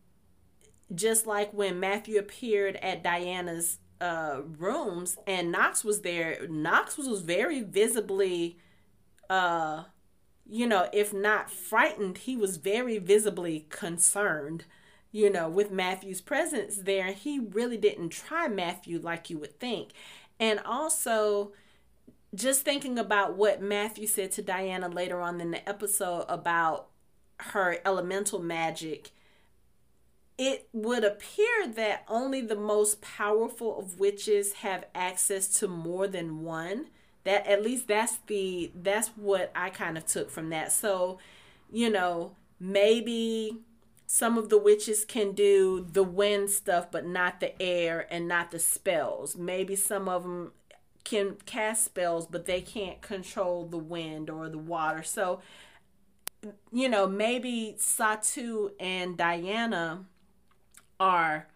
just 0.94 1.26
like 1.26 1.52
when 1.52 1.80
Matthew 1.80 2.18
appeared 2.18 2.76
at 2.76 3.02
Diana's 3.02 3.78
uh, 4.00 4.42
rooms 4.59 5.16
and 5.26 5.50
Knox 5.50 5.82
was 5.82 6.02
there, 6.02 6.46
Knox 6.48 6.96
was, 6.96 7.09
was 7.09 7.22
very 7.22 7.62
visibly, 7.62 8.59
uh, 9.28 9.84
you 10.49 10.66
know, 10.66 10.88
if 10.92 11.12
not 11.12 11.51
frightened, 11.51 12.18
he 12.18 12.36
was 12.36 12.57
very 12.57 12.99
visibly 12.99 13.66
concerned, 13.68 14.64
you 15.11 15.30
know, 15.30 15.49
with 15.49 15.70
Matthew's 15.70 16.20
presence 16.20 16.76
there. 16.76 17.12
He 17.12 17.38
really 17.38 17.76
didn't 17.76 18.11
try 18.11 18.49
Matthew 18.49 18.99
like 19.01 19.28
you 19.28 19.38
would 19.38 19.59
think. 19.59 19.90
And 20.38 20.61
also, 20.61 21.53
just 22.34 22.62
thinking 22.62 22.99
about 22.99 23.36
what 23.36 23.62
Matthew 23.62 24.07
said 24.07 24.30
to 24.32 24.42
Diana 24.42 24.88
later 24.88 25.20
on 25.20 25.40
in 25.40 25.51
the 25.51 25.68
episode 25.68 26.26
about 26.28 26.88
her 27.38 27.78
elemental 27.84 28.38
magic, 28.38 29.11
it 30.38 30.68
would 30.72 31.03
appear 31.03 31.66
that 31.66 32.05
only 32.09 32.40
the 32.40 32.57
most 32.57 33.01
powerful 33.01 33.78
of 33.78 33.99
witches 33.99 34.55
have 34.55 34.84
access 34.94 35.49
to 35.61 35.68
more 35.68 36.07
than 36.07 36.42
one. 36.42 36.88
That 37.26 37.46
at 37.46 37.62
least 37.62 37.88
that's 37.88 38.18
the 38.26 38.70
that's 38.74 39.08
what 39.08 39.52
I 39.54 39.70
kind 39.70 39.98
of 39.98 40.06
took 40.06 40.30
from 40.30 40.50
that. 40.50 40.72
So, 40.72 41.18
you 41.70 41.90
know, 41.90 42.34
maybe 42.58 43.58
some 44.06 44.38
of 44.38 44.48
the 44.48 44.58
witches 44.58 45.04
can 45.04 45.32
do 45.32 45.86
the 45.92 46.04
wind 46.04 46.48
stuff 46.50 46.86
but 46.92 47.04
not 47.04 47.40
the 47.40 47.60
air 47.60 48.06
and 48.10 48.28
not 48.28 48.52
the 48.52 48.58
spells. 48.58 49.36
Maybe 49.36 49.76
some 49.76 50.08
of 50.08 50.22
them 50.22 50.52
can 51.02 51.36
cast 51.46 51.84
spells, 51.84 52.26
but 52.26 52.46
they 52.46 52.60
can't 52.60 53.00
control 53.02 53.66
the 53.66 53.78
wind 53.78 54.30
or 54.30 54.48
the 54.48 54.58
water. 54.58 55.02
So, 55.02 55.40
you 56.72 56.88
know, 56.88 57.06
maybe 57.06 57.76
Satu 57.78 58.70
and 58.80 59.16
Diana 59.16 60.04
are 60.98 61.48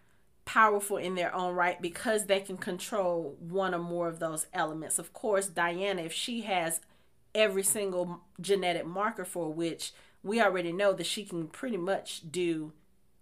powerful 0.51 0.97
in 0.97 1.15
their 1.15 1.33
own 1.33 1.55
right 1.55 1.81
because 1.81 2.25
they 2.25 2.41
can 2.41 2.57
control 2.57 3.37
one 3.39 3.73
or 3.73 3.79
more 3.79 4.09
of 4.09 4.19
those 4.19 4.47
elements. 4.53 4.99
Of 4.99 5.13
course, 5.13 5.47
Diana, 5.47 6.01
if 6.01 6.11
she 6.11 6.41
has 6.41 6.81
every 7.33 7.63
single 7.63 8.19
genetic 8.41 8.85
marker 8.85 9.23
for 9.23 9.53
which 9.53 9.93
we 10.23 10.41
already 10.41 10.73
know 10.73 10.91
that 10.91 11.05
she 11.05 11.23
can 11.23 11.47
pretty 11.47 11.77
much 11.77 12.29
do 12.29 12.73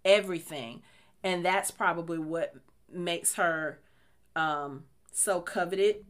everything. 0.04 0.82
And 1.22 1.44
that's 1.44 1.70
probably 1.70 2.18
what 2.18 2.52
makes 2.92 3.34
her 3.34 3.78
um, 4.34 4.86
so 5.12 5.40
coveted 5.40 6.04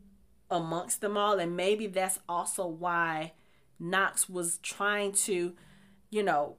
amongst 0.51 1.03
them 1.03 1.18
all. 1.18 1.39
And 1.39 1.55
maybe 1.55 1.87
that's 1.87 2.18
also 2.31 2.66
why 2.66 3.35
Knox 3.79 4.27
was 4.27 4.57
trying 4.62 5.12
to, 5.12 5.53
you 6.09 6.23
know, 6.23 6.57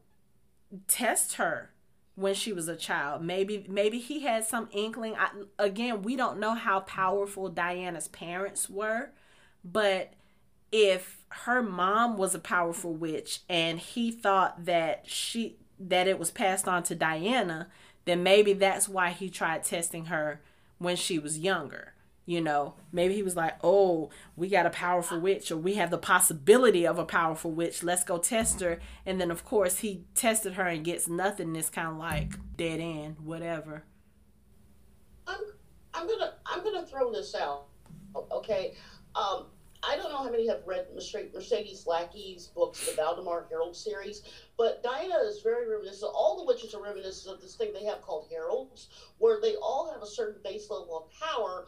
test 0.88 1.38
her 1.38 1.72
when 2.16 2.34
she 2.34 2.54
was 2.54 2.68
a 2.68 2.76
child. 2.76 3.24
Maybe 3.24 3.66
maybe 3.68 4.00
he 4.00 4.22
had 4.22 4.46
some 4.46 4.70
inkling. 4.72 5.16
I, 5.16 5.30
again, 5.58 6.02
we 6.02 6.16
don't 6.16 6.40
know 6.40 6.54
how 6.54 6.82
powerful 6.82 7.50
Diana's 7.50 8.08
parents 8.08 8.70
were, 8.70 9.12
but 9.64 10.14
if 10.72 11.24
her 11.30 11.62
mom 11.62 12.18
was 12.18 12.34
a 12.36 12.40
powerful 12.40 12.94
witch 12.94 13.42
and 13.50 13.80
he 13.80 14.12
thought 14.12 14.66
that 14.66 15.06
she 15.08 15.58
that 15.80 16.08
it 16.08 16.20
was 16.20 16.32
passed 16.32 16.68
on 16.68 16.84
to 16.84 16.96
Diana, 16.96 17.68
then 18.06 18.24
maybe 18.24 18.54
that's 18.54 18.88
why 18.88 19.10
he 19.12 19.30
tried 19.30 19.64
testing 19.64 20.06
her 20.06 20.42
when 20.78 20.96
she 20.96 21.18
was 21.18 21.40
younger. 21.40 21.91
You 22.26 22.40
know, 22.40 22.76
maybe 22.92 23.16
he 23.16 23.24
was 23.24 23.36
like, 23.36 23.58
"Oh, 23.64 24.10
we 24.36 24.48
got 24.48 24.66
a 24.66 24.70
powerful 24.70 25.20
witch, 25.20 25.52
or 25.52 25.58
we 25.58 25.74
have 25.76 25.90
the 25.90 25.98
possibility 25.98 26.86
of 26.86 27.00
a 27.00 27.06
powerful 27.06 27.52
witch. 27.52 27.84
Let's 27.84 28.04
go 28.04 28.20
test 28.20 28.62
her." 28.62 28.80
And 29.06 29.20
then, 29.20 29.32
of 29.32 29.44
course, 29.44 29.80
he 29.80 30.06
tested 30.14 30.54
her 30.54 30.68
and 30.68 30.86
gets 30.86 31.08
nothing. 31.08 31.56
It's 31.56 31.70
kind 31.70 31.90
of 31.90 31.98
like 31.98 32.34
dead 32.56 32.80
end, 32.80 33.18
whatever. 33.22 33.84
I'm 35.28 35.40
I'm 35.94 36.08
gonna 36.08 36.34
I'm 36.46 36.64
gonna 36.64 36.86
throw 36.86 37.12
this 37.12 37.36
out. 37.36 37.66
Okay, 38.32 38.76
um, 39.16 39.48
I 39.84 39.96
don't 39.96 40.12
know 40.12 40.18
how 40.18 40.30
many 40.30 40.48
have 40.48 40.62
read 40.68 40.88
Mercedes 40.94 41.88
Lackey's 41.88 42.48
books, 42.48 42.86
the 42.86 42.96
Valdemar 42.96 43.48
Herald 43.50 43.76
series, 43.76 44.22
but 44.58 44.84
Diana 44.84 45.16
is 45.26 45.42
very 45.42 45.68
reminiscent. 45.68 46.12
All 46.14 46.38
the 46.38 46.46
witches 46.46 46.76
are 46.76 46.84
reminiscent 46.84 47.34
of 47.34 47.42
this 47.42 47.56
thing 47.56 47.74
they 47.74 47.86
have 47.86 48.02
called 48.02 48.28
heralds, 48.32 48.90
where 49.18 49.42
they 49.42 49.56
all 49.56 49.92
have 49.92 50.04
a 50.04 50.08
certain 50.08 50.40
base 50.44 50.70
level 50.70 50.98
of 50.98 51.20
power, 51.20 51.66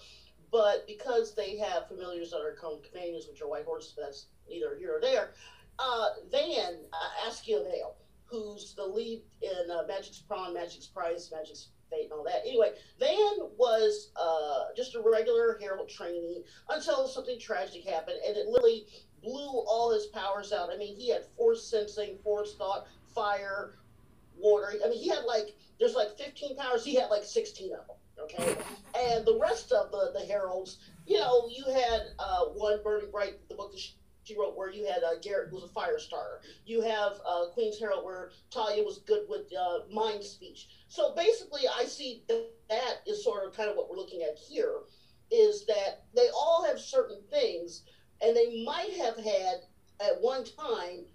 but 0.54 0.86
because 0.86 1.34
they 1.34 1.58
have 1.58 1.88
familiars 1.88 2.30
that 2.30 2.38
are 2.38 2.51
companions, 2.51 3.26
which 3.28 3.41
are 3.41 3.49
white 3.49 3.66
horses, 3.66 3.95
that's 3.97 4.28
neither 4.47 4.78
here 4.78 4.97
or 4.97 5.01
there. 5.01 5.32
Uh, 5.80 6.10
Van 6.32 6.76
uh, 6.93 7.28
Askeladale, 7.28 7.95
who's 8.26 8.76
the 8.76 8.86
lead 8.86 9.24
in 9.41 9.72
uh, 9.72 9.82
Magic's 9.88 10.20
Pawn, 10.20 10.54
Magic's 10.54 10.86
Prize, 10.86 11.32
Magic's 11.36 11.70
Fate, 11.89 12.04
and 12.04 12.14
all 12.14 12.24
that. 12.24 12.43
Anyway, 12.45 12.74
Van 12.99 13.49
was 13.58 14.12
uh, 14.16 14.66
just 14.78 14.93
a 14.93 15.01
regular 15.01 15.58
herald 15.60 15.89
trainee 15.89 16.43
until 16.70 17.08
something 17.08 17.39
tragic 17.39 17.84
happened, 17.84 18.18
and 18.26 18.38
it 18.38 18.45
literally 18.45 18.86
blew 19.24 19.64
all 19.68 19.91
his 19.91 20.06
powers 20.06 20.54
out. 20.54 20.70
I 20.72 20.78
mean, 20.78 20.95
he 20.95 21.10
had 21.10 21.26
force 21.36 21.68
sensing, 21.68 22.20
force 22.24 22.56
thought, 22.56 22.86
fire, 23.16 23.80
water. 24.38 24.74
I 24.86 24.89
mean, 24.89 24.99
he 24.99 25.10
had 25.10 25.24
like 25.26 25.56
there's 25.80 25.95
like 25.95 26.16
15 26.16 26.58
powers. 26.58 26.86
He 26.86 26.93
had 26.93 27.10
like 27.10 27.24
16 27.24 27.74
of 27.74 27.88
them. 27.88 27.97
Okay, 28.24 28.56
and 28.98 29.26
the 29.26 29.38
rest 29.42 29.72
of 29.72 29.92
the 29.92 30.12
the 30.18 30.26
heralds, 30.26 30.80
you 31.06 31.18
know, 31.20 31.50
you 31.50 31.66
had 31.66 32.02
uh, 32.20 32.46
one 32.54 32.80
Burning 32.84 33.12
Bright, 33.12 33.48
the 33.50 33.56
book 33.56 33.72
that 33.72 33.80
she, 33.80 33.94
she 34.24 34.38
wrote, 34.40 34.56
where 34.56 34.72
you 34.72 34.86
had 34.86 35.04
uh, 35.04 35.20
Garrett 35.22 35.52
was 35.52 35.64
a 35.64 35.68
fire 35.68 36.00
starter. 36.00 36.42
You 36.66 36.82
have 36.82 37.14
uh, 37.28 37.48
Queen's 37.54 37.78
Herald, 37.78 38.06
where 38.06 38.32
Talia 38.50 38.84
was 38.84 39.00
good 39.00 39.24
with 39.28 39.52
uh, 39.60 39.80
mind 39.92 40.24
speech. 40.24 40.70
So 40.88 41.14
basically, 41.16 41.62
I 41.68 41.84
see 41.84 42.24
that, 42.30 42.50
that 42.70 43.02
is 43.06 43.24
sort 43.24 43.46
of 43.46 43.56
kind 43.56 43.70
of 43.70 43.76
what 43.76 43.90
we're 43.90 43.98
looking 43.98 44.22
at 44.22 44.38
here, 44.38 44.80
is 45.30 45.66
that 45.66 46.06
they 46.16 46.30
all 46.34 46.64
have 46.66 46.80
certain 46.80 47.22
things, 47.30 47.84
and 48.22 48.36
they 48.36 48.64
might 48.64 48.94
have 48.98 49.18
had 49.18 49.66
at 50.00 50.22
one 50.22 50.46
time 50.46 51.06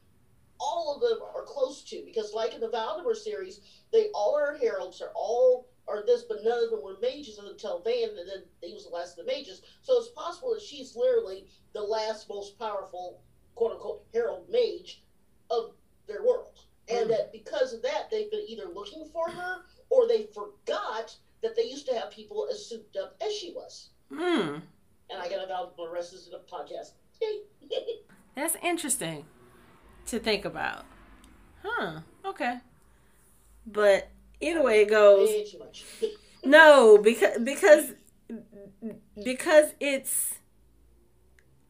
all 0.61 0.95
of 0.95 1.01
them 1.01 1.21
are 1.35 1.45
close 1.45 1.83
to 1.85 2.03
because 2.05 2.33
like 2.35 2.53
in 2.53 2.61
the 2.61 2.69
Valdemar 2.69 3.15
series, 3.15 3.61
they 3.93 4.09
all 4.15 4.37
are 4.37 4.57
heralds, 4.59 4.99
they're 4.99 5.13
all 5.15 5.68
are 5.89 6.05
this, 6.05 6.22
but 6.22 6.39
none 6.45 6.62
of 6.64 6.70
them 6.70 6.82
were 6.82 6.99
mages 7.01 7.39
until 7.39 7.80
Van, 7.82 8.11
and 8.11 8.28
then 8.28 8.43
he 8.62 8.74
was 8.74 8.84
the 8.84 8.91
last 8.91 9.18
of 9.18 9.24
the 9.26 9.32
mages. 9.32 9.62
So 9.82 9.99
it's 9.99 10.09
possible 10.09 10.53
that 10.55 10.62
she's 10.62 10.95
literally 10.97 11.47
the 11.72 11.82
last 11.82 12.28
most 12.28 12.59
powerful 12.59 13.22
quote 13.55 13.72
unquote 13.72 14.05
herald 14.12 14.49
mage 14.51 15.03
of 15.51 15.72
their 16.07 16.22
world. 16.22 16.61
And 16.89 17.07
Mm. 17.07 17.16
that 17.16 17.32
because 17.32 17.72
of 17.72 17.82
that, 17.82 18.11
they've 18.11 18.30
been 18.30 18.45
either 18.49 18.66
looking 18.68 19.09
for 19.12 19.28
her 19.30 19.64
or 19.91 20.07
they 20.07 20.24
forgot 20.26 21.16
that 21.43 21.55
they 21.57 21.64
used 21.64 21.86
to 21.86 21.99
have 21.99 22.11
people 22.11 22.49
as 22.51 22.66
souped 22.66 22.97
up 22.97 23.16
as 23.20 23.32
she 23.32 23.53
was. 23.53 23.91
Hmm. 24.11 24.59
And 25.11 25.22
I 25.22 25.28
got 25.28 25.45
about 25.45 25.76
the 25.76 25.89
rest 25.89 26.12
of 26.14 26.20
the 26.30 26.41
podcast. 26.51 26.93
That's 28.34 28.57
interesting 28.62 29.24
to 30.07 30.18
think 30.18 30.45
about. 30.45 30.84
Huh. 31.62 32.01
Okay. 32.24 32.59
But 33.66 34.09
either 34.41 34.62
way 34.62 34.82
it 34.82 34.91
goes, 34.91 35.28
Way 35.28 35.45
too 35.45 35.59
much. 35.59 35.84
no, 36.45 36.99
because 36.99 37.39
because 37.43 37.93
because 39.22 39.72
it's 39.80 40.34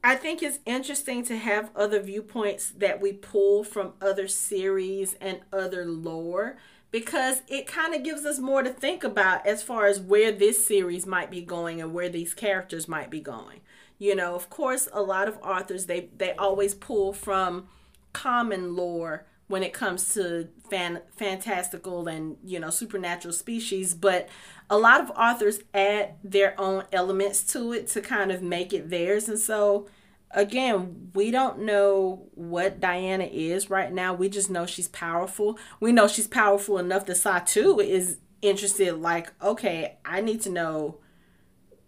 I 0.03 0.15
think 0.15 0.43
it's 0.43 0.61
interesting 0.65 1.25
to 1.25 1.37
have 1.37 1.71
other 1.75 2.01
viewpoints 2.01 2.71
that 2.71 3.01
we 3.01 3.13
pull 3.13 3.65
from 3.65 3.95
other 4.01 4.29
series 4.29 5.17
and 5.21 5.41
other 5.53 5.85
lore 5.85 6.57
because 6.91 7.43
it 7.49 7.67
kind 7.67 7.95
of 7.95 8.03
gives 8.03 8.25
us 8.25 8.39
more 8.39 8.63
to 8.63 8.71
think 8.71 9.05
about 9.05 9.47
as 9.47 9.63
far 9.63 9.87
as 9.87 10.01
where 10.01 10.33
this 10.33 10.65
series 10.65 11.07
might 11.07 11.31
be 11.31 11.43
going 11.43 11.81
and 11.81 11.93
where 11.93 12.09
these 12.09 12.33
characters 12.33 12.89
might 12.89 13.11
be 13.11 13.21
going. 13.21 13.61
You 13.99 14.15
know, 14.15 14.35
of 14.35 14.49
course, 14.49 14.89
a 14.93 15.03
lot 15.03 15.29
of 15.29 15.39
authors 15.43 15.87
they 15.87 16.09
they 16.17 16.33
always 16.35 16.75
pull 16.75 17.13
from 17.13 17.69
common 18.13 18.77
lore 18.77 19.27
when 19.49 19.63
it 19.63 19.73
comes 19.73 20.15
to 20.15 20.49
fan, 20.71 21.01
fantastical 21.17 22.07
and 22.07 22.37
you 22.45 22.61
know 22.61 22.71
supernatural 22.71 23.33
species 23.33 23.95
but 23.95 24.29
a 24.71 24.79
lot 24.79 25.01
of 25.01 25.11
authors 25.11 25.61
add 25.75 26.15
their 26.23 26.59
own 26.61 26.85
elements 26.93 27.43
to 27.53 27.73
it 27.73 27.87
to 27.89 28.01
kind 28.01 28.31
of 28.31 28.43
make 28.43 28.73
it 28.73 28.91
theirs. 28.91 29.29
And 29.29 29.39
so 29.39 29.89
again 30.31 31.11
we 31.15 31.31
don't 31.31 31.61
know 31.61 32.29
what 32.35 32.81
diana 32.81 33.25
is 33.25 33.71
right 33.71 33.93
now. 33.93 34.15
We 34.15 34.29
just 34.29 34.51
know 34.51 34.67
she's 34.67 34.89
powerful. 34.89 35.59
We 35.81 35.93
know 35.93 36.07
she's 36.07 36.29
powerful 36.29 36.79
enough 36.79 37.07
that 37.07 37.17
satu 37.17 37.83
is 37.85 38.19
interested 38.41 38.95
like 38.95 39.33
okay 39.43 39.97
i 40.05 40.21
need 40.21 40.41
to 40.41 40.49
know 40.49 40.97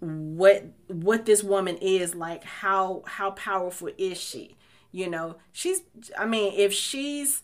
what 0.00 0.64
what 0.88 1.24
this 1.24 1.44
woman 1.44 1.76
is 1.76 2.14
like 2.14 2.42
how 2.42 3.02
how 3.06 3.30
powerful 3.32 3.88
is 3.98 4.20
she? 4.20 4.56
You 4.90 5.08
know 5.08 5.36
she's 5.52 5.82
i 6.18 6.26
mean 6.26 6.52
if 6.56 6.72
she's 6.72 7.42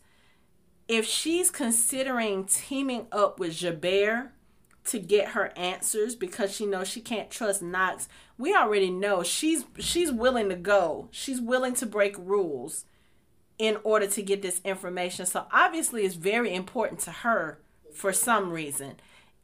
if 0.89 1.07
she's 1.07 1.51
considering 1.51 2.45
teaming 2.45 3.07
up 3.11 3.41
with 3.41 3.59
Gerbert 3.61 4.31
to 4.85 4.99
get 5.01 5.31
her 5.31 5.53
answers 5.57 6.15
because 6.15 6.55
she 6.55 6.65
knows 6.65 6.89
she 6.89 7.01
can't 7.01 7.31
trust 7.31 7.61
Knox, 7.61 8.09
we 8.39 8.55
already 8.55 8.91
know 8.91 9.23
she's 9.23 9.65
she's 9.79 10.13
willing 10.13 10.49
to 10.49 10.57
go. 10.57 11.09
She's 11.11 11.41
willing 11.41 11.75
to 11.75 11.87
break 11.87 12.17
rules 12.19 12.85
in 13.59 13.79
order 13.83 14.07
to 14.07 14.23
get 14.23 14.43
this 14.43 14.61
information. 14.65 15.27
So 15.27 15.47
obviously 15.53 16.05
it's 16.05 16.15
very 16.15 16.55
important 16.55 17.01
to 17.01 17.11
her 17.11 17.59
for 17.93 18.13
some 18.13 18.51
reason. 18.51 18.97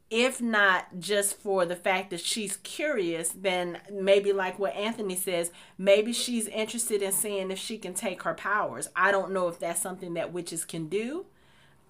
If 0.09 0.39
not 0.39 0.99
just 0.99 1.39
for 1.39 1.65
the 1.65 1.75
fact 1.75 2.11
that 2.11 2.19
she's 2.19 2.57
curious, 2.57 3.29
then 3.29 3.79
maybe 3.91 4.31
like 4.31 4.59
what 4.59 4.75
Anthony 4.75 5.15
says, 5.15 5.51
maybe 5.75 6.13
she's 6.13 6.47
interested 6.47 7.01
in 7.01 7.11
seeing 7.11 7.49
if 7.49 7.57
she 7.57 7.79
can 7.79 7.95
take 7.95 8.21
her 8.21 8.35
powers. 8.35 8.89
I 8.95 9.11
don't 9.11 9.33
know 9.33 9.47
if 9.47 9.57
that's 9.57 9.81
something 9.81 10.13
that 10.13 10.31
witches 10.31 10.65
can 10.65 10.87
do 10.87 11.25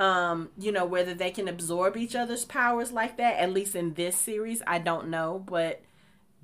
um 0.03 0.49
you 0.57 0.71
know 0.71 0.85
whether 0.85 1.13
they 1.13 1.31
can 1.31 1.47
absorb 1.47 1.95
each 1.95 2.15
other's 2.15 2.43
powers 2.43 2.91
like 2.91 3.17
that 3.17 3.39
at 3.39 3.53
least 3.53 3.75
in 3.75 3.93
this 3.93 4.17
series 4.17 4.61
i 4.67 4.77
don't 4.77 5.07
know 5.07 5.41
but 5.45 5.81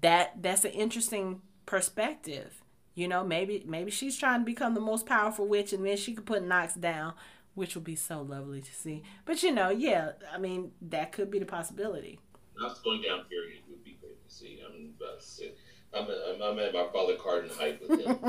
that 0.01 0.41
that's 0.41 0.63
an 0.63 0.71
interesting 0.71 1.41
perspective 1.65 2.63
you 2.95 3.07
know 3.07 3.23
maybe 3.23 3.63
maybe 3.67 3.91
she's 3.91 4.17
trying 4.17 4.39
to 4.39 4.45
become 4.45 4.73
the 4.75 4.79
most 4.79 5.05
powerful 5.05 5.45
witch 5.45 5.73
and 5.73 5.85
then 5.85 5.97
she 5.97 6.13
could 6.13 6.25
put 6.25 6.43
Knox 6.43 6.73
down 6.73 7.13
which 7.53 7.75
would 7.75 7.83
be 7.83 7.95
so 7.95 8.21
lovely 8.21 8.61
to 8.61 8.73
see 8.73 9.03
but 9.25 9.43
you 9.43 9.51
know 9.51 9.69
yeah 9.69 10.11
i 10.33 10.37
mean 10.37 10.71
that 10.81 11.11
could 11.11 11.29
be 11.29 11.39
the 11.39 11.45
possibility 11.45 12.17
Not 12.57 12.81
going 12.83 13.01
down 13.01 13.25
period 13.25 13.59
would 13.69 13.83
be 13.83 13.97
great 14.01 14.25
to 14.25 14.33
see. 14.33 14.59
I'm 14.65 14.93
about 14.97 15.19
to 15.19 15.25
say, 15.25 15.51
I'm, 15.93 16.05
I'm, 16.05 16.41
I'm 16.41 16.59
at 16.59 16.73
my 16.73 16.87
father 16.93 17.15
Cardin 17.15 17.51
height 17.57 17.81
with 17.81 18.05
him. 18.05 18.19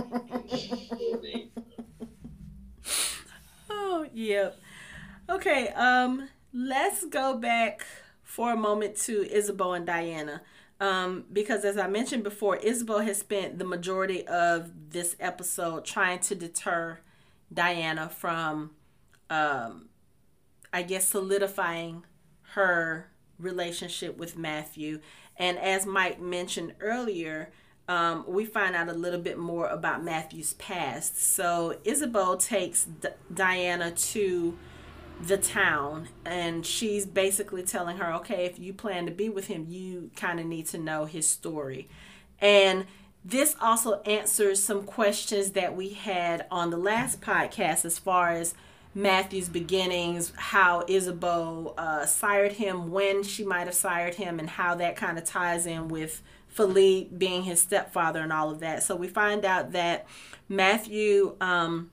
oh 3.71 4.07
yep 4.13 4.59
okay 5.31 5.69
um 5.69 6.29
let's 6.53 7.05
go 7.07 7.37
back 7.37 7.87
for 8.31 8.53
a 8.53 8.57
moment 8.57 8.97
to 8.97 9.25
Ysabeau 9.25 9.77
and 9.77 9.85
Diana. 9.85 10.43
Um, 10.81 11.25
because 11.33 11.65
as 11.65 11.77
I 11.77 11.89
mentioned 11.89 12.23
before, 12.23 12.59
Ysabeau 12.59 13.05
has 13.05 13.19
spent 13.19 13.59
the 13.59 13.65
majority 13.65 14.27
of 14.27 14.71
this 14.91 15.17
episode 15.19 15.85
trying 15.85 16.21
to 16.21 16.35
deter 16.35 17.01
Diana 17.53 18.09
from, 18.09 18.71
um, 19.29 19.89
I 20.73 20.83
guess, 20.83 21.09
solidifying 21.09 22.05
her 22.55 23.11
relationship 23.39 24.17
with 24.17 24.39
Matthew. 24.39 25.01
And 25.37 25.59
as 25.59 25.85
Mike 25.85 26.21
mentioned 26.21 26.75
earlier, 26.81 27.51
um, 27.89 28.25
we 28.29 28.45
find 28.45 28.77
out 28.77 28.89
a 28.89 28.95
little 28.95 29.21
bit 29.21 29.39
more 29.39 29.67
about 29.67 30.05
Matthew's 30.05 30.55
past. 30.55 31.21
So 31.21 31.79
Ysabeau 31.85 32.43
takes 32.43 32.85
D- 32.85 33.09
Diana 33.35 33.91
to 33.91 34.57
the 35.27 35.37
town 35.37 36.09
and 36.25 36.65
she's 36.65 37.05
basically 37.05 37.63
telling 37.63 37.99
her 37.99 38.13
okay 38.13 38.47
if 38.47 38.59
you 38.59 38.73
plan 38.73 39.05
to 39.05 39.13
be 39.13 39.29
with 39.29 39.49
him 39.49 39.67
you 39.69 40.11
kind 40.17 40.41
of 40.41 40.47
need 40.47 40.67
to 40.67 40.79
know 40.79 41.05
his 41.05 41.29
story. 41.29 41.89
And 42.41 42.87
this 43.25 43.55
also 43.61 44.01
answers 44.03 44.63
some 44.63 44.85
questions 44.85 45.51
that 45.51 45.77
we 45.77 45.91
had 45.91 46.47
on 46.51 46.71
the 46.71 46.79
last 46.79 47.21
podcast 47.21 47.85
as 47.85 47.99
far 47.99 48.31
as 48.31 48.55
matthew's 48.95 49.49
beginnings 49.49 50.33
how 50.37 50.83
ysabeau 50.85 51.75
uh, 51.79 52.05
sired 52.07 52.53
him 52.53 52.91
when 52.91 53.23
she 53.23 53.45
might 53.45 53.67
have 53.67 53.75
sired 53.75 54.15
him 54.15 54.41
and 54.41 54.51
how 54.51 54.75
that 54.75 54.97
kind 54.97 55.17
of 55.17 55.25
ties 55.25 55.65
in 55.65 55.87
with 55.87 56.23
philippe 56.49 57.09
being 57.17 57.45
his 57.45 57.61
stepfather 57.61 58.21
and 58.21 58.33
all 58.33 58.51
of 58.51 58.61
that. 58.61 58.83
So 58.83 58.97
we 58.97 59.07
find 59.07 59.45
out 59.45 59.73
that 59.73 60.07
matthew 60.49 61.37
um, 61.41 61.91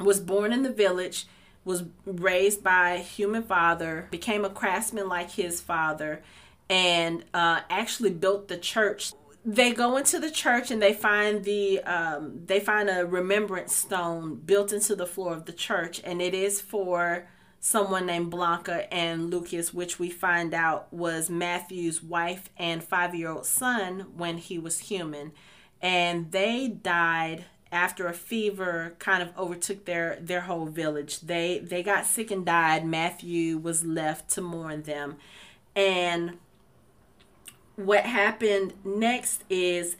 was 0.00 0.20
born 0.20 0.52
in 0.52 0.62
the 0.62 0.72
village 0.72 1.26
was 1.66 1.82
raised 2.06 2.62
by 2.62 2.90
a 2.92 2.98
human 2.98 3.42
father, 3.42 4.06
became 4.12 4.44
a 4.44 4.48
craftsman 4.48 5.08
like 5.08 5.32
his 5.32 5.60
father, 5.60 6.22
and 6.70 7.24
uh, 7.34 7.60
actually 7.68 8.10
built 8.10 8.46
the 8.46 8.56
church. 8.56 9.12
They 9.44 9.72
go 9.72 9.96
into 9.96 10.20
the 10.20 10.30
church 10.30 10.70
and 10.70 10.80
they 10.80 10.92
find 10.92 11.44
the 11.44 11.80
um, 11.80 12.42
they 12.46 12.60
find 12.60 12.88
a 12.88 13.04
remembrance 13.04 13.74
stone 13.74 14.36
built 14.36 14.72
into 14.72 14.94
the 14.94 15.06
floor 15.06 15.32
of 15.32 15.46
the 15.46 15.52
church, 15.52 16.00
and 16.04 16.22
it 16.22 16.34
is 16.34 16.60
for 16.60 17.26
someone 17.58 18.06
named 18.06 18.30
Blanca 18.30 18.92
and 18.94 19.28
Lucas, 19.28 19.74
which 19.74 19.98
we 19.98 20.08
find 20.08 20.54
out 20.54 20.92
was 20.92 21.28
Matthew's 21.28 22.00
wife 22.00 22.48
and 22.56 22.82
five 22.82 23.12
year 23.12 23.30
old 23.30 23.44
son 23.44 24.06
when 24.16 24.38
he 24.38 24.56
was 24.56 24.78
human, 24.78 25.32
and 25.82 26.30
they 26.30 26.68
died 26.68 27.44
after 27.76 28.06
a 28.06 28.14
fever 28.14 28.94
kind 28.98 29.22
of 29.22 29.36
overtook 29.36 29.84
their 29.84 30.18
their 30.20 30.42
whole 30.42 30.66
village. 30.66 31.20
They 31.20 31.58
they 31.58 31.82
got 31.82 32.06
sick 32.06 32.30
and 32.30 32.44
died. 32.44 32.86
Matthew 32.86 33.58
was 33.58 33.84
left 33.84 34.30
to 34.30 34.40
mourn 34.40 34.82
them. 34.82 35.16
And 35.74 36.38
what 37.76 38.04
happened 38.06 38.72
next 38.82 39.44
is 39.50 39.96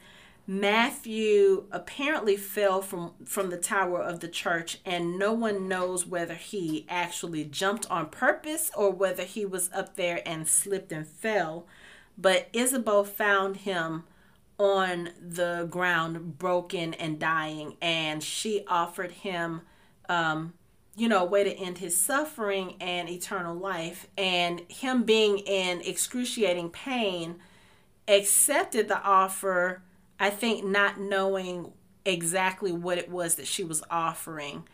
matthew 0.47 1.65
apparently 1.71 2.35
fell 2.35 2.81
from 2.81 3.11
from 3.25 3.49
the 3.51 3.57
tower 3.57 4.01
of 4.01 4.21
the 4.21 4.27
church 4.27 4.79
and 4.85 5.19
no 5.19 5.31
one 5.33 5.67
knows 5.67 6.07
whether 6.07 6.33
he 6.33 6.85
actually 6.89 7.43
jumped 7.43 7.85
on 7.91 8.07
purpose 8.07 8.71
or 8.75 8.89
whether 8.89 9.23
he 9.23 9.45
was 9.45 9.69
up 9.71 9.95
there 9.95 10.21
and 10.25 10.47
slipped 10.47 10.91
and 10.91 11.07
fell. 11.07 11.67
But 12.17 12.51
ysabeau 12.53 13.05
found 13.05 13.57
him 13.57 14.05
on 14.59 15.09
the 15.21 15.67
ground 15.69 16.37
broken 16.37 16.93
and 16.95 17.19
dying 17.19 17.77
and 17.81 18.23
she 18.23 18.63
offered 18.67 19.11
him 19.11 19.61
um, 20.09 20.53
you 20.97 21.07
know, 21.07 21.19
a 21.19 21.25
way 21.25 21.43
to 21.43 21.53
end 21.53 21.77
his 21.77 21.95
suffering 21.95 22.75
and 22.81 23.07
eternal 23.07 23.55
life. 23.55 24.07
And 24.17 24.61
him 24.67 25.03
being 25.03 25.37
in 25.37 25.79
excruciating 25.81 26.71
pain, 26.71 27.35
accepted 28.07 28.87
the 28.87 28.99
offer, 29.03 29.83
I 30.19 30.31
think, 30.31 30.65
not 30.65 30.99
knowing 30.99 31.71
exactly 32.03 32.71
what 32.71 32.97
it 32.97 33.11
was 33.11 33.35
that 33.35 33.45
she 33.45 33.63
was 33.63 33.83
offering. 33.91 34.67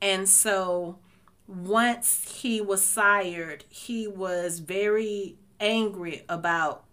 And 0.00 0.26
so 0.26 0.98
once 1.46 2.40
he 2.40 2.62
was 2.62 2.82
sired, 2.82 3.64
he 3.68 4.08
was 4.08 4.60
very 4.60 5.36
angry 5.60 6.24
about 6.26 6.84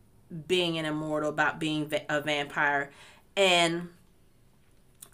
being 0.47 0.77
an 0.77 0.85
immortal, 0.85 1.29
about 1.29 1.59
being 1.59 1.91
a 2.09 2.21
vampire. 2.21 2.91
And 3.35 3.89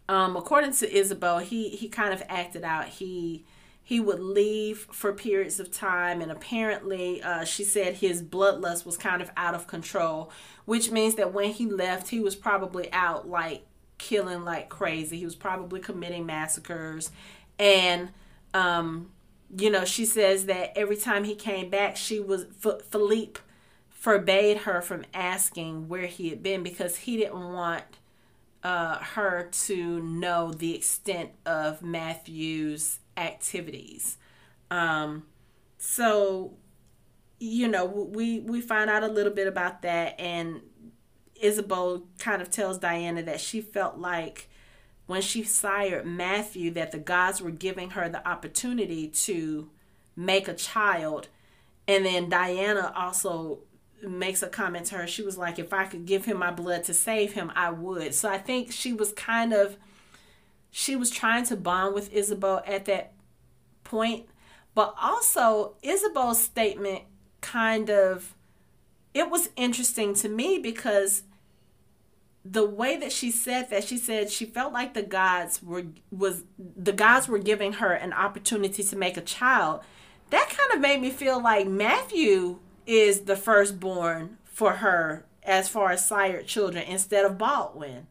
um, 0.08 0.36
according 0.36 0.74
to 0.74 0.90
Ysabeau, 0.90 1.42
he, 1.42 1.70
he 1.70 1.88
kind 1.88 2.14
of 2.14 2.24
acted 2.28 2.64
out. 2.64 2.88
He 2.88 3.46
he 3.90 4.00
would 4.00 4.20
leave 4.20 4.88
for 4.92 5.12
periods 5.14 5.60
of 5.60 5.72
time 5.72 6.22
and 6.22 6.32
apparently 6.32 7.24
uh, 7.24 7.44
she 7.44 7.64
said 7.64 7.96
his 7.96 8.22
bloodlust 8.22 8.86
was 8.86 8.96
kind 8.96 9.20
of 9.20 9.32
out 9.36 9.56
of 9.56 9.66
control 9.66 10.32
which 10.66 10.92
means 10.92 11.16
that 11.16 11.34
when 11.34 11.50
he 11.50 11.66
left 11.66 12.10
he 12.10 12.20
was 12.20 12.36
probably 12.36 12.94
out 12.94 13.28
like 13.28 13.66
killing 13.98 14.46
like 14.46 14.70
crazy 14.70 15.18
he 15.18 15.26
was 15.26 15.36
probably 15.36 15.80
committing 15.80 16.24
massacres 16.24 17.12
and 17.58 18.10
um, 18.54 19.10
you 19.58 19.72
know 19.72 19.84
she 19.84 20.06
says 20.06 20.46
that 20.46 20.72
every 20.78 20.96
time 20.96 21.24
he 21.24 21.34
came 21.34 21.68
back 21.68 21.98
she 21.98 22.20
was 22.20 22.46
F- 22.64 22.84
philippe 22.92 23.40
forbade 24.00 24.60
her 24.60 24.82
from 24.82 25.04
asking 25.14 25.90
where 25.90 26.08
he 26.08 26.30
had 26.30 26.42
been 26.42 26.64
because 26.64 26.96
he 26.96 27.18
didn't 27.18 27.54
want 27.54 27.84
uh, 28.64 28.98
her 28.98 29.50
to 29.52 30.00
know 30.02 30.52
the 30.52 30.74
extent 30.74 31.32
of 31.46 31.82
matthew's 31.82 33.00
activities. 33.18 34.18
Um, 34.72 35.24
so, 35.78 36.54
you 37.40 37.68
know, 37.68 37.86
we 37.86 38.40
we 38.40 38.62
find 38.62 38.90
out 38.90 39.04
a 39.04 39.08
little 39.08 39.34
bit 39.34 39.48
about 39.48 39.82
that, 39.82 40.20
and 40.20 40.62
Ysabeau 41.42 42.04
kind 42.20 42.42
of 42.42 42.50
tells 42.50 42.78
Diana 42.78 43.22
that 43.24 43.42
she 43.42 43.62
felt 43.62 43.98
like 43.98 44.50
when 45.08 45.22
she 45.22 45.44
sired 45.44 46.06
Matthew 46.06 46.72
that 46.72 46.92
the 46.92 47.00
gods 47.00 47.42
were 47.42 47.52
giving 47.52 47.92
her 47.92 48.08
the 48.08 48.26
opportunity 48.28 49.08
to 49.08 49.70
make 50.16 50.48
a 50.48 50.54
child, 50.54 51.28
and 51.88 52.06
then 52.06 52.30
Diana 52.30 52.94
also 52.96 53.60
makes 54.08 54.42
a 54.42 54.48
comment 54.48 54.88
to 54.88 54.96
her. 54.96 55.08
She 55.08 55.22
was 55.22 55.38
like, 55.38 55.60
"If 55.60 55.74
I 55.74 55.86
could 55.86 56.06
give 56.06 56.26
him 56.26 56.38
my 56.38 56.52
blood 56.52 56.84
to 56.86 56.94
save 56.94 57.34
him, 57.34 57.52
I 57.56 57.70
would." 57.72 58.14
So 58.14 58.30
I 58.30 58.38
think 58.38 58.72
she 58.72 58.94
was 58.94 59.14
kind 59.14 59.54
of 59.54 59.78
she 60.72 60.96
was 60.96 61.10
trying 61.10 61.46
to 61.46 61.56
bond 61.56 61.96
with 61.96 62.14
Ysabeau 62.14 62.62
at 62.68 62.86
that 62.86 63.14
point, 63.84 64.28
but 64.76 64.94
also 65.02 65.76
Ysabeau's 65.84 66.42
statement 66.42 67.04
kind 67.42 67.90
of 67.90 68.36
it 69.14 69.30
was 69.30 69.50
interesting 69.56 70.14
to 70.14 70.30
me 70.30 70.60
because 70.60 71.24
the 72.46 72.66
way 72.66 72.98
that 72.98 73.12
she 73.12 73.32
said 73.32 73.70
that 73.70 73.84
she 73.84 73.98
said 73.98 74.30
she 74.30 74.46
felt 74.46 74.72
like 74.72 74.94
the 74.94 75.04
gods 75.04 75.62
were 75.62 75.84
was 76.12 76.44
the 76.58 76.94
gods 76.94 77.28
were 77.28 77.38
giving 77.38 77.74
her 77.74 77.92
an 77.92 78.14
opportunity 78.14 78.84
to 78.84 78.96
make 78.96 79.18
a 79.18 79.22
child 79.22 79.82
that 80.30 80.48
kind 80.50 80.74
of 80.74 80.80
made 80.80 81.02
me 81.02 81.10
feel 81.10 81.42
like 81.42 81.68
matthew 81.68 82.60
is 82.90 83.22
the 83.22 83.36
firstborn 83.36 84.40
for 84.46 84.78
her 84.78 85.24
as 85.44 85.70
far 85.70 85.92
as 85.92 86.06
sired 86.06 86.48
children 86.48 86.84
instead 86.84 87.24
of 87.24 87.38
baldwin. 87.38 88.08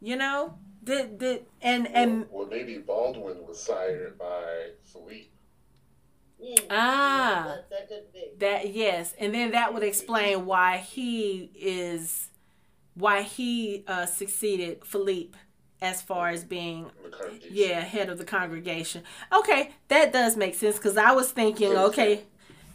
You 0.00 0.16
know? 0.16 0.54
Did 0.82 1.18
did 1.18 1.44
and 1.60 1.86
and 1.88 2.20
well, 2.30 2.44
well 2.44 2.46
maybe 2.46 2.78
Baldwin 2.78 3.46
was 3.46 3.62
sired 3.62 4.18
by 4.18 4.70
Philippe. 4.84 5.28
Mm, 6.42 6.64
ah, 6.70 7.56
that, 7.68 7.90
that, 7.90 8.40
that 8.40 8.72
yes, 8.72 9.14
and 9.18 9.34
then 9.34 9.50
that 9.50 9.74
would 9.74 9.82
explain 9.82 10.46
why 10.46 10.78
he 10.78 11.50
is 11.54 12.30
why 12.94 13.20
he 13.20 13.84
uh, 13.86 14.06
succeeded 14.06 14.82
Philippe 14.82 15.36
as 15.82 16.00
far 16.00 16.30
as 16.30 16.42
being 16.42 16.90
yeah 17.50 17.80
head 17.80 18.08
of 18.08 18.16
the 18.16 18.24
congregation. 18.24 19.02
Okay, 19.30 19.72
that 19.88 20.10
does 20.10 20.38
make 20.38 20.54
sense 20.54 20.76
because 20.76 20.96
I 20.96 21.12
was 21.12 21.30
thinking 21.30 21.76
okay 21.76 22.22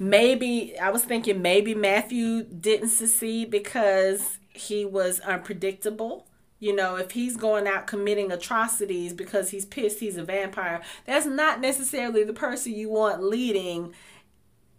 maybe 0.09 0.77
I 0.79 0.89
was 0.89 1.03
thinking 1.03 1.41
maybe 1.41 1.75
Matthew 1.75 2.43
didn't 2.43 2.89
succeed 2.89 3.49
because 3.51 4.39
he 4.49 4.85
was 4.85 5.19
unpredictable 5.21 6.27
you 6.63 6.73
know, 6.73 6.95
if 6.95 7.11
he's 7.11 7.35
going 7.35 7.67
out 7.67 7.87
committing 7.87 8.31
atrocities 8.31 9.11
because 9.11 9.49
he's 9.49 9.65
pissed 9.65 9.99
he's 9.99 10.15
a 10.15 10.23
vampire, 10.23 10.81
that's 11.03 11.25
not 11.25 11.59
necessarily 11.59 12.23
the 12.23 12.31
person 12.31 12.73
you 12.73 12.87
want 12.87 13.21
leading 13.21 13.93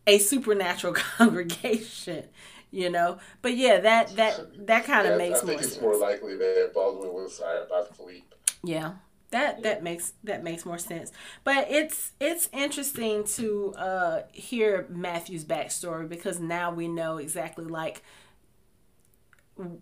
a 0.06 0.16
supernatural 0.18 0.94
congregation, 1.18 2.24
you 2.70 2.88
know. 2.88 3.18
But 3.42 3.58
yeah, 3.58 3.80
that 3.80 4.16
that 4.16 4.66
that 4.66 4.86
kind 4.86 5.06
of 5.06 5.12
yeah, 5.12 5.28
makes 5.28 5.42
I 5.42 5.46
think 5.46 5.60
it's 5.60 5.78
more 5.78 5.94
likely 5.94 6.38
that 6.38 6.70
Baldwin 6.72 7.12
was 7.12 7.38
hired 7.44 7.68
by 7.68 7.84
Philippe. 7.94 8.28
Yeah. 8.62 8.92
That 9.34 9.64
that 9.64 9.82
makes 9.82 10.12
that 10.22 10.44
makes 10.44 10.64
more 10.64 10.78
sense. 10.78 11.10
But 11.42 11.66
it's 11.68 12.12
it's 12.20 12.48
interesting 12.52 13.24
to 13.34 13.74
uh 13.76 14.22
hear 14.30 14.86
Matthew's 14.88 15.44
backstory 15.44 16.08
because 16.08 16.38
now 16.38 16.72
we 16.72 16.86
know 16.86 17.16
exactly 17.16 17.64
like 17.64 18.04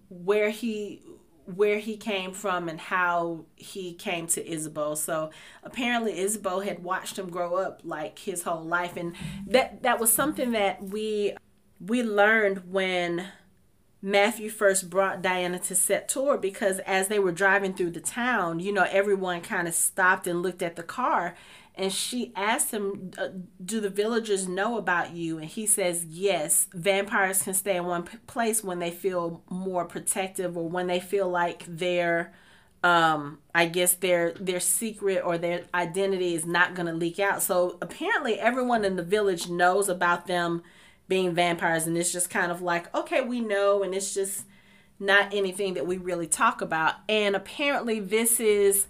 where 0.09 0.49
he 0.49 1.03
where 1.45 1.79
he 1.81 1.99
came 1.99 2.33
from 2.33 2.71
and 2.71 2.81
how 2.81 3.45
he 3.57 3.93
came 3.93 4.27
to 4.29 4.43
Ysabeau. 4.43 4.97
So 4.97 5.29
apparently 5.63 6.15
Ysabeau 6.15 6.65
had 6.65 6.83
watched 6.83 7.19
him 7.19 7.29
grow 7.29 7.57
up 7.57 7.83
like 7.85 8.21
his 8.21 8.45
whole 8.45 8.65
life 8.65 8.97
and 8.97 9.15
that 9.49 9.83
that 9.83 10.01
was 10.01 10.11
something 10.11 10.53
that 10.53 10.83
we 10.83 11.35
we 11.79 12.03
learned 12.03 12.73
when 12.73 13.29
Matthew 14.03 14.51
first 14.51 14.91
brought 14.91 15.23
Diana 15.23 15.61
to 15.61 15.75
Sept-Tours 15.75 16.41
because 16.41 16.81
as 16.81 17.07
they 17.07 17.21
were 17.21 17.31
driving 17.31 17.73
through 17.73 17.93
the 17.93 18.01
town, 18.01 18.59
you 18.59 18.73
know, 18.73 18.87
everyone 18.91 19.41
kind 19.43 19.69
of 19.69 19.75
stopped 19.75 20.27
and 20.27 20.43
looked 20.43 20.61
at 20.61 20.75
the 20.75 20.83
car 20.83 21.37
and 21.75 21.93
she 21.93 22.33
asked 22.37 22.73
him, 22.73 23.13
uh, 23.17 23.29
"Do 23.65 23.81
the 23.81 23.89
villagers 23.89 24.47
know 24.47 24.77
about 24.77 25.13
you?" 25.13 25.39
And 25.39 25.49
he 25.49 25.67
says, 25.67 26.05
"Yes. 26.05 26.67
Vampires 26.75 27.43
can 27.43 27.55
stay 27.55 27.77
in 27.77 27.87
one 27.87 28.03
place 28.27 28.63
when 28.63 28.79
they 28.79 28.91
feel 28.91 29.43
more 29.49 29.85
protective 29.87 30.57
or 30.57 30.69
when 30.69 30.87
they 30.87 31.01
feel 31.01 31.29
like 31.29 31.65
their, 31.67 32.33
um, 32.85 33.39
I 33.55 33.67
guess 33.67 33.95
their 33.95 34.33
their 34.33 34.61
secret 34.61 35.23
or 35.25 35.39
their 35.39 35.65
identity 35.73 36.35
is 36.35 36.45
not 36.45 36.75
going 36.75 36.87
to 36.87 36.93
leak 36.93 37.19
out." 37.19 37.43
So 37.43 37.79
apparently, 37.81 38.39
everyone 38.39 38.85
in 38.85 38.97
the 38.97 39.03
village 39.03 39.49
knows 39.49 39.89
about 39.89 40.27
them 40.27 40.63
being 41.09 41.35
vampires, 41.35 41.87
and 41.87 41.97
it's 41.97 42.13
just 42.13 42.31
kind 42.31 42.51
of 42.51 42.63
like, 42.63 42.95
okay, 42.95 43.21
we 43.21 43.41
know, 43.41 43.83
and 43.83 43.95
it's 43.95 44.15
just 44.15 44.45
not 44.99 45.35
anything 45.35 45.75
that 45.75 45.87
we 45.87 45.99
really 45.99 46.27
talk 46.27 46.61
about. 46.61 46.95
And 47.09 47.35
apparently, 47.35 48.01
this 48.01 48.41
is 48.41 48.87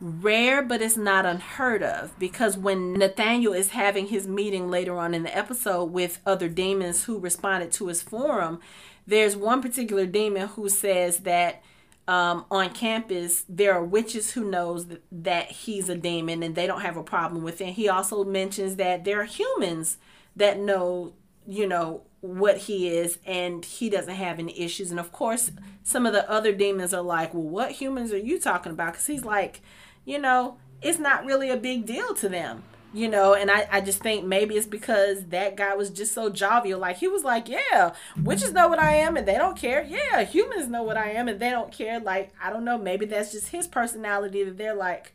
rare, 0.00 0.62
but 0.62 0.80
it's 0.80 0.96
not 0.96 1.26
unheard 1.26 1.82
of 1.82 2.18
because 2.18 2.56
when 2.56 2.94
Nathaniel 2.94 3.52
is 3.52 3.70
having 3.70 4.06
his 4.06 4.26
meeting 4.26 4.70
later 4.70 4.96
on 4.96 5.12
in 5.12 5.24
the 5.24 5.36
episode 5.36 5.84
with 5.84 6.20
other 6.24 6.48
demons 6.48 7.04
who 7.04 7.18
responded 7.18 7.70
to 7.72 7.88
his 7.88 8.02
forum, 8.02 8.60
there's 9.06 9.36
one 9.36 9.60
particular 9.60 10.06
demon 10.06 10.48
who 10.48 10.68
says 10.68 11.18
that 11.18 11.62
um, 12.08 12.46
on 12.50 12.70
campus 12.70 13.44
there 13.48 13.74
are 13.74 13.84
witches 13.84 14.32
who 14.32 14.44
knows 14.44 14.86
that, 14.86 15.02
that 15.12 15.50
he's 15.50 15.88
a 15.88 15.94
demon 15.94 16.42
and 16.42 16.54
they 16.54 16.66
don't 16.66 16.80
have 16.80 16.96
a 16.96 17.02
problem 17.02 17.42
with 17.42 17.60
it. 17.60 17.74
He 17.74 17.88
also 17.88 18.24
mentions 18.24 18.76
that 18.76 19.04
there 19.04 19.20
are 19.20 19.24
humans 19.24 19.98
that 20.34 20.58
know, 20.58 21.12
you 21.50 21.66
know, 21.66 22.02
what 22.20 22.56
he 22.58 22.88
is 22.88 23.18
and 23.26 23.64
he 23.64 23.90
doesn't 23.90 24.14
have 24.14 24.38
any 24.38 24.58
issues. 24.58 24.90
And 24.90 25.00
of 25.00 25.10
course, 25.10 25.50
some 25.82 26.06
of 26.06 26.12
the 26.12 26.30
other 26.30 26.52
demons 26.52 26.94
are 26.94 27.02
like, 27.02 27.34
well, 27.34 27.42
what 27.42 27.72
humans 27.72 28.12
are 28.12 28.18
you 28.18 28.38
talking 28.38 28.72
about? 28.72 28.92
Because 28.92 29.06
he's 29.06 29.24
like, 29.24 29.60
you 30.04 30.18
know, 30.18 30.58
it's 30.80 30.98
not 30.98 31.24
really 31.24 31.50
a 31.50 31.56
big 31.56 31.86
deal 31.86 32.14
to 32.14 32.28
them 32.28 32.62
you 32.92 33.08
know? 33.08 33.34
And 33.34 33.50
I, 33.50 33.68
I 33.70 33.80
just 33.80 34.02
think 34.02 34.24
maybe 34.24 34.56
it's 34.56 34.66
because 34.66 35.26
that 35.26 35.56
guy 35.56 35.74
was 35.74 35.90
just 35.90 36.12
so 36.12 36.28
jovial. 36.28 36.80
Like 36.80 36.96
he 36.96 37.08
was 37.08 37.24
like 37.24 37.48
yeah 37.48 37.94
witches 38.20 38.52
know 38.52 38.68
what 38.68 38.78
i 38.78 38.94
am 38.94 39.16
and 39.16 39.28
they 39.28 39.36
don't 39.36 39.56
care. 39.56 39.82
Yeah 39.82 40.24
humans 40.24 40.68
know 40.68 40.82
what 40.82 40.96
i 40.96 41.10
am 41.10 41.28
and 41.28 41.38
they 41.38 41.50
don't 41.50 41.72
care. 41.72 42.00
Like 42.00 42.32
i 42.42 42.50
don't 42.50 42.64
know 42.64 42.78
maybe 42.78 43.06
that's 43.06 43.32
just 43.32 43.48
his 43.48 43.66
personality 43.66 44.44
that 44.44 44.58
they're 44.58 44.74
like 44.74 45.14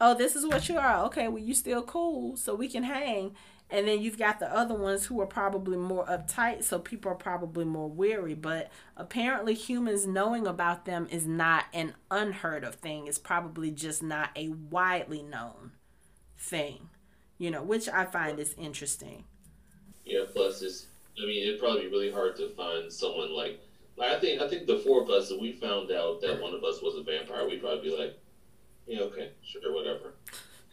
oh 0.00 0.14
this 0.14 0.34
is 0.34 0.46
what 0.46 0.68
you 0.68 0.78
are. 0.78 1.04
Okay 1.04 1.28
well 1.28 1.42
you 1.42 1.54
still 1.54 1.82
cool 1.82 2.36
so 2.36 2.54
we 2.54 2.68
can 2.68 2.82
hang 2.82 3.34
and 3.72 3.88
then 3.88 4.02
you've 4.02 4.18
got 4.18 4.38
the 4.38 4.54
other 4.54 4.74
ones 4.74 5.06
who 5.06 5.18
are 5.22 5.26
probably 5.26 5.78
more 5.78 6.04
uptight, 6.04 6.62
so 6.62 6.78
people 6.78 7.10
are 7.10 7.16
probably 7.16 7.64
more 7.64 7.88
weary. 7.88 8.34
But 8.34 8.70
apparently, 8.96 9.54
humans 9.54 10.06
knowing 10.06 10.46
about 10.46 10.84
them 10.84 11.08
is 11.10 11.26
not 11.26 11.64
an 11.72 11.94
unheard 12.10 12.64
of 12.64 12.74
thing. 12.76 13.06
It's 13.06 13.18
probably 13.18 13.70
just 13.70 14.02
not 14.02 14.30
a 14.36 14.50
widely 14.50 15.22
known 15.22 15.72
thing, 16.38 16.90
you 17.38 17.50
know, 17.50 17.62
which 17.62 17.88
I 17.88 18.04
find 18.04 18.38
is 18.38 18.54
interesting. 18.58 19.24
Yeah, 20.04 20.24
plus 20.30 20.60
it's, 20.60 20.88
I 21.20 21.26
mean, 21.26 21.42
it'd 21.48 21.58
probably 21.58 21.82
be 21.82 21.88
really 21.88 22.12
hard 22.12 22.36
to 22.36 22.50
find 22.50 22.92
someone 22.92 23.34
like, 23.34 23.58
like 23.96 24.10
I 24.10 24.20
think, 24.20 24.42
I 24.42 24.48
think 24.48 24.66
the 24.66 24.78
four 24.78 25.02
of 25.02 25.08
us, 25.08 25.30
if 25.30 25.40
we 25.40 25.52
found 25.52 25.90
out 25.90 26.20
that 26.20 26.42
one 26.42 26.52
of 26.52 26.62
us 26.62 26.82
was 26.82 26.96
a 26.96 27.02
vampire, 27.02 27.48
we'd 27.48 27.62
probably 27.62 27.88
be 27.88 27.96
like, 27.96 28.18
yeah, 28.86 29.00
okay, 29.00 29.30
sure, 29.42 29.72
whatever. 29.72 30.12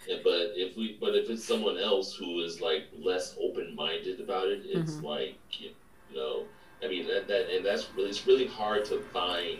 But 0.07 0.53
if 0.55 0.75
we, 0.75 0.97
but 0.99 1.15
if 1.15 1.29
it's 1.29 1.43
someone 1.43 1.77
else 1.77 2.15
who 2.15 2.41
is 2.41 2.61
like 2.61 2.83
less 2.97 3.35
open 3.39 3.75
minded 3.75 4.19
about 4.19 4.47
it, 4.47 4.61
it's 4.65 4.93
mm-hmm. 4.93 5.05
like 5.05 5.37
you 5.51 5.71
know, 6.15 6.45
I 6.83 6.87
mean 6.87 7.07
that, 7.07 7.27
that 7.27 7.49
and 7.53 7.65
that's 7.65 7.89
really 7.95 8.09
it's 8.09 8.25
really 8.25 8.47
hard 8.47 8.85
to 8.85 8.99
find 9.13 9.59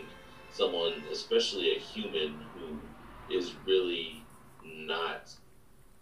someone, 0.52 0.94
especially 1.12 1.76
a 1.76 1.78
human 1.78 2.34
who 2.54 2.78
is 3.34 3.54
really 3.66 4.24
not 4.64 5.32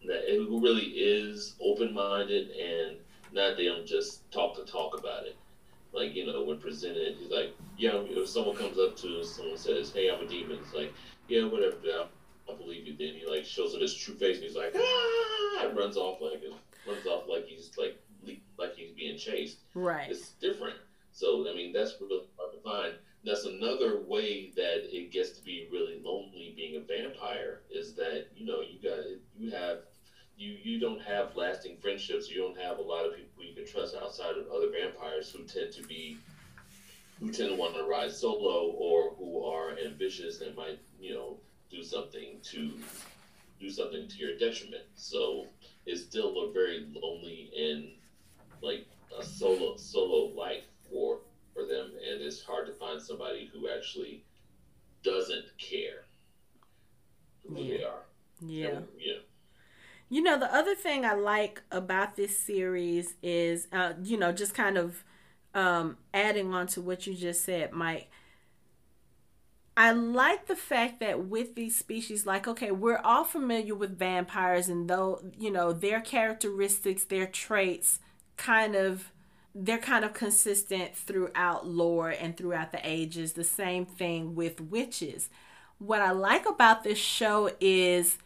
that 0.07 0.29
who 0.29 0.61
really 0.63 0.87
is 0.87 1.55
open 1.61 1.93
minded 1.93 2.51
and 2.51 2.97
not 3.33 3.57
they 3.57 3.65
don't 3.65 3.87
just 3.87 4.31
talk 4.31 4.57
to 4.57 4.65
talk 4.71 4.99
about 4.99 5.27
it. 5.27 5.37
Like 5.93 6.15
you 6.15 6.27
know, 6.27 6.45
when 6.45 6.59
presented, 6.59 7.17
he's 7.19 7.31
like, 7.31 7.55
yeah. 7.77 7.93
If 7.95 8.29
someone 8.29 8.57
comes 8.57 8.79
up 8.79 8.97
to 8.99 9.25
someone 9.25 9.57
says, 9.57 9.91
"Hey, 9.91 10.11
I'm 10.11 10.25
a 10.25 10.29
demon," 10.29 10.59
it's 10.63 10.75
like, 10.75 10.93
yeah, 11.29 11.45
whatever. 11.45 11.77
I 12.49 12.53
believe 12.55 12.87
you. 12.87 12.95
Then 12.99 13.15
he 13.15 13.27
like 13.27 13.45
shows 13.45 13.75
it 13.75 13.81
his 13.81 13.95
true 13.95 14.15
face, 14.15 14.37
and 14.37 14.45
he's 14.45 14.57
like, 14.57 14.75
ah, 14.77 15.67
and 15.67 15.77
runs 15.77 15.97
off 15.97 16.21
like 16.21 16.43
runs 16.87 17.07
off 17.07 17.29
like 17.29 17.47
he's 17.47 17.71
like 17.77 17.97
like 18.59 18.75
he's 18.75 18.91
being 18.93 19.17
chased. 19.17 19.59
Right. 19.75 20.11
It's 20.11 20.31
different. 20.41 20.77
So 21.13 21.49
I 21.49 21.55
mean, 21.55 21.73
that's 21.73 21.95
really 22.01 22.23
hard 22.37 22.53
to 22.53 22.59
find. 22.59 22.95
That's 23.25 23.45
another 23.45 23.99
way 23.99 24.53
that 24.57 24.95
it 24.95 25.11
gets 25.11 25.31
to 25.31 25.43
be 25.43 25.67
really 25.71 26.01
lonely 26.03 26.53
being 26.55 26.77
a 26.77 26.81
vampire 26.81 27.61
is 27.71 27.93
that 27.95 28.27
you 28.35 28.47
know 28.47 28.61
you 28.61 28.79
got 28.83 29.01
you 29.37 29.51
have 29.51 29.81
you 30.37 30.57
you 30.63 30.79
don't 30.79 31.01
have 31.03 31.35
lasting 31.35 31.77
friendships. 31.77 32.29
You 32.29 32.39
don't 32.39 32.59
have 32.59 32.79
a 32.79 32.83
lot 32.83 33.05
of 33.05 33.15
people 33.15 33.43
you 33.43 33.53
can 33.53 33.67
trust 33.67 33.95
outside 33.95 34.37
of 34.37 34.49
other 34.51 34.71
vampires 34.71 35.31
who 35.31 35.43
tend 35.43 35.73
to 35.73 35.83
be 35.83 36.17
who 37.19 37.31
tend 37.33 37.51
to 37.51 37.57
want 37.57 37.75
to 37.75 37.83
rise 37.83 38.19
solo 38.21 38.71
or 38.71 39.11
who 39.19 39.45
are 39.45 39.77
ambitious 39.77 40.41
and 40.41 40.55
might 40.55 40.79
you 41.01 41.13
know 41.15 41.37
do 41.71 41.83
something 41.83 42.39
to 42.43 42.73
do 43.61 43.71
something 43.71 44.09
to 44.09 44.17
your 44.19 44.39
detriment. 44.39 44.85
So 44.95 45.47
it's 45.87 46.03
still 46.03 46.49
a 46.49 46.53
very 46.53 46.87
lonely 46.95 47.51
and 47.59 47.89
like 48.63 48.87
a 49.19 49.25
solo 49.25 49.77
solo 49.77 50.35
life 50.35 50.65
for 50.91 51.21
for 51.55 51.67
them, 51.67 51.91
and 52.09 52.23
it's 52.23 52.43
hard 52.43 52.67
to 52.67 52.73
find 52.73 53.01
somebody 53.01 53.51
who 53.53 53.69
actually 53.69 54.25
doesn't 55.03 55.47
care 55.59 56.05
who 57.47 57.57
yeah. 57.61 57.77
they 57.77 57.85
are. 57.85 58.03
Yeah. 58.41 58.69
And, 58.69 58.87
yeah. 58.99 59.15
You 60.11 60.23
know, 60.23 60.39
the 60.39 60.55
other 60.55 60.75
thing 60.75 61.05
I 61.05 61.15
like 61.15 61.63
about 61.71 62.17
this 62.17 62.39
series 62.39 63.15
is, 63.23 63.69
uh, 63.73 63.93
you 64.03 64.17
know, 64.17 64.33
just 64.33 64.55
kind 64.55 64.79
of 64.79 65.05
um, 65.55 65.99
adding 66.15 66.55
on 66.55 66.67
to 66.69 66.81
what 66.81 67.07
you 67.07 67.15
just 67.15 67.45
said, 67.45 67.73
Mike. 67.73 68.09
I 69.79 69.93
like 69.93 70.49
the 70.49 70.57
fact 70.57 70.99
that 70.99 71.27
with 71.27 71.55
these 71.55 71.79
species, 71.79 72.27
like, 72.27 72.49
okay, 72.49 72.73
we're 72.73 72.99
all 72.99 73.23
familiar 73.23 73.77
with 73.77 73.97
vampires, 73.97 74.69
and 74.69 74.91
though, 74.91 75.23
you 75.39 75.53
know, 75.53 75.73
their 75.73 76.01
characteristics, 76.01 77.05
their 77.05 77.29
traits 77.29 78.01
kind 78.37 78.75
of 78.75 79.13
they're 79.55 79.79
kind 79.79 80.05
of 80.05 80.13
consistent 80.13 80.97
throughout 80.97 81.67
lore 81.67 82.11
and 82.11 82.37
throughout 82.37 82.73
the 82.73 82.81
ages. 82.83 83.35
The 83.35 83.45
same 83.45 83.87
thing 83.87 84.35
with 84.35 84.61
witches. 84.61 85.31
What 85.79 86.03
I 86.03 86.11
like 86.11 86.45
about 86.45 86.83
this 86.83 86.99
show 86.99 87.51
is 87.61 88.19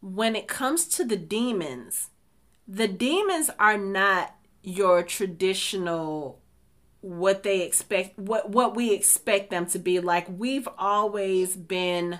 when 0.00 0.36
it 0.36 0.46
comes 0.46 0.86
to 0.86 1.04
the 1.04 1.16
demons, 1.16 2.10
the 2.66 2.88
demons 2.88 3.50
are 3.58 3.76
not 3.76 4.36
your 4.62 5.02
traditional 5.02 6.41
what 7.02 7.42
they 7.42 7.62
expect 7.62 8.18
what 8.18 8.50
what 8.50 8.74
we 8.74 8.92
expect 8.92 9.50
them 9.50 9.66
to 9.66 9.78
be 9.78 10.00
like 10.00 10.26
we've 10.28 10.68
always 10.78 11.56
been 11.56 12.18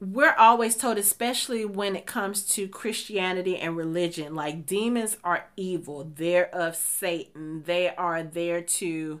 we're 0.00 0.34
always 0.36 0.76
told 0.76 0.96
especially 0.96 1.64
when 1.64 1.94
it 1.94 2.06
comes 2.06 2.42
to 2.44 2.66
Christianity 2.68 3.58
and 3.58 3.76
religion 3.76 4.34
like 4.34 4.66
demons 4.66 5.16
are 5.22 5.46
evil 5.56 6.10
they're 6.16 6.52
of 6.54 6.74
Satan 6.74 7.64
they 7.64 7.88
are 7.94 8.22
there 8.22 8.62
to 8.62 9.20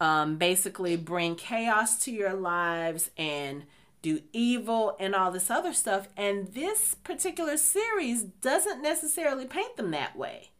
um, 0.00 0.36
basically 0.36 0.96
bring 0.96 1.36
chaos 1.36 2.02
to 2.04 2.10
your 2.10 2.34
lives 2.34 3.10
and 3.16 3.64
do 4.02 4.22
evil 4.32 4.96
and 5.00 5.14
all 5.14 5.30
this 5.30 5.50
other 5.50 5.72
stuff. 5.72 6.08
And 6.16 6.48
this 6.48 6.94
particular 6.94 7.56
series 7.56 8.22
doesn't 8.22 8.82
necessarily 8.82 9.46
paint 9.46 9.76
them 9.76 9.90
that 9.92 10.16
way. 10.16 10.50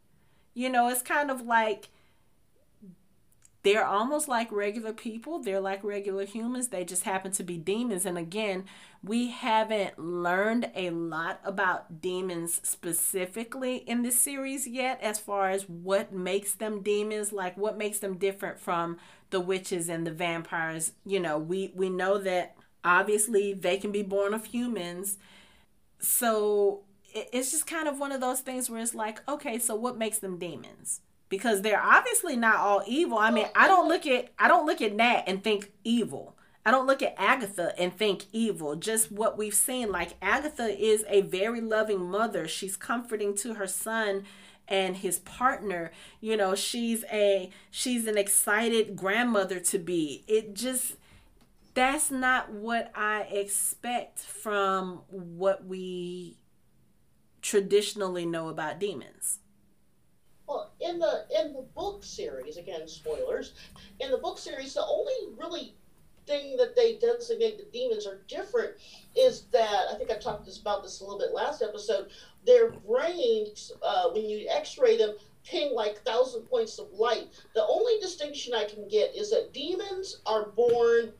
You 0.54 0.70
know, 0.70 0.88
it's 0.88 1.02
kind 1.02 1.30
of 1.30 1.42
like 1.42 1.88
they're 3.66 3.84
almost 3.86 4.28
like 4.28 4.52
regular 4.52 4.92
people. 4.92 5.40
They're 5.40 5.60
like 5.60 5.82
regular 5.84 6.24
humans. 6.24 6.68
They 6.68 6.84
just 6.84 7.02
happen 7.02 7.32
to 7.32 7.42
be 7.42 7.58
demons. 7.58 8.06
And 8.06 8.16
again, 8.16 8.64
we 9.02 9.30
haven't 9.30 9.98
learned 9.98 10.70
a 10.74 10.90
lot 10.90 11.40
about 11.44 12.00
demons 12.00 12.60
specifically 12.62 13.78
in 13.78 14.02
this 14.02 14.20
series 14.20 14.66
yet, 14.66 15.00
as 15.02 15.18
far 15.18 15.50
as 15.50 15.68
what 15.68 16.12
makes 16.12 16.54
them 16.54 16.82
demons, 16.82 17.32
like 17.32 17.56
what 17.56 17.76
makes 17.78 17.98
them 17.98 18.18
different 18.18 18.58
from 18.60 18.98
the 19.30 19.40
witches 19.40 19.88
and 19.88 20.06
the 20.06 20.12
vampires. 20.12 20.92
You 21.04 21.20
know, 21.20 21.38
we, 21.38 21.72
we 21.74 21.90
know 21.90 22.18
that 22.18 22.56
Obviously, 22.86 23.52
they 23.52 23.78
can 23.78 23.90
be 23.90 24.02
born 24.02 24.32
of 24.32 24.44
humans. 24.44 25.18
So 25.98 26.84
it's 27.14 27.50
just 27.50 27.66
kind 27.66 27.88
of 27.88 27.98
one 27.98 28.12
of 28.12 28.20
those 28.20 28.40
things 28.40 28.70
where 28.70 28.80
it's 28.80 28.94
like, 28.94 29.28
okay, 29.28 29.58
so 29.58 29.74
what 29.74 29.98
makes 29.98 30.18
them 30.18 30.38
demons? 30.38 31.00
Because 31.28 31.62
they're 31.62 31.82
obviously 31.82 32.36
not 32.36 32.56
all 32.56 32.82
evil. 32.86 33.18
I 33.18 33.30
mean, 33.30 33.46
I 33.54 33.66
don't 33.66 33.88
look 33.88 34.06
at 34.06 34.32
I 34.38 34.48
don't 34.48 34.66
look 34.66 34.80
at 34.80 34.94
Nat 34.94 35.24
and 35.26 35.42
think 35.42 35.72
evil. 35.82 36.36
I 36.64 36.72
don't 36.72 36.86
look 36.86 37.00
at 37.00 37.14
Agatha 37.16 37.72
and 37.78 37.96
think 37.96 38.24
evil. 38.32 38.74
Just 38.74 39.12
what 39.12 39.38
we've 39.38 39.54
seen. 39.54 39.90
Like 39.90 40.14
Agatha 40.20 40.66
is 40.66 41.04
a 41.08 41.22
very 41.22 41.60
loving 41.60 42.10
mother. 42.10 42.48
She's 42.48 42.76
comforting 42.76 43.36
to 43.36 43.54
her 43.54 43.68
son 43.68 44.24
and 44.68 44.96
his 44.96 45.20
partner. 45.20 45.92
You 46.20 46.36
know, 46.36 46.54
she's 46.54 47.04
a 47.10 47.50
she's 47.70 48.06
an 48.06 48.18
excited 48.18 48.96
grandmother 48.96 49.60
to 49.60 49.78
be. 49.78 50.24
It 50.26 50.54
just 50.54 50.96
that's 51.74 52.10
not 52.10 52.50
what 52.50 52.90
I 52.94 53.22
expect 53.30 54.20
from 54.20 55.02
what 55.08 55.66
we 55.66 56.38
traditionally 57.42 58.26
know 58.26 58.48
about 58.48 58.80
demons. 58.80 59.38
Well, 60.46 60.70
in 60.80 60.98
the 60.98 61.24
in 61.34 61.52
the 61.52 61.62
book 61.74 62.04
series, 62.04 62.56
again 62.56 62.86
spoilers, 62.86 63.54
in 64.00 64.10
the 64.10 64.18
book 64.18 64.38
series, 64.38 64.74
the 64.74 64.84
only 64.84 65.36
really 65.36 65.74
thing 66.26 66.56
that 66.56 66.74
they 66.74 66.96
designate 66.96 67.56
the 67.56 67.64
demons 67.72 68.06
are 68.06 68.20
different 68.28 68.72
is 69.14 69.42
that 69.52 69.86
I 69.90 69.94
think 69.94 70.10
I 70.10 70.16
talked 70.16 70.44
this, 70.44 70.58
about 70.58 70.82
this 70.82 71.00
a 71.00 71.04
little 71.04 71.18
bit 71.18 71.32
last 71.32 71.62
episode. 71.62 72.08
Their 72.44 72.70
brains, 72.70 73.72
uh, 73.82 74.10
when 74.10 74.28
you 74.28 74.46
X-ray 74.48 74.96
them, 74.96 75.14
ping 75.44 75.72
like 75.72 76.02
thousand 76.02 76.42
points 76.42 76.78
of 76.78 76.90
light. 76.92 77.28
The 77.54 77.64
only 77.64 77.98
distinction 78.00 78.54
I 78.54 78.64
can 78.64 78.88
get 78.88 79.14
is 79.14 79.30
that 79.30 79.52
demons 79.52 80.20
are 80.26 80.46
born 80.46 81.12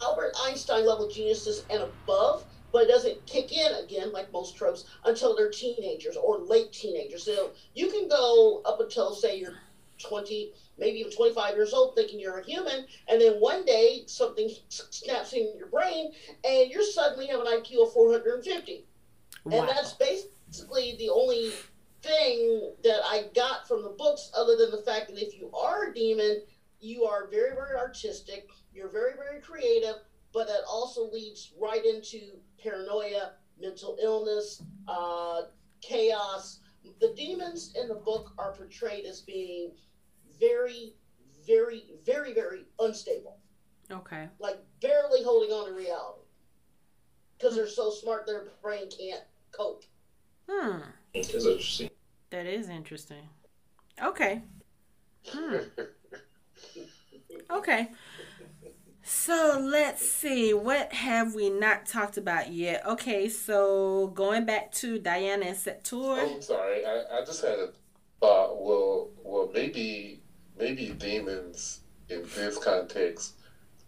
Albert 0.00 0.34
Einstein 0.40 0.86
level 0.86 1.08
geniuses 1.08 1.64
and 1.70 1.82
above, 1.82 2.44
but 2.72 2.82
it 2.84 2.88
doesn't 2.88 3.24
kick 3.26 3.52
in 3.52 3.72
again, 3.84 4.12
like 4.12 4.32
most 4.32 4.56
tropes, 4.56 4.84
until 5.04 5.36
they're 5.36 5.50
teenagers 5.50 6.16
or 6.16 6.38
late 6.38 6.72
teenagers. 6.72 7.24
So 7.24 7.50
you 7.74 7.90
can 7.90 8.08
go 8.08 8.62
up 8.64 8.80
until, 8.80 9.14
say, 9.14 9.38
you're 9.38 9.54
20, 9.98 10.52
maybe 10.78 10.98
even 10.98 11.12
25 11.12 11.54
years 11.54 11.72
old, 11.72 11.94
thinking 11.94 12.20
you're 12.20 12.38
a 12.38 12.44
human, 12.44 12.86
and 13.08 13.20
then 13.20 13.34
one 13.34 13.64
day 13.64 14.04
something 14.06 14.48
snaps 14.68 15.32
in 15.32 15.52
your 15.58 15.68
brain, 15.68 16.12
and 16.44 16.70
you 16.70 16.84
suddenly 16.84 17.26
have 17.26 17.40
an 17.40 17.46
IQ 17.46 17.82
of 17.82 17.92
450. 17.92 18.84
Wow. 19.44 19.60
And 19.60 19.68
that's 19.68 19.94
basically 19.94 20.96
the 20.98 21.10
only 21.10 21.50
thing 22.02 22.72
that 22.84 23.00
I 23.04 23.24
got 23.34 23.66
from 23.66 23.82
the 23.82 23.90
books, 23.90 24.30
other 24.36 24.56
than 24.56 24.70
the 24.70 24.82
fact 24.82 25.08
that 25.08 25.20
if 25.20 25.36
you 25.36 25.50
are 25.52 25.90
a 25.90 25.94
demon, 25.94 26.42
you 26.80 27.04
are 27.04 27.26
very, 27.28 27.54
very 27.56 27.76
artistic 27.76 28.48
you're 28.78 28.88
very, 28.88 29.14
very 29.14 29.40
creative, 29.40 29.96
but 30.32 30.46
that 30.46 30.60
also 30.70 31.10
leads 31.10 31.52
right 31.60 31.84
into 31.84 32.20
paranoia, 32.62 33.32
mental 33.60 33.96
illness, 34.02 34.62
uh, 34.86 35.42
chaos. 35.80 36.60
The 37.00 37.12
demons 37.16 37.74
in 37.80 37.88
the 37.88 37.94
book 37.94 38.32
are 38.38 38.52
portrayed 38.52 39.04
as 39.04 39.20
being 39.20 39.72
very, 40.40 40.94
very, 41.46 41.84
very, 42.04 42.32
very 42.32 42.66
unstable. 42.78 43.38
Okay. 43.90 44.28
Like 44.38 44.58
barely 44.80 45.22
holding 45.22 45.50
on 45.50 45.68
to 45.68 45.74
reality. 45.74 46.22
Because 47.36 47.54
they're 47.54 47.68
so 47.68 47.90
smart 47.90 48.26
their 48.26 48.48
brain 48.62 48.88
can't 48.90 49.22
cope. 49.52 49.84
Hmm. 50.48 50.78
That's 51.14 51.34
interesting. 51.34 51.90
That 52.30 52.46
is 52.46 52.68
interesting. 52.68 53.28
Okay. 54.02 54.42
Hmm. 55.26 55.56
okay. 57.50 57.88
So 59.10 59.58
let's 59.58 60.06
see, 60.06 60.52
what 60.52 60.92
have 60.92 61.34
we 61.34 61.48
not 61.48 61.86
talked 61.86 62.18
about 62.18 62.52
yet? 62.52 62.84
Okay, 62.86 63.30
so 63.30 64.08
going 64.08 64.44
back 64.44 64.70
to 64.72 64.98
Diana 64.98 65.46
and 65.46 65.56
Sept-Tours. 65.56 66.20
Oh, 66.22 66.34
I'm 66.34 66.42
sorry, 66.42 66.84
I, 66.84 67.04
I 67.12 67.24
just 67.24 67.40
had 67.40 67.58
a 67.58 67.70
thought. 68.20 68.62
Well, 68.62 69.08
well, 69.24 69.50
maybe 69.54 70.20
maybe 70.58 70.90
demons 70.90 71.80
in 72.10 72.22
this 72.34 72.58
context 72.58 73.36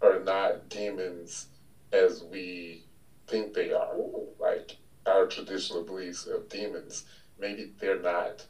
are 0.01 0.21
not 0.21 0.71
demons 0.71 1.49
as 1.93 2.25
we 2.25 2.85
think 3.27 3.53
they 3.53 3.73
are. 3.73 3.97
Like, 4.39 4.79
our 5.05 5.27
traditional 5.27 5.85
beliefs 5.85 6.27
of 6.27 6.49
demons, 6.49 7.05
maybe 7.39 7.73
they're 7.79 8.01
not 8.01 8.47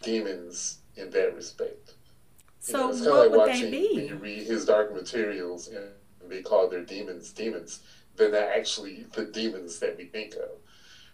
demons 0.00 0.78
in 0.94 1.10
that 1.10 1.34
respect. 1.34 1.94
So 2.62 2.90
it's 2.90 3.00
what 3.00 3.14
like 3.18 3.30
would 3.30 3.38
watching 3.38 3.70
they 3.72 3.80
when 3.80 3.96
be? 3.96 4.06
you 4.06 4.14
read 4.14 4.46
his 4.46 4.64
dark 4.64 4.94
materials 4.94 5.66
and 5.66 6.30
they 6.30 6.42
call 6.42 6.68
their 6.68 6.84
demons 6.84 7.32
demons. 7.32 7.80
They're 8.16 8.54
actually 8.56 9.06
the 9.14 9.24
demons 9.24 9.80
that 9.80 9.96
we 9.96 10.04
think 10.04 10.34
of. 10.34 10.50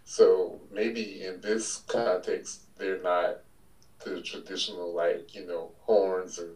So 0.03 0.61
maybe 0.71 1.23
in 1.25 1.41
this 1.41 1.77
context, 1.87 2.65
they're 2.77 3.01
not 3.01 3.39
the 4.05 4.21
traditional 4.21 4.93
like 4.93 5.33
you 5.33 5.47
know 5.47 5.71
horns 5.81 6.37
and 6.37 6.51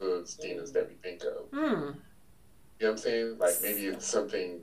hooves 0.00 0.34
demons 0.34 0.72
that 0.72 0.88
we 0.88 0.94
think 0.94 1.24
of. 1.24 1.50
Hmm. 1.52 1.58
You 1.60 1.66
know 1.66 1.94
what 2.78 2.90
I'm 2.90 2.96
saying? 2.98 3.38
Like 3.38 3.54
maybe 3.62 3.86
it's 3.88 4.06
something. 4.06 4.60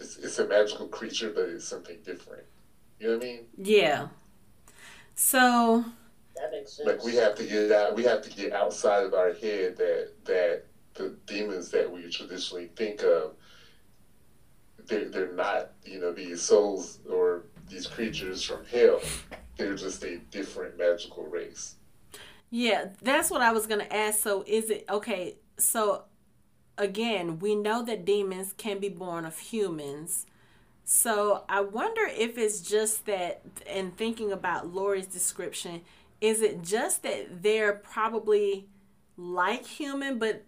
It's, 0.00 0.16
it's 0.16 0.38
a 0.38 0.46
magical 0.46 0.86
creature, 0.88 1.30
but 1.34 1.48
it's 1.48 1.66
something 1.68 1.98
different. 2.06 2.44
You 3.00 3.08
know 3.08 3.14
what 3.16 3.22
I 3.22 3.26
mean? 3.26 3.40
Yeah. 3.58 4.08
So 5.14 5.84
That 6.40 6.50
makes 6.52 6.72
sense. 6.72 6.86
Like 6.86 7.04
we 7.04 7.14
have 7.16 7.34
to 7.36 7.44
get 7.44 7.72
out. 7.72 7.94
We 7.94 8.04
have 8.04 8.22
to 8.22 8.30
get 8.30 8.52
outside 8.52 9.04
of 9.04 9.14
our 9.14 9.32
head 9.32 9.76
that 9.76 10.12
that 10.24 10.64
the 10.94 11.16
demons 11.26 11.70
that 11.70 11.90
we 11.90 12.08
traditionally 12.10 12.70
think 12.76 13.02
of, 13.02 13.34
they're 14.86 15.08
they're 15.08 15.32
not. 15.32 15.72
You 15.84 16.00
know 16.00 16.12
these 16.12 16.42
souls 16.42 17.00
or 17.10 17.44
these 17.68 17.86
creatures 17.86 18.42
from 18.42 18.64
hell. 18.66 19.00
They're 19.56 19.74
just 19.74 20.04
a 20.04 20.18
different 20.30 20.78
magical 20.78 21.24
race. 21.24 21.74
Yeah, 22.50 22.86
that's 23.02 23.30
what 23.30 23.42
I 23.42 23.52
was 23.52 23.66
going 23.66 23.80
to 23.80 23.94
ask. 23.94 24.20
So, 24.20 24.44
is 24.46 24.70
it 24.70 24.84
okay? 24.88 25.36
So, 25.58 26.04
again, 26.78 27.38
we 27.40 27.54
know 27.54 27.84
that 27.84 28.04
demons 28.04 28.54
can 28.56 28.78
be 28.78 28.88
born 28.88 29.24
of 29.26 29.38
humans. 29.38 30.26
So, 30.84 31.44
I 31.48 31.60
wonder 31.60 32.02
if 32.06 32.38
it's 32.38 32.60
just 32.62 33.04
that, 33.06 33.42
in 33.66 33.90
thinking 33.90 34.32
about 34.32 34.72
Lori's 34.72 35.06
description, 35.06 35.82
is 36.20 36.42
it 36.42 36.62
just 36.62 37.02
that 37.02 37.42
they're 37.42 37.72
probably 37.72 38.68
like 39.16 39.66
human, 39.66 40.18
but 40.18 40.44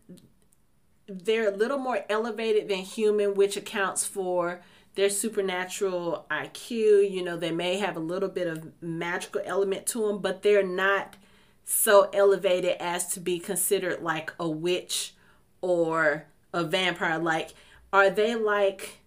they're 1.07 1.49
a 1.49 1.57
little 1.57 1.79
more 1.79 2.05
elevated 2.09 2.69
than 2.69 2.79
human, 2.79 3.35
which 3.35 3.57
accounts 3.57 4.07
for 4.07 4.63
their 4.95 5.11
supernatural 5.11 6.27
IQ. 6.31 7.11
You 7.11 7.23
know, 7.23 7.37
they 7.37 7.51
may 7.51 7.79
have 7.79 7.97
a 7.97 8.01
little 8.01 8.29
bit 8.29 8.47
of 8.47 8.71
magical 8.81 9.41
element 9.45 9.87
to 9.87 10.07
them, 10.07 10.19
but 10.19 10.43
they're 10.43 10.67
not 10.67 11.17
so 11.65 12.11
elevated 12.13 12.77
as 12.81 13.07
to 13.15 13.21
be 13.21 13.39
considered 13.39 14.03
like 14.03 14.33
a 14.39 14.49
witch 14.49 15.15
or 15.61 16.27
a 16.53 16.65
vampire. 16.65 17.19
Like, 17.19 17.55
are 17.93 18.11
they 18.11 18.35
like, 18.35 19.00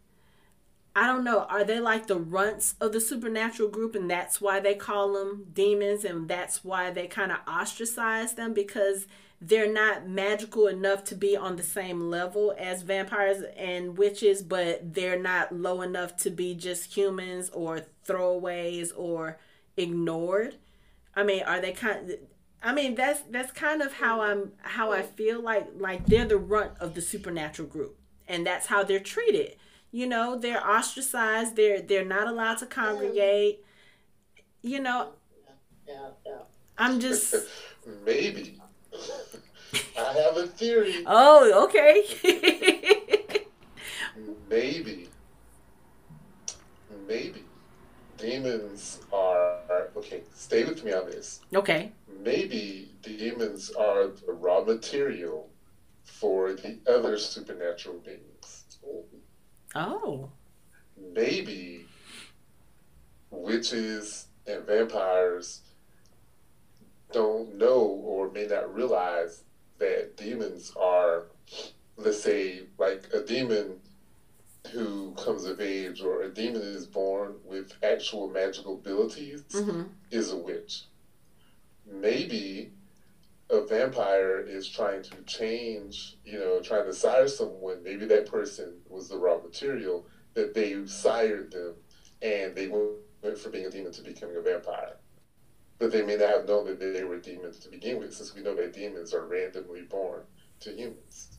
I 0.96 1.08
don't 1.08 1.24
know, 1.24 1.46
are 1.50 1.64
they 1.64 1.80
like 1.80 2.06
the 2.06 2.20
runts 2.20 2.76
of 2.80 2.94
the 2.94 3.02
supernatural 3.02 3.70
group 3.70 3.96
and 3.96 4.10
that's 4.10 4.40
why 4.40 4.60
they 4.60 4.76
call 4.76 5.14
them 5.14 5.48
demons 5.52 6.06
and 6.06 6.28
that's 6.28 6.64
why 6.64 6.92
they 6.92 7.08
kind 7.08 7.32
of 7.32 7.40
ostracize 7.48 8.36
them 8.36 8.54
because 8.54 9.08
they're 9.42 9.72
not 9.72 10.08
magical 10.08 10.68
enough 10.68 11.04
to 11.06 11.16
be 11.16 11.36
on 11.36 11.56
the 11.56 11.64
same 11.64 12.10
level 12.10 12.56
as 12.58 12.84
vampires 12.84 13.44
and 13.58 13.98
witches, 13.98 14.42
but 14.44 14.94
they're 14.94 15.20
not 15.20 15.52
low 15.52 15.82
enough 15.82 16.16
to 16.18 16.30
be 16.30 16.54
just 16.54 16.96
humans 16.96 17.50
or 17.50 17.82
throwaways 18.08 18.92
or 18.96 19.40
ignored. 19.76 20.56
I 21.16 21.24
mean, 21.24 21.44
are 21.44 21.60
they 21.60 21.74
kind 21.74 22.18
I 22.62 22.74
mean, 22.74 22.96
that's 22.96 23.22
that's 23.30 23.52
kind 23.52 23.82
of 23.82 23.94
how 23.94 24.22
I'm 24.22 24.54
how 24.62 24.94
I 24.94 25.02
feel 25.02 25.42
like 25.42 25.68
like 25.76 26.06
they're 26.06 26.26
the 26.26 26.38
runt 26.38 26.72
of 26.80 26.94
the 26.94 27.02
supernatural 27.02 27.68
group 27.68 27.98
and 28.28 28.46
that's 28.48 28.68
how 28.68 28.84
they're 28.84 29.00
treated. 29.00 29.56
You 29.94 30.08
know, 30.08 30.36
they're 30.36 30.68
ostracized, 30.68 31.56
they're 31.56 31.80
they're 31.80 32.04
not 32.04 32.28
allowed 32.28 32.58
to 32.58 32.66
congregate. 32.66 33.64
You 34.64 34.80
know, 34.80 35.10
yeah, 35.88 36.10
yeah. 36.26 36.40
I'm 36.80 37.00
just 37.00 37.36
Maybe. 38.06 38.60
I 39.98 40.14
have 40.14 40.38
a 40.38 40.48
theory. 40.48 41.04
Oh, 41.06 41.66
okay. 41.66 42.04
Maybe. 44.50 45.10
Maybe. 47.08 47.44
Demons 48.18 49.00
are 49.14 49.90
okay. 49.96 50.24
Stay 50.34 50.64
with 50.64 50.84
me 50.84 50.92
on 50.92 51.06
this. 51.06 51.42
okay. 51.54 51.92
maybe 52.24 52.96
demons 53.04 53.70
are 53.72 54.08
the 54.08 54.32
raw 54.32 54.64
material 54.64 55.50
for 56.04 56.54
the 56.54 56.80
other 56.88 57.18
supernatural 57.20 58.00
beings. 58.00 58.64
Oh. 59.76 60.30
Maybe 60.98 61.86
witches 63.32 64.28
and 64.46 64.64
vampires 64.66 65.62
don't 67.12 67.58
know 67.58 67.80
or 67.82 68.30
may 68.30 68.46
not 68.46 68.74
realize 68.74 69.44
that 69.80 70.16
demons 70.18 70.74
are, 70.76 71.24
let's 71.98 72.22
say, 72.22 72.64
like 72.78 73.10
a 73.14 73.22
demon 73.22 73.80
who 74.72 75.14
comes 75.14 75.46
of 75.46 75.60
age 75.60 76.02
or 76.02 76.24
a 76.24 76.30
demon 76.30 76.62
is 76.62 76.86
born 76.88 77.36
with 77.44 77.74
actual 77.84 78.30
magical 78.30 78.76
abilities 78.76 79.44
hmm 79.52 79.84
is 80.10 80.32
a 80.32 80.38
witch. 80.38 80.84
Maybe 81.86 82.72
a 83.54 83.66
vampire 83.66 84.40
is 84.40 84.68
trying 84.68 85.04
to 85.04 85.16
change, 85.26 86.18
you 86.26 86.40
know, 86.40 86.60
trying 86.60 86.86
to 86.86 86.94
sire 86.94 87.28
someone. 87.28 87.84
Maybe 87.84 88.06
that 88.08 88.26
person 88.30 88.74
was 88.90 89.08
the 89.08 89.18
raw 89.18 89.38
material 89.38 90.06
that 90.34 90.54
they 90.54 90.86
sired 90.88 91.52
them 91.52 91.76
and 92.22 92.56
they 92.56 92.68
went 92.68 93.38
from 93.38 93.52
being 93.52 93.66
a 93.66 93.70
demon 93.70 93.92
to 93.94 94.02
becoming 94.02 94.36
a 94.38 94.42
vampire. 94.42 94.98
But 95.78 95.92
they 95.92 96.02
may 96.02 96.16
not 96.16 96.30
have 96.30 96.48
known 96.48 96.66
that 96.66 96.80
they 96.80 97.04
were 97.04 97.18
demons 97.18 97.60
to 97.60 97.70
begin 97.70 98.00
with, 98.00 98.14
since 98.14 98.34
we 98.34 98.42
know 98.42 98.56
that 98.56 98.74
demons 98.74 99.14
are 99.14 99.26
randomly 99.26 99.82
born 99.82 100.22
to 100.62 100.72
humans. 100.72 101.38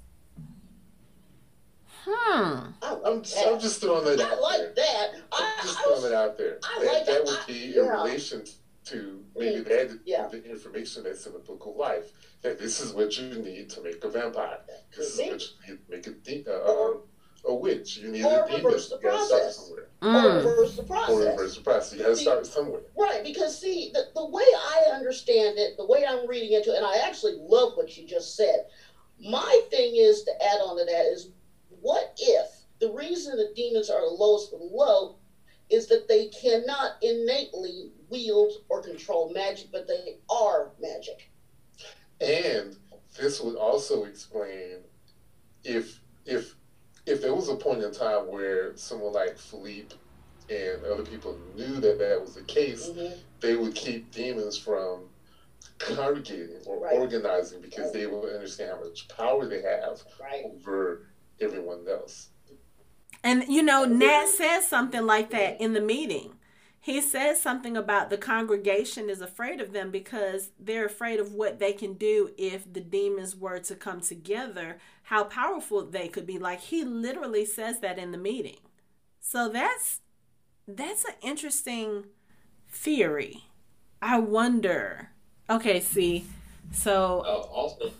Hmm. 2.05 2.67
I 2.83 2.93
like 2.93 3.03
I'm, 3.07 3.23
that. 3.23 3.49
I'm 3.49 3.61
just 3.61 3.81
throwing 3.81 4.07
it 4.07 4.21
I 4.21 4.31
out 4.33 4.43
like 4.43 4.59
there. 4.59 4.73
that. 4.75 5.09
I'm 5.33 5.43
I, 5.43 5.63
just 5.63 5.79
I 5.79 5.83
throwing 5.83 6.03
was, 6.03 6.11
it 6.11 6.15
out 6.15 6.37
there. 6.37 6.59
I 6.63 6.79
that, 6.85 6.93
like 6.93 7.07
that 7.07 7.13
that. 7.13 7.25
would 7.25 7.39
I- 7.39 7.47
be 7.47 7.73
yeah. 7.75 7.83
in 7.83 7.89
relation 7.89 8.45
to 8.87 9.24
maybe 9.37 9.61
that 9.61 9.99
yeah. 10.05 10.27
the 10.29 10.43
information 10.45 11.03
that's 11.05 11.27
in 11.27 11.33
the 11.33 11.39
book 11.39 11.65
of 11.67 11.77
life. 11.77 12.13
That 12.43 12.59
this 12.59 12.81
is 12.81 12.93
what 12.93 13.17
you 13.19 13.35
need 13.43 13.71
to 13.71 13.81
make 13.83 14.03
a 14.05 14.09
vampire. 14.11 14.59
This 14.97 15.19
is 15.19 15.31
what 15.31 15.43
you 15.69 15.75
need 15.75 15.79
to 15.87 15.91
make 15.91 16.07
a 16.07 16.11
de- 16.11 16.45
uh, 16.47 16.71
um, 16.71 17.01
a 17.47 17.55
witch. 17.55 17.97
You 17.99 18.11
need 18.11 18.25
Or 18.25 18.45
a 18.45 18.49
demon. 18.49 18.65
reverse 18.65 18.89
the 18.89 18.97
You 18.97 19.03
gotta 19.03 19.25
start 19.27 19.43
process. 19.43 19.57
somewhere. 19.57 19.89
or 20.03 20.07
Mm. 20.09 20.45
reverse 20.45 20.77
the 20.77 20.83
Or 20.83 20.87
process. 20.87 21.19
reverse 21.27 21.55
the 21.57 21.61
process. 21.63 21.93
You 21.93 21.99
gotta 21.99 22.17
See? 22.17 22.23
start 22.23 22.47
somewhere. 22.47 22.83
Right, 22.97 23.23
because 23.23 23.59
see, 23.59 23.91
the, 23.93 24.05
the 24.15 24.25
way 24.25 24.45
I 24.55 24.89
understand 24.93 25.59
it, 25.59 25.77
the 25.77 25.85
way 25.85 26.05
I'm 26.05 26.27
reading 26.27 26.53
into 26.53 26.73
it, 26.73 26.77
and 26.77 26.85
I 26.85 26.97
actually 26.97 27.35
love 27.37 27.77
what 27.77 27.97
you 27.97 28.05
just 28.07 28.37
said. 28.37 28.67
My 29.19 29.59
thing 29.71 29.97
is 29.97 30.23
to 30.23 30.43
add 30.43 30.61
on 30.61 30.77
to 30.77 30.85
that 30.85 31.05
is 31.07 31.29
what 31.81 32.13
if 32.19 32.47
the 32.81 32.89
reason 32.91 33.37
the 33.37 33.51
demons 33.55 33.89
are 33.89 34.01
the 34.01 34.07
lowest 34.07 34.53
of 34.53 34.59
the 34.59 34.65
low 34.65 35.15
is 35.71 35.87
that 35.89 36.09
they 36.09 36.27
cannot 36.27 36.93
innately 37.03 37.91
wield 38.09 38.53
or 38.69 38.81
control 38.81 39.33
magic, 39.33 39.69
but 39.73 39.87
they 39.87 40.19
are 40.31 40.73
magic. 40.79 41.31
And 42.21 42.77
this 43.17 43.41
would 43.41 43.57
also 43.57 44.05
explain 44.05 44.85
if 45.65 46.01
if 46.25 46.55
if 47.07 47.21
there 47.21 47.35
was 47.35 47.49
a 47.49 47.55
point 47.55 47.83
in 47.83 47.93
time 47.93 48.27
where 48.27 48.77
someone 48.77 49.13
like 49.13 49.37
Philippe 49.39 49.95
and 50.49 50.85
other 50.85 51.03
people 51.03 51.35
knew 51.35 51.79
that 51.81 51.99
that 51.99 52.21
was 52.21 52.35
the 52.35 52.43
case, 52.43 52.89
Mhm. 52.89 53.19
they 53.41 53.55
would 53.55 53.75
keep 53.75 54.11
demons 54.11 54.57
from 54.57 55.11
congregating 55.79 56.63
or 56.67 56.79
Right. 56.79 56.95
organizing 56.97 57.61
because 57.61 57.93
they 57.93 58.07
would 58.07 58.33
understand 58.33 58.71
how 58.71 58.79
much 58.79 59.07
power 59.09 59.47
they 59.47 59.61
have 59.61 60.03
Right. 60.19 60.45
over 60.45 61.01
everyone 61.41 61.87
else. 61.89 62.29
And 63.25 63.45
you 63.49 63.63
know, 63.63 63.85
Nat 63.87 64.27
says 64.27 64.69
something 64.69 65.07
like 65.07 65.31
that 65.31 65.61
in 65.61 65.73
the 65.73 65.81
meeting. 65.81 66.35
He 66.79 67.01
says 67.01 67.41
something 67.41 67.79
about 67.79 68.11
the 68.11 68.19
congregation 68.19 69.09
is 69.09 69.23
afraid 69.23 69.59
of 69.59 69.73
them 69.73 69.91
because 69.91 70.51
they're 70.61 70.85
afraid 70.85 71.19
of 71.19 71.33
what 71.33 71.59
they 71.59 71.73
can 71.73 71.95
do 71.95 72.33
if 72.37 72.71
the 72.71 72.83
demons 72.83 73.35
were 73.35 73.59
to 73.61 73.75
come 73.75 74.03
together, 74.03 74.77
how 75.05 75.25
powerful 75.25 75.83
they 75.87 76.09
could 76.09 76.27
be. 76.27 76.39
Like 76.39 76.61
he 76.61 76.85
literally 76.85 77.47
says 77.47 77.81
that 77.81 77.99
in 77.99 78.13
the 78.13 78.19
meeting. 78.19 78.59
So 79.19 79.49
that's 79.49 80.01
that's 80.69 81.07
an 81.07 81.15
interesting 81.23 82.05
theory. 82.69 83.45
I 84.03 84.19
wonder. 84.19 85.09
Okay, 85.49 85.81
see. 85.81 86.27
So 86.73 87.21
Uh, 87.21 87.49
also, 87.51 87.93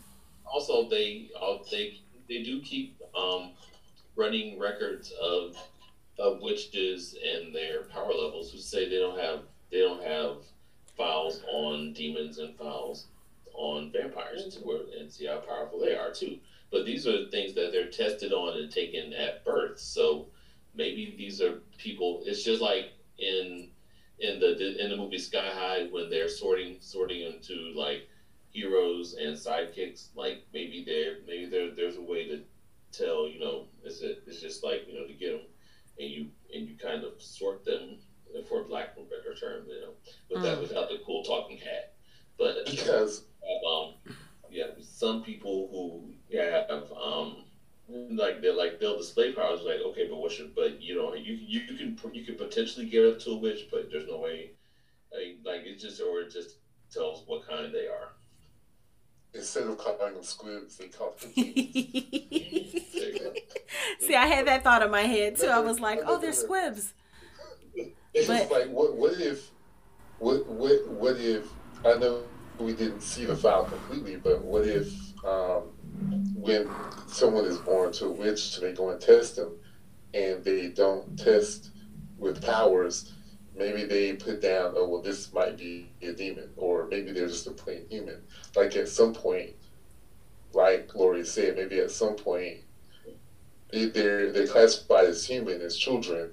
also 0.45 0.91
they 0.91 1.31
uh, 1.41 1.57
they 1.71 2.01
they 2.29 2.43
do 2.43 2.61
keep 2.61 3.01
um, 3.17 3.53
running 4.17 4.59
records 4.59 5.13
of 5.21 5.57
of 6.19 6.41
witches 6.41 7.17
and 7.25 7.55
their 7.55 7.83
power 7.85 8.13
levels. 8.13 8.53
Who 8.53 8.59
say 8.59 8.89
they 8.89 8.99
don't 8.99 9.19
have 9.19 9.41
they 9.71 9.81
don't 9.81 10.03
have 10.03 10.37
files 10.97 11.43
on 11.51 11.93
demons 11.93 12.39
and 12.39 12.57
files 12.57 13.07
on 13.55 13.91
vampires 13.93 14.43
mm-hmm. 14.43 14.61
to 14.61 14.67
where 14.67 14.81
and 14.99 15.11
see 15.11 15.27
how 15.27 15.39
powerful 15.39 15.81
they 15.81 15.95
are 15.95 16.13
too. 16.13 16.39
But 16.71 16.87
these 16.87 17.07
are 17.07 17.27
things 17.27 17.55
that 17.55 17.71
they're 17.73 17.91
tested 17.91 18.33
on 18.33 18.59
and 18.59 18.71
taken 18.71 19.13
at 19.13 19.45
birth. 19.45 19.79
So 19.79 20.27
maybe 20.75 21.15
these 21.17 21.41
are 21.41 21.61
people. 21.79 22.23
It's 22.25 22.43
just 22.43 22.61
like 22.61 22.93
in 23.19 23.69
in 24.19 24.41
the 24.41 24.83
in 24.83 24.91
the 24.91 24.97
movie 24.97 25.19
Sky 25.19 25.51
High 25.53 25.87
when 25.91 26.11
they're 26.11 26.29
sorting 26.29 26.77
sorting 26.81 27.23
into 27.23 27.73
like 27.75 28.09
heroes 28.51 29.15
and 29.15 29.37
sidekicks. 29.37 30.09
Like 30.15 30.45
maybe 30.53 30.85
there 30.85 31.19
maybe 31.27 31.47
there 31.47 31.71
there's 31.75 31.97
a 31.97 32.03
way 32.03 32.29
to 32.29 32.41
tell 32.97 33.29
you 33.29 33.41
know 33.41 33.67
is 33.85 34.03
it 34.03 34.23
it's 34.27 34.41
just 34.41 34.65
like 34.65 34.87
you 34.89 34.99
know 34.99 35.07
to 35.07 35.13
get 35.15 35.33
them 35.33 35.47
and 35.99 36.11
you 36.11 36.27
and 36.55 36.69
you 36.69 36.77
kind 36.77 37.05
of 37.05 37.21
sort 37.21 37.65
them 37.65 37.99
for 38.49 38.63
a 38.63 38.65
black 38.65 38.97
better 38.97 39.35
term 39.35 39.65
you 39.69 39.81
know 39.81 39.93
without 40.31 40.59
mm. 40.59 40.63
without 40.63 40.89
the 40.89 40.99
cool 41.07 41.23
talking 41.23 41.59
hat. 41.59 41.93
But 42.39 42.67
because 42.67 43.25
um 43.69 43.95
yeah 44.51 44.67
some 44.81 45.23
people 45.23 45.69
who 45.71 46.13
have 46.37 46.91
um 46.93 47.45
like 48.17 48.41
they're 48.41 48.55
like 48.55 48.81
they'll 48.81 48.97
display 48.97 49.33
powers 49.33 49.61
like 49.65 49.81
okay 49.85 50.09
but 50.09 50.17
what 50.17 50.33
should 50.33 50.55
but 50.55 50.81
you 50.81 50.97
know 50.97 51.15
you 51.15 51.35
you, 51.35 51.61
you 51.61 51.77
can 51.77 52.15
you 52.15 52.25
can 52.25 52.37
potentially 52.37 52.87
get 52.87 53.05
up 53.05 53.21
to 53.21 53.31
a 53.31 53.37
witch 53.37 53.69
but 53.71 53.89
there's 53.91 54.09
no 54.09 54.19
way 54.19 54.51
like 55.45 55.61
it 55.65 55.79
just 55.79 56.01
or 56.01 56.23
it 56.23 56.31
just 56.31 56.57
tells 56.91 57.23
what 57.27 57.47
kind 57.49 57.73
they 57.73 57.87
are 57.87 58.15
instead 59.35 59.65
of 59.65 59.79
calling 59.79 60.15
them 60.15 60.23
squibs 60.23 60.77
they 60.77 60.89
call 60.89 61.15
them 61.21 61.33
see 61.35 62.77
i 64.17 64.27
had 64.27 64.47
that 64.47 64.63
thought 64.63 64.83
in 64.83 64.91
my 64.91 65.03
head 65.03 65.37
too. 65.37 65.47
I 65.47 65.61
was 65.61 65.81
like 65.81 66.01
oh 66.07 66.19
they're 66.19 66.33
squibs. 66.33 66.93
It's 68.13 68.29
but, 68.29 68.51
like 68.51 68.69
what 68.69 68.95
what 68.95 69.21
if 69.21 69.51
what 70.19 70.47
what 70.47 70.89
what 70.89 71.17
if 71.17 71.49
i 71.85 71.95
know 71.95 72.23
we 72.61 72.73
didn't 72.73 73.01
see 73.01 73.25
the 73.25 73.35
file 73.35 73.65
completely 73.65 74.17
but 74.17 74.45
what 74.45 74.67
if 74.67 74.93
um, 75.25 75.63
when 76.35 76.69
someone 77.07 77.47
is 77.47 77.59
born 77.59 77.93
to 77.93 78.07
a 78.07 78.11
witch, 78.11 78.61
they 78.61 78.73
go 78.73 78.91
and 78.91 79.01
test 79.01 79.37
them, 79.37 79.57
and 80.13 80.45
they 80.45 80.69
don't 80.69 81.19
test 81.19 81.71
with 82.19 82.45
powers, 82.45 83.13
maybe 83.57 83.85
they 83.85 84.15
put 84.15 84.41
down, 84.41 84.75
oh 84.77 84.89
well, 84.89 85.03
this 85.03 85.33
might 85.33 85.57
be 85.57 85.89
a 86.03 86.13
demon, 86.13 86.51
or 86.57 86.87
maybe 86.87 87.13
they're 87.13 87.29
just 87.29 87.47
a 87.47 87.51
plain 87.51 87.87
human. 87.89 88.21
Like 88.57 88.77
at 88.77 88.89
some 88.89 89.15
point, 89.15 89.55
like 90.53 90.95
Lori 90.95 91.25
said, 91.25 91.57
maybe 91.57 91.79
at 91.79 91.91
some 91.91 92.15
point 92.15 92.59
they're 93.73 94.31
they're 94.33 94.47
classified 94.47 95.07
as 95.07 95.27
human 95.27 95.61
as 95.61 95.77
children, 95.77 96.31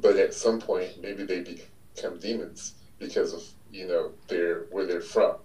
but 0.00 0.16
at 0.16 0.34
some 0.34 0.60
point 0.60 1.00
maybe 1.00 1.24
they 1.24 1.40
become 1.40 2.18
demons 2.18 2.74
because 2.98 3.32
of 3.32 3.42
you 3.70 3.86
know 3.86 4.12
their 4.28 4.66
where 4.70 4.86
they're 4.86 5.00
from. 5.00 5.36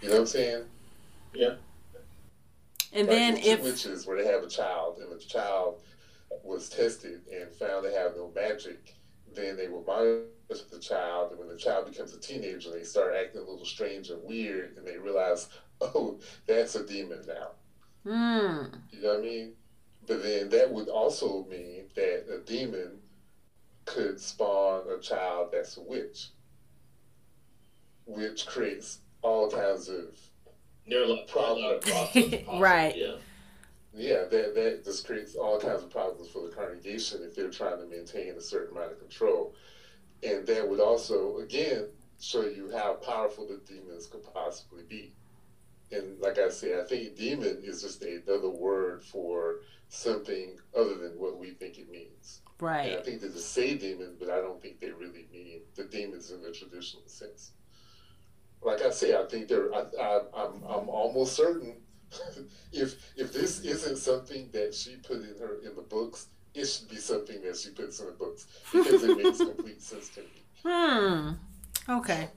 You 0.00 0.08
know 0.08 0.14
what 0.14 0.20
I'm 0.20 0.26
saying? 0.26 0.64
Yeah. 1.34 1.54
And 2.92 3.06
like 3.06 3.16
then 3.16 3.36
if 3.36 3.62
witches 3.62 4.06
where 4.06 4.22
they 4.22 4.30
have 4.30 4.42
a 4.42 4.48
child 4.48 4.98
and 4.98 5.12
the 5.12 5.22
child 5.22 5.80
was 6.42 6.68
tested 6.68 7.20
and 7.32 7.52
found 7.52 7.84
to 7.84 7.92
have 7.92 8.16
no 8.16 8.30
magic, 8.34 8.94
then 9.34 9.56
they 9.56 9.68
will 9.68 9.84
monitor 9.84 10.26
the 10.70 10.78
child, 10.78 11.30
and 11.30 11.38
when 11.38 11.48
the 11.48 11.56
child 11.56 11.86
becomes 11.86 12.12
a 12.12 12.20
teenager, 12.20 12.70
they 12.70 12.82
start 12.82 13.14
acting 13.14 13.40
a 13.40 13.44
little 13.44 13.64
strange 13.64 14.10
and 14.10 14.22
weird, 14.22 14.76
and 14.76 14.86
they 14.86 14.96
realize, 14.96 15.48
oh, 15.80 16.18
that's 16.46 16.74
a 16.74 16.86
demon 16.86 17.24
now. 17.26 17.50
Mm. 18.04 18.74
You 18.90 19.02
know 19.02 19.08
what 19.10 19.18
I 19.18 19.22
mean? 19.22 19.52
But 20.06 20.22
then 20.22 20.48
that 20.50 20.70
would 20.70 20.88
also 20.88 21.44
mean 21.50 21.84
that 21.94 22.26
a 22.32 22.38
demon 22.44 22.98
could 23.84 24.20
spawn 24.20 24.82
a 24.90 25.00
child 25.00 25.50
that's 25.52 25.76
a 25.76 25.80
witch, 25.82 26.28
which 28.06 28.46
creates 28.46 28.98
all 29.22 29.50
kinds 29.50 29.88
of 29.88 30.06
there 30.90 31.02
are 31.02 31.06
a 31.06 31.52
lot, 31.52 31.84
right. 32.60 32.96
Yeah. 32.96 33.14
Yeah, 33.92 34.24
that, 34.30 34.54
that 34.54 34.82
just 34.84 35.06
creates 35.06 35.34
all 35.34 35.58
kinds 35.58 35.82
of 35.82 35.90
problems 35.90 36.28
for 36.30 36.42
the 36.42 36.54
congregation 36.54 37.22
if 37.22 37.34
they're 37.34 37.50
trying 37.50 37.78
to 37.78 37.86
maintain 37.86 38.34
a 38.36 38.40
certain 38.40 38.76
amount 38.76 38.92
of 38.92 39.00
control. 39.00 39.54
And 40.22 40.46
that 40.46 40.68
would 40.68 40.80
also, 40.80 41.38
again, 41.38 41.86
show 42.20 42.42
you 42.42 42.70
how 42.72 42.94
powerful 42.94 43.46
the 43.46 43.60
demons 43.66 44.06
could 44.06 44.22
possibly 44.32 44.84
be. 44.88 45.12
And 45.90 46.20
like 46.20 46.38
I 46.38 46.50
said, 46.50 46.78
I 46.78 46.86
think 46.86 47.16
demon 47.16 47.62
is 47.64 47.82
just 47.82 48.02
another 48.02 48.50
word 48.50 49.02
for 49.02 49.56
something 49.88 50.56
other 50.76 50.94
than 50.94 51.18
what 51.18 51.38
we 51.38 51.50
think 51.50 51.78
it 51.78 51.90
means. 51.90 52.42
Right. 52.60 52.90
And 52.90 53.00
I 53.00 53.02
think 53.02 53.22
they 53.22 53.28
just 53.28 53.52
say 53.52 53.74
demon, 53.74 54.14
but 54.20 54.30
I 54.30 54.36
don't 54.36 54.62
think 54.62 54.78
they 54.78 54.90
really 54.90 55.26
mean 55.32 55.62
the 55.74 55.84
demons 55.84 56.30
in 56.30 56.42
the 56.42 56.52
traditional 56.52 57.08
sense 57.08 57.52
like 58.62 58.82
I 58.82 58.90
say, 58.90 59.16
I 59.16 59.24
think 59.24 59.48
there. 59.48 59.72
I, 59.74 59.84
I, 60.00 60.20
I'm 60.34 60.62
I'm 60.64 60.88
almost 60.88 61.34
certain 61.34 61.76
if 62.72 62.96
if 63.16 63.32
this 63.32 63.60
isn't 63.60 63.98
something 63.98 64.48
that 64.52 64.74
she 64.74 64.96
put 64.96 65.18
in 65.18 65.34
her 65.40 65.58
in 65.64 65.74
the 65.76 65.82
books, 65.82 66.26
it 66.54 66.64
should 66.64 66.88
be 66.88 66.96
something 66.96 67.40
that 67.42 67.56
she 67.56 67.70
puts 67.70 68.00
in 68.00 68.06
the 68.06 68.12
books 68.12 68.46
because 68.72 69.04
it 69.04 69.16
makes 69.16 69.38
complete 69.38 69.82
sense 69.82 70.08
to 70.10 70.20
me. 70.20 70.28
Hmm. 70.64 71.30
Okay. 71.88 72.28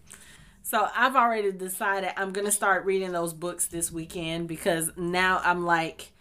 So 0.61 0.87
I've 0.95 1.15
already 1.15 1.51
decided 1.51 2.11
I'm 2.17 2.31
gonna 2.31 2.51
start 2.51 2.85
reading 2.85 3.11
those 3.11 3.33
books 3.33 3.67
this 3.67 3.91
weekend 3.91 4.47
because 4.47 4.91
now 4.97 5.41
I'm 5.43 5.65
like. 5.65 6.11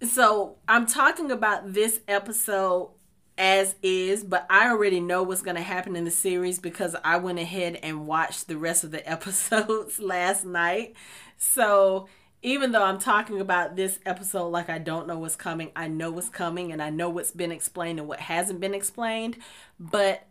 So 0.00 0.56
I'm 0.68 0.86
talking 0.86 1.32
about 1.32 1.72
this 1.72 2.00
episode 2.06 2.90
as 3.38 3.76
is, 3.82 4.24
but 4.24 4.46
I 4.50 4.68
already 4.68 5.00
know 5.00 5.22
what's 5.22 5.42
going 5.42 5.56
to 5.56 5.62
happen 5.62 5.94
in 5.94 6.04
the 6.04 6.10
series 6.10 6.58
because 6.58 6.96
I 7.04 7.18
went 7.18 7.38
ahead 7.38 7.78
and 7.82 8.06
watched 8.06 8.48
the 8.48 8.56
rest 8.58 8.82
of 8.84 8.90
the 8.90 9.08
episodes 9.10 10.00
last 10.00 10.44
night. 10.44 10.94
So, 11.38 12.08
even 12.42 12.72
though 12.72 12.84
I'm 12.84 12.98
talking 12.98 13.40
about 13.40 13.76
this 13.76 13.98
episode 14.06 14.48
like 14.48 14.68
I 14.68 14.78
don't 14.78 15.08
know 15.08 15.18
what's 15.18 15.36
coming, 15.36 15.72
I 15.74 15.88
know 15.88 16.10
what's 16.10 16.28
coming 16.28 16.72
and 16.72 16.82
I 16.82 16.90
know 16.90 17.08
what's 17.08 17.32
been 17.32 17.52
explained 17.52 17.98
and 17.98 18.08
what 18.08 18.20
hasn't 18.20 18.60
been 18.60 18.74
explained, 18.74 19.38
but 19.80 20.26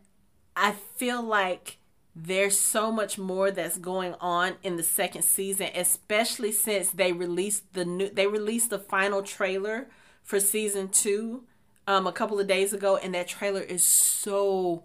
I 0.56 0.72
feel 0.96 1.22
like 1.22 1.78
there's 2.16 2.58
so 2.58 2.90
much 2.90 3.18
more 3.18 3.50
that's 3.50 3.78
going 3.78 4.14
on 4.20 4.54
in 4.62 4.76
the 4.76 4.82
second 4.82 5.22
season, 5.22 5.68
especially 5.74 6.52
since 6.52 6.90
they 6.90 7.12
released 7.12 7.72
the 7.74 7.84
new 7.84 8.10
they 8.10 8.26
released 8.26 8.70
the 8.70 8.78
final 8.78 9.22
trailer 9.22 9.88
for 10.24 10.40
season 10.40 10.88
2 10.88 11.44
um, 11.86 12.06
a 12.06 12.12
couple 12.12 12.40
of 12.40 12.46
days 12.46 12.72
ago, 12.72 12.96
and 12.96 13.14
that 13.14 13.28
trailer 13.28 13.60
is 13.62 13.84
so 13.84 14.84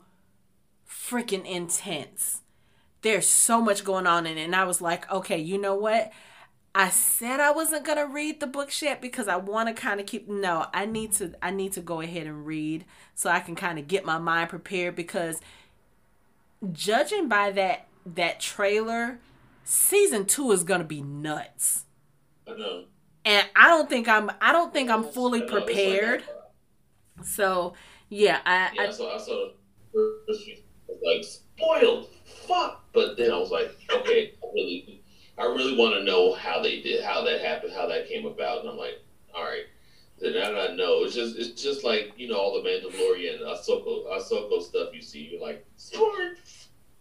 freaking 0.87 1.45
intense. 1.45 2.42
There's 3.03 3.27
so 3.27 3.61
much 3.61 3.83
going 3.83 4.07
on 4.07 4.25
in 4.25 4.37
it, 4.37 4.43
and 4.43 4.55
I 4.55 4.63
was 4.63 4.81
like, 4.81 5.11
okay, 5.11 5.37
you 5.37 5.57
know 5.57 5.75
what? 5.75 6.11
I 6.75 6.89
said 6.89 7.39
I 7.39 7.51
wasn't 7.51 7.85
gonna 7.85 8.07
read 8.07 8.39
the 8.39 8.47
books 8.47 8.81
yet 8.81 8.99
because 8.99 9.27
I 9.27 9.35
want 9.35 9.67
to 9.69 9.79
kind 9.79 9.99
of 9.99 10.07
keep. 10.07 10.27
No, 10.27 10.65
I 10.73 10.85
need 10.87 11.11
to. 11.13 11.33
I 11.41 11.51
need 11.51 11.73
to 11.73 11.81
go 11.81 12.01
ahead 12.01 12.25
and 12.25 12.47
read 12.47 12.85
so 13.13 13.29
I 13.29 13.41
can 13.41 13.55
kind 13.55 13.77
of 13.77 13.87
get 13.87 14.05
my 14.05 14.17
mind 14.17 14.49
prepared 14.49 14.95
because 14.95 15.39
judging 16.71 17.27
by 17.27 17.51
that 17.51 17.87
that 18.05 18.39
trailer, 18.39 19.19
season 19.63 20.25
two 20.25 20.51
is 20.51 20.63
gonna 20.63 20.83
be 20.83 21.01
nuts. 21.01 21.85
I 22.47 22.51
know. 22.51 22.85
And 23.25 23.47
I 23.55 23.67
don't 23.67 23.87
think 23.89 24.07
I'm. 24.07 24.31
I 24.41 24.51
don't 24.51 24.73
think 24.73 24.89
I'm 24.89 25.03
fully 25.03 25.43
prepared. 25.43 26.23
So 27.23 27.73
yeah, 28.09 28.39
I 28.45 28.71
yeah. 28.73 28.81
I, 28.83 28.91
so 28.91 29.11
I 29.11 29.17
saw 29.17 29.49
like 31.05 31.23
spoiled, 31.23 32.07
fuck. 32.47 32.83
But 32.93 33.17
then 33.17 33.31
I 33.31 33.37
was 33.37 33.51
like, 33.51 33.75
okay, 33.91 34.33
I 34.43 34.47
really, 34.53 35.01
I 35.37 35.45
really 35.45 35.75
want 35.77 35.95
to 35.95 36.03
know 36.03 36.33
how 36.33 36.61
they 36.61 36.81
did, 36.81 37.03
how 37.03 37.23
that 37.23 37.41
happened, 37.41 37.73
how 37.73 37.87
that 37.87 38.07
came 38.07 38.25
about, 38.25 38.61
and 38.61 38.69
I'm 38.69 38.77
like, 38.77 38.99
all 39.35 39.43
right. 39.43 39.65
Then 40.19 40.33
now 40.33 40.51
that 40.51 40.71
I 40.71 40.75
know, 40.75 41.03
it's 41.03 41.15
just 41.15 41.37
it's 41.37 41.61
just 41.61 41.83
like 41.83 42.13
you 42.15 42.29
know 42.29 42.37
all 42.37 42.61
the 42.61 42.69
Mandalorian 42.69 43.41
Ahsoka 43.41 44.07
Ahsoka 44.07 44.61
stuff 44.61 44.89
you 44.93 45.01
see. 45.01 45.29
You're 45.31 45.41
like, 45.41 45.65
spoiled, 45.75 46.37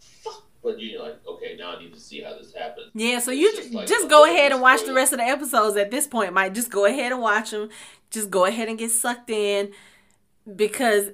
fuck. 0.00 0.42
But 0.62 0.80
you're 0.80 1.02
like, 1.02 1.24
okay, 1.26 1.56
now 1.58 1.76
I 1.76 1.82
need 1.82 1.92
to 1.92 2.00
see 2.00 2.22
how 2.22 2.36
this 2.38 2.54
happens. 2.54 2.90
Yeah, 2.94 3.18
so 3.18 3.30
you 3.30 3.54
just, 3.54 3.72
like, 3.74 3.86
just 3.86 4.08
go 4.08 4.24
ahead 4.24 4.52
and 4.52 4.62
watch 4.62 4.84
the 4.84 4.94
rest 4.94 5.12
of 5.12 5.18
the 5.18 5.24
episodes 5.24 5.76
at 5.76 5.90
this 5.90 6.06
point, 6.06 6.32
Mike. 6.32 6.54
Just 6.54 6.70
go 6.70 6.86
ahead 6.86 7.12
and 7.12 7.20
watch 7.20 7.50
them. 7.50 7.68
Just 8.10 8.30
go 8.30 8.46
ahead 8.46 8.68
and 8.68 8.78
get 8.78 8.90
sucked 8.90 9.30
in 9.30 9.72
because 10.56 11.10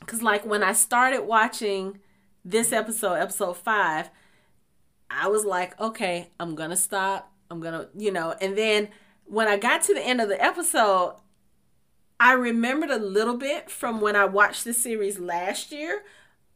because 0.00 0.22
like 0.22 0.46
when 0.46 0.62
I 0.62 0.72
started 0.72 1.22
watching 1.22 1.98
this 2.44 2.72
episode, 2.72 3.14
episode 3.14 3.56
five, 3.56 4.10
I 5.10 5.28
was 5.28 5.44
like, 5.44 5.78
okay, 5.80 6.30
I'm 6.38 6.54
gonna 6.54 6.76
stop. 6.76 7.32
I'm 7.50 7.60
gonna, 7.60 7.88
you 7.96 8.12
know, 8.12 8.34
and 8.40 8.56
then 8.56 8.88
when 9.24 9.48
I 9.48 9.56
got 9.56 9.82
to 9.84 9.94
the 9.94 10.04
end 10.04 10.20
of 10.20 10.28
the 10.28 10.42
episode, 10.42 11.16
I 12.20 12.32
remembered 12.32 12.90
a 12.90 12.98
little 12.98 13.36
bit 13.36 13.70
from 13.70 14.00
when 14.00 14.16
I 14.16 14.24
watched 14.24 14.64
the 14.64 14.74
series 14.74 15.18
last 15.18 15.70
year, 15.70 16.02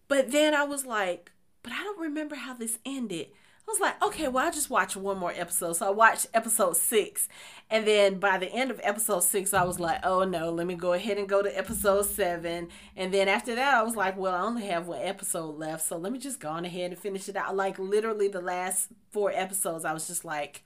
but 0.09 0.32
then 0.32 0.54
I 0.54 0.64
was 0.64 0.84
like, 0.84 1.30
but 1.62 1.72
I 1.72 1.82
don't 1.82 2.00
remember 2.00 2.34
how 2.34 2.54
this 2.54 2.78
ended. 2.84 3.28
Was 3.72 3.80
like, 3.80 4.02
okay, 4.02 4.28
well, 4.28 4.44
I'll 4.44 4.52
just 4.52 4.68
watch 4.68 4.96
one 4.96 5.16
more 5.16 5.32
episode. 5.34 5.72
So 5.74 5.86
I 5.86 5.90
watched 5.90 6.26
episode 6.34 6.76
six. 6.76 7.26
And 7.70 7.86
then 7.86 8.18
by 8.18 8.36
the 8.36 8.52
end 8.52 8.70
of 8.70 8.78
episode 8.82 9.22
six, 9.22 9.54
I 9.54 9.64
was 9.64 9.80
like, 9.80 10.04
oh 10.04 10.24
no, 10.24 10.50
let 10.50 10.66
me 10.66 10.74
go 10.74 10.92
ahead 10.92 11.16
and 11.16 11.26
go 11.26 11.40
to 11.40 11.58
episode 11.58 12.04
seven. 12.04 12.68
And 12.96 13.14
then 13.14 13.28
after 13.28 13.54
that, 13.54 13.74
I 13.74 13.82
was 13.82 13.96
like, 13.96 14.18
well, 14.18 14.34
I 14.34 14.42
only 14.42 14.66
have 14.66 14.88
one 14.88 15.00
episode 15.00 15.56
left. 15.56 15.86
So 15.86 15.96
let 15.96 16.12
me 16.12 16.18
just 16.18 16.38
go 16.38 16.50
on 16.50 16.66
ahead 16.66 16.90
and 16.90 17.00
finish 17.00 17.30
it 17.30 17.36
out. 17.36 17.56
Like 17.56 17.78
literally 17.78 18.28
the 18.28 18.42
last 18.42 18.88
four 19.10 19.32
episodes, 19.32 19.86
I 19.86 19.94
was 19.94 20.06
just 20.06 20.22
like, 20.22 20.64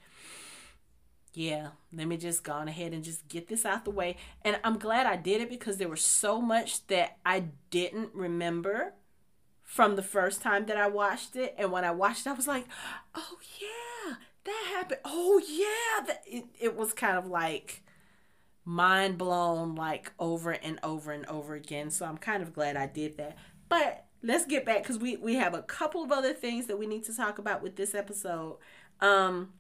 yeah, 1.33 1.69
let 1.93 2.09
me 2.09 2.17
just 2.17 2.43
go 2.43 2.55
on 2.55 2.67
ahead 2.67 2.93
and 2.93 3.05
just 3.05 3.29
get 3.29 3.47
this 3.47 3.65
out 3.65 3.85
the 3.85 3.93
way. 3.93 4.17
And 4.43 4.59
I'm 4.65 4.79
glad 4.79 5.07
I 5.07 5.15
did 5.15 5.41
it 5.41 5.49
because 5.49 5.77
there 5.77 5.89
was 5.89 6.03
so 6.03 6.41
much 6.41 6.85
that 6.89 7.19
I 7.25 7.45
didn't 7.71 8.15
remember 8.15 8.95
from 9.67 9.97
the 9.97 10.03
first 10.03 10.41
time 10.41 10.65
that 10.67 10.77
I 10.77 10.87
watched 10.87 11.35
it. 11.35 11.55
And 11.59 11.73
when 11.73 11.85
I 11.85 11.91
watched 11.91 12.25
it, 12.25 12.31
I 12.31 12.35
was 12.35 12.47
like, 12.47 12.67
oh, 13.17 13.37
yeah, 13.61 14.15
that 14.45 14.65
happened. 14.73 15.01
Oh, 15.05 15.43
yeah. 15.45 16.07
That, 16.07 16.23
it, 16.25 16.45
it 16.59 16.77
was 16.77 16.93
kind 16.93 17.19
of 17.19 17.27
like 17.27 17.83
mind 18.65 19.19
blown, 19.19 19.75
like 19.75 20.13
over 20.21 20.53
and 20.53 20.79
over 20.85 21.11
and 21.11 21.27
over 21.27 21.55
again. 21.55 21.91
So 21.91 22.07
I'm 22.07 22.17
kind 22.17 22.45
of 22.45 22.55
glad 22.55 22.77
I 22.77 22.87
did 22.87 23.19
that. 23.19 23.37
But 23.69 24.05
let's 24.23 24.47
get 24.47 24.65
back 24.65 24.85
because 24.85 24.99
we, 24.99 25.17
we 25.17 25.35
have 25.35 25.53
a 25.53 25.63
couple 25.63 26.05
of 26.05 26.13
other 26.13 26.33
things 26.33 26.67
that 26.67 26.79
we 26.79 26.87
need 26.87 27.03
to 27.05 27.17
talk 27.17 27.39
about 27.39 27.61
with 27.61 27.75
this 27.75 27.93
episode. 27.93 28.59
Um, 29.01 29.53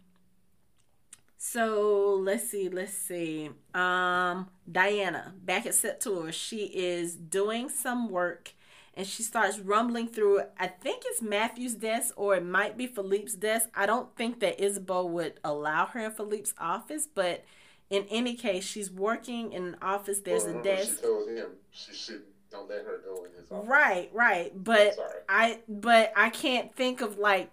so 1.36 2.14
let's 2.22 2.48
see, 2.48 2.68
let's 2.68 2.94
see. 2.94 3.50
Um, 3.74 4.50
Diana 4.70 5.34
back 5.44 5.66
at 5.66 5.72
Sept-Tours, 5.72 6.36
she 6.36 6.66
is 6.66 7.16
doing 7.16 7.68
some 7.68 8.08
work 8.08 8.52
and 8.96 9.06
she 9.06 9.22
starts 9.22 9.58
rumbling 9.58 10.08
through 10.08 10.40
I 10.58 10.68
think 10.68 11.02
it's 11.06 11.22
Matthew's 11.22 11.74
desk 11.74 12.14
or 12.16 12.36
it 12.36 12.44
might 12.44 12.76
be 12.76 12.86
Philippe's 12.86 13.34
desk. 13.34 13.68
I 13.74 13.86
don't 13.86 14.14
think 14.16 14.40
that 14.40 14.58
Ysabeau 14.58 15.08
would 15.10 15.34
allow 15.44 15.86
her 15.86 16.00
in 16.00 16.10
Philippe's 16.12 16.54
office, 16.58 17.06
but 17.12 17.44
in 17.90 18.06
any 18.10 18.34
case, 18.34 18.64
she's 18.64 18.90
working 18.90 19.52
in 19.52 19.66
an 19.66 19.76
office. 19.80 20.20
There's 20.20 20.44
well, 20.44 20.58
a 20.58 20.62
desk. 20.62 20.96
She 20.96 21.02
told 21.02 21.28
him 21.28 21.46
she 21.70 21.92
should 21.92 22.22
don't 22.50 22.68
let 22.68 22.84
her 22.84 23.00
go 23.04 23.24
in 23.24 23.30
his 23.40 23.50
office. 23.50 23.68
Right, 23.68 24.10
right. 24.12 24.52
But 24.54 24.96
I 25.28 25.60
but 25.68 26.12
I 26.16 26.30
can't 26.30 26.74
think 26.74 27.00
of 27.00 27.18
like 27.18 27.52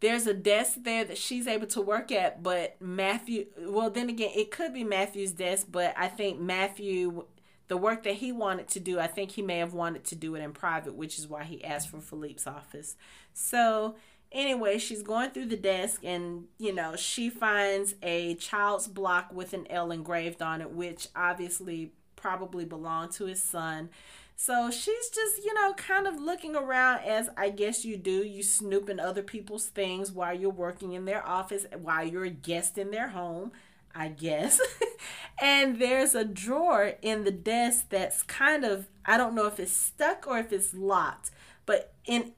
there's 0.00 0.26
a 0.26 0.34
desk 0.34 0.78
there 0.82 1.04
that 1.04 1.18
she's 1.18 1.46
able 1.46 1.66
to 1.68 1.80
work 1.80 2.12
at, 2.12 2.42
but 2.42 2.76
Matthew, 2.80 3.46
well, 3.58 3.90
then 3.90 4.10
again, 4.10 4.30
it 4.34 4.50
could 4.50 4.74
be 4.74 4.84
Matthew's 4.84 5.32
desk, 5.32 5.68
but 5.70 5.94
I 5.96 6.08
think 6.08 6.38
Matthew, 6.38 7.24
the 7.68 7.76
work 7.76 8.02
that 8.04 8.14
he 8.14 8.32
wanted 8.32 8.68
to 8.68 8.80
do, 8.80 9.00
I 9.00 9.06
think 9.06 9.32
he 9.32 9.42
may 9.42 9.58
have 9.58 9.74
wanted 9.74 10.04
to 10.04 10.14
do 10.14 10.34
it 10.34 10.40
in 10.40 10.52
private, 10.52 10.94
which 10.94 11.18
is 11.18 11.28
why 11.28 11.44
he 11.44 11.64
asked 11.64 11.88
for 11.88 12.00
Philippe's 12.00 12.46
office. 12.46 12.96
So, 13.32 13.96
anyway, 14.30 14.78
she's 14.78 15.02
going 15.02 15.30
through 15.30 15.46
the 15.46 15.56
desk 15.56 16.02
and, 16.04 16.44
you 16.58 16.74
know, 16.74 16.96
she 16.96 17.30
finds 17.30 17.94
a 18.02 18.34
child's 18.36 18.86
block 18.86 19.32
with 19.32 19.52
an 19.52 19.66
L 19.70 19.90
engraved 19.90 20.42
on 20.42 20.60
it, 20.60 20.70
which 20.70 21.08
obviously 21.16 21.92
probably 22.14 22.64
belonged 22.64 23.12
to 23.12 23.26
his 23.26 23.42
son. 23.42 23.90
So 24.38 24.70
she's 24.70 25.08
just, 25.08 25.44
you 25.44 25.54
know, 25.54 25.72
kind 25.74 26.06
of 26.06 26.20
looking 26.20 26.56
around 26.56 27.00
as 27.04 27.30
I 27.38 27.48
guess 27.48 27.86
you 27.86 27.96
do. 27.96 28.22
You 28.22 28.42
snoop 28.42 28.90
in 28.90 29.00
other 29.00 29.22
people's 29.22 29.66
things 29.66 30.12
while 30.12 30.38
you're 30.38 30.50
working 30.50 30.92
in 30.92 31.06
their 31.06 31.26
office, 31.26 31.64
while 31.80 32.06
you're 32.06 32.24
a 32.24 32.30
guest 32.30 32.76
in 32.76 32.90
their 32.90 33.08
home, 33.08 33.52
I 33.96 34.08
guess. 34.08 34.60
and 35.40 35.80
there's 35.80 36.14
a 36.14 36.24
drawer 36.24 36.92
in 37.00 37.24
the 37.24 37.30
desk 37.30 37.86
that's 37.88 38.22
kind 38.22 38.64
of, 38.64 38.88
I 39.06 39.16
don't 39.16 39.34
know 39.34 39.46
if 39.46 39.58
it's 39.58 39.72
stuck 39.72 40.26
or 40.26 40.38
if 40.38 40.52
it's 40.52 40.74
locked. 40.74 41.30
But 41.64 41.94
in 42.04 42.32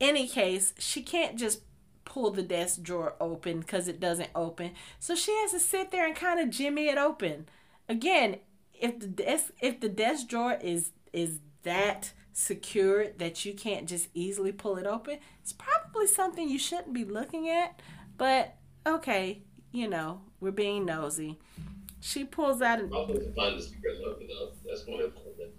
any 0.00 0.26
case, 0.26 0.74
she 0.78 1.02
can't 1.02 1.38
just 1.38 1.62
pull 2.04 2.30
the 2.30 2.42
desk 2.42 2.82
drawer 2.82 3.14
open 3.20 3.60
because 3.60 3.88
it 3.88 4.00
doesn't 4.00 4.30
open. 4.34 4.72
So 4.98 5.14
she 5.14 5.32
has 5.32 5.52
to 5.52 5.60
sit 5.60 5.90
there 5.90 6.06
and 6.06 6.16
kind 6.16 6.40
of 6.40 6.50
jimmy 6.50 6.88
it 6.88 6.98
open. 6.98 7.48
Again, 7.88 8.38
if 8.74 8.98
the 8.98 9.06
desk 9.06 9.52
if 9.60 9.80
the 9.80 9.88
desk 9.88 10.28
drawer 10.28 10.58
is 10.60 10.90
is 11.12 11.38
that 11.62 12.12
secure 12.32 13.08
that 13.12 13.44
you 13.44 13.54
can't 13.54 13.88
just 13.88 14.08
easily 14.12 14.52
pull 14.52 14.76
it 14.76 14.86
open, 14.86 15.18
it's 15.40 15.52
probably 15.52 16.06
something 16.06 16.48
you 16.48 16.58
shouldn't 16.58 16.92
be 16.92 17.04
looking 17.04 17.48
at. 17.48 17.80
But 18.18 18.56
okay, 18.86 19.42
you 19.72 19.88
know, 19.88 20.22
we're 20.46 20.52
being 20.52 20.84
nosy. 20.84 21.36
She 22.00 22.24
pulls 22.24 22.62
out 22.62 22.78
an. 22.78 22.88
Possible 22.88 23.18
to 23.18 23.32
find 23.32 23.58
the 23.58 23.62
secret 23.62 23.98
lever 24.00 24.20
though. 24.28 24.52
That's 24.64 24.86
more 24.86 25.02
important. 25.02 25.50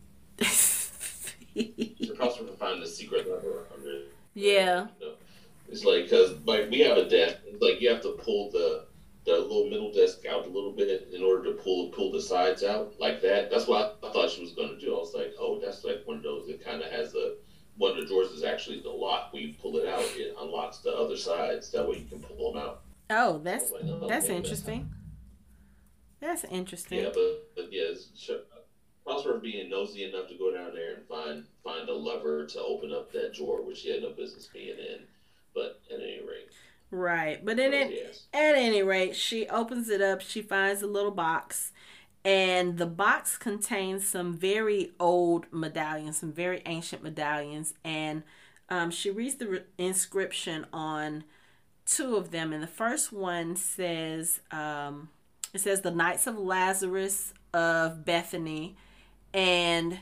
possible 2.17 2.47
to 2.47 2.57
find 2.57 2.81
the 2.81 2.87
secret 2.87 3.27
under. 3.75 4.03
Yeah. 4.33 4.87
You 4.99 5.05
know? 5.05 5.13
It's 5.67 5.83
like 5.83 6.05
because 6.05 6.37
like 6.45 6.69
we 6.71 6.79
have 6.79 6.97
a 6.97 7.09
desk. 7.09 7.39
It's 7.45 7.61
like 7.61 7.81
you 7.81 7.89
have 7.89 8.01
to 8.03 8.11
pull 8.11 8.49
the 8.51 8.85
the 9.25 9.33
little 9.33 9.69
middle 9.69 9.91
desk 9.91 10.25
out 10.25 10.45
a 10.45 10.49
little 10.49 10.71
bit 10.71 11.09
in 11.13 11.21
order 11.21 11.43
to 11.51 11.61
pull 11.61 11.89
pull 11.89 12.13
the 12.13 12.21
sides 12.21 12.63
out 12.63 12.93
like 12.97 13.21
that. 13.23 13.51
That's 13.51 13.67
what 13.67 13.99
I, 14.01 14.07
I 14.07 14.13
thought 14.13 14.29
she 14.29 14.41
was 14.41 14.53
going 14.53 14.69
to 14.69 14.79
do. 14.79 14.95
I 14.95 14.99
was 14.99 15.13
like, 15.13 15.33
oh, 15.37 15.59
that's 15.59 15.83
like 15.83 16.03
one 16.05 16.17
of 16.17 16.23
those 16.23 16.47
that 16.47 16.63
kind 16.63 16.81
of 16.81 16.89
has 16.91 17.13
a 17.13 17.33
one 17.75 17.91
of 17.91 17.97
the 17.97 18.05
drawers 18.05 18.29
is 18.29 18.45
actually 18.45 18.79
the 18.79 18.89
lock. 18.89 19.33
When 19.33 19.43
you 19.43 19.53
pull 19.61 19.75
it 19.75 19.87
out, 19.89 20.05
it 20.15 20.33
unlocks 20.39 20.77
the 20.77 20.91
other 20.95 21.17
sides. 21.17 21.71
That 21.71 21.85
way 21.85 21.97
you 21.97 22.05
can 22.05 22.21
pull 22.21 22.53
them 22.53 22.61
out. 22.61 22.83
Oh, 23.09 23.39
that's 23.43 23.71
like, 23.71 24.09
that's 24.09 24.29
interesting. 24.29 24.91
That's 26.19 26.43
interesting. 26.45 27.03
Yeah, 27.03 27.09
but, 27.13 27.55
but 27.55 27.67
yeah, 27.71 27.93
sure. 28.15 28.39
Prosper 29.05 29.37
being 29.37 29.69
nosy 29.69 30.03
enough 30.03 30.27
to 30.27 30.35
go 30.35 30.53
down 30.53 30.73
there 30.73 30.95
and 30.95 31.07
find 31.07 31.45
find 31.63 31.87
a 31.87 31.93
lever 31.93 32.45
to 32.45 32.61
open 32.61 32.91
up 32.91 33.11
that 33.13 33.33
drawer, 33.33 33.61
which 33.61 33.77
she 33.77 33.91
had 33.91 34.01
no 34.01 34.09
business 34.09 34.49
being 34.51 34.77
in. 34.77 34.99
But 35.53 35.81
at 35.89 36.01
any 36.01 36.19
rate. 36.19 36.51
Right. 36.91 37.43
But 37.43 37.57
then 37.57 37.73
it, 37.73 37.91
yes. 37.91 38.25
at 38.33 38.55
any 38.55 38.83
rate, 38.83 39.15
she 39.15 39.47
opens 39.47 39.89
it 39.89 40.01
up, 40.01 40.21
she 40.21 40.41
finds 40.41 40.81
a 40.81 40.87
little 40.87 41.11
box, 41.11 41.71
and 42.23 42.77
the 42.77 42.85
box 42.85 43.37
contains 43.37 44.07
some 44.07 44.33
very 44.33 44.91
old 44.99 45.47
medallions, 45.51 46.17
some 46.17 46.31
very 46.31 46.61
ancient 46.65 47.03
medallions, 47.03 47.73
and 47.83 48.23
um, 48.69 48.91
she 48.91 49.09
reads 49.09 49.35
the 49.35 49.47
re- 49.47 49.63
inscription 49.77 50.65
on 50.71 51.23
two 51.87 52.17
of 52.17 52.31
them, 52.31 52.53
and 52.53 52.61
the 52.61 52.67
first 52.67 53.11
one 53.11 53.55
says, 53.55 54.41
um, 54.51 55.09
it 55.53 55.61
says 55.61 55.81
the 55.81 55.91
Knights 55.91 56.27
of 56.27 56.37
Lazarus 56.37 57.33
of 57.53 58.05
Bethany, 58.05 58.75
and 59.33 59.99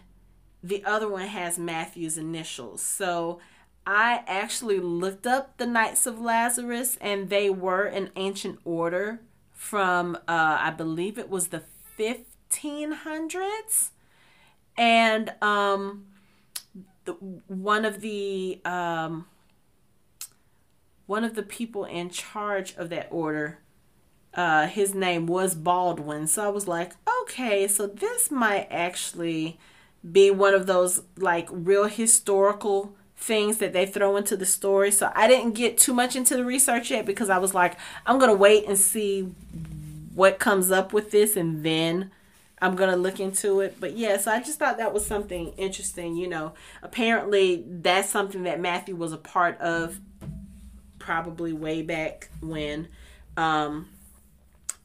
the 0.64 0.84
other 0.84 1.08
one 1.08 1.28
has 1.28 1.60
Matthew's 1.60 2.18
initials. 2.18 2.82
So 2.82 3.40
I 3.86 4.24
actually 4.28 4.80
looked 4.80 5.28
up 5.28 5.58
the 5.58 5.68
Knights 5.68 6.08
of 6.08 6.20
Lazarus, 6.20 6.98
and 7.00 7.30
they 7.30 7.50
were 7.50 7.86
an 7.86 8.10
ancient 8.16 8.60
order 8.66 9.22
from, 9.54 10.16
uh, 10.28 10.58
I 10.60 10.72
believe 10.72 11.20
it 11.20 11.30
was 11.30 11.50
the 11.50 11.64
1500s. 12.00 13.92
And 14.78 15.34
um, 15.42 16.08
the, 17.06 17.14
one 17.14 17.86
of 17.86 18.02
the 18.02 18.60
um, 18.66 19.28
one 21.06 21.24
of 21.24 21.36
the 21.36 21.44
people 21.44 21.86
in 21.86 22.10
charge 22.10 22.76
of 22.76 22.90
that 22.90 23.08
order, 23.12 23.60
uh, 24.34 24.68
his 24.68 24.94
name 24.94 25.28
was 25.28 25.56
Baldwin. 25.56 26.28
So 26.28 26.46
I 26.46 26.50
was 26.50 26.68
like, 26.68 26.94
okay, 27.22 27.68
so 27.68 27.88
this 27.88 28.32
might 28.32 28.68
actually 28.70 29.58
be 30.10 30.30
one 30.32 30.54
of 30.54 30.68
those 30.68 31.02
like 31.18 31.48
real 31.52 31.86
historical 31.86 32.96
things 33.18 33.58
that 33.58 33.74
they 33.74 33.86
throw 33.86 34.18
into 34.18 34.36
the 34.36 34.46
story. 34.46 34.92
So 34.92 35.12
I 35.16 35.28
didn't 35.28 35.54
get 35.54 35.78
too 35.78 35.94
much 35.94 36.16
into 36.16 36.36
the 36.36 36.44
research 36.44 36.92
yet 36.92 37.06
because 37.06 37.30
I 37.30 37.38
was 37.38 37.54
like, 37.54 37.78
I'm 38.06 38.20
going 38.20 38.32
to 38.32 38.38
wait 38.38 38.68
and 38.68 38.78
see 38.78 39.22
what 40.14 40.40
comes 40.40 40.72
up 40.72 40.94
with 40.94 41.12
this 41.12 41.36
and 41.36 41.64
then 41.64 42.12
I'm 42.62 42.76
going 42.76 42.90
to 42.90 42.96
look 42.96 43.20
into 43.20 43.62
it. 43.62 43.78
But 43.80 43.98
yeah, 43.98 44.18
so 44.18 44.32
I 44.32 44.42
just 44.42 44.60
thought 44.60 44.78
that 44.78 44.94
was 44.94 45.06
something 45.06 45.54
interesting. 45.58 46.16
You 46.16 46.28
know, 46.28 46.54
apparently 46.84 47.64
that's 47.68 48.10
something 48.10 48.44
that 48.44 48.60
Matthew 48.60 48.96
was 48.96 49.14
a 49.14 49.18
part 49.18 49.60
of 49.60 50.00
probably 51.06 51.54
way 51.54 51.82
back 51.82 52.30
when. 52.42 52.88
Um, 53.38 53.90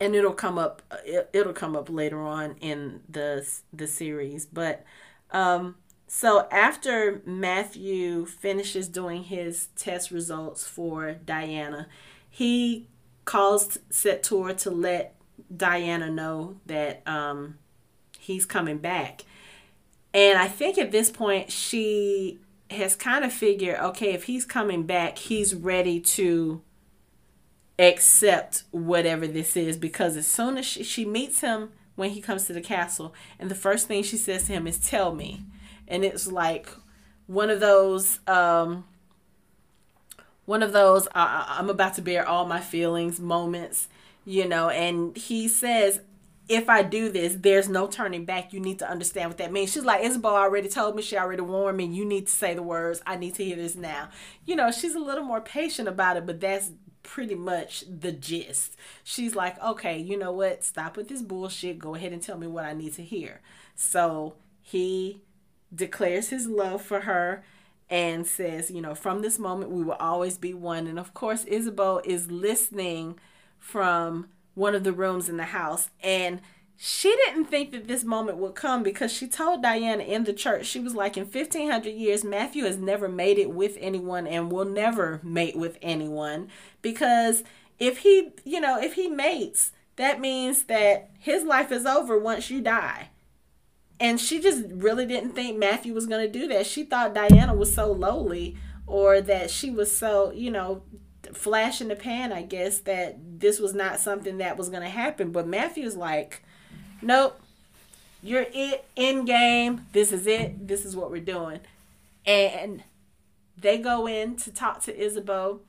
and 0.00 0.14
it'll 0.14 0.32
come 0.32 0.58
up 0.58 0.82
it, 1.04 1.28
it'll 1.32 1.52
come 1.52 1.76
up 1.76 1.90
later 1.90 2.20
on 2.20 2.56
in 2.60 3.00
the 3.08 3.46
the 3.72 3.86
series 3.86 4.46
but 4.46 4.82
um 5.30 5.74
so 6.12 6.48
after 6.50 7.22
Matthew 7.24 8.26
finishes 8.26 8.88
doing 8.88 9.22
his 9.22 9.68
test 9.76 10.10
results 10.10 10.66
for 10.66 11.12
Diana, 11.24 11.86
he 12.28 12.88
calls 13.24 13.78
Sept-Tours 13.92 14.60
to 14.64 14.72
let 14.72 15.14
Diana 15.56 16.10
know 16.10 16.56
that 16.66 17.06
um, 17.06 17.58
he's 18.18 18.44
coming 18.44 18.78
back. 18.78 19.24
And 20.12 20.36
I 20.36 20.48
think 20.48 20.78
at 20.78 20.90
this 20.90 21.12
point 21.12 21.52
she 21.52 22.40
has 22.70 22.96
kind 22.96 23.24
of 23.24 23.32
figured, 23.32 23.78
okay, 23.78 24.12
if 24.12 24.24
he's 24.24 24.44
coming 24.44 24.84
back, 24.84 25.18
he's 25.18 25.54
ready 25.54 26.00
to 26.00 26.62
accept 27.78 28.64
whatever 28.70 29.26
this 29.26 29.56
is 29.56 29.76
because 29.76 30.16
as 30.16 30.26
soon 30.26 30.58
as 30.58 30.66
she, 30.66 30.82
she 30.82 31.04
meets 31.04 31.40
him 31.40 31.70
when 31.96 32.10
he 32.10 32.20
comes 32.20 32.46
to 32.46 32.52
the 32.52 32.60
castle, 32.60 33.14
and 33.38 33.50
the 33.50 33.54
first 33.54 33.88
thing 33.88 34.02
she 34.02 34.16
says 34.16 34.44
to 34.44 34.52
him 34.52 34.66
is, 34.66 34.78
"Tell 34.78 35.14
me." 35.14 35.44
and 35.90 36.04
it's 36.04 36.30
like 36.30 36.68
one 37.26 37.50
of 37.50 37.60
those 37.60 38.20
um 38.26 38.84
one 40.46 40.62
of 40.62 40.72
those 40.72 41.06
I, 41.14 41.56
i'm 41.58 41.68
about 41.68 41.94
to 41.94 42.02
bear 42.02 42.26
all 42.26 42.46
my 42.46 42.60
feelings 42.60 43.20
moments 43.20 43.88
you 44.24 44.48
know 44.48 44.70
and 44.70 45.14
he 45.16 45.48
says 45.48 46.00
if 46.50 46.68
I 46.68 46.82
do 46.82 47.08
this, 47.08 47.36
there's 47.38 47.68
no 47.68 47.86
turning 47.86 48.24
back. 48.24 48.52
You 48.52 48.58
need 48.58 48.80
to 48.80 48.90
understand 48.90 49.30
what 49.30 49.38
that 49.38 49.52
means. 49.52 49.72
She's 49.72 49.84
like, 49.84 50.02
Ysabeau 50.02 50.24
already 50.24 50.68
told 50.68 50.96
me, 50.96 51.02
she 51.02 51.16
already 51.16 51.42
warned 51.42 51.76
me, 51.76 51.86
you 51.86 52.04
need 52.04 52.26
to 52.26 52.32
say 52.32 52.54
the 52.54 52.62
words. 52.62 53.00
I 53.06 53.14
need 53.16 53.36
to 53.36 53.44
hear 53.44 53.54
this 53.54 53.76
now. 53.76 54.08
You 54.44 54.56
know, 54.56 54.72
she's 54.72 54.96
a 54.96 55.00
little 55.00 55.22
more 55.22 55.40
patient 55.40 55.86
about 55.86 56.16
it, 56.16 56.26
but 56.26 56.40
that's 56.40 56.72
pretty 57.04 57.36
much 57.36 57.84
the 57.88 58.10
gist. 58.10 58.76
She's 59.04 59.36
like, 59.36 59.62
okay, 59.62 59.96
you 59.96 60.18
know 60.18 60.32
what? 60.32 60.64
Stop 60.64 60.96
with 60.96 61.08
this 61.08 61.22
bullshit. 61.22 61.78
Go 61.78 61.94
ahead 61.94 62.12
and 62.12 62.20
tell 62.20 62.36
me 62.36 62.48
what 62.48 62.64
I 62.64 62.74
need 62.74 62.94
to 62.94 63.02
hear. 63.02 63.40
So 63.76 64.34
he 64.60 65.20
declares 65.72 66.30
his 66.30 66.48
love 66.48 66.82
for 66.82 67.02
her 67.02 67.44
and 67.88 68.26
says, 68.26 68.72
you 68.72 68.80
know, 68.80 68.96
from 68.96 69.22
this 69.22 69.38
moment 69.38 69.70
we 69.70 69.84
will 69.84 69.94
always 69.94 70.36
be 70.36 70.52
one. 70.52 70.88
And 70.88 70.98
of 70.98 71.14
course, 71.14 71.44
Ysabeau 71.44 72.04
is 72.04 72.28
listening 72.28 73.20
from 73.56 74.30
one 74.54 74.74
of 74.74 74.84
the 74.84 74.92
rooms 74.92 75.28
in 75.28 75.36
the 75.36 75.44
house. 75.44 75.90
And 76.02 76.40
she 76.76 77.14
didn't 77.26 77.44
think 77.44 77.72
that 77.72 77.88
this 77.88 78.04
moment 78.04 78.38
would 78.38 78.54
come 78.54 78.82
because 78.82 79.12
she 79.12 79.26
told 79.26 79.62
Diana 79.62 80.02
in 80.02 80.24
the 80.24 80.32
church, 80.32 80.64
she 80.64 80.80
was 80.80 80.94
like, 80.94 81.16
in 81.16 81.24
1500 81.24 81.90
years, 81.90 82.24
Matthew 82.24 82.64
has 82.64 82.78
never 82.78 83.08
made 83.08 83.38
it 83.38 83.50
with 83.50 83.76
anyone 83.80 84.26
and 84.26 84.50
will 84.50 84.64
never 84.64 85.20
mate 85.22 85.56
with 85.56 85.76
anyone 85.82 86.48
because 86.80 87.44
if 87.78 87.98
he, 87.98 88.30
you 88.44 88.60
know, 88.60 88.80
if 88.80 88.94
he 88.94 89.08
mates, 89.08 89.72
that 89.96 90.20
means 90.20 90.64
that 90.64 91.10
his 91.18 91.44
life 91.44 91.70
is 91.70 91.84
over 91.84 92.18
once 92.18 92.50
you 92.50 92.62
die. 92.62 93.10
And 94.00 94.18
she 94.18 94.40
just 94.40 94.64
really 94.70 95.04
didn't 95.04 95.32
think 95.32 95.58
Matthew 95.58 95.92
was 95.92 96.06
going 96.06 96.24
to 96.24 96.38
do 96.38 96.48
that. 96.48 96.64
She 96.66 96.84
thought 96.84 97.14
Diana 97.14 97.54
was 97.54 97.74
so 97.74 97.92
lowly 97.92 98.56
or 98.86 99.20
that 99.20 99.50
she 99.50 99.70
was 99.70 99.94
so, 99.94 100.32
you 100.32 100.50
know, 100.50 100.82
flash 101.34 101.80
in 101.80 101.88
the 101.88 101.96
pan, 101.96 102.32
I 102.32 102.42
guess, 102.42 102.78
that 102.80 103.18
this 103.40 103.58
was 103.58 103.74
not 103.74 104.00
something 104.00 104.38
that 104.38 104.56
was 104.56 104.68
going 104.68 104.82
to 104.82 104.88
happen. 104.88 105.32
But 105.32 105.46
Matthew's 105.46 105.96
like, 105.96 106.42
nope, 107.02 107.40
you're 108.22 108.46
it 108.52 108.84
in 108.96 109.24
game. 109.24 109.86
This 109.92 110.12
is 110.12 110.26
it. 110.26 110.68
This 110.68 110.84
is 110.84 110.94
what 110.96 111.10
we're 111.10 111.20
doing. 111.20 111.60
And 112.26 112.84
they 113.56 113.78
go 113.78 114.06
in 114.06 114.36
to 114.36 114.52
talk 114.52 114.82
to 114.82 114.92
Ysabeau. 114.96 115.60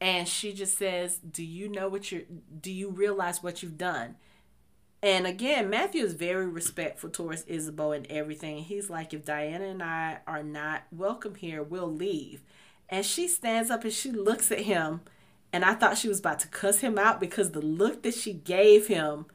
And 0.00 0.26
she 0.26 0.54
just 0.54 0.78
says, 0.78 1.18
Do 1.18 1.44
you 1.44 1.68
know 1.68 1.88
what 1.88 2.10
you're, 2.10 2.22
do 2.60 2.72
you 2.72 2.88
realize 2.88 3.42
what 3.42 3.62
you've 3.62 3.76
done? 3.76 4.16
And 5.02 5.26
again, 5.26 5.70
Matthew 5.70 6.04
is 6.04 6.12
very 6.12 6.46
respectful 6.46 7.08
towards 7.08 7.44
Ysabeau 7.44 7.96
and 7.96 8.06
everything. 8.08 8.58
He's 8.58 8.90
like, 8.90 9.14
if 9.14 9.24
Diana 9.24 9.64
and 9.64 9.82
I 9.82 10.18
are 10.26 10.42
not 10.42 10.82
welcome 10.92 11.36
here, 11.36 11.62
we'll 11.62 11.90
leave. 11.90 12.42
And 12.90 13.06
she 13.06 13.28
stands 13.28 13.70
up 13.70 13.84
and 13.84 13.92
she 13.92 14.10
looks 14.10 14.50
at 14.50 14.60
him. 14.60 15.00
And 15.52 15.64
I 15.64 15.74
thought 15.74 15.96
she 15.96 16.08
was 16.08 16.18
about 16.18 16.40
to 16.40 16.48
cuss 16.48 16.80
him 16.80 16.98
out 16.98 17.20
because 17.20 17.52
the 17.52 17.62
look 17.62 18.02
that 18.02 18.14
she 18.14 18.32
gave 18.32 18.88
him, 18.88 19.26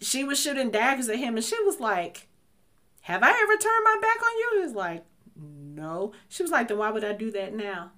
she 0.00 0.24
was 0.24 0.40
shooting 0.40 0.70
daggers 0.70 1.08
at 1.08 1.18
him. 1.18 1.36
And 1.36 1.44
she 1.44 1.62
was 1.62 1.80
like, 1.80 2.28
Have 3.02 3.22
I 3.22 3.30
ever 3.30 3.56
turned 3.56 3.84
my 3.84 3.98
back 4.00 4.22
on 4.22 4.38
you? 4.38 4.50
He 4.54 4.64
was 4.64 4.74
like, 4.74 5.04
No. 5.36 6.12
She 6.28 6.42
was 6.42 6.50
like, 6.50 6.68
Then 6.68 6.78
why 6.78 6.90
would 6.90 7.04
I 7.04 7.12
do 7.12 7.30
that 7.32 7.54
now? 7.54 7.92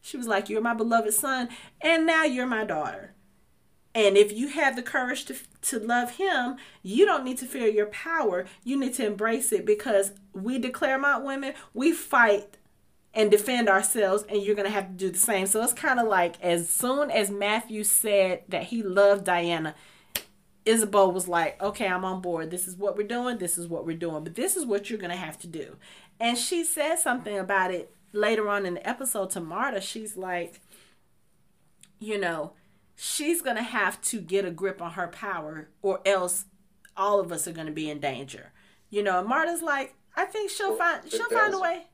She 0.00 0.16
was 0.16 0.26
like, 0.26 0.48
You're 0.48 0.60
my 0.62 0.74
beloved 0.74 1.14
son, 1.14 1.48
and 1.80 2.06
now 2.06 2.24
you're 2.24 2.46
my 2.46 2.64
daughter. 2.64 3.14
And 3.94 4.16
if 4.16 4.32
you 4.32 4.48
have 4.48 4.74
the 4.74 4.82
courage 4.82 5.24
to, 5.26 5.36
to 5.62 5.78
love 5.78 6.16
him, 6.16 6.56
you 6.82 7.06
don't 7.06 7.24
need 7.24 7.38
to 7.38 7.46
fear 7.46 7.68
your 7.68 7.86
power. 7.86 8.44
You 8.64 8.78
need 8.78 8.94
to 8.94 9.06
embrace 9.06 9.52
it 9.52 9.64
because 9.64 10.10
we 10.32 10.58
de 10.58 10.70
Clermont 10.70 11.24
women, 11.24 11.54
we 11.72 11.92
fight 11.92 12.56
and 13.14 13.30
defend 13.30 13.68
ourselves, 13.68 14.24
and 14.28 14.42
you're 14.42 14.56
going 14.56 14.66
to 14.66 14.74
have 14.74 14.88
to 14.88 14.92
do 14.92 15.10
the 15.10 15.18
same. 15.18 15.46
So 15.46 15.62
it's 15.62 15.72
kind 15.72 16.00
of 16.00 16.08
like 16.08 16.40
as 16.42 16.68
soon 16.68 17.10
as 17.10 17.30
Matthew 17.30 17.84
said 17.84 18.42
that 18.48 18.64
he 18.64 18.82
loved 18.82 19.24
Diana, 19.24 19.74
Ysabeau 20.66 21.12
was 21.12 21.28
like, 21.28 21.62
okay, 21.62 21.86
I'm 21.86 22.04
on 22.04 22.20
board. 22.20 22.50
This 22.50 22.66
is 22.66 22.76
what 22.76 22.96
we're 22.96 23.06
doing. 23.06 23.38
This 23.38 23.56
is 23.56 23.68
what 23.68 23.86
we're 23.86 23.96
doing. 23.96 24.24
But 24.24 24.34
this 24.34 24.56
is 24.56 24.66
what 24.66 24.90
you're 24.90 24.98
going 24.98 25.10
to 25.10 25.16
have 25.16 25.38
to 25.40 25.46
do. 25.46 25.76
And 26.18 26.36
she 26.36 26.64
said 26.64 26.96
something 26.96 27.38
about 27.38 27.70
it 27.70 27.94
later 28.12 28.48
on 28.48 28.66
in 28.66 28.74
the 28.74 28.88
episode 28.88 29.30
to 29.30 29.40
Marta. 29.40 29.80
She's 29.80 30.16
like, 30.16 30.60
you 32.00 32.18
know, 32.18 32.52
she's 32.96 33.42
going 33.42 33.56
to 33.56 33.62
have 33.62 34.00
to 34.02 34.20
get 34.20 34.44
a 34.44 34.50
grip 34.50 34.80
on 34.80 34.92
her 34.92 35.08
power 35.08 35.68
or 35.82 36.00
else 36.06 36.46
all 36.96 37.20
of 37.20 37.30
us 37.30 37.46
are 37.46 37.52
going 37.52 37.66
to 37.66 37.72
be 37.72 37.90
in 37.90 38.00
danger. 38.00 38.52
You 38.90 39.02
know, 39.02 39.18
and 39.20 39.28
Marta's 39.28 39.62
like, 39.62 39.94
I 40.16 40.24
think 40.24 40.50
she'll 40.50 40.70
well, 40.70 40.78
find 40.78 41.10
she'll 41.10 41.28
find 41.28 41.52
a 41.52 41.58
way. 41.58 41.86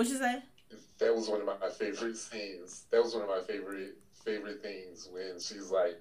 What 0.00 0.08
you 0.08 0.16
say? 0.16 0.42
That 0.98 1.14
was 1.14 1.28
one 1.28 1.42
of 1.42 1.46
my 1.46 1.68
favorite 1.68 2.16
scenes. 2.16 2.86
That 2.90 3.04
was 3.04 3.12
one 3.12 3.22
of 3.22 3.28
my 3.28 3.42
favorite 3.46 3.98
favorite 4.24 4.62
things 4.62 5.06
when 5.12 5.38
she's 5.38 5.70
like, 5.70 6.00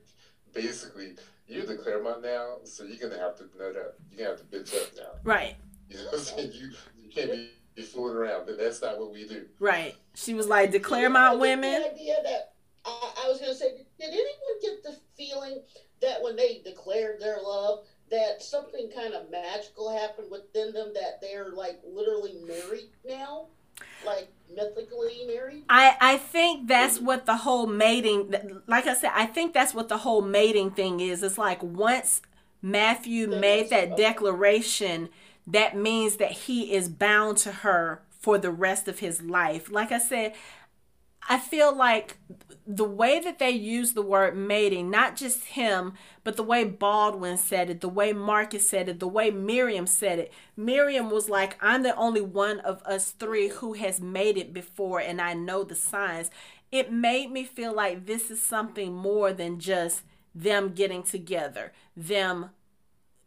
basically, 0.53 1.15
you're 1.49 1.65
de 1.65 1.75
Clermont 1.75 2.23
now, 2.23 2.59
so 2.63 2.85
you're 2.85 3.09
gonna 3.09 3.21
have 3.21 3.35
to 3.39 3.49
nut 3.59 3.75
up. 3.75 3.95
You're 4.09 4.19
gonna 4.25 4.37
have 4.37 4.39
to 4.39 4.45
bitch 4.45 4.73
up 4.73 4.89
now. 4.95 5.19
Right. 5.25 5.57
You 5.89 5.97
know 5.97 6.03
what 6.05 6.13
I'm 6.13 6.19
saying? 6.19 6.51
You 6.53 6.71
you 7.03 7.09
can't 7.09 7.29
be, 7.29 7.49
be 7.75 7.81
fooling 7.81 8.15
around. 8.15 8.45
But 8.45 8.57
that's 8.57 8.81
not 8.81 8.97
what 8.99 9.11
we 9.11 9.27
do. 9.27 9.47
Right. 9.59 9.95
She 10.15 10.33
was 10.33 10.47
like, 10.47 10.71
de 10.71 10.79
Clermont 10.79 11.37
women. 11.41 11.81
The 11.81 11.91
idea 11.91 12.15
that 12.23 12.53
I, 12.85 13.25
I 13.25 13.27
was 13.27 13.41
gonna 13.41 13.53
say, 13.53 13.85
did 13.99 14.07
anyone 14.07 14.61
get 14.61 14.81
the 14.81 14.95
feeling 15.17 15.61
that 16.01 16.23
when 16.23 16.37
they 16.37 16.61
declared 16.63 17.19
their 17.19 17.41
love, 17.43 17.79
that 18.11 18.41
something 18.41 18.89
kind 18.95 19.13
of 19.13 19.29
magical 19.29 19.91
happened 19.91 20.31
within 20.31 20.71
them 20.71 20.93
that 20.93 21.19
they're 21.19 21.49
like 21.49 21.81
literally 21.85 22.37
married 22.47 22.91
now? 23.05 23.47
Like 24.05 24.29
mythically 24.53 25.25
married? 25.27 25.63
I 25.69 25.95
I 25.99 26.17
think 26.17 26.67
that's 26.67 26.99
what 26.99 27.25
the 27.25 27.37
whole 27.37 27.67
mating 27.67 28.33
like 28.67 28.87
I 28.87 28.93
said 28.93 29.11
I 29.13 29.25
think 29.25 29.53
that's 29.53 29.73
what 29.73 29.89
the 29.89 29.99
whole 29.99 30.21
mating 30.21 30.71
thing 30.71 30.99
is. 30.99 31.23
It's 31.23 31.37
like 31.37 31.61
once 31.63 32.21
Matthew 32.61 33.27
made 33.27 33.69
that 33.69 33.93
okay. 33.93 34.03
declaration 34.03 35.09
that 35.47 35.75
means 35.75 36.17
that 36.17 36.31
he 36.31 36.73
is 36.73 36.89
bound 36.89 37.37
to 37.37 37.51
her 37.51 38.01
for 38.19 38.37
the 38.37 38.51
rest 38.51 38.87
of 38.87 38.99
his 38.99 39.21
life. 39.21 39.71
Like 39.71 39.91
I 39.91 39.97
said, 39.97 40.33
I 41.31 41.37
feel 41.37 41.75
like 41.75 42.17
the 42.65 42.83
way 42.83 43.19
that 43.19 43.37
they 43.37 43.51
use 43.51 43.93
the 43.93 44.01
word 44.01 44.35
mating, 44.35 44.89
not 44.89 45.15
just 45.15 45.45
him, 45.45 45.93
but 46.23 46.35
the 46.35 46.43
way 46.43 46.63
Baldwin 46.63 47.37
said 47.37 47.69
it, 47.69 47.81
the 47.81 47.87
way 47.89 48.13
Marcus 48.13 48.67
said 48.67 48.89
it, 48.89 48.99
the 48.99 49.07
way 49.07 49.29
Miriam 49.29 49.85
said 49.85 50.17
it. 50.17 50.33
Miriam 50.57 51.11
was 51.11 51.29
like, 51.29 51.55
I'm 51.61 51.83
the 51.83 51.95
only 51.95 52.21
one 52.21 52.59
of 52.61 52.81
us 52.83 53.11
three 53.11 53.49
who 53.49 53.73
has 53.73 54.01
made 54.01 54.37
it 54.37 54.53
before, 54.53 54.99
and 54.99 55.21
I 55.21 55.35
know 55.35 55.63
the 55.63 55.75
signs. 55.75 56.31
It 56.71 56.91
made 56.91 57.31
me 57.31 57.43
feel 57.43 57.73
like 57.73 58.05
this 58.07 58.31
is 58.31 58.41
something 58.41 58.93
more 58.93 59.31
than 59.31 59.59
just 59.59 60.01
them 60.33 60.73
getting 60.73 61.03
together, 61.03 61.73
them 61.95 62.49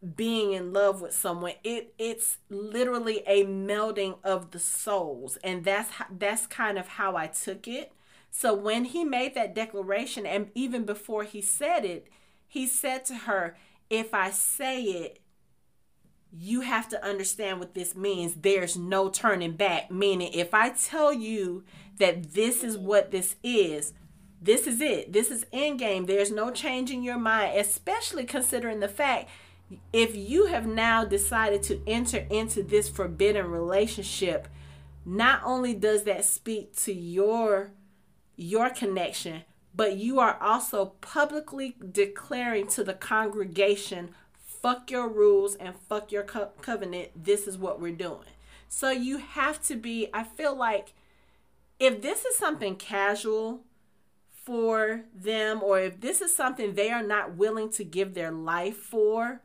being 0.03 0.51
in 0.51 0.73
love 0.73 1.01
with 1.01 1.13
someone 1.13 1.53
it 1.63 1.93
it's 1.97 2.37
literally 2.49 3.23
a 3.25 3.45
melding 3.45 4.17
of 4.23 4.51
the 4.51 4.59
souls. 4.59 5.37
And 5.43 5.63
that's 5.63 5.89
that's 6.17 6.45
kind 6.45 6.77
of 6.77 6.87
how 6.89 7.15
I 7.15 7.27
took 7.27 7.67
it. 7.67 7.93
So 8.29 8.53
when 8.53 8.85
he 8.85 9.03
made 9.03 9.35
that 9.35 9.55
declaration 9.55 10.25
and 10.25 10.49
even 10.55 10.85
before 10.85 11.23
he 11.23 11.41
said 11.41 11.85
it 11.85 12.07
he 12.47 12.67
said 12.67 13.05
to 13.05 13.15
her 13.15 13.55
if 13.89 14.13
I 14.13 14.31
say 14.31 14.83
it 14.83 15.19
you 16.35 16.61
have 16.61 16.89
to 16.89 17.05
understand 17.05 17.59
what 17.59 17.75
this 17.75 17.95
means. 17.95 18.33
There's 18.33 18.75
no 18.75 19.07
turning 19.07 19.51
back. 19.53 19.91
Meaning 19.91 20.31
if 20.33 20.53
I 20.53 20.69
tell 20.69 21.13
you 21.13 21.63
that 21.99 22.33
this 22.33 22.63
is 22.63 22.77
what 22.77 23.11
this 23.11 23.35
is 23.43 23.93
this 24.41 24.67
is 24.67 24.81
it. 24.81 25.13
This 25.13 25.31
is 25.31 25.45
end 25.53 25.79
game 25.79 26.07
there's 26.07 26.31
no 26.31 26.51
changing 26.51 27.03
your 27.03 27.17
mind 27.17 27.57
especially 27.57 28.25
considering 28.25 28.81
the 28.81 28.89
fact 28.89 29.29
if 29.91 30.15
you 30.15 30.47
have 30.47 30.65
now 30.65 31.05
decided 31.05 31.63
to 31.63 31.81
enter 31.87 32.25
into 32.29 32.63
this 32.63 32.89
forbidden 32.89 33.49
relationship, 33.49 34.47
not 35.05 35.41
only 35.43 35.73
does 35.73 36.03
that 36.03 36.25
speak 36.25 36.75
to 36.77 36.93
your 36.93 37.71
your 38.35 38.69
connection, 38.69 39.43
but 39.75 39.95
you 39.95 40.19
are 40.19 40.37
also 40.41 40.93
publicly 41.01 41.75
declaring 41.91 42.67
to 42.67 42.83
the 42.83 42.93
congregation, 42.93 44.09
fuck 44.37 44.89
your 44.89 45.07
rules 45.07 45.55
and 45.55 45.75
fuck 45.87 46.11
your 46.11 46.23
co- 46.23 46.51
covenant. 46.61 47.09
This 47.15 47.47
is 47.47 47.57
what 47.57 47.79
we're 47.79 47.95
doing. 47.95 48.25
So 48.69 48.89
you 48.89 49.17
have 49.17 49.61
to 49.63 49.75
be 49.75 50.09
I 50.13 50.23
feel 50.23 50.55
like 50.55 50.93
if 51.79 52.01
this 52.01 52.25
is 52.25 52.37
something 52.37 52.75
casual 52.75 53.61
for 54.43 55.03
them 55.15 55.61
or 55.63 55.79
if 55.79 56.01
this 56.01 56.21
is 56.21 56.35
something 56.35 56.73
they 56.73 56.91
are 56.91 57.03
not 57.03 57.35
willing 57.35 57.69
to 57.71 57.83
give 57.83 58.13
their 58.13 58.31
life 58.31 58.77
for, 58.77 59.41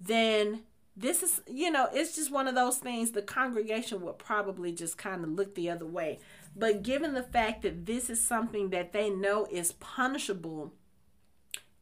then 0.00 0.62
this 0.96 1.22
is, 1.22 1.42
you 1.46 1.70
know, 1.70 1.88
it's 1.92 2.16
just 2.16 2.32
one 2.32 2.48
of 2.48 2.54
those 2.54 2.78
things 2.78 3.10
the 3.10 3.22
congregation 3.22 4.00
would 4.00 4.18
probably 4.18 4.72
just 4.72 4.96
kind 4.96 5.22
of 5.22 5.30
look 5.30 5.54
the 5.54 5.68
other 5.68 5.86
way. 5.86 6.18
But 6.54 6.82
given 6.82 7.12
the 7.12 7.22
fact 7.22 7.62
that 7.62 7.84
this 7.84 8.08
is 8.08 8.26
something 8.26 8.70
that 8.70 8.92
they 8.92 9.10
know 9.10 9.46
is 9.50 9.72
punishable 9.72 10.72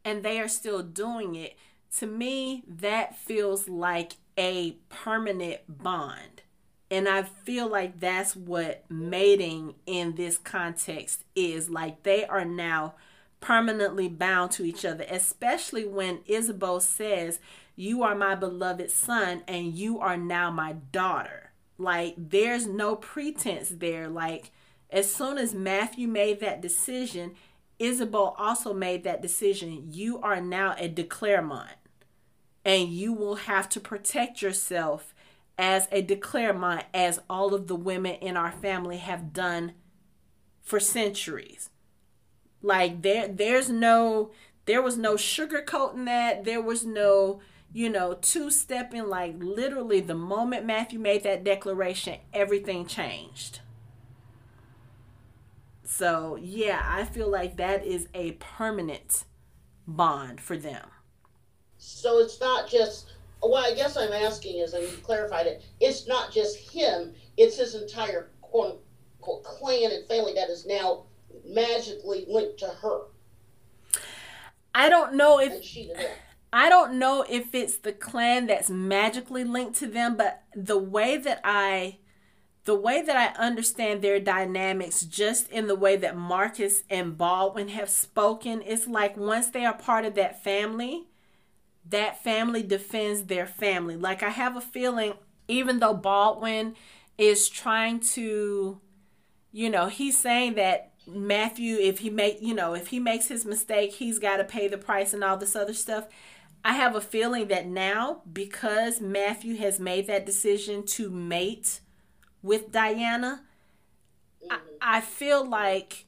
and 0.03 0.21
they 0.21 0.39
are 0.39 0.49
still 0.49 0.83
doing 0.83 1.35
it, 1.35 1.57
to 1.99 2.07
me, 2.07 2.63
that 2.67 3.17
feels 3.17 3.69
like 3.69 4.13
a 4.37 4.73
permanent 4.89 5.61
bond. 5.69 6.41
And 6.91 7.07
I 7.07 7.23
feel 7.23 7.67
like 7.67 7.99
that's 7.99 8.35
what 8.35 8.83
mating 8.89 9.75
in 9.85 10.15
this 10.15 10.37
context 10.37 11.23
is. 11.35 11.69
Like 11.69 12.03
they 12.03 12.25
are 12.25 12.45
now 12.45 12.95
permanently 13.39 14.09
bound 14.09 14.51
to 14.51 14.63
each 14.63 14.83
other, 14.83 15.05
especially 15.09 15.85
when 15.85 16.17
Ysabeau 16.19 16.81
says 16.81 17.39
you 17.75 18.03
are 18.03 18.15
my 18.15 18.35
beloved 18.35 18.91
son, 18.91 19.43
and 19.47 19.73
you 19.73 19.99
are 19.99 20.17
now 20.17 20.49
my 20.51 20.73
daughter. 20.91 21.51
Like, 21.77 22.15
there's 22.17 22.67
no 22.67 22.95
pretense 22.95 23.69
there. 23.69 24.07
Like, 24.07 24.51
As 24.89 25.13
soon 25.13 25.37
as 25.37 25.53
Matthew 25.53 26.07
made 26.07 26.39
that 26.39 26.61
decision, 26.61 27.35
Ysabeau 27.79 28.33
also 28.37 28.73
made 28.73 29.03
that 29.03 29.21
decision. 29.21 29.89
You 29.91 30.19
are 30.21 30.39
now 30.39 30.75
a 30.77 30.87
de 30.87 31.03
Clermont, 31.03 31.71
and 32.63 32.89
you 32.89 33.11
will 33.11 33.35
have 33.35 33.67
to 33.69 33.79
protect 33.79 34.41
yourself 34.41 35.13
as 35.57 35.87
a 35.91 36.01
de 36.01 36.15
Clermont, 36.15 36.83
as 36.93 37.19
all 37.29 37.53
of 37.53 37.67
the 37.67 37.75
women 37.75 38.15
in 38.15 38.37
our 38.37 38.51
family 38.51 38.97
have 38.97 39.33
done 39.33 39.73
for 40.61 40.79
centuries. 40.79 41.69
Like 42.61 43.01
there, 43.01 43.27
there's 43.27 43.69
no, 43.69 44.31
there 44.65 44.81
was 44.81 44.97
no 44.97 45.15
sugarcoating 45.15 46.05
that. 46.05 46.45
There 46.45 46.61
was 46.61 46.85
no, 46.85 47.41
you 47.75 47.89
know, 47.89 48.13
two 48.13 48.49
stepping. 48.49 49.09
Like 49.09 49.35
literally, 49.37 49.99
the 49.99 50.15
moment 50.15 50.65
Matthew 50.65 50.97
made 50.97 51.23
that 51.23 51.43
declaration, 51.43 52.19
everything 52.33 52.85
changed. 52.85 53.59
So, 55.83 56.37
yeah, 56.41 56.81
I 56.83 57.03
feel 57.03 57.29
like 57.29 57.57
that 57.57 57.85
is 57.85 58.07
a 58.13 58.31
permanent 58.33 59.25
bond 59.85 60.39
for 60.39 60.55
them. 60.55 60.87
So 61.77 62.19
it's 62.19 62.39
not 62.39 62.69
just, 62.69 63.11
what 63.41 63.69
I 63.69 63.75
guess 63.75 63.97
I'm 63.97 64.13
asking 64.13 64.59
is, 64.59 64.73
and 64.73 64.83
you 64.83 64.97
clarified 65.03 65.45
it, 65.45 65.61
it's 65.81 66.07
not 66.07 66.31
just 66.31 66.57
him, 66.57 67.13
it's 67.35 67.57
his 67.57 67.75
entire 67.75 68.29
quote 68.41 68.81
unquote 69.19 69.43
clan 69.43 69.91
and 69.91 70.07
family 70.07 70.33
that 70.33 70.49
is 70.49 70.65
now 70.65 71.03
magically 71.45 72.25
linked 72.29 72.57
to 72.59 72.67
her. 72.67 73.01
I 74.73 74.87
don't 74.87 75.15
know 75.15 75.41
if. 75.41 75.61
I 76.55 76.69
don't 76.69 76.93
know 76.93 77.25
if 77.29 77.53
it's 77.53 77.75
the 77.75 77.91
clan 77.91 78.47
that's 78.47 78.69
magically 78.69 79.43
linked 79.43 79.77
to 79.79 79.87
them, 79.87 80.15
but 80.15 80.41
the 80.55 80.77
way 80.77 81.17
that 81.17 81.41
I 81.43 81.97
the 82.63 82.75
way 82.75 83.01
that 83.01 83.17
I 83.17 83.45
understand 83.45 84.01
their 84.01 84.21
dynamics, 84.21 85.01
just 85.01 85.49
in 85.49 85.67
the 85.67 85.75
way 85.75 85.97
that 85.97 86.15
Marcus 86.15 86.83
and 86.89 87.17
Baldwin 87.17 87.67
have 87.67 87.89
spoken, 87.89 88.63
it's 88.65 88.87
like 88.87 89.17
once 89.17 89.47
they 89.47 89.65
are 89.65 89.73
part 89.73 90.05
of 90.05 90.15
that 90.15 90.41
family, 90.45 91.09
that 91.89 92.23
family 92.23 92.63
defends 92.63 93.23
their 93.23 93.45
family. 93.45 93.97
Like 93.97 94.23
I 94.23 94.29
have 94.29 94.55
a 94.55 94.61
feeling, 94.61 95.15
even 95.49 95.79
though 95.79 95.93
Baldwin 95.93 96.75
is 97.17 97.49
trying 97.49 97.99
to, 97.99 98.79
you 99.51 99.69
know, 99.69 99.87
he's 99.87 100.17
saying 100.17 100.55
that 100.55 100.93
Matthew, 101.05 101.75
if 101.75 101.99
he 101.99 102.09
make, 102.09 102.41
you 102.41 102.55
know, 102.55 102.73
if 102.73 102.87
he 102.87 102.99
makes 102.99 103.27
his 103.27 103.45
mistake, 103.45 103.95
he's 103.95 104.19
got 104.19 104.37
to 104.37 104.45
pay 104.45 104.69
the 104.69 104.77
price 104.77 105.13
and 105.13 105.21
all 105.21 105.35
this 105.35 105.55
other 105.55 105.73
stuff. 105.73 106.07
I 106.65 106.73
have 106.73 106.95
a 106.95 107.01
feeling 107.01 107.47
that 107.49 107.67
now, 107.67 108.23
because 108.33 108.99
Matthew 108.99 109.55
has 109.57 109.79
made 109.79 110.07
that 110.07 110.25
decision 110.25 110.83
to 110.87 111.11
mate 111.11 111.79
with 112.41 112.71
Diana, 112.71 113.43
I, 114.49 114.55
mm-hmm. 114.55 114.75
I 114.81 115.01
feel 115.01 115.47
like 115.47 116.07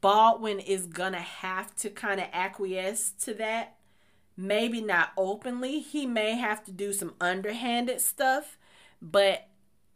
Baldwin 0.00 0.58
is 0.58 0.86
gonna 0.86 1.20
have 1.20 1.76
to 1.76 1.90
kind 1.90 2.18
of 2.18 2.28
acquiesce 2.32 3.10
to 3.24 3.34
that. 3.34 3.76
Maybe 4.38 4.80
not 4.80 5.10
openly. 5.18 5.80
He 5.80 6.06
may 6.06 6.34
have 6.36 6.64
to 6.64 6.72
do 6.72 6.94
some 6.94 7.12
underhanded 7.20 8.00
stuff, 8.00 8.56
but 9.02 9.49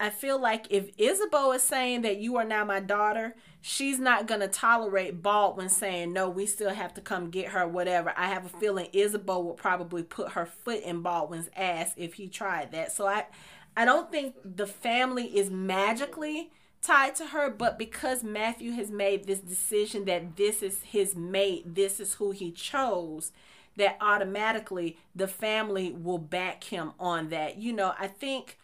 I 0.04 0.10
feel 0.10 0.38
like 0.38 0.66
if 0.68 0.94
Ysabeau 0.98 1.56
is 1.56 1.62
saying 1.62 2.02
that 2.02 2.18
you 2.18 2.36
are 2.36 2.44
now 2.44 2.62
my 2.62 2.78
daughter, 2.78 3.34
she's 3.62 3.98
not 3.98 4.26
gonna 4.26 4.48
tolerate 4.48 5.22
Baldwin 5.22 5.70
saying 5.70 6.12
no. 6.12 6.28
We 6.28 6.44
still 6.44 6.74
have 6.74 6.92
to 6.94 7.00
come 7.00 7.30
get 7.30 7.48
her, 7.48 7.66
whatever. 7.66 8.12
I 8.14 8.26
have 8.26 8.44
a 8.44 8.50
feeling 8.50 8.88
Ysabeau 8.92 9.42
would 9.42 9.56
probably 9.56 10.02
put 10.02 10.32
her 10.32 10.44
foot 10.44 10.82
in 10.82 11.00
Baldwin's 11.00 11.48
ass 11.56 11.94
if 11.96 12.12
he 12.14 12.28
tried 12.28 12.70
that. 12.72 12.92
So 12.92 13.06
I, 13.06 13.24
I 13.78 13.86
don't 13.86 14.12
think 14.12 14.34
the 14.44 14.66
family 14.66 15.38
is 15.38 15.50
magically 15.50 16.50
tied 16.82 17.14
to 17.14 17.28
her, 17.28 17.48
but 17.48 17.78
because 17.78 18.22
Matthew 18.22 18.72
has 18.72 18.90
made 18.90 19.24
this 19.24 19.40
decision 19.40 20.04
that 20.04 20.36
this 20.36 20.62
is 20.62 20.82
his 20.82 21.16
mate, 21.16 21.74
this 21.74 21.98
is 21.98 22.12
who 22.12 22.32
he 22.32 22.50
chose, 22.50 23.32
that 23.76 23.96
automatically 24.02 24.98
the 25.16 25.28
family 25.28 25.92
will 25.92 26.18
back 26.18 26.64
him 26.64 26.92
on 27.00 27.30
that. 27.30 27.56
You 27.56 27.72
know, 27.72 27.94
I 27.98 28.08
think 28.08 28.58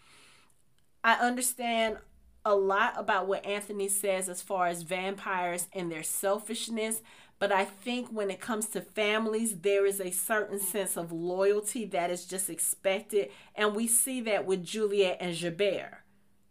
I 1.02 1.14
understand 1.14 1.98
a 2.44 2.55
lot 2.55 2.94
about 2.97 3.27
what 3.27 3.44
Anthony 3.44 3.89
says 3.89 4.28
as 4.28 4.43
far 4.43 4.66
as 4.66 4.82
vampires 4.82 5.68
and 5.72 5.90
their 5.90 6.02
selfishness, 6.02 7.02
but 7.39 7.52
I 7.52 7.64
think 7.64 8.09
when 8.09 8.31
it 8.31 8.40
comes 8.40 8.66
to 8.68 8.81
families, 8.82 9.59
there 9.60 9.86
is 9.86 10.01
a 10.01 10.10
certain 10.10 10.60
sense 10.60 10.97
of 10.97 11.10
loyalty 11.12 11.86
that 11.86 12.10
is 12.10 12.27
just 12.27 12.51
expected. 12.51 13.31
And 13.55 13.74
we 13.74 13.86
see 13.86 14.20
that 14.22 14.44
with 14.47 14.64
Juliet 14.64 15.18
and 15.20 15.35
Gerbert. 15.35 16.02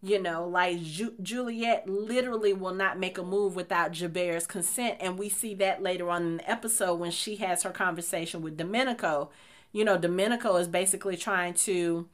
You 0.01 0.21
know, 0.21 0.47
like 0.47 0.81
Ju- 0.81 1.15
Juliet 1.21 1.88
literally 1.89 2.53
will 2.53 2.73
not 2.73 2.97
make 2.97 3.17
a 3.17 3.23
move 3.23 3.55
without 3.55 3.91
Gerbert's 3.91 4.47
consent. 4.47 4.97
And 5.01 5.19
we 5.19 5.27
see 5.30 5.53
that 5.55 5.84
later 5.84 6.09
on 6.09 6.23
in 6.23 6.38
the 6.38 6.49
episode 6.49 6.95
when 6.95 7.11
she 7.11 7.35
has 7.38 7.63
her 7.63 7.71
conversation 7.71 8.41
with 8.41 8.57
Domenico. 8.57 9.30
You 9.73 9.84
know, 9.84 9.97
Domenico 9.97 10.55
is 10.55 10.67
basically 10.69 11.17
trying 11.17 11.53
to 11.55 12.07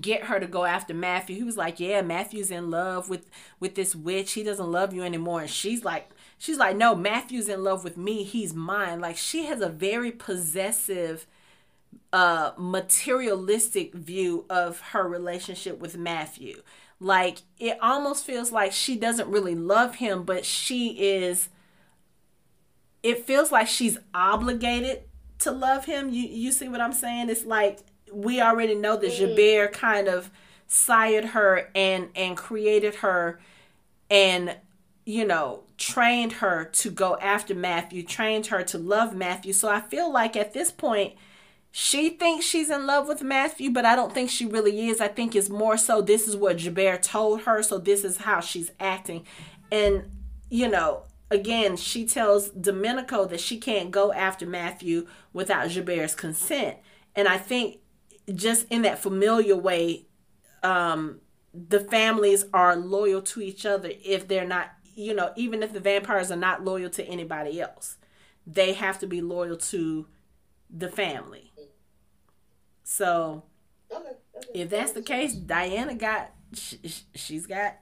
get 0.00 0.24
her 0.24 0.40
to 0.40 0.46
go 0.46 0.64
after 0.64 0.94
Matthew. 0.94 1.36
He 1.36 1.42
was 1.42 1.56
like, 1.56 1.80
"Yeah, 1.80 2.02
Matthew's 2.02 2.50
in 2.50 2.70
love 2.70 3.08
with 3.08 3.28
with 3.60 3.74
this 3.74 3.94
witch. 3.94 4.32
He 4.32 4.42
doesn't 4.42 4.70
love 4.70 4.92
you 4.92 5.02
anymore." 5.02 5.42
And 5.42 5.50
she's 5.50 5.84
like, 5.84 6.10
she's 6.38 6.58
like, 6.58 6.76
"No, 6.76 6.94
Matthew's 6.94 7.48
in 7.48 7.64
love 7.64 7.84
with 7.84 7.96
me. 7.96 8.22
He's 8.22 8.54
mine." 8.54 9.00
Like 9.00 9.16
she 9.16 9.46
has 9.46 9.60
a 9.60 9.68
very 9.68 10.12
possessive 10.12 11.26
uh 12.12 12.52
materialistic 12.56 13.94
view 13.94 14.44
of 14.50 14.80
her 14.80 15.08
relationship 15.08 15.78
with 15.78 15.96
Matthew. 15.96 16.62
Like 17.00 17.38
it 17.58 17.78
almost 17.82 18.24
feels 18.24 18.52
like 18.52 18.72
she 18.72 18.96
doesn't 18.96 19.30
really 19.30 19.54
love 19.54 19.96
him, 19.96 20.24
but 20.24 20.44
she 20.44 20.90
is 20.98 21.48
it 23.02 23.24
feels 23.24 23.52
like 23.52 23.68
she's 23.68 23.98
obligated 24.14 25.02
to 25.40 25.50
love 25.50 25.84
him. 25.84 26.10
You 26.10 26.26
you 26.26 26.52
see 26.52 26.68
what 26.68 26.80
I'm 26.80 26.92
saying? 26.92 27.28
It's 27.28 27.44
like 27.44 27.80
we 28.16 28.40
already 28.40 28.74
know 28.74 28.96
that 28.96 29.12
mm-hmm. 29.12 29.34
Gerbert 29.34 29.72
kind 29.74 30.08
of 30.08 30.30
sired 30.66 31.26
her 31.26 31.70
and 31.74 32.08
and 32.16 32.36
created 32.36 32.96
her 32.96 33.38
and 34.10 34.56
you 35.04 35.24
know 35.24 35.62
trained 35.76 36.32
her 36.32 36.64
to 36.64 36.90
go 36.90 37.18
after 37.18 37.54
Matthew, 37.54 38.02
trained 38.02 38.46
her 38.46 38.62
to 38.64 38.78
love 38.78 39.14
Matthew. 39.14 39.52
So 39.52 39.68
I 39.68 39.80
feel 39.80 40.10
like 40.10 40.34
at 40.34 40.54
this 40.54 40.70
point 40.70 41.14
she 41.70 42.08
thinks 42.08 42.46
she's 42.46 42.70
in 42.70 42.86
love 42.86 43.06
with 43.06 43.22
Matthew, 43.22 43.70
but 43.70 43.84
I 43.84 43.94
don't 43.94 44.14
think 44.14 44.30
she 44.30 44.46
really 44.46 44.88
is. 44.88 44.98
I 45.02 45.08
think 45.08 45.36
it's 45.36 45.50
more 45.50 45.76
so 45.76 46.00
this 46.00 46.26
is 46.26 46.34
what 46.34 46.56
Gerbert 46.56 47.02
told 47.02 47.42
her, 47.42 47.62
so 47.62 47.76
this 47.76 48.02
is 48.02 48.16
how 48.16 48.40
she's 48.40 48.70
acting. 48.80 49.26
And 49.70 50.04
you 50.48 50.68
know, 50.68 51.02
again, 51.30 51.76
she 51.76 52.06
tells 52.06 52.48
Domenico 52.48 53.26
that 53.26 53.40
she 53.40 53.58
can't 53.58 53.90
go 53.90 54.10
after 54.10 54.46
Matthew 54.46 55.06
without 55.34 55.68
Gerbert's 55.68 56.14
consent. 56.14 56.78
And 57.14 57.28
I 57.28 57.36
think 57.36 57.80
just 58.34 58.66
in 58.70 58.82
that 58.82 58.98
familiar 58.98 59.56
way, 59.56 60.06
um, 60.62 61.20
the 61.54 61.80
families 61.80 62.44
are 62.52 62.76
loyal 62.76 63.22
to 63.22 63.40
each 63.40 63.64
other 63.66 63.90
if 64.04 64.28
they're 64.28 64.46
not, 64.46 64.72
you 64.94 65.14
know, 65.14 65.32
even 65.36 65.62
if 65.62 65.72
the 65.72 65.80
vampires 65.80 66.30
are 66.30 66.36
not 66.36 66.64
loyal 66.64 66.90
to 66.90 67.04
anybody 67.04 67.60
else, 67.60 67.96
they 68.46 68.72
have 68.74 68.98
to 69.00 69.06
be 69.06 69.20
loyal 69.20 69.56
to 69.56 70.06
the 70.70 70.88
family. 70.88 71.52
So, 72.84 73.44
Okay, 73.92 74.10
okay. 74.36 74.48
if 74.54 74.70
that's 74.70 74.92
the 74.92 75.02
case, 75.02 75.34
Diana 75.34 75.94
got 75.94 76.32
she, 76.54 76.78
she's 77.14 77.46
got 77.46 77.76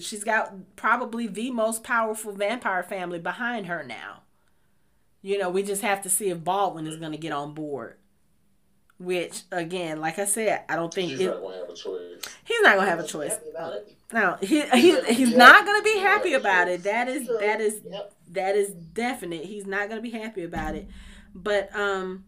she's 0.00 0.24
got 0.24 0.76
probably 0.76 1.26
the 1.26 1.50
most 1.50 1.84
powerful 1.84 2.32
vampire 2.32 2.82
family 2.82 3.18
behind 3.18 3.66
her 3.66 3.84
now. 3.84 4.22
You 5.22 5.38
know, 5.38 5.50
we 5.50 5.62
just 5.62 5.82
have 5.82 6.02
to 6.02 6.10
see 6.10 6.30
if 6.30 6.44
Baldwin 6.44 6.86
is 6.86 6.96
going 6.96 7.12
to 7.12 7.18
get 7.18 7.32
on 7.32 7.54
board. 7.54 7.96
Which 9.04 9.42
again, 9.52 10.00
like 10.00 10.18
I 10.18 10.24
said, 10.24 10.62
I 10.68 10.76
don't 10.76 10.92
think 10.92 11.10
He's 11.10 11.20
it, 11.20 11.26
not 11.26 11.40
going 11.40 11.54
to 11.54 11.60
have 11.60 11.68
a 11.70 11.74
choice. 11.74 12.34
he's 12.44 12.60
not 12.62 12.74
going 12.76 12.86
to 12.86 12.90
have 12.90 13.00
a 13.00 13.06
choice. 13.06 13.30
happy 13.32 13.50
about 13.50 13.72
it. 13.74 13.96
No, 14.12 14.36
he, 14.40 14.60
he 14.70 15.00
he's 15.12 15.30
Yeah. 15.30 15.36
not 15.38 15.64
going 15.66 15.80
to 15.80 15.84
be 15.84 15.98
happy 15.98 16.34
about 16.34 16.68
it. 16.68 16.82
That 16.84 17.08
is 17.08 17.26
that 17.40 17.60
is 17.60 17.80
yep. 17.88 18.12
that 18.32 18.54
is 18.56 18.70
definite. 18.70 19.44
He's 19.44 19.66
not 19.66 19.88
going 19.88 20.02
to 20.02 20.02
be 20.02 20.16
happy 20.16 20.44
about 20.44 20.74
it. 20.74 20.88
But 21.34 21.74
um 21.74 22.24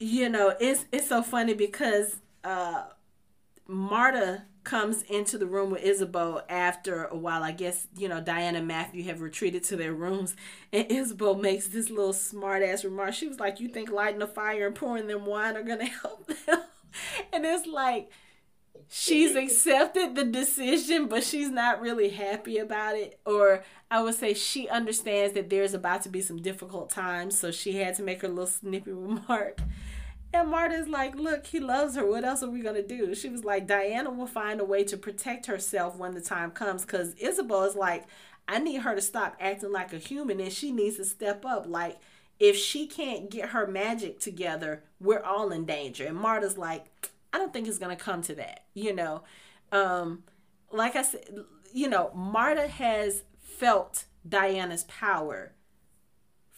you 0.00 0.28
know, 0.28 0.54
it's 0.60 0.84
it's 0.92 1.08
so 1.08 1.22
funny 1.22 1.54
because 1.54 2.16
uh 2.44 2.84
Marta 3.66 4.42
comes 4.68 5.00
into 5.04 5.38
the 5.38 5.46
room 5.46 5.70
with 5.70 5.82
Ysabeau 5.82 6.42
after 6.46 7.04
a 7.04 7.16
while. 7.16 7.42
I 7.42 7.52
guess, 7.52 7.86
you 7.96 8.06
know, 8.06 8.20
Diana 8.20 8.58
and 8.58 8.68
Matthew 8.68 9.02
have 9.04 9.22
retreated 9.22 9.64
to 9.64 9.76
their 9.76 9.94
rooms. 9.94 10.36
And 10.72 10.86
Ysabeau 10.90 11.40
makes 11.40 11.68
this 11.68 11.88
little 11.88 12.12
smart 12.12 12.62
ass 12.62 12.84
remark. 12.84 13.14
She 13.14 13.26
was 13.26 13.40
like, 13.40 13.60
You 13.60 13.68
think 13.68 13.90
lighting 13.90 14.20
a 14.20 14.26
fire 14.26 14.66
and 14.66 14.74
pouring 14.74 15.06
them 15.06 15.24
wine 15.24 15.56
are 15.56 15.62
going 15.62 15.78
to 15.86 15.86
help 15.86 16.26
them? 16.26 16.60
And 17.32 17.46
it's 17.46 17.66
like, 17.66 18.10
she's 18.90 19.34
accepted 19.34 20.14
the 20.14 20.24
decision, 20.24 21.06
but 21.06 21.24
she's 21.24 21.48
not 21.48 21.80
really 21.80 22.10
happy 22.10 22.58
about 22.58 22.94
it. 22.94 23.18
Or 23.24 23.64
I 23.90 24.02
would 24.02 24.16
say 24.16 24.34
she 24.34 24.68
understands 24.68 25.32
that 25.32 25.48
there's 25.48 25.72
about 25.72 26.02
to 26.02 26.10
be 26.10 26.20
some 26.20 26.42
difficult 26.42 26.90
times. 26.90 27.38
So 27.38 27.50
she 27.50 27.72
had 27.72 27.94
to 27.94 28.02
make 28.02 28.20
her 28.20 28.28
little 28.28 28.46
snippy 28.46 28.92
remark. 28.92 29.60
And 30.32 30.50
Marta's 30.50 30.88
like, 30.88 31.14
look, 31.14 31.46
he 31.46 31.58
loves 31.58 31.96
her. 31.96 32.04
What 32.04 32.24
else 32.24 32.42
are 32.42 32.50
we 32.50 32.60
going 32.60 32.74
to 32.74 32.86
do? 32.86 33.14
She 33.14 33.30
was 33.30 33.44
like, 33.44 33.66
Diana 33.66 34.10
will 34.10 34.26
find 34.26 34.60
a 34.60 34.64
way 34.64 34.84
to 34.84 34.96
protect 34.96 35.46
herself 35.46 35.96
when 35.96 36.14
the 36.14 36.20
time 36.20 36.50
comes. 36.50 36.82
Because 36.82 37.14
Ysabeau 37.14 37.66
is 37.66 37.74
like, 37.74 38.04
I 38.46 38.58
need 38.58 38.82
her 38.82 38.94
to 38.94 39.00
stop 39.00 39.36
acting 39.40 39.72
like 39.72 39.92
a 39.92 39.98
human 39.98 40.40
and 40.40 40.52
she 40.52 40.70
needs 40.70 40.96
to 40.96 41.04
step 41.04 41.44
up. 41.46 41.66
Like, 41.66 41.98
if 42.38 42.56
she 42.56 42.86
can't 42.86 43.30
get 43.30 43.50
her 43.50 43.66
magic 43.66 44.20
together, 44.20 44.84
we're 45.00 45.22
all 45.22 45.50
in 45.50 45.64
danger. 45.64 46.06
And 46.06 46.16
Marta's 46.16 46.58
like, 46.58 47.10
I 47.32 47.38
don't 47.38 47.52
think 47.52 47.66
it's 47.66 47.78
going 47.78 47.96
to 47.96 48.02
come 48.02 48.22
to 48.22 48.34
that, 48.36 48.64
you 48.74 48.94
know. 48.94 49.22
Um, 49.72 50.24
like 50.70 50.94
I 50.94 51.02
said, 51.02 51.26
you 51.72 51.88
know, 51.88 52.10
Marta 52.14 52.68
has 52.68 53.22
felt 53.40 54.04
Diana's 54.28 54.84
power 54.84 55.52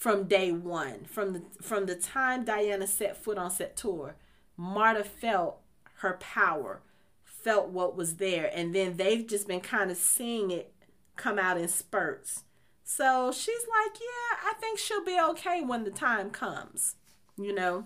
from 0.01 0.25
day 0.25 0.51
one. 0.51 1.05
From 1.05 1.35
the 1.35 1.43
from 1.63 1.85
the 1.87 1.95
time 1.95 2.45
Diana 2.45 2.87
set 2.87 3.17
foot 3.17 3.39
on 3.39 3.51
Sept-Tours, 3.51 4.15
Marta 4.57 5.05
felt 5.05 5.61
her 5.99 6.17
power, 6.19 6.81
felt 7.23 7.69
what 7.69 7.97
was 7.97 8.17
there, 8.17 8.51
and 8.53 8.75
then 8.75 8.97
they've 8.97 9.27
just 9.27 9.47
been 9.47 9.61
kind 9.61 9.91
of 9.91 9.99
seeing 9.99 10.51
it 10.51 10.73
come 11.17 11.39
out 11.39 11.59
in 11.59 11.69
spurts. 11.69 12.45
So 12.83 13.31
she's 13.31 13.67
like, 13.69 14.01
yeah, 14.01 14.51
I 14.51 14.55
think 14.59 14.79
she'll 14.79 15.05
be 15.05 15.21
okay 15.31 15.61
when 15.61 15.85
the 15.85 15.91
time 15.91 16.31
comes, 16.31 16.97
you 17.37 17.55
know. 17.55 17.85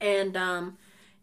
And 0.00 0.36
um, 0.36 0.76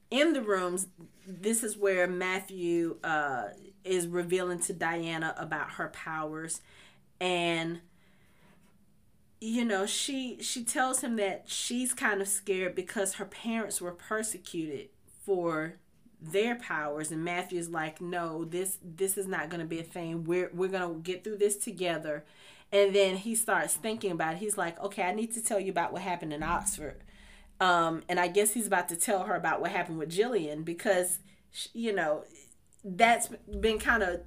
in 0.10 0.34
the 0.34 0.42
rooms, 0.42 0.88
this 1.28 1.64
is 1.64 1.78
where 1.78 2.08
Matthew 2.08 2.98
uh, 3.04 3.50
is 3.86 4.08
revealing 4.08 4.60
to 4.62 4.74
Diana 4.74 5.36
about 5.38 5.74
her 5.74 5.90
powers, 5.90 6.60
and 7.20 7.82
you 9.42 9.66
know 9.66 9.88
she 9.88 10.38
she 10.42 10.64
tells 10.64 11.02
him 11.02 11.16
that 11.16 11.44
she's 11.48 11.94
kind 11.96 12.22
of 12.22 12.28
scared 12.28 12.76
because 12.76 13.16
her 13.16 13.26
parents 13.26 13.82
were 13.82 13.92
persecuted 13.92 14.90
for 15.26 15.76
their 16.22 16.56
powers. 16.56 17.12
And 17.12 17.26
Matthew's 17.26 17.70
like 17.70 18.00
no 18.00 18.46
this 18.46 18.78
this 18.84 19.18
is 19.18 19.28
not 19.28 19.50
going 19.50 19.60
to 19.60 19.66
be 19.66 19.80
a 19.80 19.84
thing. 19.84 20.24
We're 20.24 20.52
we're 20.54 20.70
going 20.70 20.94
to 20.94 21.00
get 21.02 21.24
through 21.24 21.38
this 21.38 21.58
together. 21.58 22.24
And 22.72 22.96
then 22.96 23.18
he 23.18 23.36
starts 23.36 23.74
thinking 23.74 24.12
about 24.12 24.36
it. 24.36 24.40
He's 24.40 24.58
like 24.58 24.80
okay 24.80 25.04
I 25.04 25.14
need 25.14 25.34
to 25.34 25.44
tell 25.44 25.60
you 25.60 25.72
about 25.72 25.92
what 25.92 26.04
happened 26.04 26.34
in 26.34 26.44
Oxford. 26.44 27.04
Um 27.60 28.04
and 28.08 28.20
I 28.20 28.28
guess 28.28 28.54
he's 28.54 28.68
about 28.68 28.90
to 28.90 28.96
tell 28.96 29.24
her 29.24 29.36
about 29.36 29.60
what 29.60 29.72
happened 29.72 29.98
with 29.98 30.10
Gillian 30.12 30.62
because 30.62 31.18
you 31.74 31.94
know 31.94 32.26
that's 32.84 33.30
been 33.60 33.80
kind 33.80 34.04
of 34.04 34.22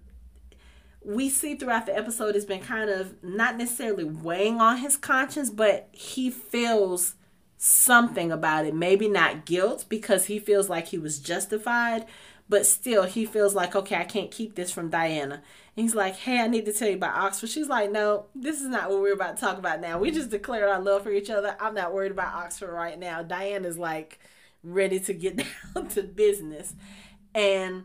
we 1.05 1.29
see 1.29 1.55
throughout 1.55 1.87
the 1.87 1.97
episode 1.97 2.35
has 2.35 2.45
been 2.45 2.61
kind 2.61 2.91
of 2.91 3.23
not 3.23 3.57
necessarily 3.57 4.05
weighing 4.05 4.61
on 4.61 4.79
his 4.79 4.97
conscience, 4.97 5.51
but 5.51 5.89
he 5.93 6.31
feels 6.31 7.15
something 7.57 8.33
about 8.33 8.67
it. 8.67 8.75
Maybe 8.75 9.09
not 9.09 9.45
guilt 9.45 9.85
because 9.89 10.27
he 10.27 10.39
feels 10.39 10.69
like 10.69 10.89
he 10.89 10.99
was 10.99 11.19
justified, 11.19 12.07
but 12.49 12.67
still 12.67 13.05
he 13.05 13.27
feels 13.27 13.55
like, 13.55 13.75
okay, 13.77 13.97
I 13.97 14.05
can't 14.05 14.31
keep 14.31 14.55
this 14.55 14.71
from 14.71 14.91
Diana. 14.91 15.43
And 15.77 15.85
he's 15.85 15.95
like, 15.95 16.17
hey, 16.17 16.41
I 16.41 16.47
need 16.47 16.67
to 16.67 16.73
tell 16.73 16.89
you 16.89 16.97
about 16.97 17.17
Oxford. 17.17 17.51
She's 17.51 17.69
like, 17.69 17.91
no, 17.91 18.27
this 18.35 18.61
is 18.61 18.69
not 18.69 18.91
what 18.91 19.01
we're 19.01 19.15
about 19.15 19.37
to 19.37 19.41
talk 19.41 19.59
about 19.59 19.81
now. 19.81 19.99
We 19.99 20.11
just 20.11 20.31
declared 20.31 20.69
our 20.69 20.81
love 20.81 21.03
for 21.03 21.11
each 21.11 21.31
other. 21.31 21.57
I'm 21.61 21.75
not 21.75 21.93
worried 21.93 22.13
about 22.13 22.35
Oxford 22.35 22.73
right 22.73 22.99
now. 22.99 23.23
Diana's 23.23 23.79
like 23.79 24.21
ready 24.63 25.01
to 25.01 25.13
get 25.13 25.37
down 25.75 25.89
to 25.89 26.03
business. 26.03 26.75
And 27.35 27.85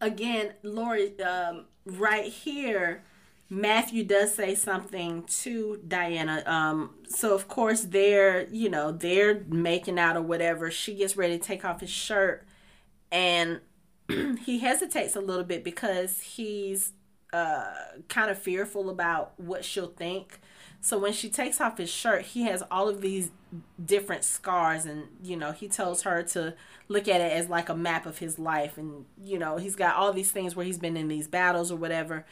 again, 0.00 0.54
Lori, 0.62 1.20
um, 1.20 1.66
right 1.84 2.26
here, 2.26 3.02
Matthew 3.48 4.04
does 4.04 4.34
say 4.34 4.54
something 4.54 5.24
to 5.24 5.80
Diana. 5.86 6.42
Um, 6.46 6.94
so 7.08 7.34
of 7.34 7.48
course 7.48 7.82
they're, 7.82 8.48
you 8.50 8.68
know, 8.68 8.92
they're 8.92 9.42
making 9.48 9.98
out 9.98 10.16
or 10.16 10.22
whatever. 10.22 10.70
She 10.70 10.94
gets 10.94 11.16
ready 11.16 11.36
to 11.36 11.44
take 11.44 11.64
off 11.64 11.80
his 11.80 11.90
shirt, 11.90 12.46
and 13.10 13.60
he 14.44 14.60
hesitates 14.60 15.16
a 15.16 15.20
little 15.20 15.44
bit 15.44 15.64
because 15.64 16.20
he's 16.20 16.92
uh, 17.32 17.72
kind 18.08 18.30
of 18.30 18.38
fearful 18.38 18.88
about 18.88 19.32
what 19.38 19.64
she'll 19.64 19.88
think. 19.88 20.40
So 20.80 20.98
when 20.98 21.12
she 21.12 21.28
takes 21.28 21.60
off 21.60 21.76
his 21.76 21.90
shirt, 21.90 22.22
he 22.22 22.44
has 22.44 22.62
all 22.70 22.88
of 22.88 23.02
these 23.02 23.30
different 23.84 24.24
scars, 24.24 24.86
and 24.86 25.08
you 25.22 25.36
know, 25.36 25.52
he 25.52 25.68
tells 25.68 26.02
her 26.02 26.22
to 26.22 26.54
look 26.88 27.06
at 27.06 27.20
it 27.20 27.32
as 27.32 27.48
like 27.48 27.68
a 27.68 27.76
map 27.76 28.06
of 28.06 28.18
his 28.18 28.38
life, 28.38 28.78
and 28.78 29.04
you 29.22 29.38
know, 29.38 29.58
he's 29.58 29.76
got 29.76 29.96
all 29.96 30.12
these 30.12 30.30
things 30.32 30.56
where 30.56 30.64
he's 30.64 30.78
been 30.78 30.96
in 30.96 31.08
these 31.08 31.28
battles 31.28 31.70
or 31.70 31.76
whatever, 31.76 32.24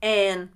and 0.00 0.48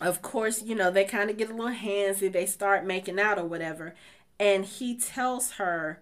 of 0.00 0.22
course, 0.22 0.62
you 0.62 0.74
know, 0.74 0.90
they 0.90 1.04
kind 1.04 1.28
of 1.28 1.36
get 1.36 1.50
a 1.50 1.54
little 1.54 1.74
handsy, 1.74 2.32
they 2.32 2.46
start 2.46 2.86
making 2.86 3.20
out 3.20 3.38
or 3.38 3.44
whatever, 3.44 3.94
and 4.38 4.64
he 4.64 4.96
tells 4.96 5.52
her, 5.52 6.00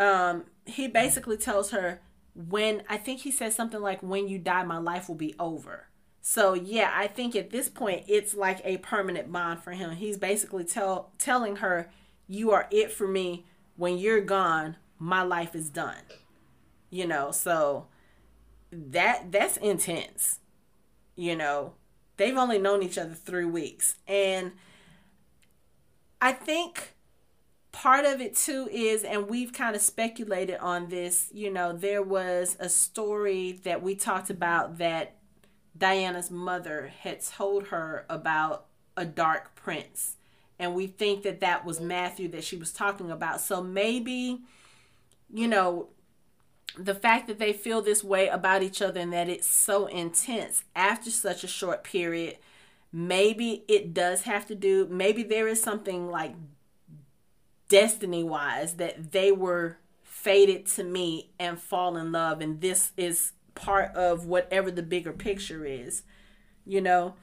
um, 0.00 0.46
he 0.66 0.88
basically 0.88 1.36
tells 1.36 1.70
her 1.70 2.00
when 2.34 2.82
I 2.88 2.96
think 2.96 3.20
he 3.20 3.30
says 3.30 3.54
something 3.54 3.80
like, 3.80 4.02
"When 4.02 4.26
you 4.28 4.38
die, 4.38 4.64
my 4.64 4.78
life 4.78 5.08
will 5.08 5.16
be 5.16 5.34
over." 5.38 5.89
So 6.22 6.54
yeah, 6.54 6.92
I 6.94 7.06
think 7.06 7.34
at 7.34 7.50
this 7.50 7.68
point 7.68 8.04
it's 8.08 8.34
like 8.34 8.60
a 8.64 8.78
permanent 8.78 9.32
bond 9.32 9.62
for 9.62 9.72
him. 9.72 9.92
He's 9.92 10.18
basically 10.18 10.64
tell 10.64 11.12
telling 11.18 11.56
her, 11.56 11.90
"You 12.28 12.50
are 12.52 12.68
it 12.70 12.92
for 12.92 13.08
me. 13.08 13.46
When 13.76 13.98
you're 13.98 14.20
gone, 14.20 14.76
my 14.98 15.22
life 15.22 15.54
is 15.54 15.70
done." 15.70 16.02
You 16.90 17.06
know, 17.06 17.30
so 17.32 17.86
that 18.72 19.32
that's 19.32 19.56
intense. 19.58 20.40
You 21.16 21.36
know, 21.36 21.74
they've 22.16 22.36
only 22.36 22.58
known 22.58 22.82
each 22.82 22.98
other 22.98 23.14
3 23.14 23.44
weeks 23.44 23.96
and 24.06 24.52
I 26.20 26.32
think 26.32 26.94
part 27.72 28.04
of 28.04 28.20
it 28.20 28.36
too 28.36 28.68
is 28.70 29.04
and 29.04 29.28
we've 29.28 29.52
kind 29.52 29.74
of 29.76 29.82
speculated 29.82 30.58
on 30.58 30.88
this, 30.88 31.30
you 31.32 31.50
know, 31.50 31.72
there 31.72 32.02
was 32.02 32.56
a 32.60 32.68
story 32.68 33.52
that 33.64 33.82
we 33.82 33.94
talked 33.94 34.30
about 34.30 34.78
that 34.78 35.16
Diana's 35.76 36.30
mother 36.30 36.92
had 37.00 37.22
told 37.22 37.68
her 37.68 38.04
about 38.08 38.66
a 38.96 39.04
dark 39.04 39.54
prince. 39.54 40.16
And 40.58 40.74
we 40.74 40.86
think 40.86 41.22
that 41.22 41.40
that 41.40 41.64
was 41.64 41.80
Matthew 41.80 42.28
that 42.28 42.44
she 42.44 42.56
was 42.56 42.72
talking 42.72 43.10
about. 43.10 43.40
So 43.40 43.62
maybe, 43.62 44.40
you 45.32 45.48
know, 45.48 45.88
the 46.78 46.94
fact 46.94 47.26
that 47.28 47.38
they 47.38 47.52
feel 47.52 47.80
this 47.82 48.04
way 48.04 48.28
about 48.28 48.62
each 48.62 48.82
other 48.82 49.00
and 49.00 49.12
that 49.12 49.28
it's 49.28 49.46
so 49.46 49.86
intense 49.86 50.64
after 50.76 51.10
such 51.10 51.42
a 51.42 51.48
short 51.48 51.82
period, 51.82 52.36
maybe 52.92 53.64
it 53.68 53.94
does 53.94 54.22
have 54.22 54.46
to 54.46 54.54
do, 54.54 54.86
maybe 54.90 55.22
there 55.22 55.48
is 55.48 55.62
something 55.62 56.08
like 56.08 56.34
destiny 57.68 58.22
wise 58.22 58.74
that 58.74 59.12
they 59.12 59.32
were 59.32 59.78
fated 60.02 60.66
to 60.66 60.84
meet 60.84 61.30
and 61.38 61.58
fall 61.58 61.96
in 61.96 62.12
love. 62.12 62.40
And 62.40 62.60
this 62.60 62.92
is 62.96 63.32
part 63.54 63.94
of 63.94 64.26
whatever 64.26 64.70
the 64.70 64.82
bigger 64.82 65.12
picture 65.12 65.64
is, 65.64 66.02
you 66.66 66.80
know. 66.80 67.14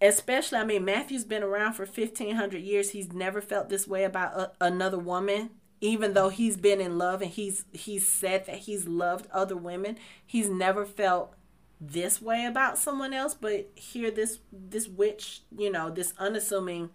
Especially, 0.00 0.58
I 0.58 0.64
mean, 0.64 0.84
Matthew's 0.84 1.24
been 1.24 1.44
around 1.44 1.74
for 1.74 1.84
1500 1.84 2.58
years. 2.60 2.90
He's 2.90 3.12
never 3.12 3.40
felt 3.40 3.68
this 3.68 3.86
way 3.86 4.02
about 4.02 4.36
a, 4.36 4.52
another 4.60 4.98
woman, 4.98 5.50
even 5.80 6.14
though 6.14 6.28
he's 6.28 6.56
been 6.56 6.80
in 6.80 6.98
love 6.98 7.22
and 7.22 7.30
he's 7.30 7.64
he's 7.72 8.06
said 8.06 8.46
that 8.46 8.60
he's 8.60 8.88
loved 8.88 9.28
other 9.32 9.56
women. 9.56 9.98
He's 10.26 10.48
never 10.48 10.84
felt 10.84 11.34
this 11.80 12.22
way 12.22 12.44
about 12.46 12.78
someone 12.78 13.12
else, 13.12 13.34
but 13.34 13.70
here 13.74 14.10
this 14.10 14.38
this 14.52 14.88
witch, 14.88 15.42
you 15.56 15.70
know, 15.70 15.90
this 15.90 16.14
unassuming 16.18 16.90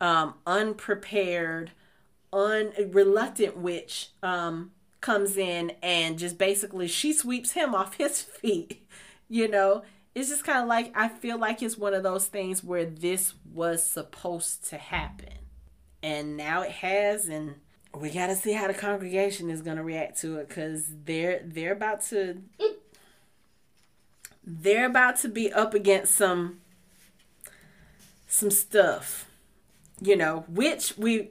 um 0.00 0.34
unprepared, 0.46 1.72
unreluctant 2.32 3.56
witch 3.56 4.10
um 4.22 4.72
comes 5.06 5.36
in 5.36 5.70
and 5.84 6.18
just 6.18 6.36
basically 6.36 6.88
she 6.88 7.12
sweeps 7.12 7.52
him 7.52 7.74
off 7.74 7.94
his 7.98 8.20
feet. 8.20 8.86
You 9.28 9.48
know, 9.48 9.82
it's 10.14 10.28
just 10.28 10.44
kind 10.44 10.58
of 10.58 10.68
like 10.68 10.92
I 10.96 11.08
feel 11.08 11.38
like 11.38 11.62
it's 11.62 11.78
one 11.78 11.94
of 11.94 12.02
those 12.02 12.26
things 12.26 12.64
where 12.64 12.84
this 12.84 13.34
was 13.52 13.84
supposed 13.84 14.68
to 14.70 14.76
happen. 14.76 15.34
And 16.02 16.36
now 16.36 16.62
it 16.62 16.72
has 16.72 17.28
and 17.28 17.54
we 17.94 18.10
got 18.10 18.26
to 18.26 18.36
see 18.36 18.52
how 18.52 18.66
the 18.66 18.74
congregation 18.74 19.48
is 19.48 19.62
going 19.62 19.78
to 19.78 19.82
react 19.82 20.20
to 20.20 20.38
it 20.38 20.48
cuz 20.48 20.84
they're 21.04 21.40
they're 21.44 21.72
about 21.72 22.02
to 22.02 22.42
they're 24.44 24.86
about 24.86 25.16
to 25.20 25.28
be 25.28 25.52
up 25.52 25.72
against 25.72 26.14
some 26.16 26.60
some 28.26 28.50
stuff. 28.50 29.30
You 30.00 30.16
know, 30.16 30.44
which 30.48 30.98
we 30.98 31.30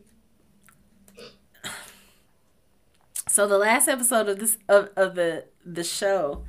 So 3.36 3.45
the 3.48 3.57
last 3.57 3.90
episode 3.90 4.30
of 4.30 4.40
this 4.40 4.57
of, 4.70 4.91
of 4.95 5.16
the 5.16 5.44
the 5.66 5.84
show 5.84 6.45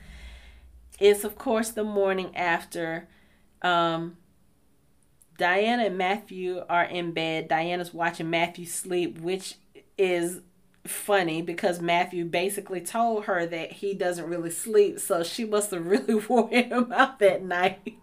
is 1.00 1.24
of 1.24 1.36
course 1.36 1.70
the 1.70 1.82
morning 1.82 2.30
after 2.36 3.08
um 3.60 4.18
Diana 5.36 5.86
and 5.86 5.98
Matthew 5.98 6.62
are 6.68 6.84
in 6.84 7.10
bed. 7.10 7.48
Diana's 7.48 7.92
watching 7.92 8.30
Matthew 8.30 8.66
sleep, 8.66 9.18
which 9.18 9.56
is 9.98 10.42
funny 10.86 11.42
because 11.42 11.80
Matthew 11.80 12.24
basically 12.24 12.82
told 12.82 13.24
her 13.24 13.44
that 13.46 13.72
he 13.72 13.92
doesn't 13.92 14.28
really 14.28 14.50
sleep, 14.50 15.00
so 15.00 15.24
she 15.24 15.44
must 15.44 15.72
have 15.72 15.84
really 15.84 16.14
wore 16.28 16.48
him 16.50 16.92
out 16.92 17.18
that 17.18 17.42
night. 17.42 17.98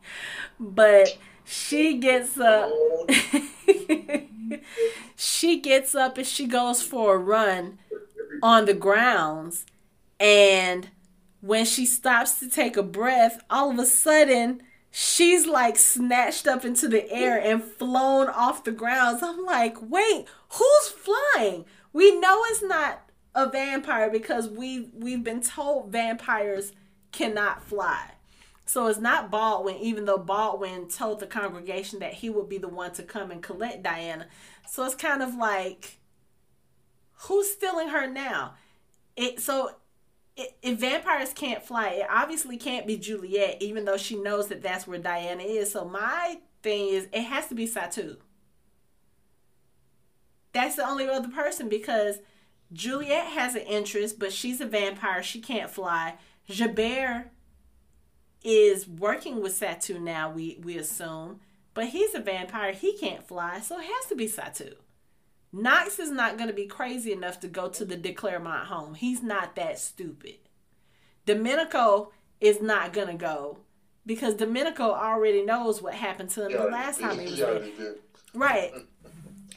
But 0.60 1.18
she 1.46 2.00
gets 2.00 2.38
up. 2.38 2.70
she 5.16 5.62
gets 5.62 5.96
up 5.96 6.18
and 6.18 6.28
she 6.28 6.48
goes 6.48 6.82
for 6.84 7.16
a 7.16 7.18
run 7.18 7.80
on 8.44 8.66
the 8.66 8.74
grounds. 8.74 9.66
And 10.20 10.90
when 11.40 11.66
she 11.66 11.86
stops 11.86 12.40
to 12.40 12.50
take 12.50 12.78
a 12.78 12.84
breath, 12.84 13.42
all 13.50 13.72
of 13.72 13.80
a 13.80 13.86
sudden, 13.86 14.62
she's 14.92 15.48
like 15.48 15.78
snatched 15.78 16.46
up 16.46 16.64
into 16.66 16.88
the 16.90 17.10
air 17.10 17.42
and 17.42 17.64
flown 17.64 18.28
off 18.28 18.66
the 18.66 18.72
grounds. 18.74 19.24
I'm 19.24 19.44
like, 19.46 19.78
wait, 19.82 20.28
who's 20.50 20.90
flying? 20.90 21.66
We 21.94 22.20
know 22.20 22.42
it's 22.50 22.62
not 22.62 23.10
a 23.34 23.50
vampire 23.50 24.12
because 24.12 24.50
we 24.50 24.90
we've 24.94 25.24
been 25.24 25.42
told 25.42 25.92
vampires 25.92 26.74
cannot 27.12 27.64
fly. 27.64 28.12
So 28.66 28.88
it's 28.88 29.00
not 29.00 29.32
Baldwin, 29.32 29.78
even 29.78 30.06
though 30.06 30.18
Baldwin 30.18 30.88
told 30.88 31.20
the 31.20 31.28
congregation 31.28 32.00
that 32.00 32.16
he 32.16 32.30
would 32.30 32.50
be 32.50 32.58
the 32.58 32.68
one 32.68 32.92
to 32.94 33.04
come 33.04 33.32
and 33.32 33.42
collect 33.42 33.84
Diana. 33.84 34.28
So 34.70 34.86
it's 34.86 34.96
kind 34.96 35.22
of 35.22 35.36
like, 35.36 35.98
who's 37.24 37.52
stealing 37.52 37.90
her 37.90 38.08
now? 38.08 38.54
It 39.16 39.40
so 39.40 39.72
if 40.36 40.80
vampires 40.80 41.32
can't 41.34 41.64
fly, 41.64 41.90
it 41.90 42.08
obviously 42.10 42.58
can't 42.58 42.88
be 42.88 42.98
Juliet, 42.98 43.58
even 43.62 43.86
though 43.86 43.98
she 43.98 44.16
knows 44.16 44.48
that 44.48 44.64
that's 44.64 44.88
where 44.88 44.98
Diana 44.98 45.44
is. 45.44 45.72
So 45.72 45.86
my 45.86 46.40
thing 46.64 46.90
is, 46.90 47.08
it 47.14 47.22
has 47.22 47.48
to 47.48 47.56
be 47.56 47.68
Satu. 47.68 48.18
That's 50.54 50.76
the 50.76 50.88
only 50.88 51.08
other 51.08 51.30
person 51.30 51.70
because 51.70 52.20
Juliet 52.72 53.28
has 53.28 53.56
an 53.56 53.62
interest, 53.62 54.18
but 54.18 54.34
she's 54.34 54.60
a 54.60 54.66
vampire. 54.66 55.22
She 55.22 55.40
can't 55.40 55.70
fly. 55.70 56.16
Gerbert 56.50 57.26
is 58.44 58.88
working 58.88 59.42
with 59.42 59.60
Satu 59.60 60.02
now, 60.02 60.32
we, 60.32 60.60
we 60.64 60.78
assume. 60.78 61.42
But 61.76 61.88
he's 61.88 62.14
a 62.16 62.20
vampire. 62.20 62.72
He 62.72 62.98
can't 62.98 63.24
fly, 63.24 63.60
so 63.60 63.80
it 63.80 63.86
has 63.86 64.06
to 64.08 64.16
be 64.16 64.28
Satu. 64.28 64.76
Knox 65.54 66.00
is 66.00 66.10
not 66.10 66.38
going 66.38 66.50
to 66.50 66.56
be 66.56 66.66
crazy 66.66 67.12
enough 67.12 67.40
to 67.42 67.48
go 67.48 67.70
to 67.70 67.86
the 67.86 67.96
De 67.96 68.12
Clermont 68.12 68.68
home. 68.68 68.96
He's 68.96 69.22
not 69.22 69.56
that 69.56 69.78
stupid. 69.78 70.38
Domenico 71.28 72.12
is 72.42 72.60
not 72.60 72.92
going 72.92 73.08
to 73.08 73.14
go 73.14 73.60
because 74.06 74.34
Domenico 74.34 74.92
already 74.92 75.44
knows 75.44 75.82
what 75.82 75.94
happened 75.94 76.32
to 76.32 76.46
him 76.46 76.52
the 76.52 76.66
last 76.66 77.00
time 77.00 77.20
he 77.20 77.26
was 77.26 77.38
there. 77.38 77.64
Right. 78.34 78.74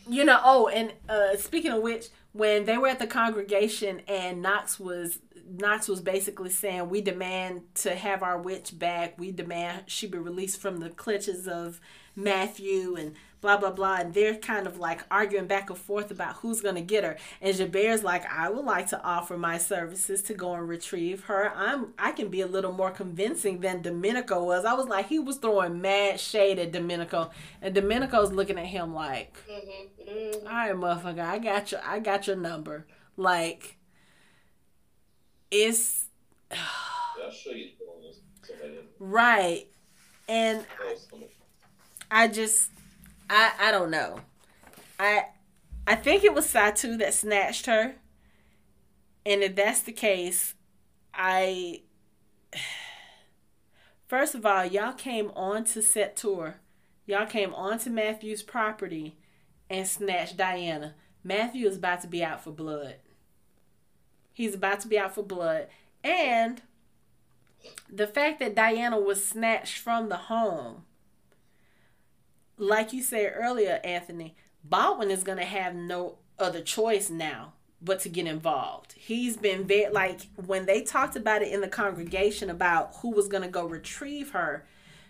You 0.09 0.25
know, 0.25 0.39
oh, 0.45 0.69
and 0.69 0.93
uh, 1.09 1.37
speaking 1.37 1.73
of 1.73 1.83
which, 1.83 2.11
when 2.31 2.65
they 2.65 2.79
were 2.79 2.87
at 2.87 3.01
the 3.01 3.09
congregation 3.09 4.03
and 4.07 4.41
Knox 4.41 4.79
was 4.79 5.19
Knox 5.49 5.89
was 5.89 6.01
basically 6.01 6.51
saying, 6.51 6.89
"We 6.89 7.01
demand 7.01 7.63
to 7.77 7.97
have 7.97 8.23
our 8.23 8.39
witch 8.39 8.79
back. 8.79 9.19
We 9.19 9.33
demand 9.33 9.85
she 9.87 10.07
be 10.07 10.19
released 10.19 10.61
from 10.61 10.79
the 10.79 10.91
clutches 10.91 11.49
of 11.49 11.81
Matthew 12.15 12.95
and 12.95 13.17
blah 13.41 13.57
blah 13.57 13.71
blah." 13.71 13.97
And 13.97 14.15
they're 14.15 14.37
kind 14.37 14.67
of 14.67 14.79
like 14.79 15.03
arguing 15.11 15.47
back 15.47 15.71
and 15.71 15.79
forth 15.79 16.11
about 16.11 16.37
who's 16.37 16.61
gonna 16.61 16.81
get 16.81 17.05
her. 17.05 17.17
And 17.41 17.55
Gerbert's 17.55 18.03
like, 18.03 18.25
"I 18.33 18.51
would 18.51 18.65
like 18.65 18.89
to 18.89 19.03
offer 19.03 19.37
my 19.37 19.59
services 19.59 20.23
to 20.25 20.35
go 20.35 20.55
and 20.55 20.69
retrieve 20.69 21.25
her. 21.25 21.53
I'm 21.55 21.95
I 21.99 22.13
can 22.13 22.29
be 22.29 22.41
a 22.41 22.47
little 22.47 22.73
more 22.73 22.91
convincing 22.91 23.61
than 23.61 23.83
Domenico 23.83 24.45
was." 24.45 24.65
I 24.65 24.75
was 24.75 24.87
like, 24.87 25.09
he 25.09 25.19
was 25.19 25.39
throwing 25.39 25.81
mad 25.81 26.21
shade 26.21 26.59
at 26.59 26.73
Domenico, 26.73 27.31
and 27.63 27.75
Domenico's 27.75 28.33
looking 28.33 28.59
at 28.59 28.67
him 28.67 28.95
like, 28.95 29.35
mm-hmm, 29.49 30.11
mm-hmm. 30.11 30.47
"All 30.47 30.53
right, 30.53 30.75
motherfucker, 30.75 31.21
I 31.21 31.39
got 31.39 31.73
your 31.73 31.81
I 31.85 31.99
got 32.01 32.27
your 32.27 32.37
number." 32.37 32.87
Like 33.17 33.79
it's 35.51 36.07
I'll 36.51 37.31
show 37.31 37.51
you 37.51 37.71
right, 38.99 39.67
and 40.29 40.65
I 42.11 42.29
just 42.29 42.71
I 43.29 43.53
I 43.59 43.71
don't 43.71 43.91
know. 43.91 44.21
I 44.99 45.27
I 45.87 45.95
think 45.95 46.25
it 46.25 46.35
was 46.35 46.53
Satu 46.53 46.99
that 46.99 47.15
snatched 47.15 47.67
her. 47.67 47.97
And 49.25 49.43
if 49.43 49.57
that's 49.57 49.81
the 49.83 49.93
case, 49.93 50.55
I 51.13 51.83
first 54.07 54.35
of 54.35 54.47
all, 54.47 54.65
y'all 54.65 54.93
came 54.93 55.31
on 55.35 55.65
to 55.65 55.81
Sept-Tours. 55.81 56.55
Y'all 57.07 57.27
came 57.27 57.55
onto 57.55 57.89
Matthew's 57.89 58.43
property 58.43 59.17
and 59.71 59.87
snatched 59.87 60.37
Diana. 60.37 60.95
Matthew 61.23 61.67
is 61.67 61.77
about 61.77 62.01
to 62.03 62.09
be 62.09 62.25
out 62.25 62.43
for 62.43 62.51
blood. 62.51 62.97
He's 64.33 64.55
about 64.55 64.81
to 64.81 64.89
be 64.89 64.99
out 64.99 65.15
for 65.15 65.23
blood. 65.23 65.69
And 66.03 66.63
the 67.91 68.07
fact 68.07 68.39
that 68.41 68.55
Diana 68.55 68.99
was 68.99 69.25
snatched 69.25 69.79
from 69.79 70.09
the 70.09 70.17
home, 70.17 70.85
like 72.59 72.93
you 72.93 73.03
said 73.03 73.33
earlier, 73.37 73.81
Anthony, 73.85 74.37
Baldwin 74.65 75.11
is 75.11 75.23
going 75.23 75.39
to 75.39 75.45
have 75.45 75.75
no 75.75 76.19
other 76.39 76.61
choice 76.61 77.11
now 77.11 77.53
but 77.81 78.01
to 78.01 78.09
get 78.09 78.27
involved. 78.27 78.95
He's 78.97 79.37
been 79.37 79.67
very, 79.67 79.93
like, 79.93 80.23
when 80.47 80.67
they 80.67 80.83
talked 80.83 81.17
about 81.17 81.43
it 81.43 81.53
in 81.53 81.61
the 81.61 81.69
congregation 81.69 82.51
about 82.51 82.97
who 82.97 83.11
was 83.11 83.29
going 83.29 83.43
to 83.43 83.49
go 83.49 83.67
retrieve 83.67 84.31
her, 84.31 84.67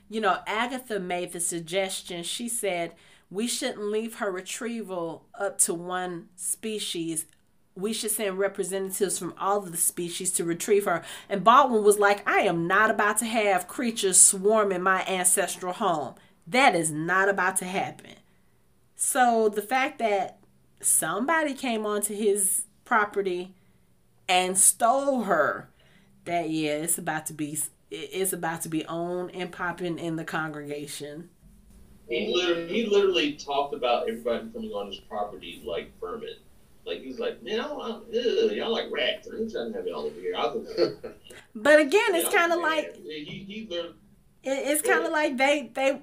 you 0.09 0.21
know, 0.21 0.39
Agatha 0.47 0.99
made 0.99 1.33
the 1.33 1.41
suggestion. 1.41 2.23
She 2.23 2.49
said, 2.49 2.93
we 3.31 3.47
shouldn't 3.47 3.83
leave 3.83 4.17
her 4.17 4.31
retrieval 4.31 5.27
up 5.39 5.59
to 5.59 5.75
one 5.75 6.29
species 6.37 7.27
we 7.77 7.93
should 7.93 8.11
send 8.11 8.39
representatives 8.39 9.19
from 9.19 9.35
all 9.39 9.59
of 9.59 9.71
the 9.71 9.77
species 9.77 10.33
to 10.33 10.45
retrieve 10.45 10.87
her. 10.87 11.03
And 11.29 11.45
Baldwin 11.45 11.85
was 11.85 11.99
like, 11.99 12.27
I 12.27 12.41
am 12.41 12.67
not 12.67 12.91
about 12.91 13.19
to 13.19 13.27
have 13.27 13.69
creatures 13.69 14.21
swarm 14.21 14.73
in 14.73 14.83
my 14.83 15.05
ancestral 15.05 15.75
home. 15.75 16.15
That 16.47 16.75
is 16.75 16.91
not 16.91 17.29
about 17.29 17.57
to 17.59 17.65
happen. 17.65 18.15
So 18.95 19.49
the 19.49 19.63
fact 19.63 19.99
that 19.99 20.39
somebody 20.81 21.55
came 21.55 21.85
onto 21.85 22.15
his 22.15 22.65
property 22.85 23.55
and 24.29 24.57
stole 24.57 25.25
her, 25.25 25.69
that 26.25 26.51
yeah, 26.51 26.77
it's 26.77 26.99
about 26.99 27.27
to 27.27 27.33
be 27.33 27.59
it's 27.91 28.33
about 28.33 28.63
to 28.63 28.69
be 28.69 28.85
on 28.87 29.31
and 29.31 29.53
popping 29.53 29.99
in 29.99 30.17
the 30.17 30.25
congregation. 30.25 31.31
He 32.09 32.33
literally, 32.35 32.69
he 32.69 32.87
literally 32.87 33.33
talked 33.35 33.75
about 33.75 34.09
everybody 34.09 34.49
coming 34.53 34.71
on 34.71 34.89
his 34.89 34.99
property 34.99 35.63
like 35.65 35.93
vermin. 36.01 36.37
Like 36.85 37.03
he's 37.03 37.19
like, 37.19 37.43
man, 37.43 37.61
I 37.61 37.65
don't, 37.65 37.83
ugh, 37.83 38.53
y'all 38.53 38.73
like 38.73 38.87
rats. 38.93 39.27
I'm 39.27 39.51
trying 39.51 39.73
to 39.73 39.79
have 39.79 39.87
y'all 39.87 40.07
over 40.07 40.21
here. 40.21 40.37
but 41.55 41.81
again, 41.81 42.15
it's 42.15 42.33
kind 42.33 42.53
of 42.53 42.61
like 42.61 42.95
he, 43.05 43.45
he 43.49 43.69
learned, 43.69 43.95
it's 44.45 44.83
kind 44.83 45.05
of 45.05 45.11
like 45.11 45.37
they 45.37 45.71
they 45.75 46.01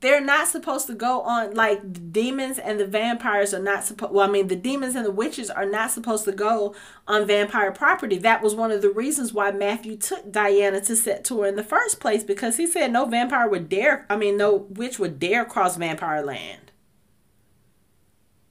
they're 0.00 0.24
not 0.24 0.46
supposed 0.46 0.86
to 0.86 0.94
go 0.94 1.22
on 1.22 1.54
like 1.54 1.80
the 1.82 2.00
demons 2.00 2.58
and 2.58 2.78
the 2.78 2.86
vampires 2.86 3.52
are 3.52 3.62
not 3.62 3.84
supposed 3.84 4.12
well 4.12 4.28
i 4.28 4.30
mean 4.30 4.48
the 4.48 4.56
demons 4.56 4.94
and 4.94 5.04
the 5.04 5.10
witches 5.10 5.50
are 5.50 5.66
not 5.66 5.90
supposed 5.90 6.24
to 6.24 6.32
go 6.32 6.74
on 7.06 7.26
vampire 7.26 7.72
property 7.72 8.18
that 8.18 8.42
was 8.42 8.54
one 8.54 8.70
of 8.70 8.82
the 8.82 8.90
reasons 8.90 9.32
why 9.32 9.50
matthew 9.50 9.96
took 9.96 10.30
diana 10.30 10.80
to 10.80 10.92
Sept-Tours 10.92 11.48
in 11.48 11.56
the 11.56 11.64
first 11.64 12.00
place 12.00 12.24
because 12.24 12.56
he 12.56 12.66
said 12.66 12.92
no 12.92 13.04
vampire 13.06 13.48
would 13.48 13.68
dare 13.68 14.06
i 14.08 14.16
mean 14.16 14.36
no 14.36 14.54
witch 14.54 14.98
would 14.98 15.18
dare 15.18 15.44
cross 15.44 15.76
vampire 15.76 16.22
land 16.22 16.72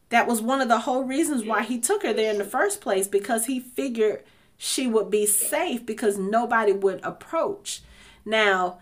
that 0.10 0.28
was 0.28 0.42
one 0.42 0.62
of 0.62 0.70
the 0.70 0.80
whole 0.80 1.04
reasons 1.04 1.44
why 1.44 1.64
he 1.64 1.80
took 1.80 2.04
her 2.04 2.14
there 2.14 2.32
in 2.32 2.38
the 2.38 2.46
first 2.46 2.80
place 2.80 3.08
because 3.08 3.46
he 3.46 3.60
figured 3.60 4.24
she 4.58 4.88
would 4.88 5.12
be 5.12 5.26
safe 5.26 5.86
because 5.86 6.18
nobody 6.18 6.72
would 6.72 7.00
approach. 7.04 7.82
Now, 8.26 8.80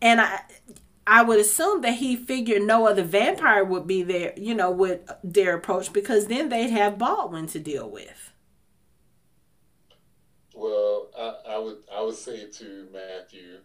and 0.00 0.20
I 0.20 0.40
I 1.08 1.22
would 1.22 1.40
assume 1.40 1.80
that 1.80 1.94
he 1.94 2.16
figured 2.16 2.62
no 2.62 2.86
other 2.86 3.02
vampire 3.02 3.64
would 3.64 3.86
be 3.86 4.02
there, 4.02 4.34
you 4.36 4.54
know, 4.54 4.70
would 4.70 5.08
dare 5.26 5.56
approach 5.56 5.90
because 5.90 6.26
then 6.26 6.50
they'd 6.50 6.68
have 6.68 6.98
Baldwin 6.98 7.46
to 7.48 7.58
deal 7.58 7.88
with. 7.88 8.30
Well, 10.54 11.08
I, 11.18 11.54
I 11.54 11.58
would 11.58 11.78
I 11.90 12.02
would 12.02 12.14
say 12.14 12.50
to 12.50 12.88
Matthew, 12.92 13.60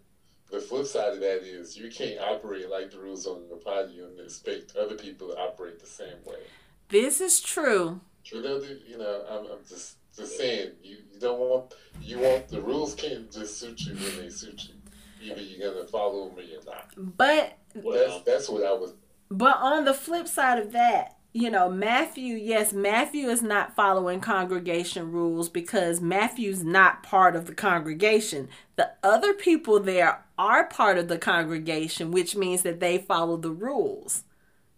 the 0.52 0.62
flip 0.62 0.86
side 0.86 1.14
of 1.14 1.20
that 1.20 1.44
is 1.44 1.76
you 1.76 1.90
can't 1.92 2.22
operate 2.22 2.70
like 2.70 2.92
the 2.92 3.00
rules 3.00 3.28
on 3.28 3.50
the 3.50 3.58
party 3.58 4.00
and 4.00 4.18
expect 4.22 4.78
other 4.78 4.96
people 4.96 5.28
to 5.28 5.38
operate 5.38 5.80
the 5.80 5.86
same 5.86 6.24
way. 6.26 6.40
This 6.88 7.20
is 7.20 7.42
true. 7.42 8.00
You 8.24 8.42
know, 8.42 8.62
you 8.88 8.98
know, 8.98 9.26
I'm, 9.30 9.52
I'm 9.52 9.66
just 9.68 9.98
just 10.16 10.38
saying, 10.38 10.72
you, 10.82 10.98
you 11.12 11.20
don't 11.20 11.40
want 11.40 11.74
you 12.02 12.20
want 12.20 12.48
the 12.48 12.62
rules 12.62 12.96
can't 12.96 13.30
just 13.30 13.60
suit 13.60 13.82
you 13.82 13.96
when 13.96 14.18
they 14.18 14.30
suit 14.30 14.64
you. 14.70 14.76
Either 15.24 15.42
you're 15.42 15.74
gonna 15.74 15.88
follow 15.88 16.30
them 16.30 16.40
or 16.40 16.66
not. 16.66 17.18
But 17.18 17.58
that's 17.76 18.22
that's 18.24 18.50
what 18.50 18.64
I 18.64 18.74
was. 18.74 18.94
But 19.30 19.58
on 19.58 19.86
the 19.86 19.94
flip 19.94 20.28
side 20.28 20.60
of 20.60 20.72
that, 20.74 21.18
you 21.34 21.50
know, 21.50 21.68
Matthew, 21.70 22.36
yes, 22.36 22.74
Matthew 22.74 23.28
is 23.28 23.42
not 23.42 23.76
following 23.76 24.20
congregation 24.20 25.12
rules 25.12 25.50
because 25.50 26.00
Matthew's 26.00 26.64
not 26.64 27.02
part 27.02 27.36
of 27.36 27.48
the 27.48 27.56
congregation. 27.56 28.50
The 28.76 28.92
other 29.02 29.34
people 29.34 29.80
there 29.80 30.24
are 30.38 30.66
part 30.68 30.98
of 31.00 31.08
the 31.08 31.18
congregation, 31.18 32.12
which 32.12 32.36
means 32.36 32.62
that 32.62 32.80
they 32.80 33.00
follow 33.00 33.38
the 33.38 33.52
rules. 33.52 34.24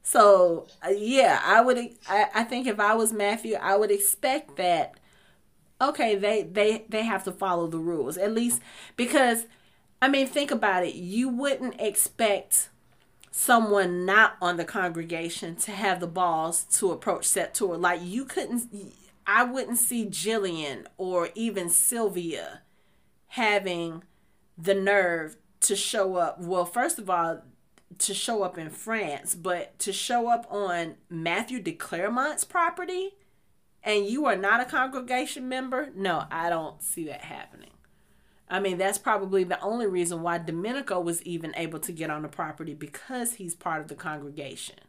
So 0.01 0.67
uh, 0.85 0.91
yeah, 0.91 1.41
I 1.43 1.61
would. 1.61 1.77
I, 2.07 2.27
I 2.33 2.43
think 2.43 2.67
if 2.67 2.79
I 2.79 2.93
was 2.93 3.11
Matthew, 3.11 3.55
I 3.55 3.75
would 3.75 3.91
expect 3.91 4.55
that. 4.57 4.95
Okay, 5.81 6.15
they 6.15 6.43
they 6.43 6.85
they 6.87 7.03
have 7.03 7.23
to 7.25 7.31
follow 7.33 7.67
the 7.67 7.79
rules 7.79 8.17
at 8.17 8.33
least 8.33 8.61
because, 8.95 9.45
I 10.01 10.07
mean, 10.07 10.27
think 10.27 10.51
about 10.51 10.85
it. 10.85 10.95
You 10.95 11.29
wouldn't 11.29 11.79
expect 11.79 12.69
someone 13.31 14.05
not 14.05 14.37
on 14.41 14.57
the 14.57 14.63
congregation 14.63 15.55
to 15.57 15.71
have 15.71 15.99
the 15.99 16.07
balls 16.07 16.63
to 16.63 16.91
approach 16.91 17.27
Sept-Tours. 17.27 17.79
Like 17.79 17.99
you 18.01 18.23
couldn't 18.25 18.69
I 19.27 19.43
wouldn't 19.43 19.79
see 19.79 20.05
Gillian 20.05 20.87
or 20.97 21.29
even 21.35 21.69
Sylvia 21.69 22.61
having 23.29 24.03
the 24.57 24.75
nerve 24.75 25.35
to 25.61 25.75
show 25.75 26.15
up. 26.15 26.39
Well, 26.39 26.65
first 26.65 26.99
of 26.99 27.09
all, 27.09 27.41
to 27.97 28.13
show 28.13 28.43
up 28.43 28.57
in 28.57 28.69
France, 28.69 29.35
but 29.35 29.77
to 29.79 29.91
show 29.91 30.29
up 30.29 30.45
on 30.49 30.95
Matthew 31.09 31.61
de 31.61 31.71
Clermont's 31.71 32.43
property 32.43 33.15
and 33.83 34.05
you 34.05 34.25
are 34.25 34.35
not 34.35 34.61
a 34.61 34.65
congregation 34.65 35.49
member, 35.49 35.89
no, 35.95 36.25
I 36.31 36.49
don't 36.49 36.81
see 36.81 37.05
that 37.05 37.21
happening. 37.21 37.71
I 38.49 38.59
mean, 38.59 38.77
that's 38.77 38.97
probably 38.97 39.43
the 39.43 39.59
only 39.61 39.87
reason 39.87 40.21
why 40.21 40.37
Domenico 40.37 40.99
was 40.99 41.23
even 41.23 41.53
able 41.55 41.79
to 41.79 41.91
get 41.91 42.11
on 42.11 42.21
the 42.21 42.27
property 42.27 42.73
because 42.73 43.35
he's 43.35 43.55
part 43.55 43.81
of 43.81 43.87
the 43.87 43.95
congregation 43.95 44.79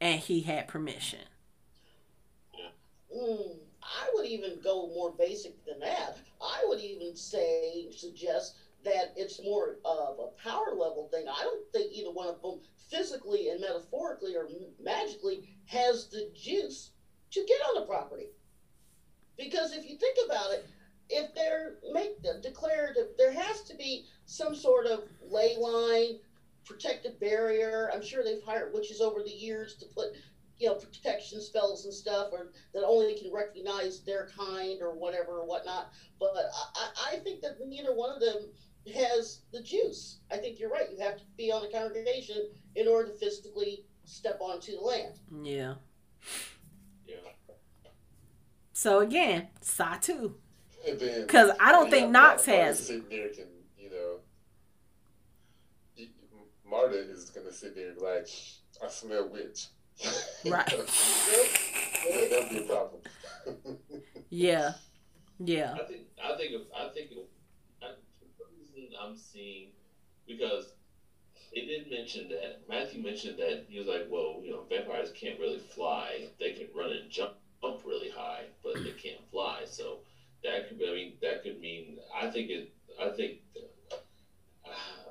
and 0.00 0.20
he 0.20 0.40
had 0.40 0.66
permission. 0.66 1.20
Mm, 3.16 3.56
I 3.82 4.10
would 4.14 4.26
even 4.26 4.58
go 4.62 4.88
more 4.88 5.12
basic 5.16 5.64
than 5.64 5.78
that. 5.80 6.18
I 6.40 6.64
would 6.66 6.80
even 6.80 7.14
say, 7.14 7.86
suggest 7.92 8.56
that 8.84 9.12
it's 9.16 9.40
more 9.44 9.76
of 9.84 10.18
a 10.18 10.42
power 10.42 10.70
level 10.70 11.08
thing. 11.12 11.26
I 11.28 11.42
don't 11.42 11.70
think 11.72 11.92
either 11.92 12.10
one 12.10 12.26
of 12.26 12.42
them 12.42 12.58
physically 12.90 13.50
and 13.50 13.60
metaphorically 13.60 14.34
or 14.34 14.48
magically 14.82 15.48
has 15.66 16.06
the 16.06 16.30
juice 16.34 16.90
to 17.30 17.44
get 17.46 17.60
on 17.68 17.80
the 17.80 17.86
property. 17.86 18.26
Because 19.38 19.72
if 19.72 19.88
you 19.88 19.96
think 19.96 20.18
about 20.26 20.50
it, 20.52 20.66
if 21.12 21.34
they're 21.34 21.74
make 21.92 22.20
the, 22.22 22.40
declared 22.42 22.96
there 23.18 23.32
has 23.32 23.62
to 23.62 23.76
be 23.76 24.06
some 24.26 24.54
sort 24.54 24.86
of 24.86 25.04
ley 25.22 25.56
line 25.58 26.18
protective 26.64 27.18
barrier 27.20 27.90
i'm 27.92 28.02
sure 28.02 28.24
they've 28.24 28.42
hired 28.44 28.72
witches 28.72 29.00
over 29.00 29.22
the 29.22 29.30
years 29.30 29.76
to 29.76 29.86
put 29.94 30.08
you 30.58 30.68
know 30.68 30.74
protection 30.74 31.40
spells 31.40 31.84
and 31.84 31.92
stuff 31.92 32.28
or 32.32 32.52
that 32.72 32.84
only 32.84 33.18
can 33.18 33.32
recognize 33.32 34.00
their 34.00 34.28
kind 34.36 34.80
or 34.80 34.94
whatever 34.94 35.40
or 35.40 35.46
whatnot 35.46 35.92
but 36.18 36.30
I, 36.76 37.14
I 37.14 37.16
think 37.18 37.42
that 37.42 37.56
neither 37.66 37.94
one 37.94 38.14
of 38.14 38.20
them 38.20 38.48
has 38.94 39.42
the 39.52 39.62
juice 39.62 40.20
i 40.30 40.36
think 40.36 40.58
you're 40.58 40.70
right 40.70 40.90
you 40.90 40.98
have 41.00 41.16
to 41.16 41.24
be 41.36 41.52
on 41.52 41.62
the 41.62 41.68
congregation 41.68 42.48
in 42.74 42.88
order 42.88 43.10
to 43.10 43.14
physically 43.18 43.84
step 44.04 44.38
onto 44.40 44.72
the 44.72 44.80
land 44.80 45.14
Yeah. 45.42 45.74
Yeah. 47.06 47.16
So 48.72 49.00
again, 49.00 49.48
Satu. 49.62 50.34
Because 50.84 51.26
'Cause 51.26 51.50
I 51.60 51.72
don't 51.72 51.90
think 51.90 52.10
Knox 52.10 52.44
has 52.46 52.80
it. 52.80 52.84
Sitting 52.84 53.04
there 53.08 53.28
can, 53.28 53.46
you 53.78 53.90
know, 53.90 54.18
y- 55.96 56.08
Marta 56.68 56.96
is 56.98 57.30
gonna 57.30 57.52
sit 57.52 57.74
there 57.74 57.88
and 57.88 57.98
be 57.98 58.04
like, 58.04 58.28
I 58.84 58.88
smell 58.88 59.28
witch. 59.28 59.66
Right. 60.44 60.66
that, 60.66 61.48
that'd 62.30 62.50
be 62.50 62.58
a 62.58 62.62
problem. 62.62 63.00
Yeah. 64.30 64.72
Yeah. 65.38 65.74
I 65.74 65.84
think 65.84 66.02
I 66.22 66.36
think 66.36 66.52
if 66.52 66.62
I 66.74 66.88
think 66.88 67.10
if, 67.12 67.18
I, 67.82 67.88
for 68.38 68.46
reason 68.58 68.88
I'm 69.00 69.14
seeing 69.16 69.68
because 70.26 70.72
it 71.52 71.66
didn't 71.66 71.90
mention 71.90 72.28
that 72.30 72.62
Matthew 72.68 73.02
mentioned 73.02 73.38
that 73.38 73.66
he 73.68 73.78
was 73.78 73.86
like, 73.88 74.06
well, 74.10 74.40
you 74.42 74.52
know, 74.52 74.62
vampires 74.70 75.12
can't 75.14 75.38
really 75.38 75.58
fly. 75.58 76.28
They 76.40 76.52
can 76.52 76.68
run 76.74 76.92
and 76.92 77.10
jump 77.10 77.34
jump 77.60 77.82
really 77.84 78.08
high, 78.10 78.44
but 78.64 78.74
they 78.82 78.92
can't 78.92 79.20
fly. 79.30 79.64
So 79.66 79.98
that 80.44 80.68
could 80.68 80.80
I 80.86 80.92
mean 80.92 81.12
that 81.22 81.42
could 81.42 81.60
mean 81.60 81.98
I 82.14 82.28
think 82.28 82.50
it 82.50 82.72
I 83.00 83.08
think 83.10 83.38
uh, 83.92 85.10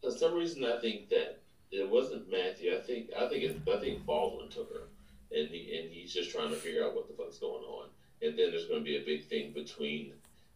for 0.00 0.10
some 0.10 0.34
reason 0.34 0.64
I 0.64 0.78
think 0.78 1.08
that 1.10 1.42
it 1.72 1.88
wasn't 1.88 2.30
Matthew. 2.30 2.74
I 2.74 2.80
think 2.80 3.10
I 3.18 3.28
think 3.28 3.42
it, 3.44 3.56
I 3.68 3.80
think 3.80 4.04
Baldwin 4.04 4.50
took 4.50 4.70
her, 4.72 4.88
and 5.34 5.48
he 5.48 5.78
and 5.78 5.90
he's 5.90 6.12
just 6.12 6.30
trying 6.30 6.50
to 6.50 6.56
figure 6.56 6.84
out 6.84 6.94
what 6.94 7.08
the 7.08 7.14
fuck's 7.14 7.38
going 7.38 7.64
on. 7.64 7.88
And 8.20 8.38
then 8.38 8.50
there's 8.50 8.66
going 8.66 8.80
to 8.80 8.84
be 8.84 8.96
a 8.96 9.04
big 9.04 9.28
thing 9.28 9.52
between 9.52 10.12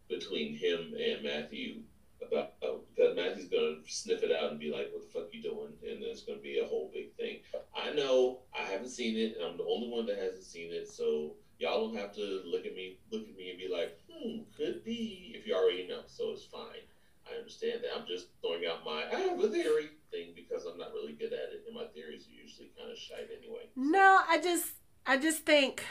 between 0.07 0.55
him 0.55 0.93
and 0.93 1.23
Matthew 1.23 1.81
about 2.25 2.53
uh, 2.63 2.77
that 2.97 3.15
Matthew's 3.15 3.49
going 3.49 3.83
to 3.83 3.91
sniff 3.91 4.23
it 4.23 4.31
out 4.31 4.51
and 4.51 4.59
be 4.59 4.71
like, 4.71 4.91
"What 4.93 5.01
the 5.01 5.19
fuck 5.19 5.33
you 5.33 5.41
doing?" 5.41 5.73
And 5.87 6.01
there's 6.01 6.21
going 6.21 6.37
to 6.37 6.43
be 6.43 6.59
a 6.59 6.65
whole 6.65 6.91
big 6.93 7.13
thing. 7.15 7.39
I 7.75 7.91
know 7.91 8.39
I 8.57 8.63
haven't 8.63 8.89
seen 8.89 9.17
it, 9.17 9.35
and 9.35 9.43
I'm 9.43 9.57
the 9.57 9.65
only 9.65 9.89
one 9.89 10.05
that 10.05 10.17
hasn't 10.17 10.43
seen 10.43 10.71
it, 10.71 10.87
so 10.87 11.35
y'all 11.59 11.87
don't 11.87 11.97
have 11.97 12.13
to 12.15 12.41
look 12.45 12.65
at 12.65 12.73
me 12.73 12.97
look 13.11 13.27
at 13.27 13.35
me 13.35 13.49
and 13.49 13.59
be 13.59 13.67
like, 13.67 13.99
"Hmm, 14.11 14.41
could 14.55 14.83
be," 14.83 15.33
if 15.35 15.47
you 15.47 15.55
already 15.55 15.87
know. 15.87 16.01
So 16.07 16.31
it's 16.31 16.45
fine. 16.45 16.85
I 17.29 17.35
understand 17.37 17.83
that. 17.83 17.95
I'm 17.95 18.07
just 18.07 18.27
throwing 18.41 18.65
out 18.65 18.85
my 18.85 19.05
I 19.11 19.19
have 19.19 19.39
a 19.39 19.49
theory 19.49 19.89
thing 20.11 20.33
because 20.35 20.65
I'm 20.65 20.77
not 20.77 20.93
really 20.93 21.13
good 21.13 21.33
at 21.33 21.51
it, 21.53 21.63
and 21.67 21.75
my 21.75 21.85
theories 21.93 22.27
are 22.27 22.41
usually 22.41 22.71
kind 22.77 22.91
of 22.91 22.97
shite 22.97 23.29
anyway. 23.37 23.69
No, 23.75 24.21
I 24.27 24.39
just 24.41 24.73
I 25.05 25.17
just 25.17 25.45
think 25.45 25.83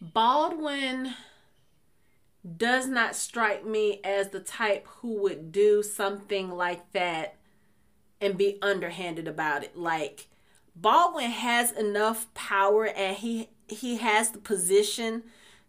Baldwin 0.00 1.14
does 2.56 2.86
not 2.86 3.16
strike 3.16 3.66
me 3.66 4.00
as 4.04 4.28
the 4.28 4.40
type 4.40 4.86
who 4.86 5.20
would 5.22 5.50
do 5.50 5.82
something 5.82 6.50
like 6.50 6.92
that 6.92 7.36
and 8.20 8.38
be 8.38 8.58
underhanded 8.62 9.26
about 9.26 9.64
it. 9.64 9.76
Like 9.76 10.28
Baldwin 10.74 11.30
has 11.30 11.72
enough 11.72 12.32
power 12.34 12.86
and 12.86 13.16
he 13.16 13.48
he 13.68 13.96
has 13.96 14.30
the 14.30 14.38
position 14.38 15.24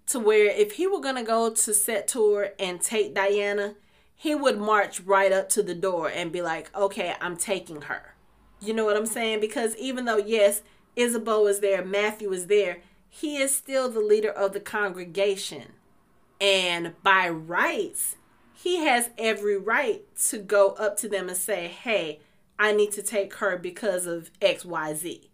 to 0.07 0.19
where 0.19 0.49
if 0.49 0.73
he 0.73 0.87
were 0.87 1.01
gonna 1.01 1.23
go 1.23 1.49
to 1.49 1.71
Sept-Tours 1.71 2.49
and 2.59 2.81
take 2.81 3.13
Diana, 3.13 3.75
he 4.15 4.33
would 4.33 4.57
march 4.57 5.01
right 5.01 5.31
up 5.31 5.49
to 5.49 5.61
the 5.61 5.75
door 5.75 6.09
and 6.09 6.31
be 6.31 6.41
like, 6.41 6.75
"Okay, 6.75 7.15
I'm 7.21 7.37
taking 7.37 7.83
her." 7.83 8.15
You 8.59 8.73
know 8.73 8.85
what 8.85 8.97
I'm 8.97 9.05
saying? 9.05 9.39
Because 9.39 9.75
even 9.75 10.05
though 10.05 10.17
yes, 10.17 10.63
Ysabeau 10.95 11.49
is 11.49 11.59
there, 11.59 11.85
Matthew 11.85 12.31
is 12.31 12.47
there, 12.47 12.81
he 13.09 13.37
is 13.37 13.55
still 13.55 13.89
the 13.89 13.99
leader 13.99 14.31
of 14.31 14.53
the 14.53 14.59
congregation. 14.59 15.73
And 16.41 16.95
by 17.03 17.29
rights, 17.29 18.15
he 18.53 18.77
has 18.77 19.09
every 19.17 19.57
right 19.57 20.03
to 20.29 20.39
go 20.39 20.69
up 20.71 20.97
to 20.97 21.09
them 21.09 21.27
and 21.29 21.37
say, 21.37 21.67
"Hey, 21.67 22.19
I 22.57 22.71
need 22.71 22.91
to 22.93 23.03
take 23.03 23.35
her 23.35 23.57
because 23.57 24.07
of 24.07 24.31
XYZ." 24.41 25.29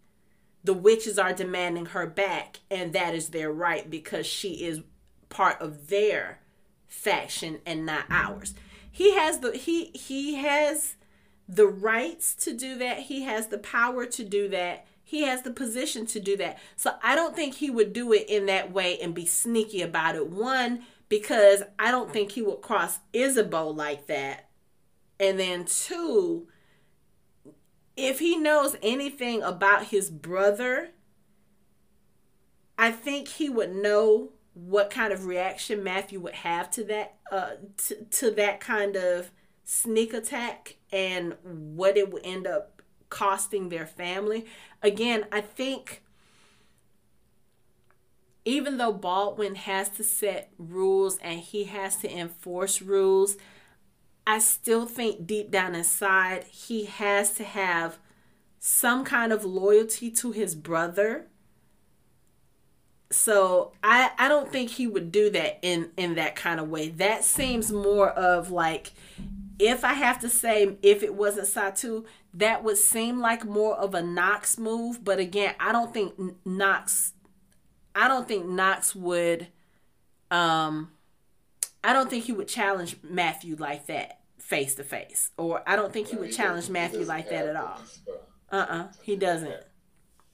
The 0.63 0.73
witches 0.73 1.19
are 1.19 1.33
demanding 1.33 1.87
her 1.87 2.07
back, 2.07 2.61
and 2.71 2.93
that 2.93 3.13
is 3.13 3.29
their 3.29 3.51
right 3.51 3.89
because 3.89 4.25
she 4.25 4.63
is 4.65 4.81
part 5.29 5.59
of 5.61 5.87
their 5.89 6.39
faction 6.87 7.59
and 7.65 7.85
not 7.85 8.05
ours. 8.09 8.53
He 8.91 9.15
has 9.15 9.39
the 9.39 9.51
he 9.57 9.85
he 9.93 10.35
has 10.35 10.95
the 11.49 11.67
rights 11.67 12.33
to 12.35 12.53
do 12.53 12.77
that. 12.77 12.99
He 12.99 13.23
has 13.23 13.47
the 13.47 13.57
power 13.57 14.05
to 14.05 14.23
do 14.23 14.47
that. 14.49 14.85
He 15.03 15.23
has 15.23 15.41
the 15.41 15.51
position 15.51 16.05
to 16.07 16.19
do 16.19 16.37
that. 16.37 16.57
So 16.75 16.93
I 17.03 17.15
don't 17.15 17.35
think 17.35 17.55
he 17.55 17.69
would 17.69 17.91
do 17.91 18.13
it 18.13 18.29
in 18.29 18.45
that 18.45 18.71
way 18.71 18.97
and 18.99 19.13
be 19.13 19.25
sneaky 19.25 19.81
about 19.81 20.15
it. 20.15 20.29
One, 20.29 20.83
because 21.09 21.63
I 21.77 21.91
don't 21.91 22.11
think 22.11 22.31
he 22.31 22.41
would 22.41 22.61
cross 22.61 22.99
Ysabeau 23.13 23.75
like 23.75 24.07
that. 24.07 24.49
And 25.19 25.39
then 25.39 25.65
two, 25.65 26.47
if 27.95 28.19
he 28.19 28.35
knows 28.37 28.75
anything 28.81 29.41
about 29.43 29.85
his 29.85 30.09
brother, 30.09 30.89
I 32.77 32.91
think 32.91 33.27
he 33.27 33.49
would 33.49 33.75
know 33.75 34.29
what 34.53 34.89
kind 34.89 35.11
of 35.11 35.25
reaction 35.25 35.83
Matthew 35.83 36.19
would 36.19 36.35
have 36.35 36.69
to 36.71 36.83
that 36.83 37.15
uh 37.31 37.51
to, 37.77 38.03
to 38.05 38.31
that 38.31 38.59
kind 38.59 38.95
of 38.95 39.31
sneak 39.63 40.13
attack 40.13 40.75
and 40.91 41.35
what 41.43 41.97
it 41.97 42.11
would 42.11 42.25
end 42.25 42.45
up 42.45 42.81
costing 43.09 43.69
their 43.69 43.85
family. 43.87 44.45
Again, 44.81 45.25
I 45.31 45.41
think 45.41 46.03
even 48.45 48.77
though 48.77 48.91
Baldwin 48.91 49.55
has 49.55 49.89
to 49.89 50.03
set 50.03 50.51
rules 50.57 51.17
and 51.19 51.39
he 51.39 51.65
has 51.65 51.95
to 51.97 52.11
enforce 52.11 52.81
rules, 52.81 53.37
I 54.25 54.39
still 54.39 54.85
think 54.85 55.27
deep 55.27 55.51
down 55.51 55.75
inside 55.75 56.45
he 56.45 56.85
has 56.85 57.33
to 57.33 57.43
have 57.43 57.97
some 58.59 59.03
kind 59.03 59.33
of 59.33 59.43
loyalty 59.43 60.09
to 60.09 60.31
his 60.31 60.55
brother. 60.55 61.27
So 63.11 63.73
I 63.83 64.11
I 64.17 64.27
don't 64.27 64.51
think 64.51 64.71
he 64.71 64.87
would 64.87 65.11
do 65.11 65.29
that 65.31 65.59
in 65.61 65.91
in 65.97 66.15
that 66.15 66.35
kind 66.35 66.59
of 66.59 66.69
way. 66.69 66.89
That 66.89 67.23
seems 67.23 67.71
more 67.71 68.09
of 68.09 68.49
like 68.49 68.93
if 69.59 69.83
I 69.83 69.93
have 69.93 70.19
to 70.21 70.29
say 70.29 70.77
if 70.81 71.03
it 71.03 71.13
wasn't 71.13 71.47
Satu, 71.47 72.05
that 72.33 72.63
would 72.63 72.77
seem 72.77 73.19
like 73.19 73.45
more 73.45 73.75
of 73.75 73.93
a 73.93 74.01
Knox 74.01 74.57
move, 74.57 75.03
but 75.03 75.19
again, 75.19 75.53
I 75.59 75.71
don't 75.71 75.93
think 75.93 76.13
Knox 76.45 77.13
I 77.95 78.07
don't 78.07 78.27
think 78.27 78.45
Knox 78.47 78.95
would 78.95 79.47
um 80.31 80.91
I 81.83 81.93
don't 81.93 82.09
think 82.09 82.25
he 82.25 82.31
would 82.31 82.47
challenge 82.47 82.97
Matthew 83.03 83.55
like 83.57 83.87
that 83.87 84.21
face 84.39 84.75
to 84.75 84.83
face. 84.83 85.31
Or 85.37 85.63
I 85.67 85.75
don't 85.75 85.91
think 85.91 86.07
he 86.07 86.15
would 86.15 86.31
challenge 86.31 86.69
Matthew 86.69 87.03
like 87.03 87.29
that 87.29 87.47
at 87.47 87.55
all. 87.55 87.81
Uh-uh. 88.51 88.87
He 89.01 89.15
doesn't. 89.15 89.63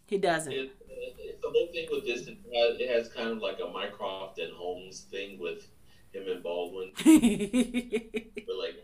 He 0.05 0.17
doesn't. 0.17 0.51
It, 0.51 0.71
it, 0.89 1.41
the 1.41 1.49
whole 1.49 1.69
thing 1.71 1.87
with 1.91 2.05
this, 2.05 2.27
uh, 2.27 2.33
it 2.51 2.89
has, 2.95 3.09
kind 3.09 3.29
of 3.29 3.37
like 3.39 3.57
a 3.65 3.69
Mycroft 3.71 4.39
and 4.39 4.51
Holmes 4.53 5.05
thing 5.11 5.39
with 5.39 5.67
him 6.13 6.23
and 6.27 6.43
Baldwin. 6.43 6.91
but 6.97 7.05
like, 7.05 8.75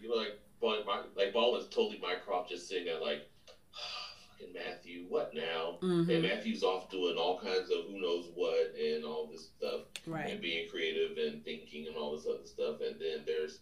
you 0.00 0.08
know, 0.08 0.16
like, 0.16 0.38
Bal- 0.60 1.06
like 1.16 1.32
Baldwin's 1.32 1.68
totally 1.68 2.00
Mycroft 2.02 2.50
just 2.50 2.68
sitting 2.68 2.86
there 2.86 3.00
like, 3.00 3.28
fucking 4.40 4.54
Matthew, 4.54 5.06
what 5.08 5.34
now? 5.34 5.78
Mhm. 5.82 6.08
And 6.08 6.22
Matthew's 6.22 6.62
off 6.62 6.90
doing 6.90 7.16
all 7.16 7.38
kinds 7.38 7.70
of 7.70 7.86
who 7.86 8.00
knows 8.00 8.30
what 8.34 8.74
and 8.74 9.04
all 9.04 9.26
this 9.26 9.48
stuff 9.56 9.82
Right. 10.06 10.30
and 10.30 10.40
being 10.40 10.68
creative 10.68 11.16
and 11.18 11.44
thinking 11.44 11.86
and 11.86 11.96
all 11.96 12.16
this 12.16 12.26
other 12.26 12.46
stuff. 12.46 12.80
And 12.80 13.00
then 13.00 13.24
there's 13.26 13.60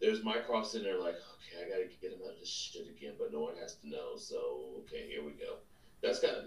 there's 0.00 0.22
Mycroft 0.24 0.66
sitting 0.66 0.86
there 0.86 1.00
like, 1.00 1.14
okay, 1.14 1.64
I 1.64 1.68
gotta 1.68 1.84
get 2.00 2.12
him 2.12 2.18
out 2.24 2.34
of 2.34 2.40
this 2.40 2.48
shit 2.48 2.88
again, 2.88 3.14
but 3.18 3.32
no 3.32 3.40
one 3.40 3.56
has 3.56 3.76
to 3.76 3.88
know. 3.88 4.16
So 4.16 4.74
okay, 4.80 5.06
here 5.08 5.24
we 5.24 5.32
go. 5.32 5.58
That's 6.02 6.18
kind 6.20 6.36
of 6.36 6.44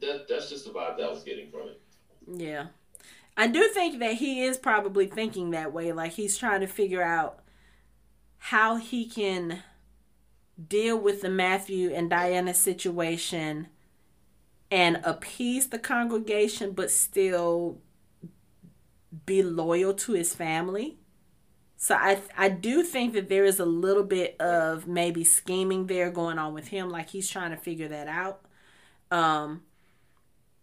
that. 0.00 0.28
That's 0.28 0.48
just 0.50 0.64
the 0.64 0.72
vibe 0.72 0.96
that 0.98 1.06
I 1.06 1.10
was 1.10 1.22
getting 1.24 1.50
from 1.50 1.68
it. 1.68 1.80
Yeah. 2.26 2.68
I 3.36 3.46
do 3.46 3.68
think 3.68 4.00
that 4.00 4.14
he 4.14 4.42
is 4.42 4.58
probably 4.58 5.06
thinking 5.06 5.52
that 5.52 5.72
way. 5.72 5.92
Like 5.92 6.12
he's 6.12 6.36
trying 6.36 6.60
to 6.60 6.66
figure 6.66 7.02
out 7.02 7.40
how 8.38 8.76
he 8.76 9.08
can 9.08 9.62
deal 10.66 10.98
with 10.98 11.22
the 11.22 11.30
Matthew 11.30 11.92
and 11.94 12.10
Diana 12.10 12.54
situation 12.54 13.68
and 14.70 15.00
appease 15.04 15.68
the 15.68 15.78
congregation, 15.78 16.72
but 16.72 16.90
still 16.90 17.78
be 19.24 19.42
loyal 19.42 19.94
to 19.94 20.12
his 20.12 20.34
family. 20.34 20.98
So 21.76 21.94
I 21.94 22.20
I 22.36 22.48
do 22.48 22.82
think 22.82 23.14
that 23.14 23.28
there 23.28 23.44
is 23.44 23.60
a 23.60 23.64
little 23.64 24.02
bit 24.02 24.38
of 24.40 24.86
maybe 24.86 25.24
scheming 25.24 25.86
there 25.86 26.10
going 26.10 26.38
on 26.38 26.52
with 26.52 26.68
him, 26.68 26.90
like 26.90 27.10
he's 27.10 27.30
trying 27.30 27.52
to 27.52 27.56
figure 27.56 27.88
that 27.88 28.08
out. 28.08 28.40
Um, 29.10 29.62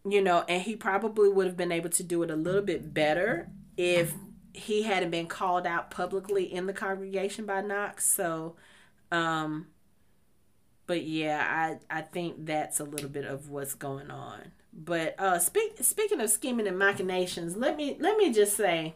you 0.07 0.21
know, 0.21 0.43
and 0.47 0.61
he 0.61 0.75
probably 0.75 1.29
would 1.29 1.47
have 1.47 1.57
been 1.57 1.71
able 1.71 1.89
to 1.91 2.03
do 2.03 2.21
it 2.21 2.29
a 2.29 2.35
little 2.35 2.61
bit 2.61 2.93
better 2.93 3.49
if 3.77 4.13
he 4.53 4.83
hadn't 4.83 5.09
been 5.09 5.27
called 5.27 5.65
out 5.65 5.89
publicly 5.89 6.51
in 6.53 6.65
the 6.67 6.73
congregation 6.73 7.45
by 7.45 7.61
Knox. 7.61 8.05
So, 8.05 8.55
um, 9.11 9.67
but 10.87 11.03
yeah, 11.03 11.77
I 11.89 11.99
I 11.99 12.01
think 12.01 12.45
that's 12.45 12.79
a 12.79 12.83
little 12.83 13.09
bit 13.09 13.25
of 13.25 13.49
what's 13.49 13.73
going 13.73 14.11
on. 14.11 14.51
But 14.73 15.15
uh, 15.19 15.39
speak, 15.39 15.77
speaking 15.81 16.19
of 16.19 16.29
scheming 16.29 16.67
and 16.67 16.77
machinations, 16.77 17.55
let 17.55 17.77
me 17.77 17.97
let 17.99 18.17
me 18.17 18.33
just 18.33 18.57
say, 18.57 18.95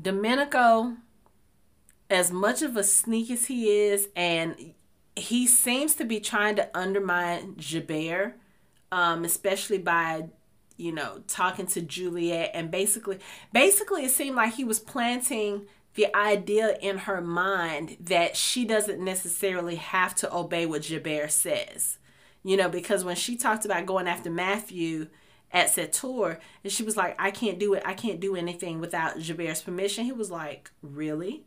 Domenico, 0.00 0.94
as 2.08 2.30
much 2.30 2.62
of 2.62 2.76
a 2.76 2.84
sneak 2.84 3.30
as 3.30 3.46
he 3.46 3.70
is, 3.70 4.08
and 4.14 4.74
he 5.16 5.46
seems 5.46 5.94
to 5.96 6.04
be 6.04 6.20
trying 6.20 6.56
to 6.56 6.78
undermine 6.78 7.56
Gerbert, 7.56 8.34
um, 8.92 9.24
especially 9.24 9.78
by 9.78 10.28
you 10.76 10.92
know 10.92 11.20
talking 11.26 11.66
to 11.66 11.82
Juliet 11.82 12.52
and 12.54 12.70
basically 12.70 13.18
basically 13.52 14.04
it 14.04 14.10
seemed 14.10 14.36
like 14.36 14.54
he 14.54 14.64
was 14.64 14.78
planting 14.78 15.66
the 15.98 16.16
idea 16.16 16.78
in 16.80 16.96
her 16.96 17.20
mind 17.20 17.96
that 17.98 18.36
she 18.36 18.64
doesn't 18.64 19.02
necessarily 19.04 19.74
have 19.74 20.14
to 20.14 20.32
obey 20.32 20.64
what 20.64 20.82
Gerbert 20.82 21.32
says. 21.32 21.98
You 22.44 22.56
know, 22.56 22.68
because 22.68 23.04
when 23.04 23.16
she 23.16 23.36
talked 23.36 23.64
about 23.64 23.84
going 23.84 24.06
after 24.06 24.30
Matthew 24.30 25.08
at 25.50 25.70
Sept-Tours, 25.74 26.36
and 26.62 26.72
she 26.72 26.84
was 26.84 26.96
like, 26.96 27.16
I 27.18 27.32
can't 27.32 27.58
do 27.58 27.74
it, 27.74 27.82
I 27.84 27.94
can't 27.94 28.20
do 28.20 28.36
anything 28.36 28.78
without 28.78 29.18
Gerbert's 29.18 29.60
permission, 29.60 30.04
he 30.04 30.12
was 30.12 30.30
like, 30.30 30.70
Really? 30.82 31.44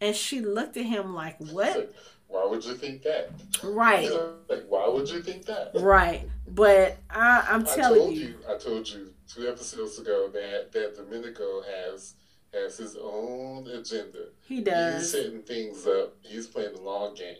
And 0.00 0.16
she 0.16 0.40
looked 0.40 0.76
at 0.76 0.84
him 0.84 1.14
like, 1.14 1.38
What? 1.38 1.94
Why 2.26 2.44
would 2.44 2.64
you 2.64 2.74
think 2.74 3.02
that? 3.02 3.30
Right. 3.62 4.10
Like, 4.48 4.64
why 4.68 4.88
would 4.88 5.08
you 5.08 5.22
think 5.22 5.46
that? 5.46 5.70
Right. 5.76 6.28
But 6.48 6.98
I, 7.08 7.46
I'm 7.48 7.62
I 7.62 7.74
telling 7.76 8.00
told 8.00 8.14
you. 8.16 8.26
you, 8.26 8.34
I 8.52 8.58
told 8.58 8.88
you 8.88 9.12
two 9.32 9.48
episodes 9.48 10.00
ago 10.00 10.28
that 10.32 10.72
that 10.72 10.96
Domenico 10.96 11.62
has 11.62 12.14
has 12.52 12.78
his 12.78 12.96
own 12.96 13.66
agenda. 13.68 14.26
He 14.46 14.60
does. 14.60 15.02
He's 15.02 15.12
setting 15.12 15.42
things 15.42 15.86
up. 15.86 16.16
He's 16.22 16.46
playing 16.46 16.74
the 16.74 16.82
long 16.82 17.14
game. 17.14 17.36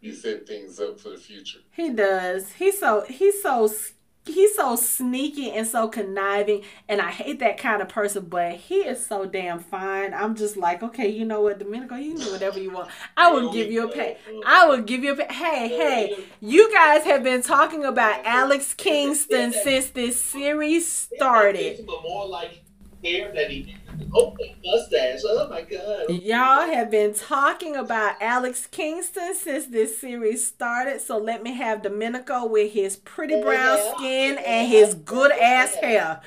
He's 0.00 0.22
setting 0.22 0.46
things 0.46 0.78
up 0.78 1.00
for 1.00 1.10
the 1.10 1.16
future. 1.16 1.58
He 1.72 1.90
does. 1.90 2.52
He's 2.52 2.78
so 2.78 3.04
he's 3.08 3.42
so 3.42 3.68
he's 4.28 4.54
so 4.54 4.76
sneaky 4.76 5.50
and 5.50 5.66
so 5.66 5.88
conniving 5.88 6.62
and 6.88 7.00
I 7.00 7.10
hate 7.10 7.40
that 7.40 7.58
kind 7.58 7.82
of 7.82 7.88
person, 7.88 8.26
but 8.26 8.52
he 8.54 8.76
is 8.76 9.04
so 9.04 9.26
damn 9.26 9.58
fine. 9.58 10.14
I'm 10.14 10.36
just 10.36 10.56
like, 10.56 10.82
okay, 10.82 11.08
you 11.08 11.24
know 11.24 11.40
what, 11.40 11.58
Domenico, 11.58 11.96
you 11.96 12.14
can 12.14 12.20
do 12.24 12.32
whatever 12.32 12.60
you 12.60 12.70
want. 12.70 12.90
I 13.16 13.32
will 13.32 13.52
give 13.52 13.72
you 13.72 13.88
a 13.88 13.92
pay. 13.92 14.18
I 14.46 14.66
will 14.66 14.82
give 14.82 15.02
you 15.02 15.12
a 15.12 15.16
pay. 15.16 15.32
Hey, 15.32 15.68
hey, 15.68 16.16
you 16.40 16.72
guys 16.72 17.04
have 17.04 17.22
been 17.24 17.42
talking 17.42 17.84
about 17.84 18.24
Alex 18.24 18.74
Kingston 18.74 19.52
since 19.52 19.90
this 19.90 20.20
series 20.20 20.88
started. 21.16 21.84
But 21.86 22.02
more 22.02 22.28
like 22.28 22.62
hair 23.04 23.32
that 23.34 23.50
he 23.50 23.74
oh 24.14 24.36
mustache. 24.64 25.20
Oh 25.24 25.48
my 25.48 25.62
god. 25.62 26.10
Y'all 26.10 26.66
have 26.66 26.90
been 26.90 27.14
talking 27.14 27.76
about 27.76 28.16
Alex 28.20 28.66
Kingston 28.66 29.34
since 29.34 29.66
this 29.66 29.98
series 30.00 30.46
started, 30.46 31.00
so 31.00 31.18
let 31.18 31.42
me 31.42 31.54
have 31.54 31.82
Domenico 31.82 32.46
with 32.46 32.72
his 32.72 32.96
pretty 32.96 33.40
brown 33.40 33.78
Yeah. 33.78 33.94
skin 33.96 34.38
and 34.38 34.68
his 34.68 34.94
good 34.94 35.32
ass 35.32 35.74
hair. 35.76 36.20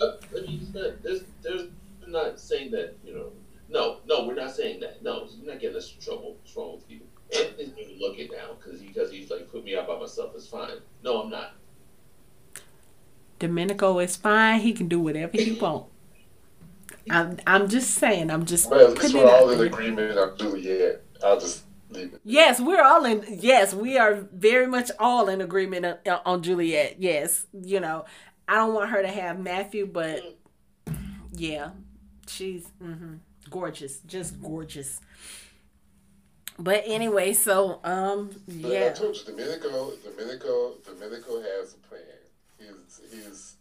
I 0.00 0.40
mean, 0.46 0.60
it's 0.62 0.74
not, 0.74 1.02
there's, 1.02 1.22
there's 1.42 1.68
I'm 2.04 2.10
not 2.12 2.40
saying 2.40 2.72
that, 2.72 2.96
you 3.04 3.14
know. 3.14 3.32
No, 3.68 3.98
no, 4.06 4.26
we're 4.26 4.34
not 4.34 4.54
saying 4.54 4.80
that. 4.80 5.02
No, 5.02 5.26
you're 5.36 5.50
not 5.50 5.60
getting 5.60 5.76
us 5.76 5.94
in 5.94 6.02
trouble. 6.02 6.36
What's 6.40 6.54
wrong 6.56 6.74
with 6.74 6.90
you? 6.90 7.00
Anthony's 7.34 7.72
even 7.78 7.98
looking 7.98 8.28
now 8.30 8.54
because 8.58 8.80
he, 8.80 8.88
cause 8.88 9.10
he's 9.10 9.30
like, 9.30 9.50
put 9.50 9.64
me 9.64 9.76
out 9.76 9.86
by 9.86 9.98
myself. 9.98 10.32
It's 10.34 10.46
fine. 10.46 10.78
No, 11.02 11.22
I'm 11.22 11.30
not. 11.30 11.54
Domenico 13.42 13.98
is 13.98 14.16
fine. 14.16 14.60
He 14.60 14.72
can 14.72 14.88
do 14.88 15.00
whatever 15.00 15.36
he 15.36 15.52
want. 15.52 15.86
I'm, 17.10 17.38
I'm 17.46 17.68
just 17.68 17.90
saying. 17.90 18.30
I'm 18.30 18.44
just 18.46 18.70
least 18.70 18.96
putting 18.96 19.16
we're 19.16 19.26
it 19.28 19.28
all 19.28 19.50
in 19.50 19.58
there. 19.58 19.66
agreement 19.66 20.18
on 20.18 20.36
Juliet. 20.38 21.02
I'll 21.22 21.38
just 21.40 21.64
leave 21.90 22.14
it. 22.14 22.20
Yes, 22.24 22.60
we're 22.60 22.82
all 22.82 23.04
in. 23.04 23.24
Yes, 23.28 23.74
we 23.74 23.98
are 23.98 24.14
very 24.32 24.66
much 24.66 24.90
all 24.98 25.28
in 25.28 25.40
agreement 25.40 25.84
on, 25.86 26.20
on 26.24 26.42
Juliet. 26.42 26.96
Yes, 26.98 27.46
you 27.52 27.80
know, 27.80 28.04
I 28.48 28.54
don't 28.56 28.74
want 28.74 28.90
her 28.90 29.02
to 29.02 29.08
have 29.08 29.38
Matthew, 29.38 29.86
but 29.86 30.36
yeah, 31.32 31.70
she's 32.26 32.66
hmm 32.80 33.14
gorgeous, 33.50 34.00
just 34.06 34.40
gorgeous. 34.42 35.00
But 36.58 36.82
anyway, 36.86 37.32
so 37.32 37.80
um, 37.84 38.30
But 38.46 38.82
I 38.82 38.90
told 38.90 39.16
you, 39.16 39.24
Domenico, 39.24 39.92
Domenico, 40.04 40.74
Domenico 40.84 41.40
has 41.42 41.74
a 41.74 41.78
plan. 41.88 42.00
He's 42.86 43.00
he's 43.12 43.56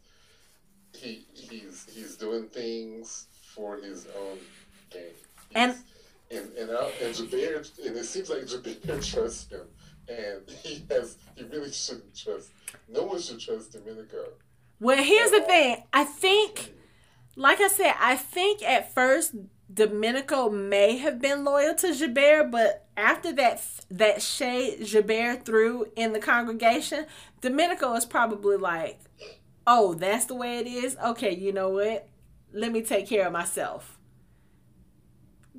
he 0.93 1.25
he's 1.33 1.87
he's 1.93 2.15
doing 2.17 2.47
things 2.47 3.27
for 3.55 3.77
his 3.77 4.07
own 4.17 4.37
gain. 4.89 5.01
And- 5.55 5.75
and 6.33 6.49
and 6.53 6.71
I, 6.71 6.89
and 7.01 7.19
and 7.19 7.97
it 7.97 8.05
seems 8.05 8.29
like 8.29 8.45
Gerbert 8.47 9.03
trusts 9.03 9.51
him, 9.51 9.67
and 10.07 10.49
he 10.63 10.81
has 10.89 11.17
he 11.35 11.43
really 11.43 11.71
shouldn't 11.73 12.15
trust. 12.17 12.51
No 12.87 13.03
one 13.03 13.19
should 13.19 13.39
trust 13.41 13.73
Domenico. 13.73 14.27
Well, 14.79 15.03
here's 15.03 15.31
the 15.31 15.41
thing. 15.41 15.83
I 15.91 16.05
think, 16.05 16.71
like 17.35 17.59
I 17.59 17.67
said, 17.67 17.95
I 17.99 18.15
think 18.15 18.63
at 18.63 18.93
first 18.93 19.35
Domenico 19.73 20.49
may 20.49 20.97
have 20.97 21.21
been 21.21 21.43
loyal 21.43 21.75
to 21.75 21.95
Gerbert, 21.95 22.51
but 22.51 22.87
after 22.97 23.31
that 23.33 23.63
that 23.89 24.21
shade 24.21 24.85
Gerbert 24.85 25.45
threw 25.45 25.85
in 25.95 26.13
the 26.13 26.19
congregation, 26.19 27.05
Domenico 27.41 27.93
is 27.93 28.05
probably 28.05 28.57
like, 28.57 28.99
"Oh, 29.65 29.93
that's 29.93 30.25
the 30.25 30.35
way 30.35 30.57
it 30.59 30.67
is. 30.67 30.97
Okay, 30.97 31.33
you 31.33 31.53
know 31.53 31.69
what? 31.69 32.07
Let 32.51 32.71
me 32.71 32.81
take 32.81 33.07
care 33.07 33.27
of 33.27 33.33
myself." 33.33 33.97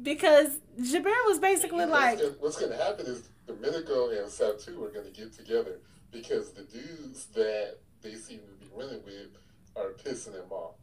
Because 0.01 0.61
Gerbert 0.77 1.27
was 1.27 1.39
basically 1.39 1.87
like, 1.87 2.19
what's, 2.19 2.41
what's 2.41 2.61
gonna 2.61 2.77
happen 2.77 3.07
is 3.07 3.29
Domenico 3.47 4.11
and 4.11 4.27
Satu 4.29 4.83
are 4.83 4.91
gonna 4.91 5.11
get 5.11 5.33
together 5.33 5.79
because 6.11 6.53
the 6.53 6.63
dudes 6.63 7.27
that 7.35 7.79
they 8.03 8.15
seem 8.15 8.41
to 8.41 8.55
be 8.55 8.71
running 8.75 9.03
with 9.05 9.29
are 9.77 9.93
pissing 9.93 10.35
him 10.35 10.51
off. 10.51 10.75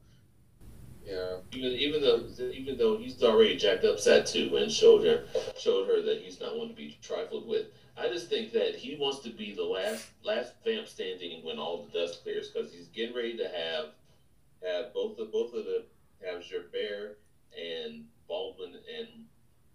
Yeah. 1.06 1.38
Even 1.52 1.72
even 1.72 2.02
though 2.02 2.24
even 2.52 2.78
though 2.78 2.98
he's 2.98 3.22
already 3.24 3.58
jacked 3.58 3.86
up 3.86 3.98
Satu 3.98 4.62
and 4.62 4.72
showed 4.72 5.06
her 5.06 5.24
showed 5.58 5.88
her 5.88 6.02
that 6.02 6.22
he's 6.22 6.40
not 6.40 6.58
one 6.58 6.70
to 6.70 6.76
be 6.76 6.98
trifled 7.02 7.48
with. 7.48 7.68
I 7.98 8.08
just 8.08 8.30
think 8.30 8.54
that 8.54 8.76
he 8.76 8.96
wants 8.96 9.20
to 9.20 9.30
be 9.30 9.54
the 9.54 9.64
last 9.64 10.08
last 10.24 10.54
vamp 10.64 10.88
standing 10.88 11.44
when 11.44 11.58
all 11.58 11.86
the 11.86 12.00
dust 12.00 12.24
clears 12.24 12.50
because 12.50 12.72
he's 12.72 12.88
getting 12.88 13.16
ready 13.16 13.38
to 13.38 13.44
have 13.50 13.86
have 14.64 14.94
both 14.94 15.20
of 15.20 15.32
both 15.32 15.54
of 15.54 15.66
the 15.66 15.86
have 16.26 16.42
Gerbert 16.44 17.18
and 17.58 18.06
Baldwin 18.28 18.76
and 18.98 19.26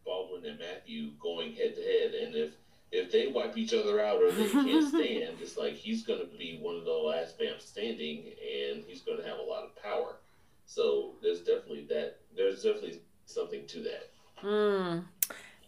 Baldwin 0.05 0.45
and 0.45 0.59
Matthew 0.59 1.11
going 1.21 1.55
head 1.55 1.75
to 1.75 1.83
head, 1.83 2.15
and 2.15 2.35
if 2.35 2.53
if 2.93 3.11
they 3.11 3.27
wipe 3.27 3.57
each 3.59 3.75
other 3.75 4.01
out 4.01 4.23
or 4.23 4.31
they 4.31 4.49
can't 4.49 4.89
stand, 4.89 5.37
it's 5.41 5.57
like 5.57 5.75
he's 5.75 6.05
going 6.05 6.21
to 6.21 6.39
be 6.39 6.59
one 6.63 6.77
of 6.77 6.85
the 6.85 6.93
last 6.93 7.39
vamps 7.39 7.65
standing, 7.65 8.19
and 8.19 8.85
he's 8.87 9.03
going 9.03 9.19
to 9.19 9.27
have 9.27 9.39
a 9.39 9.43
lot 9.43 9.65
of 9.65 9.83
power. 9.83 10.17
So 10.67 11.15
there's 11.23 11.41
definitely 11.41 11.87
that. 11.91 12.21
There's 12.37 12.63
definitely 12.63 13.01
something 13.27 13.67
to 13.67 13.83
that. 13.83 14.11
hmm, 14.37 14.99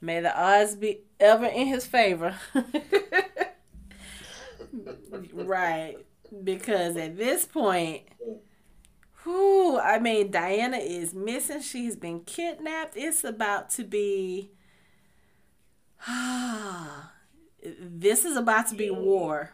"May 0.01 0.21
the 0.21 0.39
odds 0.39 0.77
be 0.77 1.01
ever 1.21 1.47
in 1.47 1.67
his 1.67 1.87
favor." 1.87 2.37
right, 5.33 5.97
because 6.45 6.97
at 6.97 7.17
this 7.17 7.45
point, 7.45 8.03
Whew, 9.27 9.81
I 9.81 9.99
mean, 9.99 10.31
Diana 10.31 10.77
is 10.77 11.13
missing. 11.13 11.61
She's 11.61 11.97
been 11.97 12.21
kidnapped. 12.21 12.97
It's 12.97 13.25
about 13.25 13.71
to 13.71 13.83
be. 13.83 14.53
this 17.81 18.25
is 18.25 18.37
about 18.37 18.69
to 18.69 18.77
be 18.77 18.89
war. 18.91 19.51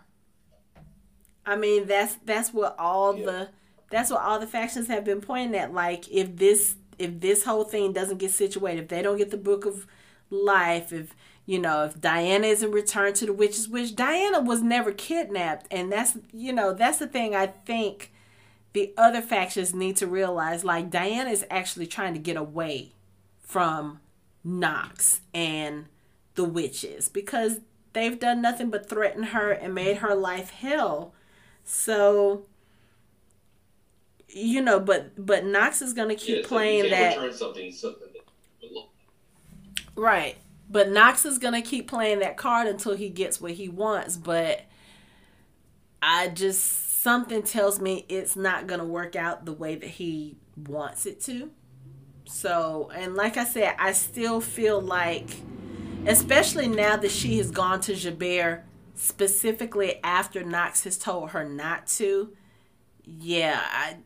I 1.47 1.57
mean, 1.57 1.87
that's 1.87 2.17
that's 2.17 2.53
what 2.53 2.77
all 2.79 3.17
yeah. 3.17 3.25
the 3.25 3.49
that's 3.93 4.11
what 4.11 4.23
all 4.23 4.41
the 4.41 4.47
factions 4.47 4.89
have 4.89 5.05
been 5.05 5.21
pointing 5.21 5.55
at. 5.55 5.73
Like, 5.73 6.11
if 6.11 6.37
this 6.37 6.77
if 6.99 7.21
this 7.21 7.45
whole 7.45 7.65
thing 7.65 7.93
doesn't 7.93 8.19
get 8.19 8.31
situated, 8.33 8.83
if 8.83 8.89
they 8.89 9.03
don't 9.03 9.19
get 9.19 9.31
the 9.31 9.37
book 9.37 9.65
of 9.65 9.87
life, 10.31 10.93
if 10.93 11.15
you 11.45 11.59
know, 11.59 11.85
if 11.85 12.01
Diana 12.01 12.47
isn't 12.47 12.71
returned 12.71 13.17
to 13.17 13.27
the 13.27 13.33
witches, 13.33 13.69
which 13.69 13.95
Diana 13.95 14.41
was 14.41 14.63
never 14.63 14.93
kidnapped, 14.93 15.67
and 15.71 15.93
that's 15.93 16.17
you 16.33 16.53
know, 16.53 16.73
that's 16.73 16.99
the 16.99 17.07
thing 17.07 17.35
I 17.35 17.47
think 17.47 18.13
the 18.73 18.93
other 18.97 19.21
factions 19.21 19.75
need 19.75 19.97
to 19.97 20.07
realize. 20.07 20.65
Like 20.65 20.91
Diana 20.91 21.31
is 21.31 21.45
actually 21.51 21.87
trying 21.87 22.15
to 22.15 22.21
get 22.21 22.37
away 22.37 22.93
from 23.41 24.01
Knox 24.43 25.21
and 25.35 25.87
the 26.35 26.45
witches 26.45 27.09
because 27.09 27.61
they've 27.93 28.19
done 28.19 28.41
nothing 28.41 28.71
but 28.71 28.89
threaten 28.89 29.25
her 29.25 29.51
and 29.51 29.75
made 29.75 29.99
her 29.99 30.15
life 30.15 30.51
hell. 30.51 31.13
So 31.65 32.47
you 34.33 34.61
know, 34.63 34.81
but 34.81 35.25
but 35.25 35.45
Knox 35.45 35.83
is 35.83 35.93
gonna 35.93 36.15
keep 36.15 36.39
yeah, 36.39 36.49
playing 36.49 36.91
that. 36.91 37.35
Something, 37.35 37.71
something 37.73 38.09
right, 39.95 40.37
but 40.71 40.91
Knox 40.91 41.25
is 41.25 41.39
gonna 41.39 41.63
keep 41.63 41.89
playing 41.89 42.21
that 42.21 42.37
card 42.37 42.67
until 42.67 42.97
he 42.97 43.09
gets 43.09 43.41
what 43.41 43.53
he 43.53 43.69
wants. 43.69 44.17
But 44.17 44.63
I 46.01 46.29
just 46.29 47.03
something 47.03 47.43
tells 47.43 47.81
me 47.81 48.07
it's 48.09 48.37
not 48.37 48.67
gonna 48.67 48.85
work 48.85 49.17
out 49.17 49.45
the 49.45 49.53
way 49.53 49.75
that 49.75 49.91
he 49.91 50.37
wants 50.57 51.07
it 51.07 51.21
to. 51.23 51.51
So, 52.25 52.91
and 52.95 53.15
like 53.15 53.37
I 53.37 53.45
said, 53.45 53.75
I 53.79 53.93
still 53.93 54.41
feel 54.41 54.81
like, 54.81 55.29
especially 56.07 56.69
now 56.69 56.97
that 56.97 57.11
she 57.11 57.37
has 57.39 57.51
gone 57.51 57.81
to 57.83 57.95
Gerbert 57.95 58.63
specifically 58.95 60.01
after 60.03 60.43
Knox 60.43 60.85
has 60.85 60.97
told 60.97 61.31
her 61.31 61.45
not 61.45 61.87
to. 61.89 62.33
Yeah, 63.05 63.61
I 63.61 63.97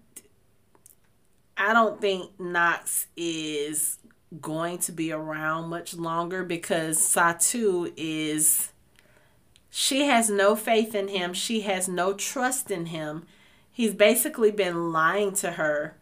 I 1.57 1.73
don't 1.73 2.01
think 2.01 2.39
Knox 2.39 3.07
is 3.17 3.99
going 4.41 4.79
to 4.79 4.93
be 4.93 5.13
around 5.13 5.69
much 5.69 5.95
longer 5.95 6.45
because 6.45 6.99
Satu 6.99 7.93
is 7.97 8.73
she 9.71 10.07
has 10.07 10.31
no 10.31 10.57
faith 10.57 10.95
in 10.95 11.09
him. 11.09 11.35
She 11.35 11.61
has 11.63 11.89
no 11.89 12.13
trust 12.15 12.71
in 12.71 12.87
him. 12.87 13.27
He's 13.71 13.95
basically 13.95 14.51
been 14.51 14.91
lying 14.91 15.33
to 15.35 15.53
her 15.53 15.97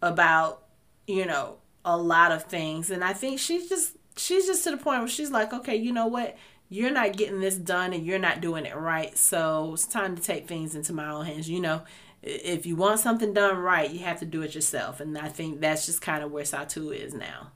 about, 0.00 0.62
you 1.06 1.26
know, 1.26 1.56
a 1.84 1.96
lot 1.96 2.32
of 2.32 2.44
things. 2.44 2.90
And 2.90 3.02
I 3.02 3.12
think 3.12 3.40
she's 3.40 3.68
just 3.68 3.96
she's 4.16 4.46
just 4.46 4.64
to 4.64 4.70
the 4.70 4.76
point 4.76 5.00
where 5.00 5.08
she's 5.08 5.30
like, 5.30 5.52
"Okay, 5.52 5.76
you 5.76 5.92
know 5.92 6.06
what? 6.06 6.36
You're 6.68 6.90
not 6.90 7.16
getting 7.16 7.40
this 7.40 7.56
done 7.56 7.92
and 7.92 8.04
you're 8.06 8.18
not 8.18 8.40
doing 8.40 8.66
it 8.66 8.76
right. 8.76 9.16
So, 9.16 9.72
it's 9.74 9.86
time 9.86 10.16
to 10.16 10.22
take 10.22 10.48
things 10.48 10.74
into 10.74 10.92
my 10.92 11.10
own 11.10 11.26
hands. 11.26 11.48
You 11.48 11.60
know, 11.60 11.82
if 12.26 12.66
you 12.66 12.74
want 12.74 12.98
something 12.98 13.32
done 13.32 13.56
right, 13.58 13.88
you 13.88 14.00
have 14.00 14.18
to 14.18 14.26
do 14.26 14.42
it 14.42 14.54
yourself. 14.54 14.98
And 14.98 15.16
I 15.16 15.28
think 15.28 15.60
that's 15.60 15.86
just 15.86 16.02
kind 16.02 16.24
of 16.24 16.32
where 16.32 16.42
Satu 16.42 16.92
is 16.92 17.14
now. 17.14 17.52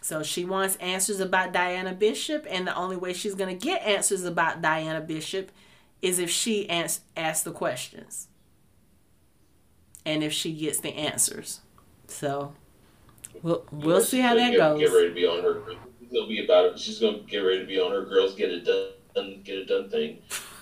So 0.00 0.22
she 0.22 0.44
wants 0.44 0.76
answers 0.76 1.18
about 1.20 1.52
Diana 1.52 1.92
Bishop, 1.92 2.46
and 2.48 2.66
the 2.66 2.74
only 2.74 2.96
way 2.96 3.12
she's 3.12 3.34
going 3.34 3.56
to 3.56 3.66
get 3.66 3.82
answers 3.82 4.24
about 4.24 4.62
Diana 4.62 5.00
Bishop 5.00 5.50
is 6.00 6.18
if 6.18 6.30
she 6.30 6.70
asks 6.70 7.42
the 7.42 7.50
questions 7.50 8.28
and 10.06 10.22
if 10.22 10.32
she 10.32 10.54
gets 10.54 10.78
the 10.78 10.90
answers. 10.90 11.60
So 12.06 12.54
we'll, 13.42 13.66
we'll 13.72 14.00
see 14.00 14.20
how 14.20 14.34
that 14.36 14.52
get, 14.52 14.56
goes. 14.56 14.80
Get 14.80 14.92
ready 14.92 15.08
to 15.08 15.14
be 15.14 15.26
on 15.26 15.42
her. 15.42 15.62
It'll 16.10 16.28
be 16.28 16.44
about 16.44 16.66
it. 16.66 16.78
She's 16.78 17.00
going 17.00 17.20
to 17.20 17.26
get 17.26 17.38
ready 17.38 17.60
to 17.60 17.66
be 17.66 17.78
on 17.78 17.90
her 17.90 18.04
girls 18.04 18.34
get 18.34 18.50
it 18.50 18.64
done, 18.64 19.42
get 19.42 19.58
it 19.58 19.66
done 19.66 19.90
thing 19.90 20.18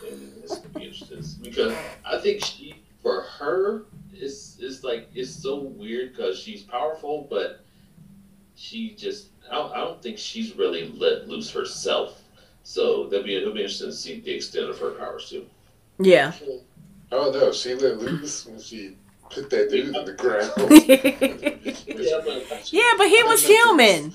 and 0.06 0.32
it's 0.42 0.58
gonna 0.58 0.68
be 0.70 0.86
interesting 0.86 1.24
because 1.42 1.74
I 2.04 2.18
think 2.18 2.44
she, 2.44 2.74
for 3.02 3.22
her, 3.22 3.84
it's 4.12 4.58
it's 4.60 4.84
like 4.84 5.08
it's 5.14 5.30
so 5.30 5.60
weird 5.60 6.14
because 6.14 6.38
she's 6.38 6.62
powerful, 6.62 7.26
but 7.30 7.64
she 8.54 8.94
just 8.94 9.28
I 9.50 9.54
don't, 9.54 9.72
I 9.72 9.78
don't 9.78 10.02
think 10.02 10.18
she's 10.18 10.56
really 10.56 10.92
let 10.96 11.28
loose 11.28 11.50
herself. 11.50 12.22
So 12.62 13.08
that'll 13.08 13.24
be 13.24 13.36
it'll 13.36 13.54
be 13.54 13.60
interesting 13.60 13.90
to 13.90 13.96
see 13.96 14.20
the 14.20 14.32
extent 14.32 14.68
of 14.68 14.78
her 14.78 14.90
powers 14.90 15.30
too. 15.30 15.46
Yeah. 15.98 16.32
Oh 17.10 17.30
no, 17.30 17.52
she 17.52 17.74
let 17.74 17.98
loose 17.98 18.46
when 18.46 18.60
she 18.60 18.96
put 19.30 19.50
that 19.50 19.70
dude 19.70 19.94
in 19.94 20.04
the 20.04 20.12
ground. 20.12 20.52
yeah, 22.72 22.92
but 22.96 23.08
he 23.08 23.22
was 23.22 23.46
human. 23.46 24.14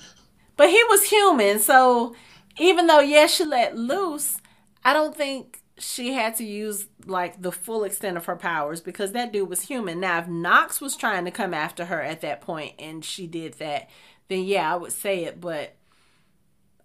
But 0.56 0.70
he 0.70 0.82
was 0.84 1.04
human, 1.04 1.58
so 1.58 2.14
even 2.58 2.86
though 2.86 3.00
yes, 3.00 3.34
she 3.34 3.44
let 3.44 3.76
loose, 3.76 4.38
I 4.84 4.92
don't 4.92 5.16
think 5.16 5.60
she 5.78 6.12
had 6.12 6.36
to 6.36 6.44
use 6.44 6.86
like 7.06 7.42
the 7.42 7.52
full 7.52 7.84
extent 7.84 8.16
of 8.16 8.26
her 8.26 8.36
powers 8.36 8.80
because 8.80 9.12
that 9.12 9.32
dude 9.32 9.48
was 9.48 9.62
human. 9.62 10.00
Now, 10.00 10.20
if 10.20 10.28
Knox 10.28 10.80
was 10.80 10.96
trying 10.96 11.24
to 11.24 11.30
come 11.30 11.52
after 11.52 11.86
her 11.86 12.00
at 12.00 12.20
that 12.20 12.40
point 12.40 12.74
and 12.78 13.04
she 13.04 13.26
did 13.26 13.54
that, 13.54 13.88
then 14.28 14.44
yeah, 14.44 14.72
I 14.72 14.76
would 14.76 14.92
say 14.92 15.24
it. 15.24 15.40
But 15.40 15.74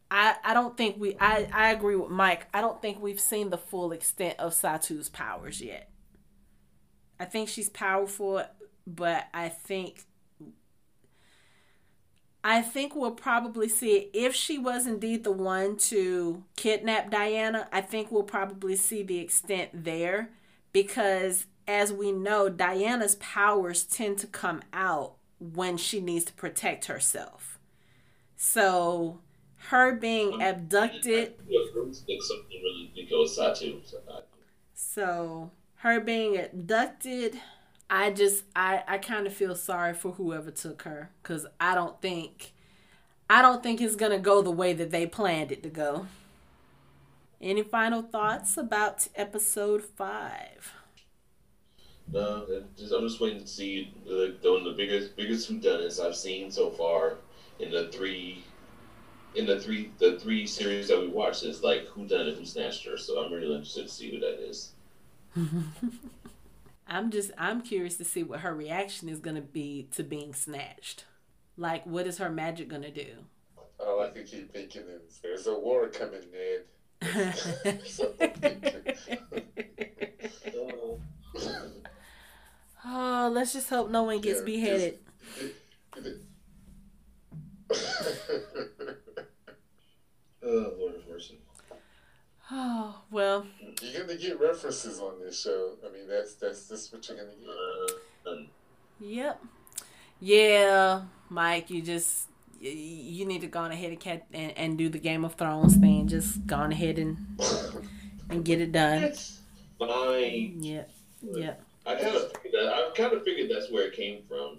I 0.10 0.36
I 0.44 0.54
don't 0.54 0.76
think 0.76 1.00
we 1.00 1.16
I 1.20 1.48
I 1.54 1.72
agree 1.72 1.96
with 1.96 2.10
Mike. 2.10 2.48
I 2.54 2.62
don't 2.62 2.82
think 2.82 3.02
we've 3.02 3.20
seen 3.20 3.50
the 3.50 3.58
full 3.58 3.92
extent 3.92 4.40
of 4.40 4.54
Satu's 4.54 5.10
powers 5.10 5.62
yet. 5.62 5.92
I 7.20 7.26
think 7.26 7.50
she's 7.50 7.70
powerful, 7.70 8.44
but 8.88 9.28
I 9.34 9.50
think 9.50 10.06
I 12.50 12.64
think 12.64 12.96
we'll 12.96 13.12
probably 13.12 13.70
see 13.70 14.10
if 14.12 14.34
she 14.34 14.58
was 14.58 14.88
indeed 14.88 15.24
the 15.24 15.32
one 15.32 15.78
to 15.78 16.44
kidnap 16.56 17.12
Diana. 17.12 17.68
I 17.72 17.82
think 17.82 18.12
we'll 18.12 18.24
probably 18.24 18.76
see 18.76 19.04
the 19.04 19.20
extent 19.20 19.70
there 19.72 20.32
because, 20.74 21.46
as 21.68 21.94
we 21.94 22.12
know, 22.12 22.50
Diana's 22.50 23.14
powers 23.18 23.84
tend 23.84 24.18
to 24.18 24.26
come 24.26 24.64
out 24.74 25.14
when 25.40 25.78
she 25.78 26.02
needs 26.02 26.26
to 26.26 26.34
protect 26.34 26.86
herself. 26.86 27.60
So, 28.36 29.20
her 29.68 29.94
being 29.94 30.42
abducted. 30.42 31.36
So, 34.74 35.52
her 35.76 36.00
being 36.00 36.36
abducted 36.36 37.40
I 37.90 38.12
just 38.12 38.44
I 38.56 38.84
I 38.88 38.98
kind 39.00 39.26
of 39.28 39.34
feel 39.34 39.56
sorry 39.56 39.94
for 39.94 40.12
whoever 40.14 40.52
took 40.52 40.84
her 40.84 41.12
cuz 41.24 41.46
I 41.60 41.76
don't 41.76 42.00
think 42.02 42.54
I 43.30 43.42
don't 43.42 43.64
think 43.64 43.82
it's 43.82 43.96
going 43.96 44.12
to 44.12 44.20
go 44.20 44.42
the 44.42 44.52
way 44.52 44.74
that 44.74 44.92
they 44.92 45.08
planned 45.08 45.52
it 45.52 45.64
to 45.64 45.70
go. 45.70 46.08
Any 47.42 47.64
final 47.64 48.02
thoughts 48.02 48.56
about 48.56 49.08
episode 49.16 49.84
5? 49.84 50.74
No, 52.12 52.46
just, 52.78 52.92
I'm 52.94 53.08
just 53.08 53.20
waiting 53.20 53.40
to 53.42 53.48
see 53.48 53.94
the, 54.06 54.36
the, 54.42 54.64
the 54.64 54.74
biggest 54.76 55.16
biggest 55.16 55.50
whodunits 55.52 56.00
I've 56.04 56.16
seen 56.16 56.52
so 56.52 56.70
far 56.72 57.18
in 57.60 57.72
the 57.72 57.88
three 57.90 58.44
in 59.36 59.46
the 59.46 59.60
three 59.60 59.92
the 60.00 60.20
three 60.20 60.46
series 60.48 60.88
that 60.90 61.00
we 61.00 61.08
watched 61.08 61.44
is 61.44 61.64
like 61.64 61.86
who 61.88 62.06
done 62.08 62.28
it, 62.28 62.38
who 62.38 62.46
snatched 62.46 62.86
her. 62.86 62.98
So 62.98 63.24
I'm 63.24 63.32
really 63.34 63.48
interested 63.56 63.84
to 63.84 63.94
see 63.94 64.12
who 64.12 64.20
that 64.20 64.40
is. 64.40 64.74
I'm 66.90 67.12
just 67.12 67.32
I'm 67.38 67.62
curious 67.62 67.98
to 67.98 68.06
see 68.06 68.24
what 68.24 68.40
her 68.40 68.54
reaction 68.54 69.08
is 69.10 69.20
going 69.20 69.36
to 69.36 69.42
be 69.42 69.88
to 69.96 70.04
being 70.04 70.34
snatched. 70.34 71.06
Like, 71.56 71.86
what 71.86 72.08
is 72.08 72.18
her 72.18 72.30
magic 72.30 72.68
going 72.68 72.82
to 72.82 72.92
do? 72.92 73.06
All 73.80 74.02
I 74.02 74.10
can 74.10 74.24
keep 74.24 74.52
thinking 74.52 74.84
is 74.88 75.20
there's 75.22 75.46
a 75.46 75.58
war 75.58 75.88
coming, 75.90 76.24
Ned. 76.32 76.64
oh, 82.86 83.32
let's 83.32 83.54
just 83.54 83.70
hope 83.70 83.90
no 83.90 84.04
one 84.04 84.20
gets 84.20 84.40
yeah, 84.40 84.46
beheaded. 84.46 85.00
oh, 90.44 90.74
Lord 90.78 90.96
of 90.96 91.08
mercy. 91.08 91.40
Oh 92.52 93.02
well. 93.12 93.46
You're 93.82 94.06
gonna 94.06 94.18
get 94.18 94.40
references 94.40 95.00
on 95.00 95.20
this 95.20 95.42
show. 95.42 95.74
I 95.88 95.92
mean, 95.92 96.08
that's 96.08 96.36
that's 96.36 96.68
that's 96.68 96.92
what 96.92 97.08
you're 97.08 97.18
gonna 97.18 97.30
get. 97.30 98.32
Uh, 98.32 98.44
yep. 99.00 99.42
Yeah, 100.20 101.04
Mike, 101.30 101.70
you 101.70 101.82
just 101.82 102.28
you 102.60 103.26
need 103.26 103.42
to 103.42 103.48
go 103.48 103.60
on 103.60 103.72
ahead 103.72 103.92
and, 103.92 104.22
and, 104.34 104.58
and 104.58 104.78
do 104.78 104.90
the 104.90 105.00
Game 105.00 105.24
of 105.24 105.36
Thrones 105.36 105.78
thing. 105.78 106.08
Just 106.08 106.46
go 106.46 106.58
on 106.58 106.72
ahead 106.72 107.00
and 107.00 107.18
and 108.30 108.44
get 108.44 108.60
it 108.60 108.72
done. 108.72 109.04
It's 109.04 109.40
fine. 109.78 110.58
Yep. 110.60 110.92
Yep. 111.22 111.64
I 111.86 111.96
kind 111.96 112.16
of. 112.16 112.32
I 112.54 112.92
kind 112.96 113.14
of 113.14 113.24
figured 113.24 113.50
that's 113.50 113.72
where 113.72 113.88
it 113.88 113.94
came 113.94 114.24
from. 114.28 114.58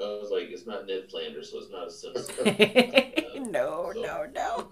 I 0.00 0.04
was 0.04 0.30
like, 0.32 0.50
it's 0.50 0.66
not 0.66 0.86
Ned 0.86 1.10
Flanders, 1.10 1.52
so 1.52 1.58
it's 1.58 1.70
not 1.70 1.86
a 1.86 1.90
Simpson. 1.90 2.44
no, 3.52 3.92
so. 3.94 4.00
no, 4.00 4.26
no. 4.34 4.68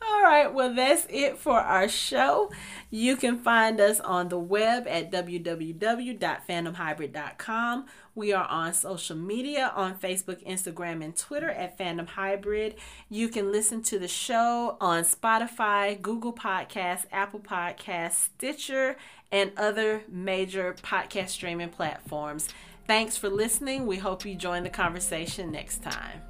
All 0.00 0.22
right, 0.22 0.52
well, 0.52 0.74
that's 0.74 1.06
it 1.10 1.38
for 1.38 1.58
our 1.58 1.88
show. 1.88 2.50
You 2.90 3.16
can 3.16 3.38
find 3.38 3.80
us 3.80 4.00
on 4.00 4.28
the 4.28 4.38
web 4.38 4.86
at 4.88 5.12
www.fandomhybrid.com. 5.12 7.86
We 8.14 8.32
are 8.32 8.46
on 8.46 8.72
social 8.74 9.16
media 9.16 9.72
on 9.76 9.98
Facebook, 9.98 10.44
Instagram, 10.44 11.04
and 11.04 11.16
Twitter 11.16 11.50
at 11.50 11.78
Fandom 11.78 12.08
Hybrid. 12.08 12.74
You 13.08 13.28
can 13.28 13.52
listen 13.52 13.82
to 13.84 13.98
the 13.98 14.08
show 14.08 14.76
on 14.80 15.04
Spotify, 15.04 16.00
Google 16.00 16.32
Podcasts, 16.32 17.04
Apple 17.12 17.40
Podcasts, 17.40 18.14
Stitcher, 18.14 18.96
and 19.30 19.52
other 19.56 20.02
major 20.08 20.74
podcast 20.82 21.28
streaming 21.28 21.68
platforms. 21.68 22.48
Thanks 22.86 23.16
for 23.16 23.28
listening. 23.28 23.86
We 23.86 23.98
hope 23.98 24.24
you 24.24 24.34
join 24.34 24.62
the 24.62 24.70
conversation 24.70 25.52
next 25.52 25.82
time. 25.82 26.22